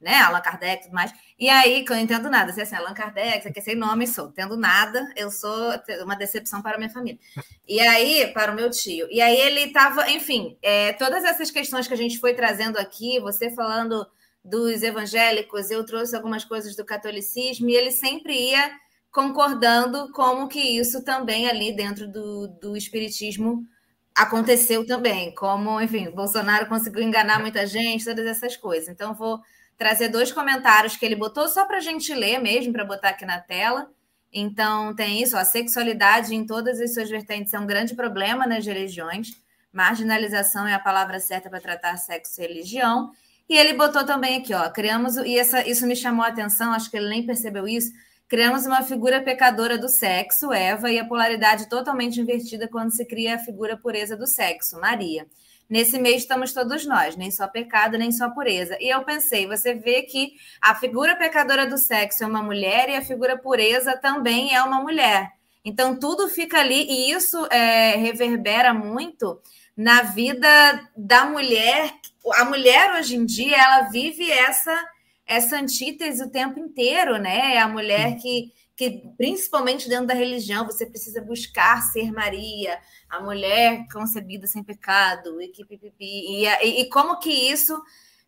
né? 0.01 0.17
Allan 0.17 0.41
Kardec 0.41 0.83
e 0.83 0.87
tudo 0.87 0.95
mais. 0.95 1.13
E 1.39 1.49
aí, 1.49 1.85
que 1.85 1.93
eu 1.93 1.97
não 1.97 2.03
entendo 2.03 2.29
nada, 2.29 2.53
se 2.53 2.59
é 2.59 2.65
assim, 2.65 2.75
Allan 2.75 2.95
Kardec, 2.95 3.53
que 3.53 3.61
sem 3.63 3.77
nome, 3.77 4.09
sou, 4.09 4.33
tendo 4.33 4.57
nada, 4.57 5.09
eu 5.17 5.31
sou 5.31 5.73
uma 6.03 6.17
decepção 6.17 6.61
para 6.61 6.75
a 6.75 6.79
minha 6.79 6.91
família. 6.91 7.19
E 7.67 7.79
aí, 7.81 8.27
para 8.35 8.51
o 8.51 8.57
meu 8.57 8.71
tio. 8.71 9.07
E 9.11 9.21
aí 9.21 9.37
ele 9.37 9.61
estava, 9.61 10.11
enfim, 10.11 10.59
é, 10.61 10.95
todas 10.95 11.23
essas 11.25 11.51
questões 11.51 11.87
que 11.87 11.95
a 11.95 11.97
gente 11.97 12.19
foi 12.19 12.35
trazendo 12.35 12.77
aqui, 12.77 13.21
você 13.21 13.51
falando 13.51 14.05
dos 14.45 14.83
evangélicos, 14.83 15.71
eu 15.71 15.85
trouxe 15.87 16.15
algumas 16.17 16.45
coisas 16.45 16.75
do 16.75 16.85
catolicismo, 16.85 17.71
e 17.71 17.77
ele 17.77 17.93
sempre 17.93 18.51
ia 18.51 18.84
concordando 19.15 20.11
como 20.11 20.49
que 20.49 20.59
isso 20.59 21.05
também 21.05 21.49
ali 21.49 21.73
dentro 21.73 22.11
do, 22.11 22.49
do 22.49 22.77
espiritismo 22.77 23.65
aconteceu 24.13 24.85
também, 24.85 25.33
como, 25.37 25.81
enfim, 25.81 26.11
Bolsonaro 26.11 26.67
conseguiu 26.67 27.01
enganar 27.01 27.41
muita 27.41 27.65
gente, 27.65 28.05
todas 28.05 28.27
essas 28.27 28.57
coisas. 28.57 28.89
Então, 28.89 29.15
vou 29.15 29.41
trazer 29.79 30.09
dois 30.09 30.33
comentários 30.33 30.97
que 30.97 31.07
ele 31.07 31.15
botou 31.15 31.47
só 31.49 31.65
para 31.65 31.77
a 31.77 31.81
gente 31.81 32.13
ler 32.13 32.41
mesmo, 32.41 32.73
para 32.73 32.85
botar 32.85 33.11
aqui 33.11 33.25
na 33.25 33.41
tela. 33.41 33.89
Então, 34.33 34.93
tem 34.97 35.23
isso, 35.23 35.37
a 35.37 35.45
sexualidade 35.45 36.35
em 36.35 36.45
todas 36.45 36.81
as 36.81 36.93
suas 36.93 37.09
vertentes 37.09 37.55
é 37.55 37.59
um 37.59 37.67
grande 37.67 37.95
problema 37.95 38.49
nas 38.49 38.67
religiões. 38.67 39.29
Marginalização 39.73 40.67
é 40.67 40.75
a 40.75 40.79
palavra 40.81 41.21
certa 41.21 41.49
para 41.49 41.61
tratar 41.61 41.97
sexo 41.99 42.41
e 42.41 42.47
religião. 42.47 43.13
E 43.49 43.57
ele 43.57 43.75
botou 43.75 44.05
também 44.05 44.39
aqui, 44.39 44.53
ó, 44.55 44.69
criamos, 44.71 45.17
e 45.17 45.39
essa, 45.39 45.69
isso 45.69 45.87
me 45.87 45.95
chamou 45.95 46.25
a 46.25 46.29
atenção, 46.29 46.73
acho 46.73 46.91
que 46.91 46.97
ele 46.97 47.09
nem 47.09 47.25
percebeu 47.25 47.69
isso, 47.69 47.93
criamos 48.29 48.67
uma 48.67 48.83
figura 48.83 49.23
pecadora 49.23 49.79
do 49.79 49.89
sexo, 49.89 50.53
Eva, 50.53 50.91
e 50.91 50.99
a 50.99 51.05
polaridade 51.05 51.69
totalmente 51.69 52.21
invertida 52.21 52.69
quando 52.69 52.91
se 52.91 53.05
cria 53.05 53.37
a 53.37 53.39
figura 53.39 53.77
pureza 53.77 54.17
do 54.17 54.27
sexo, 54.27 54.81
Maria. 54.81 55.27
Nesse 55.69 55.99
mês 55.99 56.23
estamos 56.23 56.53
todos 56.53 56.85
nós, 56.85 57.17
nem 57.17 57.31
só 57.31 57.49
pecado, 57.49 57.97
nem 57.97 58.13
só 58.13 58.29
pureza. 58.31 58.77
E 58.81 58.89
eu 58.89 59.03
pensei, 59.03 59.47
você 59.47 59.75
vê 59.75 60.03
que 60.03 60.33
a 60.61 60.75
figura 60.75 61.17
pecadora 61.17 61.67
do 61.67 61.79
sexo 61.79 62.23
é 62.23 62.27
uma 62.27 62.43
mulher 62.43 62.89
e 62.89 62.97
a 62.97 63.03
figura 63.03 63.37
pureza 63.37 63.97
também 63.97 64.55
é 64.55 64.63
uma 64.63 64.81
mulher. 64.81 65.33
Então 65.65 65.99
tudo 65.99 66.29
fica 66.29 66.61
ali 66.61 66.87
e 66.89 67.11
isso 67.11 67.47
é, 67.47 67.97
reverbera 67.97 68.75
muito 68.75 69.41
na 69.75 70.03
vida 70.03 70.49
da 70.95 71.25
mulher. 71.25 71.95
A 72.35 72.45
mulher 72.45 72.95
hoje 72.99 73.17
em 73.17 73.25
dia 73.25 73.57
ela 73.57 73.89
vive 73.89 74.31
essa 74.31 74.94
essa 75.27 75.59
antítese 75.59 76.23
o 76.23 76.31
tempo 76.31 76.59
inteiro, 76.59 77.19
né? 77.19 77.55
É 77.55 77.61
a 77.61 77.69
mulher 77.69 78.17
que 78.17 78.53
que 78.77 79.03
principalmente 79.17 79.89
dentro 79.89 80.07
da 80.07 80.15
religião 80.15 80.67
você 80.67 80.85
precisa 80.85 81.21
buscar 81.21 81.81
ser 81.81 82.11
Maria, 82.11 82.79
a 83.09 83.21
mulher 83.21 83.87
concebida 83.93 84.47
sem 84.47 84.65
pecado, 84.65 85.41
e, 85.41 85.49
que, 85.49 85.65
e, 86.01 86.45
e, 86.45 86.81
e 86.81 86.89
como 86.89 87.19
que 87.21 87.31
isso 87.31 87.81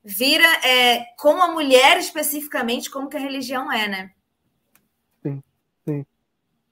vira, 0.05 0.47
é, 0.65 1.05
como 1.19 1.43
a 1.43 1.53
mulher 1.53 1.99
especificamente, 1.99 2.91
como 2.91 3.09
que 3.09 3.17
a 3.17 3.21
religião 3.21 3.73
é, 3.73 3.89
né? 3.89 4.11
Sim, 5.21 5.43
sim. 5.85 6.07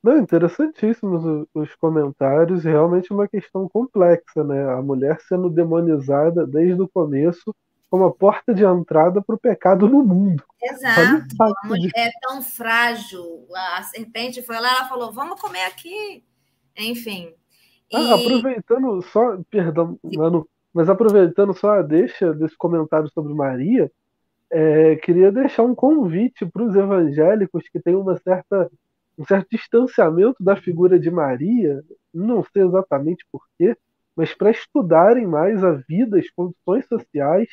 Não, 0.01 0.19
interessantíssimos 0.19 1.25
os, 1.25 1.47
os 1.53 1.75
comentários, 1.75 2.63
realmente 2.63 3.13
uma 3.13 3.27
questão 3.27 3.69
complexa, 3.69 4.45
né? 4.45 4.73
A 4.73 4.81
mulher 4.81 5.19
sendo 5.23 5.51
demonizada 5.51 6.47
desde 6.47 6.81
o 6.81 6.89
começo 6.89 7.53
como 7.95 8.07
a 8.07 8.13
porta 8.13 8.53
de 8.53 8.65
entrada 8.65 9.23
para 9.23 9.37
o 9.37 9.39
pecado 9.39 9.89
no 9.89 10.03
mundo. 10.03 10.43
Exato. 10.61 11.27
A 11.41 11.69
mulher 11.69 11.93
é 11.95 12.11
tão 12.21 12.43
frágil. 12.43 13.47
A 13.55 13.85
serpente 13.85 14.43
foi 14.43 14.59
lá, 14.59 14.79
ela 14.79 14.89
falou: 14.89 15.13
vamos 15.13 15.41
comer 15.41 15.63
aqui. 15.63 16.25
Enfim. 16.77 17.33
Ah, 17.95 18.03
e... 18.03 18.13
aproveitando 18.13 19.01
só, 19.03 19.39
perdão, 19.49 19.97
Manu, 20.03 20.49
mas 20.73 20.89
aproveitando 20.89 21.55
só 21.55 21.79
a 21.79 21.83
deixa 21.83 22.35
desse 22.35 22.57
comentário 22.57 23.09
sobre 23.11 23.33
Maria, 23.33 23.89
é, 24.51 24.97
queria 24.97 25.31
deixar 25.31 25.63
um 25.63 25.73
convite 25.73 26.45
para 26.45 26.65
os 26.65 26.75
evangélicos 26.75 27.63
que 27.69 27.79
têm 27.79 27.95
uma 27.95 28.17
certa, 28.17 28.69
um 29.17 29.25
certo 29.25 29.51
distanciamento 29.53 30.43
da 30.43 30.57
figura 30.57 30.99
de 30.99 31.13
Maria, 31.13 31.81
não 32.13 32.43
sei 32.53 32.65
exatamente 32.65 33.25
porquê, 33.31 33.77
mas 34.17 34.35
para 34.35 34.51
estudarem 34.51 35.29
mais 35.29 35.63
a 35.63 35.71
vida, 35.71 36.19
as 36.19 36.29
condições 36.31 36.89
sociais 36.89 37.49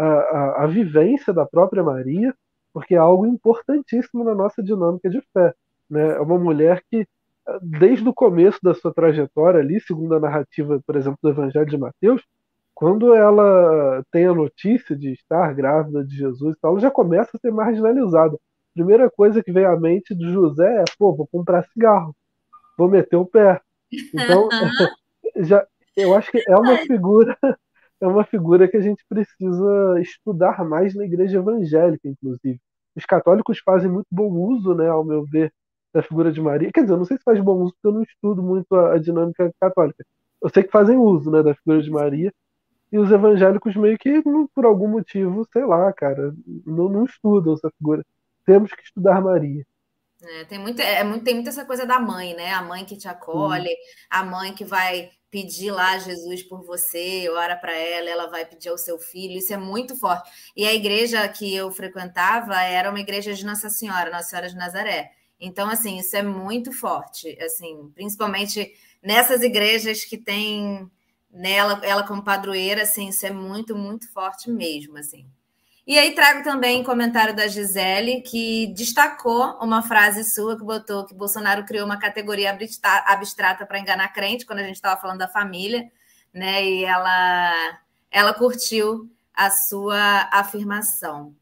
a, 0.00 0.04
a, 0.04 0.64
a 0.64 0.66
vivência 0.66 1.32
da 1.32 1.44
própria 1.44 1.82
Maria, 1.82 2.34
porque 2.72 2.94
é 2.94 2.98
algo 2.98 3.26
importantíssimo 3.26 4.24
na 4.24 4.34
nossa 4.34 4.62
dinâmica 4.62 5.10
de 5.10 5.20
fé. 5.32 5.52
Né? 5.88 6.12
É 6.16 6.20
uma 6.20 6.38
mulher 6.38 6.82
que, 6.90 7.06
desde 7.62 8.08
o 8.08 8.14
começo 8.14 8.58
da 8.62 8.74
sua 8.74 8.94
trajetória 8.94 9.60
ali, 9.60 9.80
segundo 9.80 10.14
a 10.14 10.20
narrativa, 10.20 10.80
por 10.86 10.96
exemplo, 10.96 11.18
do 11.22 11.30
Evangelho 11.30 11.66
de 11.66 11.76
Mateus, 11.76 12.22
quando 12.74 13.14
ela 13.14 14.02
tem 14.10 14.24
a 14.26 14.34
notícia 14.34 14.96
de 14.96 15.12
estar 15.12 15.52
grávida 15.52 16.02
de 16.02 16.16
Jesus, 16.16 16.56
ela 16.62 16.80
já 16.80 16.90
começa 16.90 17.36
a 17.36 17.38
ser 17.38 17.52
marginalizada. 17.52 18.38
Primeira 18.72 19.10
coisa 19.10 19.42
que 19.42 19.52
vem 19.52 19.66
à 19.66 19.76
mente 19.76 20.14
de 20.14 20.32
José 20.32 20.80
é: 20.80 20.84
pô, 20.98 21.14
vou 21.14 21.26
comprar 21.26 21.64
cigarro, 21.64 22.16
vou 22.78 22.88
meter 22.88 23.16
o 23.16 23.26
pé. 23.26 23.60
Então, 24.14 24.48
já, 25.36 25.66
eu 25.94 26.14
acho 26.14 26.30
que 26.30 26.42
é 26.48 26.56
uma 26.56 26.78
figura 26.78 27.36
é 28.00 28.06
uma 28.06 28.24
figura 28.24 28.68
que 28.68 28.76
a 28.76 28.80
gente 28.80 29.04
precisa 29.08 30.00
estudar 30.00 30.64
mais 30.64 30.94
na 30.94 31.04
igreja 31.04 31.38
evangélica, 31.38 32.08
inclusive. 32.08 32.60
Os 32.96 33.04
católicos 33.04 33.58
fazem 33.64 33.90
muito 33.90 34.08
bom 34.10 34.30
uso, 34.30 34.74
né, 34.74 34.88
ao 34.88 35.04
meu 35.04 35.24
ver, 35.24 35.52
da 35.92 36.02
figura 36.02 36.32
de 36.32 36.40
Maria. 36.40 36.70
Quer 36.72 36.82
dizer, 36.82 36.94
eu 36.94 36.98
não 36.98 37.04
sei 37.04 37.16
se 37.18 37.24
faz 37.24 37.40
bom 37.40 37.62
uso, 37.62 37.72
porque 37.74 37.86
eu 37.88 37.92
não 37.92 38.02
estudo 38.02 38.42
muito 38.42 38.74
a, 38.74 38.94
a 38.94 38.98
dinâmica 38.98 39.52
católica. 39.60 40.04
Eu 40.42 40.48
sei 40.48 40.62
que 40.62 40.70
fazem 40.70 40.96
uso 40.96 41.30
né, 41.30 41.42
da 41.42 41.54
figura 41.54 41.82
de 41.82 41.90
Maria, 41.90 42.32
e 42.92 42.98
os 42.98 43.10
evangélicos 43.10 43.76
meio 43.76 43.96
que, 43.98 44.22
por 44.54 44.64
algum 44.64 44.88
motivo, 44.88 45.46
sei 45.52 45.64
lá, 45.64 45.92
cara, 45.92 46.34
não, 46.66 46.88
não 46.88 47.04
estudam 47.04 47.54
essa 47.54 47.70
figura. 47.78 48.04
Temos 48.44 48.72
que 48.72 48.82
estudar 48.82 49.20
Maria. 49.22 49.64
É, 50.22 50.44
tem, 50.44 50.58
muita, 50.58 50.82
é, 50.82 51.02
muito, 51.02 51.24
tem 51.24 51.34
muita 51.34 51.50
essa 51.50 51.64
coisa 51.64 51.86
da 51.86 51.98
mãe, 51.98 52.34
né? 52.34 52.52
A 52.52 52.62
mãe 52.62 52.84
que 52.84 52.96
te 52.96 53.08
acolhe, 53.08 53.74
a 54.08 54.22
mãe 54.22 54.52
que 54.52 54.64
vai 54.64 55.10
pedir 55.30 55.70
lá 55.70 55.96
Jesus 55.98 56.42
por 56.42 56.64
você, 56.64 57.28
ora 57.30 57.56
para 57.56 57.72
ela, 57.72 58.10
ela 58.10 58.26
vai 58.26 58.44
pedir 58.44 58.68
ao 58.68 58.76
seu 58.76 58.98
filho, 58.98 59.38
isso 59.38 59.52
é 59.52 59.56
muito 59.56 59.96
forte. 59.96 60.28
E 60.56 60.66
a 60.66 60.74
igreja 60.74 61.26
que 61.28 61.54
eu 61.54 61.70
frequentava 61.70 62.60
era 62.62 62.90
uma 62.90 63.00
igreja 63.00 63.32
de 63.32 63.46
Nossa 63.46 63.70
Senhora, 63.70 64.10
Nossa 64.10 64.30
Senhora 64.30 64.48
de 64.48 64.56
Nazaré. 64.56 65.12
Então, 65.38 65.70
assim, 65.70 65.98
isso 65.98 66.16
é 66.16 66.22
muito 66.22 66.72
forte, 66.72 67.38
assim, 67.40 67.90
principalmente 67.94 68.74
nessas 69.02 69.40
igrejas 69.42 70.04
que 70.04 70.18
tem 70.18 70.90
nela, 71.30 71.80
ela 71.84 72.06
como 72.06 72.24
padroeira, 72.24 72.82
assim, 72.82 73.08
isso 73.08 73.24
é 73.24 73.30
muito, 73.30 73.74
muito 73.76 74.12
forte 74.12 74.50
mesmo, 74.50 74.98
assim. 74.98 75.26
E 75.86 75.98
aí 75.98 76.14
trago 76.14 76.44
também 76.44 76.84
comentário 76.84 77.34
da 77.34 77.48
Gisele, 77.48 78.20
que 78.22 78.68
destacou 78.74 79.58
uma 79.60 79.82
frase 79.82 80.24
sua 80.24 80.56
que 80.56 80.64
botou 80.64 81.06
que 81.06 81.14
Bolsonaro 81.14 81.64
criou 81.64 81.86
uma 81.86 81.98
categoria 81.98 82.56
abstrata 83.06 83.66
para 83.66 83.78
enganar 83.78 84.12
crente, 84.12 84.46
quando 84.46 84.60
a 84.60 84.64
gente 84.64 84.76
estava 84.76 85.00
falando 85.00 85.18
da 85.18 85.28
família, 85.28 85.90
né? 86.32 86.64
E 86.64 86.84
ela, 86.84 87.80
ela 88.10 88.34
curtiu 88.34 89.10
a 89.34 89.50
sua 89.50 90.28
afirmação. 90.30 91.34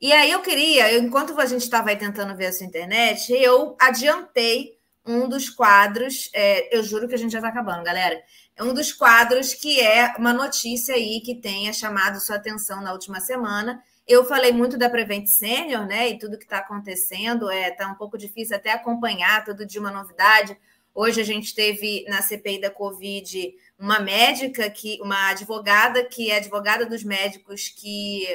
E 0.00 0.12
aí 0.12 0.30
eu 0.30 0.40
queria, 0.40 0.96
enquanto 0.96 1.38
a 1.38 1.46
gente 1.46 1.62
estava 1.62 1.94
tentando 1.94 2.34
ver 2.34 2.46
a 2.46 2.52
sua 2.52 2.66
internet, 2.66 3.32
eu 3.32 3.76
adiantei 3.78 4.79
um 5.10 5.28
dos 5.28 5.50
quadros, 5.50 6.30
é, 6.32 6.76
eu 6.76 6.82
juro 6.82 7.08
que 7.08 7.14
a 7.14 7.18
gente 7.18 7.32
já 7.32 7.38
está 7.38 7.48
acabando, 7.48 7.84
galera 7.84 8.20
um 8.62 8.74
dos 8.74 8.92
quadros 8.92 9.54
que 9.54 9.80
é 9.80 10.14
uma 10.18 10.32
notícia 10.32 10.94
aí 10.94 11.20
que 11.20 11.34
tenha 11.34 11.72
chamado 11.72 12.20
sua 12.20 12.36
atenção 12.36 12.82
na 12.82 12.92
última 12.92 13.20
semana. 13.20 13.82
Eu 14.06 14.24
falei 14.24 14.52
muito 14.52 14.76
da 14.76 14.90
Prevent 14.90 15.26
Senior, 15.26 15.86
né? 15.86 16.10
E 16.10 16.18
tudo 16.18 16.36
que 16.36 16.44
está 16.44 16.58
acontecendo. 16.58 17.50
É, 17.50 17.70
tá 17.70 17.88
um 17.88 17.94
pouco 17.94 18.18
difícil 18.18 18.56
até 18.56 18.72
acompanhar 18.72 19.44
todo 19.44 19.66
dia 19.66 19.80
uma 19.80 19.90
novidade. 19.90 20.56
Hoje 20.92 21.20
a 21.20 21.24
gente 21.24 21.54
teve 21.54 22.04
na 22.08 22.20
CPI 22.20 22.60
da 22.60 22.70
Covid 22.70 23.54
uma 23.78 24.00
médica 24.00 24.68
que, 24.68 24.98
uma 25.00 25.30
advogada 25.30 26.04
que 26.04 26.30
é 26.30 26.36
advogada 26.36 26.84
dos 26.84 27.04
médicos 27.04 27.68
que 27.68 28.26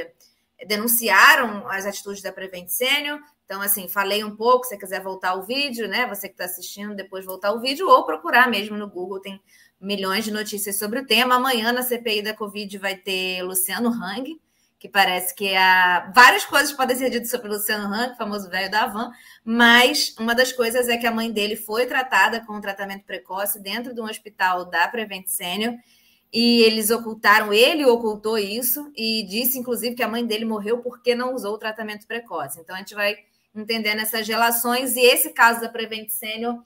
denunciaram 0.68 1.68
as 1.70 1.86
atitudes 1.86 2.22
da 2.22 2.32
Prevent 2.32 2.70
Senior. 2.70 3.20
Então, 3.46 3.62
assim, 3.62 3.88
falei 3.88 4.24
um 4.24 4.36
pouco, 4.36 4.64
se 4.64 4.70
você 4.70 4.78
quiser 4.78 5.04
voltar 5.04 5.36
o 5.36 5.44
vídeo, 5.44 5.88
né? 5.88 6.08
Você 6.08 6.28
que 6.28 6.34
está 6.34 6.46
assistindo, 6.46 6.96
depois 6.96 7.26
voltar 7.26 7.52
o 7.52 7.60
vídeo, 7.60 7.88
ou 7.88 8.06
procurar 8.06 8.50
mesmo 8.50 8.78
no 8.78 8.90
Google, 8.90 9.20
tem 9.20 9.40
milhões 9.80 10.24
de 10.24 10.32
notícias 10.32 10.80
sobre 10.80 11.00
o 11.00 11.06
tema. 11.06 11.36
Amanhã, 11.36 11.72
na 11.72 11.84
CPI 11.84 12.22
da 12.22 12.34
Covid, 12.34 12.78
vai 12.78 12.96
ter 12.96 13.44
Luciano 13.44 13.90
Hang, 13.90 14.40
que 14.80 14.90
parece 14.90 15.34
que 15.36 15.56
há 15.56 16.12
várias 16.14 16.46
coisas 16.46 16.72
podem 16.72 16.96
ser 16.96 17.10
ditas 17.10 17.30
sobre 17.30 17.48
o 17.50 17.54
Luciano 17.54 17.88
Huck, 17.94 18.18
famoso 18.18 18.50
velho 18.50 18.70
da 18.70 18.84
Havan, 18.84 19.12
mas 19.44 20.16
uma 20.20 20.36
das 20.36 20.52
coisas 20.52 20.88
é 20.88 20.98
que 20.98 21.08
a 21.08 21.12
mãe 21.12 21.32
dele 21.32 21.56
foi 21.56 21.86
tratada 21.86 22.46
com 22.46 22.54
um 22.54 22.62
tratamento 22.62 23.06
precoce 23.06 23.62
dentro 23.62 23.94
de 23.94 24.02
um 24.02 24.06
hospital 24.06 24.66
da 24.66 24.88
Prevent 24.88 25.28
Senior 25.28 25.76
e 26.38 26.64
eles 26.64 26.90
ocultaram, 26.90 27.54
ele 27.54 27.86
ocultou 27.86 28.38
isso 28.38 28.92
e 28.94 29.24
disse, 29.24 29.58
inclusive, 29.58 29.96
que 29.96 30.04
a 30.04 30.08
mãe 30.08 30.26
dele 30.26 30.44
morreu 30.44 30.80
porque 30.80 31.16
não 31.16 31.34
usou 31.34 31.54
o 31.54 31.58
tratamento 31.58 32.06
precoce. 32.06 32.60
Então, 32.60 32.76
a 32.76 32.80
gente 32.80 32.94
vai 32.94 33.16
entendendo 33.56 34.02
essas 34.02 34.28
relações 34.28 34.98
e 34.98 35.00
esse 35.00 35.30
caso 35.30 35.62
da 35.62 35.70
Prevent 35.70 36.10
Senior 36.10 36.62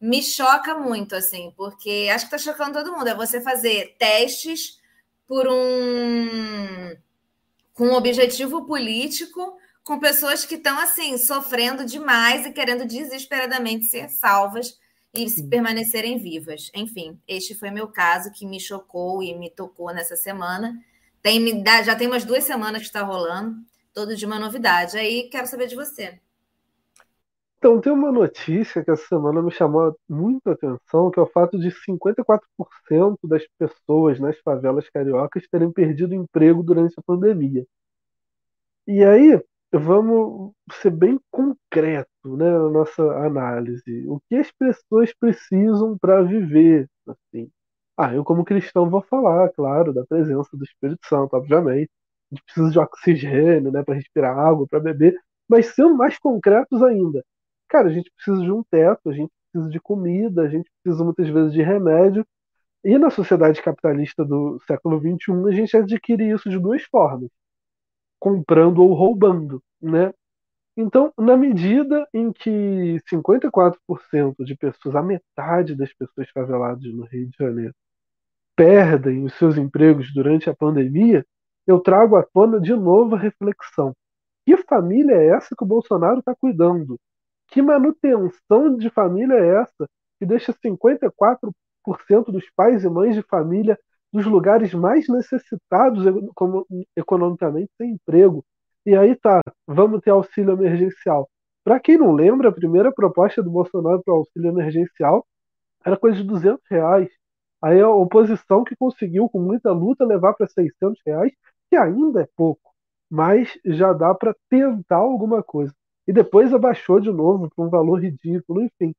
me 0.00 0.20
choca 0.24 0.74
muito, 0.76 1.14
assim, 1.14 1.54
porque 1.56 2.08
acho 2.12 2.28
que 2.28 2.34
está 2.34 2.52
chocando 2.52 2.72
todo 2.72 2.90
mundo. 2.90 3.06
É 3.06 3.14
você 3.14 3.40
fazer 3.40 3.94
testes 3.96 4.80
por 5.28 5.46
um 5.46 6.96
com 7.74 7.90
um 7.90 7.94
objetivo 7.94 8.66
político, 8.66 9.56
com 9.84 10.00
pessoas 10.00 10.44
que 10.44 10.56
estão 10.56 10.76
assim 10.80 11.16
sofrendo 11.16 11.84
demais 11.84 12.44
e 12.44 12.50
querendo 12.50 12.84
desesperadamente 12.84 13.84
ser 13.84 14.08
salvas 14.08 14.76
e 15.14 15.28
se 15.28 15.46
permanecerem 15.48 16.18
vivas. 16.18 16.70
Enfim, 16.74 17.20
este 17.28 17.54
foi 17.54 17.70
meu 17.70 17.88
caso 17.88 18.32
que 18.32 18.46
me 18.46 18.58
chocou 18.58 19.22
e 19.22 19.34
me 19.34 19.50
tocou 19.50 19.92
nessa 19.92 20.16
semana. 20.16 20.78
Tem, 21.20 21.62
já 21.84 21.94
tem 21.94 22.06
umas 22.06 22.24
duas 22.24 22.44
semanas 22.44 22.82
que 22.82 22.88
está 22.88 23.02
rolando, 23.02 23.56
todo 23.92 24.16
de 24.16 24.24
uma 24.24 24.38
novidade. 24.38 24.96
Aí 24.96 25.28
quero 25.30 25.46
saber 25.46 25.66
de 25.66 25.76
você. 25.76 26.18
Então, 27.58 27.80
tem 27.80 27.92
uma 27.92 28.10
notícia 28.10 28.82
que 28.82 28.90
essa 28.90 29.06
semana 29.06 29.40
me 29.40 29.52
chamou 29.52 29.96
muito 30.08 30.48
a 30.48 30.52
atenção, 30.52 31.12
que 31.12 31.20
é 31.20 31.22
o 31.22 31.28
fato 31.28 31.56
de 31.56 31.68
54% 31.70 33.16
das 33.22 33.46
pessoas 33.56 34.18
nas 34.18 34.36
favelas 34.40 34.90
cariocas 34.90 35.46
terem 35.48 35.70
perdido 35.70 36.12
emprego 36.12 36.60
durante 36.60 36.94
a 36.98 37.02
pandemia. 37.02 37.64
E 38.84 39.04
aí, 39.04 39.40
vamos 39.72 40.52
ser 40.72 40.90
bem 40.90 41.20
concreto 41.30 42.11
né, 42.24 42.50
na 42.50 42.68
nossa 42.70 43.02
análise. 43.24 44.06
O 44.08 44.20
que 44.28 44.36
as 44.36 44.50
pessoas 44.52 45.12
precisam 45.14 45.96
para 45.98 46.22
viver? 46.22 46.88
Assim? 47.06 47.50
Ah, 47.96 48.14
eu 48.14 48.24
como 48.24 48.44
cristão 48.44 48.88
vou 48.90 49.02
falar, 49.02 49.50
claro, 49.50 49.92
da 49.92 50.04
presença 50.06 50.56
do 50.56 50.64
Espírito 50.64 51.06
Santo, 51.06 51.34
obviamente. 51.36 51.90
A 52.32 52.34
gente 52.34 52.44
precisa 52.44 52.70
de 52.70 52.78
oxigênio 52.78 53.72
né, 53.72 53.82
para 53.82 53.94
respirar 53.94 54.38
água, 54.38 54.66
para 54.68 54.80
beber, 54.80 55.14
mas 55.48 55.66
sendo 55.74 55.94
mais 55.96 56.18
concretos 56.18 56.82
ainda 56.82 57.22
Cara, 57.68 57.88
a 57.88 57.92
gente 57.92 58.10
precisa 58.12 58.42
de 58.42 58.52
um 58.52 58.62
teto, 58.64 59.08
a 59.08 59.12
gente 59.14 59.32
precisa 59.50 59.70
de 59.70 59.80
comida, 59.80 60.42
a 60.42 60.48
gente 60.48 60.70
precisa 60.82 61.04
muitas 61.04 61.28
vezes 61.28 61.52
de 61.54 61.62
remédio. 61.62 62.26
E 62.84 62.98
na 62.98 63.10
sociedade 63.10 63.62
capitalista 63.62 64.24
do 64.24 64.60
século 64.66 65.00
XXI, 65.00 65.48
a 65.48 65.52
gente 65.52 65.76
adquire 65.76 66.30
isso 66.30 66.50
de 66.50 66.58
duas 66.58 66.82
formas: 66.84 67.30
comprando 68.18 68.80
ou 68.82 68.94
roubando, 68.94 69.62
né? 69.80 70.12
Então, 70.76 71.12
na 71.18 71.36
medida 71.36 72.06
em 72.14 72.32
que 72.32 72.98
54% 73.10 74.44
de 74.44 74.56
pessoas, 74.56 74.96
a 74.96 75.02
metade 75.02 75.74
das 75.74 75.92
pessoas 75.92 76.30
faveladas 76.30 76.84
no 76.84 77.04
Rio 77.04 77.28
de 77.28 77.36
Janeiro, 77.38 77.74
perdem 78.56 79.24
os 79.24 79.34
seus 79.34 79.56
empregos 79.56 80.12
durante 80.14 80.48
a 80.48 80.54
pandemia, 80.54 81.26
eu 81.66 81.78
trago 81.80 82.16
à 82.16 82.22
tona 82.22 82.60
de 82.60 82.74
novo 82.74 83.14
a 83.14 83.18
reflexão. 83.18 83.94
Que 84.46 84.56
família 84.56 85.14
é 85.14 85.28
essa 85.28 85.54
que 85.56 85.62
o 85.62 85.66
Bolsonaro 85.66 86.20
está 86.20 86.34
cuidando? 86.34 86.98
Que 87.48 87.62
manutenção 87.62 88.76
de 88.76 88.90
família 88.90 89.34
é 89.34 89.62
essa 89.62 89.88
que 90.18 90.26
deixa 90.26 90.52
54% 90.54 91.52
dos 92.28 92.48
pais 92.56 92.84
e 92.84 92.88
mães 92.88 93.14
de 93.14 93.22
família 93.22 93.78
dos 94.12 94.26
lugares 94.26 94.72
mais 94.74 95.06
necessitados 95.08 96.04
economicamente 96.96 97.70
sem 97.76 97.92
emprego? 97.92 98.44
E 98.84 98.96
aí 98.96 99.14
tá, 99.16 99.40
vamos 99.66 100.00
ter 100.00 100.10
auxílio 100.10 100.52
emergencial. 100.52 101.28
Para 101.64 101.78
quem 101.78 101.96
não 101.96 102.12
lembra, 102.12 102.48
a 102.48 102.52
primeira 102.52 102.92
proposta 102.92 103.42
do 103.42 103.50
Bolsonaro 103.50 104.02
para 104.02 104.14
auxílio 104.14 104.50
emergencial 104.50 105.24
era 105.84 105.96
coisa 105.96 106.18
de 106.18 106.24
200 106.24 106.60
reais. 106.70 107.08
Aí 107.62 107.80
a 107.80 107.88
oposição 107.88 108.64
que 108.64 108.74
conseguiu, 108.76 109.28
com 109.28 109.40
muita 109.40 109.70
luta, 109.72 110.04
levar 110.04 110.34
para 110.34 110.48
600 110.48 111.00
reais, 111.06 111.32
que 111.70 111.76
ainda 111.76 112.22
é 112.22 112.28
pouco, 112.36 112.72
mas 113.10 113.56
já 113.64 113.92
dá 113.92 114.14
para 114.14 114.34
tentar 114.50 114.96
alguma 114.96 115.42
coisa 115.42 115.72
e 116.06 116.12
depois 116.12 116.52
abaixou 116.52 117.00
de 117.00 117.10
novo 117.10 117.48
para 117.54 117.64
um 117.64 117.70
valor 117.70 118.00
ridículo, 118.00 118.62
enfim. 118.62 118.94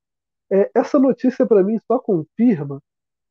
É, 0.52 0.70
essa 0.76 1.00
notícia 1.00 1.46
para 1.46 1.64
mim 1.64 1.78
só 1.88 2.00
confirma 2.00 2.82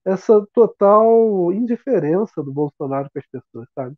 essa 0.05 0.45
total 0.53 1.53
indiferença 1.53 2.43
do 2.43 2.53
Bolsonaro 2.53 3.09
com 3.13 3.19
as 3.19 3.27
pessoas, 3.27 3.69
sabe? 3.75 3.97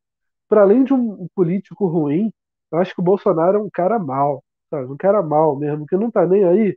Para 0.48 0.62
além 0.62 0.84
de 0.84 0.92
um 0.94 1.26
político 1.34 1.86
ruim, 1.86 2.32
eu 2.74 2.80
acho 2.80 2.94
que 2.94 3.00
o 3.00 3.04
Bolsonaro 3.04 3.58
é 3.58 3.60
um 3.60 3.70
cara 3.72 3.98
mau, 3.98 4.42
sabe? 4.68 4.90
Um 4.90 4.96
cara 4.96 5.22
mau 5.22 5.56
mesmo, 5.56 5.86
que 5.86 5.96
não 5.96 6.10
tá 6.10 6.26
nem 6.26 6.44
aí. 6.44 6.76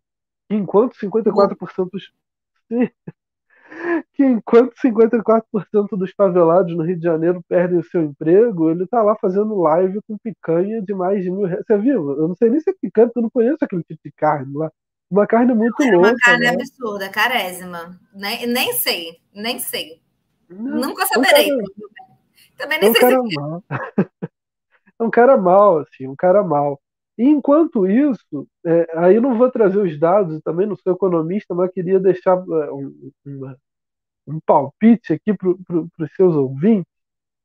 Enquanto 0.49 0.95
54% 0.95 1.89
dos 1.91 2.11
que 4.13 4.23
enquanto 4.23 4.73
54% 4.75 5.43
dos 5.97 6.11
favelados 6.11 6.75
no 6.75 6.83
Rio 6.83 6.97
de 6.97 7.03
Janeiro 7.03 7.43
perdem 7.47 7.79
o 7.79 7.83
seu 7.83 8.03
emprego, 8.03 8.69
ele 8.69 8.85
tá 8.87 9.01
lá 9.01 9.15
fazendo 9.15 9.59
live 9.59 9.99
com 10.07 10.17
picanha 10.17 10.81
de 10.81 10.93
mais 10.93 11.23
de 11.23 11.31
mil 11.31 11.45
reais. 11.45 11.65
Você 11.65 11.77
viu? 11.77 12.11
Eu 12.11 12.27
não 12.27 12.35
sei 12.35 12.49
nem 12.49 12.59
se 12.59 12.69
é 12.69 12.73
picanha, 12.79 13.07
porque 13.07 13.19
eu 13.19 13.23
não 13.23 13.29
conheço 13.29 13.57
aquele 13.61 13.83
tipo 13.83 13.99
de 14.03 14.11
carne 14.11 14.55
lá. 14.55 14.71
Uma 15.09 15.25
carne 15.25 15.53
muito 15.53 15.81
Era 15.81 15.95
louca. 15.95 16.09
Uma 16.09 16.17
carne 16.17 16.45
né? 16.45 16.49
absurda, 16.51 17.09
carésima. 17.09 17.99
Nem, 18.13 18.45
nem 18.45 18.73
sei, 18.73 19.19
nem 19.33 19.57
sei. 19.57 20.01
Não, 20.49 20.89
Nunca 20.89 21.05
saberei. 21.07 21.51
Um 21.51 21.57
cara, 21.57 22.09
Também 22.57 22.79
nem 22.79 22.87
é 22.87 22.91
um 22.91 22.93
sei 22.93 23.09
se 23.09 23.35
mal. 23.35 23.63
é 24.99 25.03
um 25.03 25.09
cara 25.09 25.37
mal, 25.37 25.79
assim, 25.79 26.07
um 26.07 26.15
cara 26.15 26.43
mal. 26.43 26.79
E 27.17 27.23
enquanto 27.23 27.87
isso, 27.87 28.47
é, 28.65 28.87
aí 28.97 29.19
não 29.19 29.37
vou 29.37 29.49
trazer 29.49 29.79
os 29.79 29.99
dados, 29.99 30.39
também 30.43 30.67
não 30.67 30.75
sou 30.75 30.93
economista, 30.93 31.55
mas 31.55 31.71
queria 31.71 31.99
deixar 31.99 32.37
é, 32.37 32.71
um, 32.71 33.11
um 34.27 34.39
palpite 34.45 35.13
aqui 35.13 35.33
para 35.33 35.49
os 35.49 36.15
seus 36.15 36.35
ouvintes, 36.35 36.91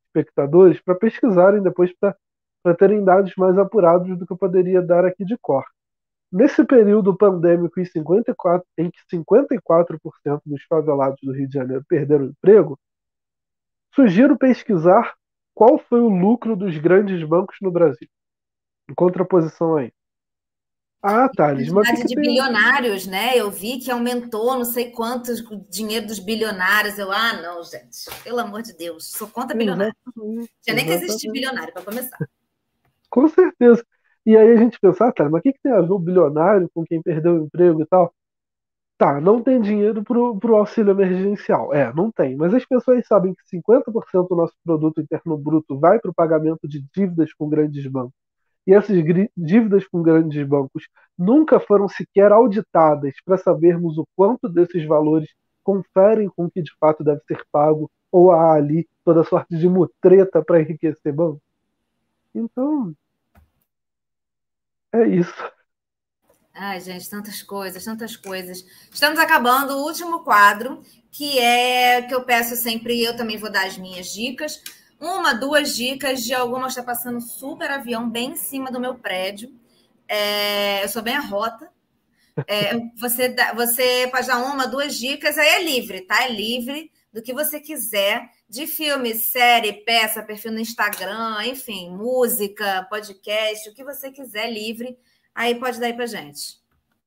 espectadores, 0.06 0.80
para 0.82 0.94
pesquisarem 0.94 1.62
depois 1.62 1.90
para 1.98 2.74
terem 2.76 3.02
dados 3.02 3.34
mais 3.36 3.56
apurados 3.58 4.18
do 4.18 4.26
que 4.26 4.32
eu 4.32 4.36
poderia 4.36 4.82
dar 4.82 5.04
aqui 5.04 5.24
de 5.24 5.36
cor. 5.38 5.64
Nesse 6.30 6.64
período 6.64 7.16
pandêmico 7.16 7.78
em, 7.80 7.84
54, 7.84 8.66
em 8.78 8.90
que 8.90 8.98
54% 9.14 10.40
dos 10.44 10.62
favelados 10.64 11.18
do 11.22 11.32
Rio 11.32 11.48
de 11.48 11.54
Janeiro 11.54 11.84
perderam 11.88 12.26
emprego, 12.26 12.78
sugiro 13.94 14.38
pesquisar 14.38 15.14
qual 15.54 15.78
foi 15.78 16.00
o 16.00 16.08
lucro 16.08 16.56
dos 16.56 16.76
grandes 16.78 17.22
bancos 17.26 17.56
no 17.60 17.70
Brasil, 17.70 18.08
em 18.90 18.94
contraposição 18.94 19.76
a 19.76 19.84
isso. 19.84 20.02
Ah, 21.04 21.28
Thales, 21.28 21.68
mas. 21.68 21.88
A 21.88 22.04
de 22.04 22.14
bilionários, 22.14 23.08
né? 23.08 23.36
Eu 23.36 23.50
vi 23.50 23.80
que 23.80 23.90
aumentou 23.90 24.54
não 24.54 24.64
sei 24.64 24.92
quantos 24.92 25.40
o 25.40 25.56
dinheiro 25.68 26.06
dos 26.06 26.20
bilionários. 26.20 26.96
Eu, 26.96 27.10
ah, 27.10 27.42
não, 27.42 27.60
gente, 27.64 28.06
pelo 28.22 28.38
amor 28.38 28.62
de 28.62 28.72
Deus, 28.72 29.10
sou 29.10 29.26
contra 29.26 29.56
bilionário. 29.56 29.94
Tinha 30.62 30.76
nem 30.76 30.86
que 30.86 30.92
existir 30.92 31.28
bilionário 31.32 31.72
para 31.72 31.82
começar. 31.82 32.16
Com 33.10 33.28
certeza. 33.28 33.84
E 34.24 34.36
aí 34.36 34.52
a 34.52 34.56
gente 34.56 34.78
pensa, 34.78 35.08
ah, 35.08 35.12
tá, 35.12 35.28
mas 35.28 35.40
o 35.40 35.42
que, 35.42 35.52
que 35.52 35.60
tem 35.60 35.72
a 35.72 35.80
ver 35.80 35.90
o 35.90 35.98
bilionário 35.98 36.70
com 36.72 36.84
quem 36.84 37.02
perdeu 37.02 37.34
o 37.34 37.44
emprego 37.46 37.82
e 37.82 37.86
tal? 37.86 38.14
Tá, 38.98 39.20
não 39.20 39.42
tem 39.42 39.60
dinheiro 39.60 40.02
para 40.04 40.18
o 40.18 40.56
auxílio 40.56 40.92
emergencial. 40.92 41.74
É, 41.74 41.92
não 41.92 42.10
tem. 42.10 42.36
Mas 42.36 42.54
as 42.54 42.64
pessoas 42.64 43.06
sabem 43.06 43.34
que 43.34 43.42
50% 43.56 44.28
do 44.28 44.36
nosso 44.36 44.54
produto 44.64 45.00
interno 45.00 45.36
bruto 45.36 45.78
vai 45.78 45.98
para 45.98 46.10
o 46.10 46.14
pagamento 46.14 46.68
de 46.68 46.84
dívidas 46.94 47.32
com 47.34 47.48
grandes 47.48 47.84
bancos 47.86 48.14
e 48.66 48.72
essas 48.72 48.96
dívidas 49.36 49.86
com 49.88 50.02
grandes 50.02 50.46
bancos 50.46 50.88
nunca 51.18 51.58
foram 51.60 51.88
sequer 51.88 52.32
auditadas 52.32 53.14
para 53.24 53.36
sabermos 53.38 53.98
o 53.98 54.06
quanto 54.16 54.48
desses 54.48 54.84
valores 54.86 55.28
conferem 55.62 56.28
com 56.28 56.46
o 56.46 56.50
que 56.50 56.62
de 56.62 56.72
fato 56.78 57.04
deve 57.04 57.20
ser 57.26 57.44
pago, 57.50 57.90
ou 58.10 58.30
há 58.32 58.54
ali 58.54 58.88
toda 59.04 59.24
sorte 59.24 59.56
de 59.56 59.68
mutreta 59.68 60.42
para 60.44 60.60
enriquecer 60.60 61.12
banco. 61.12 61.40
Então, 62.34 62.94
é 64.92 65.06
isso. 65.06 65.52
Ai, 66.54 66.80
gente, 66.80 67.08
tantas 67.08 67.42
coisas, 67.42 67.84
tantas 67.84 68.16
coisas. 68.16 68.64
Estamos 68.92 69.18
acabando 69.18 69.74
o 69.74 69.84
último 69.84 70.22
quadro, 70.22 70.82
que 71.10 71.38
é 71.38 72.02
que 72.02 72.14
eu 72.14 72.24
peço 72.24 72.56
sempre, 72.56 73.02
eu 73.02 73.16
também 73.16 73.38
vou 73.38 73.50
dar 73.50 73.66
as 73.66 73.78
minhas 73.78 74.12
dicas 74.12 74.62
uma, 75.02 75.34
duas 75.34 75.74
dicas 75.74 76.22
de 76.22 76.32
alguma 76.32 76.68
está 76.68 76.80
passando 76.80 77.20
super 77.20 77.68
avião 77.68 78.08
bem 78.08 78.30
em 78.30 78.36
cima 78.36 78.70
do 78.70 78.78
meu 78.78 78.94
prédio. 78.94 79.52
É, 80.06 80.84
eu 80.84 80.88
sou 80.88 81.02
bem 81.02 81.16
a 81.16 81.20
rota. 81.20 81.68
É, 82.46 82.78
você, 83.00 83.34
você 83.56 84.08
pode 84.12 84.28
dar 84.28 84.38
uma, 84.38 84.68
duas 84.68 84.96
dicas, 84.96 85.36
aí 85.36 85.48
é 85.48 85.64
livre, 85.64 86.02
tá? 86.02 86.24
É 86.24 86.28
livre 86.28 86.88
do 87.12 87.20
que 87.20 87.34
você 87.34 87.58
quiser, 87.58 88.30
de 88.48 88.64
filme, 88.68 89.12
série, 89.14 89.72
peça, 89.72 90.22
perfil 90.22 90.52
no 90.52 90.60
Instagram, 90.60 91.46
enfim, 91.46 91.90
música, 91.90 92.86
podcast, 92.88 93.68
o 93.68 93.74
que 93.74 93.82
você 93.82 94.08
quiser, 94.12 94.50
livre, 94.52 94.96
aí 95.34 95.54
pode 95.54 95.80
dar 95.80 95.86
aí 95.86 95.94
pra 95.94 96.06
gente. 96.06 96.60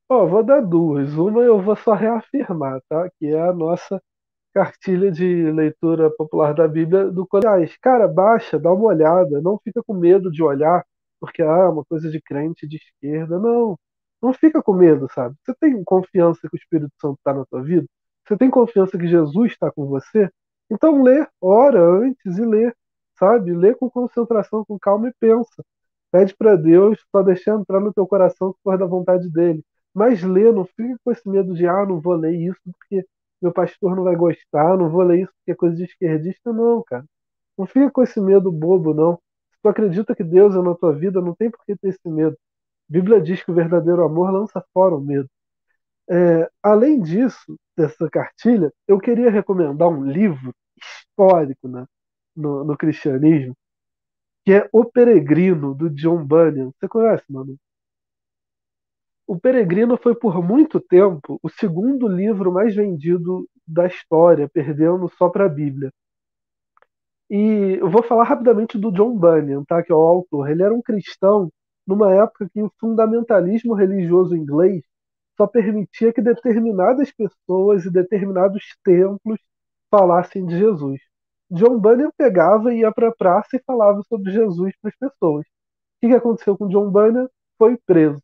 Oh, 0.09 0.27
vou 0.27 0.43
dar 0.43 0.61
duas. 0.61 1.13
Uma 1.15 1.41
eu 1.41 1.59
vou 1.61 1.75
só 1.75 1.93
reafirmar, 1.93 2.79
tá? 2.87 3.09
Que 3.17 3.27
é 3.27 3.41
a 3.41 3.53
nossa 3.53 4.01
cartilha 4.53 5.11
de 5.11 5.51
leitura 5.51 6.09
popular 6.11 6.53
da 6.53 6.67
Bíblia 6.67 7.09
do 7.11 7.27
Colegiais. 7.27 7.75
Cara, 7.77 8.07
baixa, 8.07 8.59
dá 8.59 8.71
uma 8.71 8.85
olhada, 8.85 9.41
não 9.41 9.59
fica 9.63 9.83
com 9.83 9.93
medo 9.93 10.31
de 10.31 10.43
olhar, 10.43 10.85
porque 11.19 11.41
ah, 11.41 11.69
uma 11.69 11.83
coisa 11.85 12.09
de 12.09 12.21
crente 12.21 12.67
de 12.67 12.77
esquerda. 12.77 13.39
Não, 13.39 13.77
não 14.21 14.33
fica 14.33 14.61
com 14.61 14.73
medo, 14.73 15.07
sabe? 15.13 15.35
Você 15.43 15.53
tem 15.59 15.83
confiança 15.83 16.47
que 16.47 16.55
o 16.55 16.57
Espírito 16.57 16.93
Santo 17.01 17.17
está 17.17 17.33
na 17.33 17.45
tua 17.45 17.61
vida? 17.63 17.87
Você 18.27 18.37
tem 18.37 18.49
confiança 18.49 18.97
que 18.97 19.07
Jesus 19.07 19.51
está 19.51 19.71
com 19.71 19.87
você? 19.87 20.29
Então 20.69 21.01
lê, 21.03 21.27
ora 21.41 21.79
antes 21.81 22.37
e 22.37 22.45
lê, 22.45 22.73
sabe? 23.19 23.53
Lê 23.53 23.75
com 23.75 23.89
concentração, 23.89 24.65
com 24.65 24.79
calma 24.79 25.09
e 25.09 25.13
pensa. 25.19 25.63
Pede 26.15 26.33
para 26.33 26.55
Deus, 26.55 26.97
só 27.11 27.21
deixar 27.21 27.59
entrar 27.59 27.81
no 27.81 27.93
teu 27.93 28.07
coração 28.07 28.53
que 28.53 28.59
for 28.63 28.77
da 28.77 28.85
vontade 28.85 29.29
dele. 29.29 29.61
Mas 29.93 30.23
lê, 30.23 30.49
não 30.49 30.63
fica 30.63 30.97
com 31.03 31.11
esse 31.11 31.27
medo 31.27 31.53
de, 31.53 31.67
ah, 31.67 31.85
não 31.85 31.99
vou 31.99 32.15
ler 32.15 32.33
isso 32.35 32.57
porque 32.63 33.05
meu 33.41 33.51
pastor 33.51 33.97
não 33.97 34.05
vai 34.05 34.15
gostar, 34.15 34.77
não 34.77 34.89
vou 34.89 35.03
ler 35.03 35.23
isso 35.23 35.33
porque 35.33 35.51
é 35.51 35.55
coisa 35.55 35.75
de 35.75 35.83
esquerdista, 35.83 36.53
não, 36.53 36.81
cara. 36.83 37.03
Não 37.57 37.65
fica 37.65 37.91
com 37.91 38.01
esse 38.01 38.21
medo 38.21 38.49
bobo, 38.49 38.93
não. 38.93 39.15
Se 39.51 39.59
tu 39.61 39.67
acredita 39.67 40.15
que 40.15 40.23
Deus 40.23 40.55
é 40.55 40.61
na 40.61 40.73
tua 40.73 40.93
vida, 40.93 41.19
não 41.19 41.35
tem 41.35 41.51
por 41.51 41.59
que 41.65 41.75
ter 41.75 41.89
esse 41.89 42.09
medo. 42.09 42.37
A 42.89 42.93
Bíblia 42.93 43.19
diz 43.19 43.43
que 43.43 43.51
o 43.51 43.53
verdadeiro 43.53 44.01
amor 44.01 44.31
lança 44.31 44.63
fora 44.73 44.95
o 44.95 45.01
medo. 45.01 45.29
É, 46.09 46.49
além 46.63 47.01
disso, 47.01 47.59
dessa 47.75 48.09
cartilha, 48.09 48.71
eu 48.87 48.99
queria 48.99 49.29
recomendar 49.29 49.89
um 49.89 50.05
livro 50.05 50.55
histórico 50.77 51.67
né, 51.67 51.85
no, 52.33 52.63
no 52.63 52.77
cristianismo, 52.77 53.53
que 54.45 54.53
é 54.53 54.69
O 54.71 54.85
Peregrino, 54.85 55.73
do 55.75 55.89
John 55.89 56.23
Bunyan. 56.25 56.71
Você 56.71 56.87
conhece, 56.87 57.25
mano? 57.29 57.57
O 59.27 59.39
Peregrino 59.39 59.97
foi 59.97 60.15
por 60.15 60.41
muito 60.43 60.79
tempo 60.79 61.39
o 61.41 61.49
segundo 61.49 62.07
livro 62.07 62.51
mais 62.51 62.75
vendido 62.75 63.47
da 63.67 63.87
história, 63.87 64.47
perdendo 64.47 65.09
só 65.17 65.29
para 65.29 65.45
a 65.45 65.49
Bíblia. 65.49 65.91
E 67.29 67.77
eu 67.79 67.89
vou 67.89 68.03
falar 68.03 68.23
rapidamente 68.25 68.77
do 68.77 68.91
John 68.91 69.17
Bunyan, 69.17 69.63
tá? 69.65 69.81
que 69.83 69.91
é 69.91 69.95
o 69.95 69.99
autor. 69.99 70.49
Ele 70.49 70.61
era 70.63 70.73
um 70.73 70.81
cristão 70.81 71.51
numa 71.87 72.13
época 72.13 72.49
que 72.53 72.61
o 72.61 72.71
fundamentalismo 72.79 73.73
religioso 73.73 74.35
inglês 74.35 74.83
só 75.37 75.47
permitia 75.47 76.13
que 76.13 76.21
determinadas 76.21 77.11
pessoas 77.11 77.85
e 77.85 77.91
determinados 77.91 78.63
templos 78.83 79.39
falassem 79.91 80.45
de 80.45 80.57
Jesus. 80.57 80.99
John 81.51 81.79
Bunyan 81.79 82.11
pegava 82.17 82.73
e 82.73 82.79
ia 82.79 82.91
para 82.91 83.09
a 83.09 83.15
praça 83.15 83.55
e 83.55 83.63
falava 83.65 84.01
sobre 84.03 84.31
Jesus 84.31 84.73
para 84.81 84.89
as 84.89 84.95
pessoas. 84.97 85.45
O 86.01 86.07
que 86.07 86.13
aconteceu 86.13 86.57
com 86.57 86.67
John 86.67 86.89
Bunyan? 86.89 87.27
Foi 87.57 87.77
preso. 87.85 88.21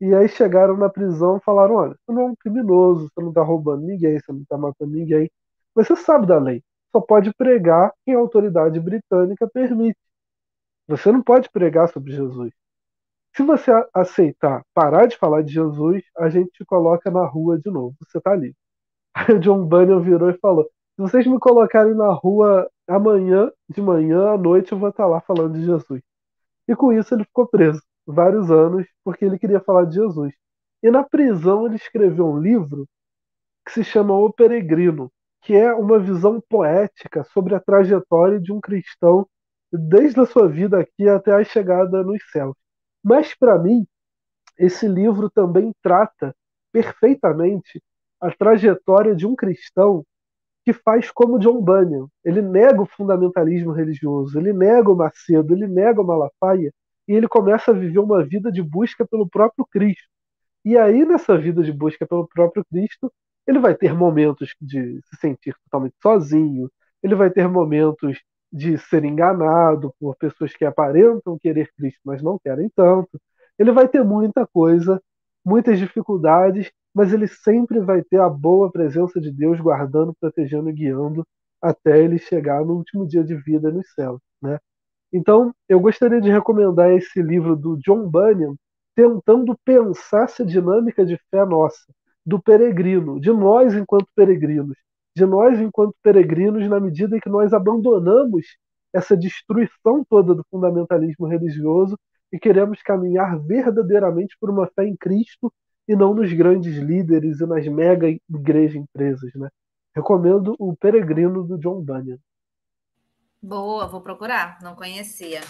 E 0.00 0.14
aí 0.14 0.28
chegaram 0.28 0.76
na 0.76 0.88
prisão 0.88 1.36
e 1.38 1.40
falaram: 1.40 1.76
olha, 1.76 1.96
você 1.96 2.12
não 2.12 2.22
é 2.22 2.24
um 2.26 2.36
criminoso, 2.36 3.08
você 3.08 3.20
não 3.20 3.30
está 3.30 3.42
roubando 3.42 3.84
ninguém, 3.86 4.18
você 4.18 4.32
não 4.32 4.42
está 4.42 4.58
matando 4.58 4.92
ninguém. 4.92 5.30
Mas 5.74 5.86
você 5.88 5.96
sabe 5.96 6.26
da 6.26 6.38
lei. 6.38 6.62
Só 6.92 7.00
pode 7.00 7.32
pregar 7.34 7.92
quem 8.04 8.14
a 8.14 8.18
autoridade 8.18 8.78
britânica 8.80 9.48
permite. 9.48 9.98
Você 10.88 11.10
não 11.12 11.22
pode 11.22 11.50
pregar 11.50 11.88
sobre 11.88 12.12
Jesus. 12.12 12.52
Se 13.36 13.42
você 13.42 13.70
aceitar 13.94 14.64
parar 14.74 15.06
de 15.06 15.16
falar 15.18 15.42
de 15.42 15.52
Jesus, 15.52 16.02
a 16.18 16.28
gente 16.28 16.50
te 16.52 16.64
coloca 16.64 17.10
na 17.10 17.26
rua 17.26 17.58
de 17.58 17.70
novo. 17.70 17.96
Você 18.00 18.18
está 18.18 18.32
ali. 18.32 18.54
Aí 19.14 19.34
o 19.36 19.40
John 19.40 19.66
Bunyan 19.66 20.00
virou 20.00 20.30
e 20.30 20.38
falou: 20.38 20.70
se 20.96 21.02
vocês 21.02 21.26
me 21.26 21.40
colocarem 21.40 21.94
na 21.94 22.12
rua 22.12 22.70
amanhã, 22.86 23.50
de 23.68 23.82
manhã, 23.82 24.30
à 24.34 24.38
noite, 24.38 24.70
eu 24.70 24.78
vou 24.78 24.90
estar 24.90 25.06
lá 25.06 25.20
falando 25.20 25.54
de 25.54 25.64
Jesus. 25.64 26.00
E 26.68 26.76
com 26.76 26.92
isso 26.92 27.14
ele 27.14 27.24
ficou 27.24 27.48
preso 27.48 27.82
vários 28.06 28.50
anos 28.50 28.86
porque 29.02 29.24
ele 29.24 29.38
queria 29.38 29.60
falar 29.60 29.86
de 29.86 29.96
Jesus. 29.96 30.32
E 30.82 30.90
na 30.90 31.02
prisão 31.02 31.66
ele 31.66 31.76
escreveu 31.76 32.26
um 32.28 32.38
livro 32.38 32.86
que 33.66 33.72
se 33.72 33.82
chama 33.82 34.14
O 34.16 34.32
Peregrino, 34.32 35.10
que 35.42 35.54
é 35.54 35.72
uma 35.74 35.98
visão 35.98 36.40
poética 36.48 37.24
sobre 37.24 37.54
a 37.56 37.60
trajetória 37.60 38.38
de 38.38 38.52
um 38.52 38.60
cristão 38.60 39.26
desde 39.72 40.20
a 40.20 40.26
sua 40.26 40.48
vida 40.48 40.78
aqui 40.78 41.08
até 41.08 41.32
a 41.32 41.42
chegada 41.42 42.04
nos 42.04 42.22
céus. 42.30 42.54
Mas 43.02 43.34
para 43.34 43.58
mim, 43.58 43.84
esse 44.56 44.86
livro 44.86 45.28
também 45.28 45.72
trata 45.82 46.34
perfeitamente 46.70 47.82
a 48.20 48.30
trajetória 48.30 49.14
de 49.14 49.26
um 49.26 49.34
cristão 49.34 50.04
que 50.64 50.72
faz 50.72 51.10
como 51.10 51.38
John 51.38 51.60
Bunyan. 51.60 52.06
Ele 52.24 52.40
nega 52.40 52.80
o 52.82 52.86
fundamentalismo 52.86 53.72
religioso, 53.72 54.38
ele 54.38 54.52
nega 54.52 54.90
o 54.90 54.96
Macedo, 54.96 55.54
ele 55.54 55.66
nega 55.66 56.00
o 56.00 56.06
Malafaia, 56.06 56.72
e 57.06 57.12
ele 57.12 57.28
começa 57.28 57.70
a 57.70 57.74
viver 57.74 57.98
uma 57.98 58.24
vida 58.24 58.50
de 58.50 58.62
busca 58.62 59.06
pelo 59.06 59.28
próprio 59.28 59.66
Cristo. 59.70 60.08
E 60.64 60.78
aí, 60.78 61.04
nessa 61.04 61.36
vida 61.36 61.62
de 61.62 61.72
busca 61.72 62.06
pelo 62.06 62.26
próprio 62.26 62.64
Cristo, 62.70 63.12
ele 63.46 63.58
vai 63.58 63.74
ter 63.74 63.94
momentos 63.94 64.54
de 64.60 65.00
se 65.04 65.16
sentir 65.20 65.54
totalmente 65.64 65.96
sozinho, 66.02 66.70
ele 67.02 67.14
vai 67.14 67.30
ter 67.30 67.46
momentos 67.46 68.18
de 68.50 68.78
ser 68.78 69.04
enganado 69.04 69.92
por 70.00 70.16
pessoas 70.16 70.54
que 70.54 70.64
aparentam 70.64 71.38
querer 71.38 71.70
Cristo, 71.76 72.00
mas 72.04 72.22
não 72.22 72.38
querem 72.38 72.70
tanto. 72.74 73.20
Ele 73.58 73.72
vai 73.72 73.86
ter 73.88 74.02
muita 74.02 74.46
coisa, 74.46 75.02
muitas 75.44 75.78
dificuldades, 75.78 76.70
mas 76.94 77.12
ele 77.12 77.26
sempre 77.26 77.80
vai 77.80 78.02
ter 78.02 78.20
a 78.20 78.28
boa 78.28 78.70
presença 78.70 79.20
de 79.20 79.30
Deus 79.32 79.60
guardando, 79.60 80.14
protegendo 80.20 80.70
e 80.70 80.72
guiando 80.72 81.26
até 81.60 82.02
ele 82.02 82.18
chegar 82.18 82.64
no 82.64 82.74
último 82.74 83.06
dia 83.06 83.24
de 83.24 83.34
vida 83.34 83.70
nos 83.70 83.90
céus, 83.94 84.20
né? 84.40 84.58
Então, 85.12 85.54
eu 85.68 85.80
gostaria 85.80 86.20
de 86.20 86.30
recomendar 86.30 86.90
esse 86.92 87.22
livro 87.22 87.56
do 87.56 87.76
John 87.78 88.08
Bunyan, 88.08 88.54
tentando 88.94 89.56
pensar 89.64 90.24
essa 90.24 90.44
dinâmica 90.44 91.04
de 91.04 91.18
fé 91.30 91.44
nossa, 91.44 91.84
do 92.26 92.40
peregrino, 92.40 93.20
de 93.20 93.32
nós 93.32 93.74
enquanto 93.74 94.08
peregrinos, 94.14 94.76
de 95.16 95.24
nós 95.24 95.60
enquanto 95.60 95.94
peregrinos, 96.02 96.68
na 96.68 96.80
medida 96.80 97.16
em 97.16 97.20
que 97.20 97.28
nós 97.28 97.52
abandonamos 97.52 98.46
essa 98.92 99.16
destruição 99.16 100.04
toda 100.08 100.34
do 100.34 100.44
fundamentalismo 100.50 101.26
religioso 101.26 101.98
e 102.32 102.38
queremos 102.38 102.82
caminhar 102.82 103.38
verdadeiramente 103.40 104.36
por 104.40 104.50
uma 104.50 104.66
fé 104.68 104.86
em 104.86 104.96
Cristo 104.96 105.52
e 105.86 105.94
não 105.94 106.14
nos 106.14 106.32
grandes 106.32 106.76
líderes 106.76 107.40
e 107.40 107.46
nas 107.46 107.66
mega 107.66 108.08
igreja 108.08 108.78
empresas, 108.78 109.32
né? 109.34 109.48
Recomendo 109.94 110.56
o 110.58 110.74
Peregrino 110.74 111.44
do 111.44 111.58
John 111.58 111.80
Bunyan. 111.80 112.18
Boa, 113.40 113.86
vou 113.86 114.00
procurar, 114.00 114.58
não 114.62 114.74
conhecia. 114.74 115.40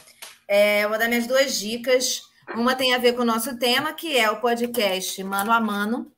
É, 0.46 0.86
uma 0.86 0.98
das 0.98 1.08
minhas 1.08 1.26
duas 1.26 1.58
dicas, 1.58 2.22
uma 2.54 2.74
tem 2.74 2.92
a 2.94 2.98
ver 2.98 3.14
com 3.14 3.22
o 3.22 3.26
nosso 3.26 3.58
tema, 3.58 3.92
que 3.92 4.18
é 4.18 4.30
o 4.30 4.40
podcast 4.40 5.22
Mano 5.22 5.52
a 5.52 5.60
Mano, 5.60 6.12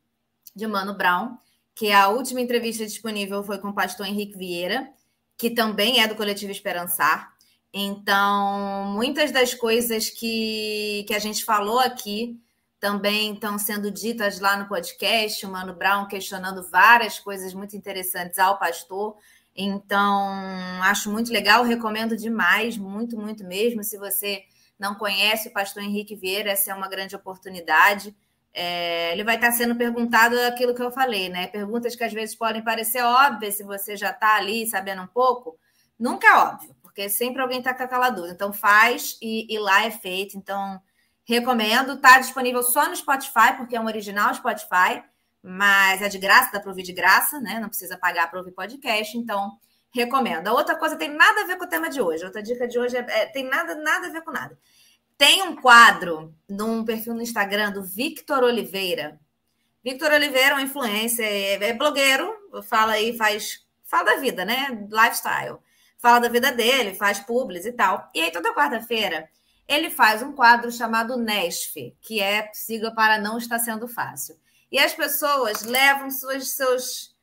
de 0.55 0.66
Mano 0.66 0.94
Brown, 0.94 1.36
que 1.74 1.93
a 1.93 2.09
última 2.09 2.40
entrevista 2.40 2.84
disponível 2.84 3.44
foi 3.44 3.59
com 3.59 3.68
o 3.68 3.74
pastor 3.74 4.06
Henrique 4.06 4.38
Vieira, 4.38 4.88
que 5.36 5.51
também 5.51 6.01
é 6.01 6.09
do 6.09 6.14
Coletivo 6.16 6.51
Esperançar. 6.51 7.36
Então, 7.72 8.86
muitas 8.86 9.30
das 9.30 9.52
coisas 9.52 10.09
que, 10.09 11.05
que 11.06 11.14
a 11.14 11.18
gente 11.18 11.44
falou 11.44 11.78
aqui 11.78 12.40
também 12.86 13.34
estão 13.34 13.58
sendo 13.58 13.90
ditas 13.90 14.38
lá 14.38 14.56
no 14.56 14.68
podcast, 14.68 15.44
o 15.44 15.50
Mano 15.50 15.74
Brown 15.74 16.06
questionando 16.06 16.62
várias 16.70 17.18
coisas 17.18 17.52
muito 17.52 17.76
interessantes 17.76 18.38
ao 18.38 18.60
pastor. 18.60 19.16
Então, 19.56 20.30
acho 20.84 21.10
muito 21.10 21.32
legal, 21.32 21.64
recomendo 21.64 22.16
demais, 22.16 22.78
muito, 22.78 23.18
muito 23.18 23.42
mesmo. 23.42 23.82
Se 23.82 23.98
você 23.98 24.44
não 24.78 24.94
conhece 24.94 25.48
o 25.48 25.52
pastor 25.52 25.82
Henrique 25.82 26.14
Vieira, 26.14 26.52
essa 26.52 26.70
é 26.70 26.74
uma 26.74 26.86
grande 26.86 27.16
oportunidade. 27.16 28.14
É, 28.54 29.10
ele 29.12 29.24
vai 29.24 29.34
estar 29.34 29.50
sendo 29.50 29.74
perguntado 29.74 30.38
aquilo 30.42 30.72
que 30.72 30.82
eu 30.82 30.92
falei, 30.92 31.28
né? 31.28 31.48
Perguntas 31.48 31.96
que 31.96 32.04
às 32.04 32.12
vezes 32.12 32.36
podem 32.36 32.62
parecer 32.62 33.02
óbvias 33.02 33.56
se 33.56 33.64
você 33.64 33.96
já 33.96 34.10
está 34.10 34.36
ali 34.36 34.64
sabendo 34.64 35.02
um 35.02 35.08
pouco. 35.08 35.58
Nunca 35.98 36.28
é 36.28 36.36
óbvio, 36.36 36.76
porque 36.82 37.08
sempre 37.08 37.42
alguém 37.42 37.58
está 37.58 37.74
com 37.74 37.82
aquela 37.82 38.10
dúvida. 38.10 38.34
Então, 38.34 38.52
faz 38.52 39.18
e, 39.20 39.52
e 39.52 39.58
lá 39.58 39.84
é 39.84 39.90
feito. 39.90 40.38
Então, 40.38 40.80
Recomendo. 41.27 41.94
Está 41.94 42.19
disponível 42.20 42.62
só 42.62 42.89
no 42.89 42.97
Spotify, 42.97 43.55
porque 43.57 43.74
é 43.74 43.81
um 43.81 43.86
original 43.86 44.32
Spotify, 44.32 45.03
mas 45.43 46.01
é 46.01 46.09
de 46.09 46.19
graça, 46.19 46.53
dá 46.53 46.61
para 46.61 46.70
ouvir 46.70 46.85
de 46.85 46.93
graça, 46.93 47.40
né? 47.40 47.59
Não 47.59 47.69
precisa 47.69 47.98
pagar 47.98 48.31
para 48.31 48.39
ouvir 48.39 48.53
podcast, 48.53 49.19
então 49.19 49.59
recomendo. 49.93 50.47
A 50.47 50.53
outra 50.53 50.77
coisa 50.77 50.97
tem 50.97 51.09
nada 51.09 51.43
a 51.43 51.47
ver 51.47 51.57
com 51.57 51.65
o 51.65 51.69
tema 51.69 51.90
de 51.90 52.01
hoje. 52.01 52.23
A 52.23 52.27
outra 52.27 52.43
dica 52.43 52.69
de 52.69 52.78
hoje 52.78 52.97
é, 52.97 53.05
é, 53.09 53.27
tem 53.27 53.44
nada, 53.44 53.74
nada 53.74 54.07
a 54.07 54.11
ver 54.11 54.23
com 54.23 54.31
nada. 54.31 54.57
Tem 55.19 55.43
um 55.43 55.57
quadro 55.57 56.35
num 56.48 56.85
perfil 56.85 57.15
no 57.15 57.23
Instagram 57.23 57.73
do 57.73 57.82
Victor 57.82 58.44
Oliveira. 58.44 59.19
Victor 59.82 60.12
Oliveira 60.12 60.51
é 60.51 60.55
um 60.55 60.61
influencer, 60.61 61.24
é, 61.24 61.53
é 61.55 61.73
blogueiro, 61.73 62.32
fala 62.62 62.93
aí, 62.93 63.16
faz. 63.16 63.65
Fala 63.85 64.05
da 64.05 64.16
vida, 64.16 64.44
né? 64.44 64.66
Lifestyle. 64.90 65.59
Fala 65.97 66.19
da 66.19 66.28
vida 66.28 66.53
dele, 66.53 66.94
faz 66.94 67.20
publis 67.20 67.65
e 67.65 67.73
tal. 67.73 68.11
E 68.12 68.20
aí, 68.20 68.32
toda 68.32 68.53
quarta-feira, 68.53 69.28
ele 69.68 69.90
faz 69.90 70.22
um 70.22 70.32
quadro 70.32 70.70
chamado 70.70 71.16
NESF, 71.16 71.97
que 72.01 72.20
é 72.20 72.51
sigla 72.52 72.94
para 72.94 73.18
Não 73.18 73.38
Está 73.38 73.59
Sendo 73.59 73.88
Fácil. 73.88 74.38
E 74.70 74.78
as 74.78 74.94
pessoas 74.94 75.62
levam 75.62 76.10
suas 76.10 77.14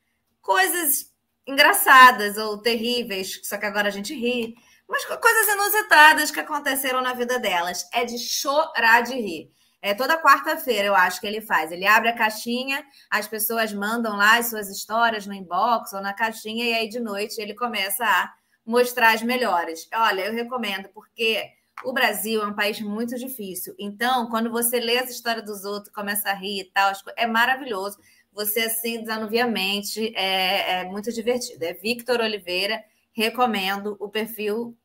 coisas 0.41 1.11
engraçadas 1.45 2.37
ou 2.37 2.57
terríveis, 2.57 3.39
só 3.43 3.57
que 3.57 3.65
agora 3.65 3.87
a 3.87 3.91
gente 3.91 4.13
ri, 4.13 4.55
mas 4.87 5.05
coisas 5.05 5.53
inusitadas 5.53 6.31
que 6.31 6.39
aconteceram 6.39 7.01
na 7.01 7.13
vida 7.13 7.39
delas. 7.39 7.87
É 7.93 8.05
de 8.05 8.17
chorar 8.17 9.01
de 9.01 9.15
rir. 9.15 9.51
É 9.81 9.93
toda 9.93 10.21
quarta-feira, 10.21 10.87
eu 10.87 10.95
acho 10.95 11.19
que 11.19 11.27
ele 11.27 11.41
faz. 11.41 11.71
Ele 11.71 11.85
abre 11.85 12.09
a 12.09 12.15
caixinha, 12.15 12.85
as 13.09 13.27
pessoas 13.27 13.73
mandam 13.73 14.15
lá 14.15 14.37
as 14.37 14.47
suas 14.47 14.69
histórias 14.69 15.25
no 15.25 15.33
inbox 15.33 15.91
ou 15.91 16.01
na 16.01 16.13
caixinha, 16.13 16.63
e 16.63 16.73
aí 16.73 16.87
de 16.87 16.99
noite 16.99 17.41
ele 17.41 17.53
começa 17.53 18.05
a 18.05 18.33
mostrar 18.65 19.13
as 19.13 19.21
melhores. 19.21 19.89
Olha, 19.93 20.21
eu 20.21 20.33
recomendo, 20.33 20.87
porque 20.89 21.51
o 21.83 21.93
Brasil 21.93 22.41
é 22.41 22.45
um 22.45 22.53
país 22.53 22.79
muito 22.81 23.17
difícil. 23.17 23.73
Então, 23.79 24.29
quando 24.29 24.51
você 24.51 24.79
lê 24.79 24.99
as 24.99 25.09
histórias 25.09 25.45
dos 25.45 25.65
outros, 25.65 25.93
começa 25.93 26.29
a 26.29 26.33
rir 26.33 26.61
e 26.61 26.65
tal, 26.65 26.91
é 27.15 27.25
maravilhoso. 27.25 27.97
Você, 28.31 28.61
assim, 28.61 29.01
desanuviamente, 29.01 30.13
é, 30.15 30.81
é 30.81 30.83
muito 30.85 31.11
divertido. 31.11 31.63
É 31.63 31.73
Victor 31.73 32.19
Oliveira, 32.21 32.83
recomendo 33.11 33.95
o 33.99 34.09
perfil. 34.09 34.77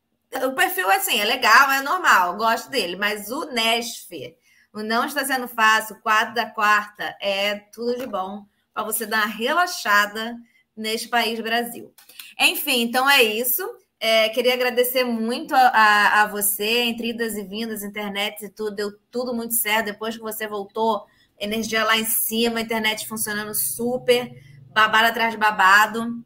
O 0.44 0.52
perfil, 0.52 0.90
assim, 0.90 1.18
é 1.18 1.24
legal, 1.24 1.70
é 1.70 1.80
normal, 1.82 2.36
gosto 2.36 2.70
dele, 2.70 2.96
mas 2.96 3.30
o 3.30 3.46
Nesf, 3.46 4.36
o 4.72 4.82
Não 4.82 5.06
Está 5.06 5.24
Sendo 5.24 5.48
Fácil, 5.48 6.00
quadro 6.02 6.34
da 6.34 6.44
quarta, 6.44 7.16
é 7.20 7.54
tudo 7.72 7.96
de 7.96 8.06
bom 8.06 8.44
para 8.74 8.84
você 8.84 9.06
dar 9.06 9.24
uma 9.24 9.34
relaxada 9.34 10.36
neste 10.76 11.08
país 11.08 11.40
Brasil. 11.40 11.92
Enfim, 12.38 12.82
então 12.82 13.08
é 13.08 13.22
isso. 13.22 13.66
É, 14.00 14.28
queria 14.28 14.54
agradecer 14.54 15.02
muito 15.02 15.54
a, 15.54 15.58
a, 15.58 16.22
a, 16.22 16.26
você, 16.26 16.82
entre 16.82 17.10
idas 17.10 17.34
e 17.34 17.42
vindas, 17.42 17.82
internet 17.82 18.44
e 18.44 18.48
tudo, 18.48 18.70
deu 18.70 18.92
tudo 19.10 19.34
muito 19.34 19.54
certo. 19.54 19.86
Depois 19.86 20.16
que 20.16 20.22
você 20.22 20.46
voltou, 20.46 21.04
energia 21.38 21.84
lá 21.84 21.96
em 21.96 22.04
cima, 22.04 22.60
internet 22.60 23.08
funcionando 23.08 23.54
super, 23.54 24.30
babado 24.72 25.08
atrás 25.08 25.32
de 25.32 25.36
babado, 25.36 26.24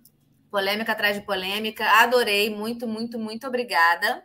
polêmica 0.50 0.92
atrás 0.92 1.16
de 1.16 1.24
polêmica. 1.24 1.84
Adorei, 2.02 2.54
muito, 2.54 2.86
muito, 2.86 3.18
muito 3.18 3.46
obrigada. 3.46 4.22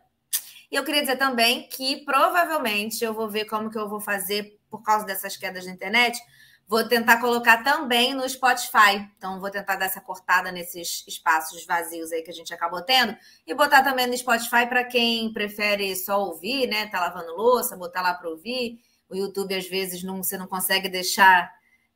E 0.69 0.75
eu 0.75 0.83
queria 0.83 1.01
dizer 1.01 1.17
também 1.17 1.69
que 1.69 2.03
provavelmente 2.03 3.03
eu 3.03 3.13
vou 3.13 3.29
ver 3.29 3.45
como 3.45 3.69
que 3.69 3.77
eu 3.77 3.87
vou 3.87 4.01
fazer 4.01 4.59
por 4.69 4.83
causa 4.83 5.05
dessas 5.05 5.37
quedas 5.37 5.65
da 5.65 5.71
internet 5.71 6.19
Vou 6.67 6.85
tentar 6.85 7.21
colocar 7.21 7.63
também 7.63 8.13
no 8.13 8.27
Spotify. 8.27 9.09
Então, 9.17 9.39
vou 9.39 9.49
tentar 9.49 9.77
dar 9.77 9.85
essa 9.85 10.01
cortada 10.01 10.51
nesses 10.51 11.05
espaços 11.07 11.65
vazios 11.65 12.11
aí 12.11 12.21
que 12.21 12.29
a 12.29 12.33
gente 12.33 12.53
acabou 12.53 12.81
tendo. 12.81 13.15
E 13.45 13.53
botar 13.53 13.83
também 13.83 14.05
no 14.05 14.17
Spotify 14.17 14.67
para 14.67 14.83
quem 14.83 15.31
prefere 15.31 15.95
só 15.95 16.21
ouvir, 16.21 16.67
né? 16.67 16.87
Tá 16.87 16.99
lavando 16.99 17.33
louça, 17.35 17.77
botar 17.77 18.01
lá 18.01 18.13
para 18.13 18.27
ouvir. 18.29 18.81
O 19.09 19.15
YouTube, 19.15 19.55
às 19.55 19.65
vezes, 19.65 20.03
não, 20.03 20.21
você 20.21 20.37
não 20.37 20.45
consegue 20.45 20.89
deixar 20.89 21.49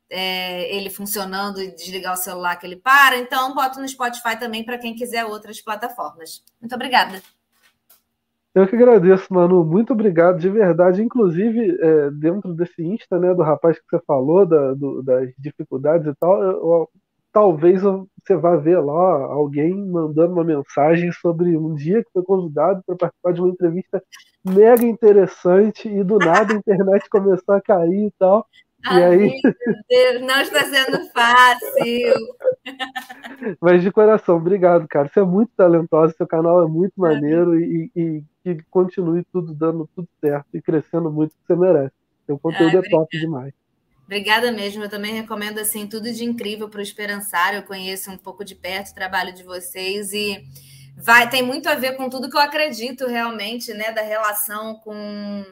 é, 0.08 0.74
ele 0.74 0.88
funcionando 0.88 1.60
e 1.60 1.74
desligar 1.74 2.14
o 2.14 2.16
celular 2.16 2.56
que 2.56 2.64
ele 2.64 2.76
para. 2.76 3.18
Então, 3.18 3.54
boto 3.54 3.78
no 3.78 3.86
Spotify 3.86 4.38
também 4.38 4.64
para 4.64 4.78
quem 4.78 4.94
quiser 4.94 5.26
outras 5.26 5.60
plataformas. 5.60 6.42
Muito 6.58 6.74
obrigada. 6.74 7.22
Eu 8.54 8.66
que 8.66 8.76
agradeço, 8.76 9.32
Manu. 9.32 9.64
Muito 9.64 9.94
obrigado, 9.94 10.38
de 10.38 10.48
verdade. 10.50 11.02
Inclusive, 11.02 11.78
é, 11.80 12.10
dentro 12.10 12.52
desse 12.52 12.82
Insta, 12.82 13.18
né, 13.18 13.34
do 13.34 13.42
rapaz 13.42 13.78
que 13.78 13.84
você 13.88 14.02
falou, 14.06 14.44
da, 14.44 14.74
do, 14.74 15.02
das 15.02 15.30
dificuldades 15.38 16.06
e 16.06 16.14
tal, 16.16 16.42
eu, 16.42 16.50
eu, 16.50 16.88
talvez 17.32 17.80
você 17.82 18.36
vá 18.36 18.56
ver 18.56 18.78
lá 18.78 19.24
alguém 19.24 19.74
mandando 19.74 20.34
uma 20.34 20.44
mensagem 20.44 21.10
sobre 21.12 21.56
um 21.56 21.74
dia 21.74 22.04
que 22.04 22.10
foi 22.12 22.22
convidado 22.22 22.82
para 22.86 22.96
participar 22.96 23.32
de 23.32 23.40
uma 23.40 23.50
entrevista 23.50 24.02
mega 24.44 24.84
interessante 24.84 25.88
e 25.88 26.04
do 26.04 26.18
nada 26.18 26.52
a 26.52 26.56
internet 26.56 27.08
começou 27.08 27.54
a 27.54 27.60
cair 27.62 28.08
e 28.08 28.12
tal. 28.18 28.46
Ai, 28.84 29.00
e 29.00 29.04
aí... 29.04 29.40
Deus, 29.88 30.20
não 30.20 30.40
está 30.40 30.64
sendo 30.64 31.08
fácil. 31.10 32.14
Mas 33.62 33.82
de 33.82 33.90
coração, 33.90 34.36
obrigado, 34.36 34.86
cara. 34.88 35.08
Você 35.08 35.20
é 35.20 35.24
muito 35.24 35.52
talentosa, 35.56 36.14
seu 36.16 36.26
canal 36.26 36.62
é 36.62 36.68
muito 36.68 36.92
maneiro 36.96 37.58
e, 37.58 37.90
e 37.94 38.22
que 38.42 38.62
continue 38.70 39.24
tudo 39.32 39.54
dando 39.54 39.88
tudo 39.94 40.08
certo 40.20 40.48
e 40.54 40.60
crescendo 40.60 41.10
muito 41.10 41.30
que 41.30 41.46
você 41.46 41.56
merece. 41.56 41.94
Seu 42.26 42.38
conteúdo 42.38 42.78
Ai, 42.78 42.86
é 42.86 42.90
top 42.90 43.18
demais. 43.18 43.52
Obrigada 44.04 44.52
mesmo. 44.52 44.82
Eu 44.82 44.88
também 44.88 45.14
recomendo 45.14 45.58
assim 45.58 45.86
tudo 45.86 46.12
de 46.12 46.24
incrível 46.24 46.68
para 46.68 46.80
o 46.80 46.82
Esperançário. 46.82 47.58
Eu 47.58 47.62
conheço 47.62 48.10
um 48.10 48.18
pouco 48.18 48.44
de 48.44 48.54
perto 48.54 48.90
o 48.90 48.94
trabalho 48.94 49.32
de 49.32 49.42
vocês 49.42 50.12
e 50.12 50.44
vai 50.96 51.30
tem 51.30 51.42
muito 51.42 51.68
a 51.68 51.74
ver 51.74 51.96
com 51.96 52.08
tudo 52.10 52.28
que 52.28 52.36
eu 52.36 52.40
acredito 52.40 53.06
realmente, 53.06 53.72
né, 53.72 53.92
da 53.92 54.02
relação 54.02 54.74
com 54.76 55.44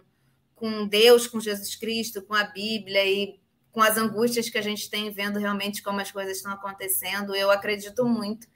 com 0.55 0.87
Deus, 0.87 1.27
com 1.27 1.41
Jesus 1.41 1.75
Cristo, 1.75 2.21
com 2.21 2.35
a 2.35 2.45
Bíblia 2.45 3.03
e 3.07 3.41
com 3.73 3.81
as 3.81 3.97
angústias 3.97 4.51
que 4.51 4.59
a 4.59 4.63
gente 4.63 4.91
tem 4.91 5.11
vendo 5.11 5.39
realmente 5.39 5.83
como 5.83 6.01
as 6.01 6.13
coisas 6.13 6.37
estão 6.37 6.53
acontecendo. 6.53 7.35
Eu 7.35 7.51
acredito 7.51 8.05
muito 8.05 8.47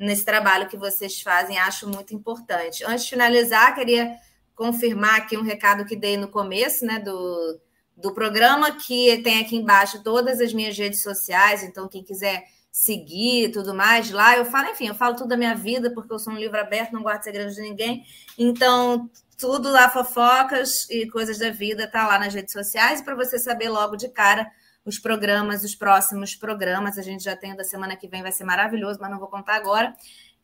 nesse 0.00 0.24
trabalho 0.24 0.66
que 0.66 0.78
vocês 0.78 1.20
fazem, 1.20 1.58
acho 1.58 1.86
muito 1.86 2.14
importante. 2.14 2.82
Antes 2.84 3.04
de 3.04 3.10
finalizar, 3.10 3.74
queria 3.74 4.16
confirmar 4.56 5.16
aqui 5.16 5.36
um 5.36 5.42
recado 5.42 5.84
que 5.84 5.94
dei 5.94 6.16
no 6.16 6.28
começo 6.28 6.86
né, 6.86 6.98
do, 6.98 7.60
do 7.94 8.12
programa, 8.12 8.72
que 8.72 9.18
tem 9.22 9.40
aqui 9.40 9.56
embaixo 9.56 10.02
todas 10.02 10.40
as 10.40 10.54
minhas 10.54 10.76
redes 10.76 11.02
sociais, 11.02 11.62
então 11.62 11.86
quem 11.86 12.02
quiser 12.02 12.44
seguir 12.72 13.44
e 13.44 13.48
tudo 13.52 13.74
mais, 13.74 14.10
lá 14.10 14.36
eu 14.36 14.44
falo, 14.44 14.70
enfim, 14.70 14.86
eu 14.86 14.94
falo 14.94 15.16
tudo 15.16 15.28
da 15.28 15.36
minha 15.36 15.54
vida, 15.54 15.92
porque 15.92 16.12
eu 16.12 16.18
sou 16.18 16.32
um 16.32 16.38
livro 16.38 16.58
aberto, 16.58 16.92
não 16.92 17.02
guardo 17.02 17.22
segredos 17.22 17.56
de 17.56 17.62
ninguém, 17.62 18.04
então 18.38 19.10
tudo 19.36 19.70
lá, 19.70 19.90
fofocas 19.90 20.88
e 20.88 21.06
coisas 21.10 21.38
da 21.38 21.50
vida, 21.50 21.90
tá 21.90 22.06
lá 22.06 22.18
nas 22.18 22.32
redes 22.32 22.52
sociais, 22.52 23.02
para 23.02 23.14
você 23.14 23.38
saber 23.38 23.68
logo 23.68 23.96
de 23.96 24.08
cara 24.08 24.50
os 24.84 24.98
programas, 24.98 25.64
os 25.64 25.74
próximos 25.74 26.34
programas. 26.34 26.98
A 26.98 27.02
gente 27.02 27.24
já 27.24 27.36
tem 27.36 27.54
da 27.56 27.64
semana 27.64 27.96
que 27.96 28.08
vem, 28.08 28.22
vai 28.22 28.32
ser 28.32 28.44
maravilhoso, 28.44 28.98
mas 29.00 29.10
não 29.10 29.18
vou 29.18 29.28
contar 29.28 29.56
agora. 29.56 29.94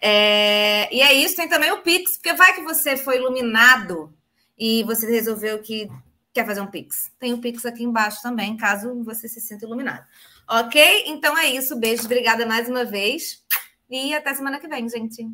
É... 0.00 0.94
E 0.94 1.00
é 1.00 1.12
isso, 1.12 1.36
tem 1.36 1.48
também 1.48 1.72
o 1.72 1.82
Pix, 1.82 2.16
porque 2.16 2.34
vai 2.34 2.54
que 2.54 2.62
você 2.62 2.96
foi 2.96 3.16
iluminado 3.16 4.12
e 4.58 4.82
você 4.84 5.10
resolveu 5.10 5.60
que 5.60 5.88
quer 6.32 6.44
fazer 6.44 6.60
um 6.60 6.66
Pix. 6.66 7.10
Tem 7.18 7.32
o 7.32 7.38
Pix 7.38 7.64
aqui 7.64 7.82
embaixo 7.82 8.20
também, 8.22 8.56
caso 8.56 9.02
você 9.02 9.28
se 9.28 9.40
sinta 9.40 9.64
iluminado. 9.64 10.04
Ok? 10.48 11.04
Então 11.06 11.36
é 11.36 11.46
isso. 11.46 11.78
Beijo, 11.78 12.04
obrigada 12.04 12.44
mais 12.46 12.68
uma 12.68 12.84
vez. 12.84 13.42
E 13.88 14.14
até 14.14 14.34
semana 14.34 14.60
que 14.60 14.68
vem, 14.68 14.88
gente. 14.88 15.26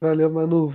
Valeu, 0.00 0.30
Manu. 0.30 0.72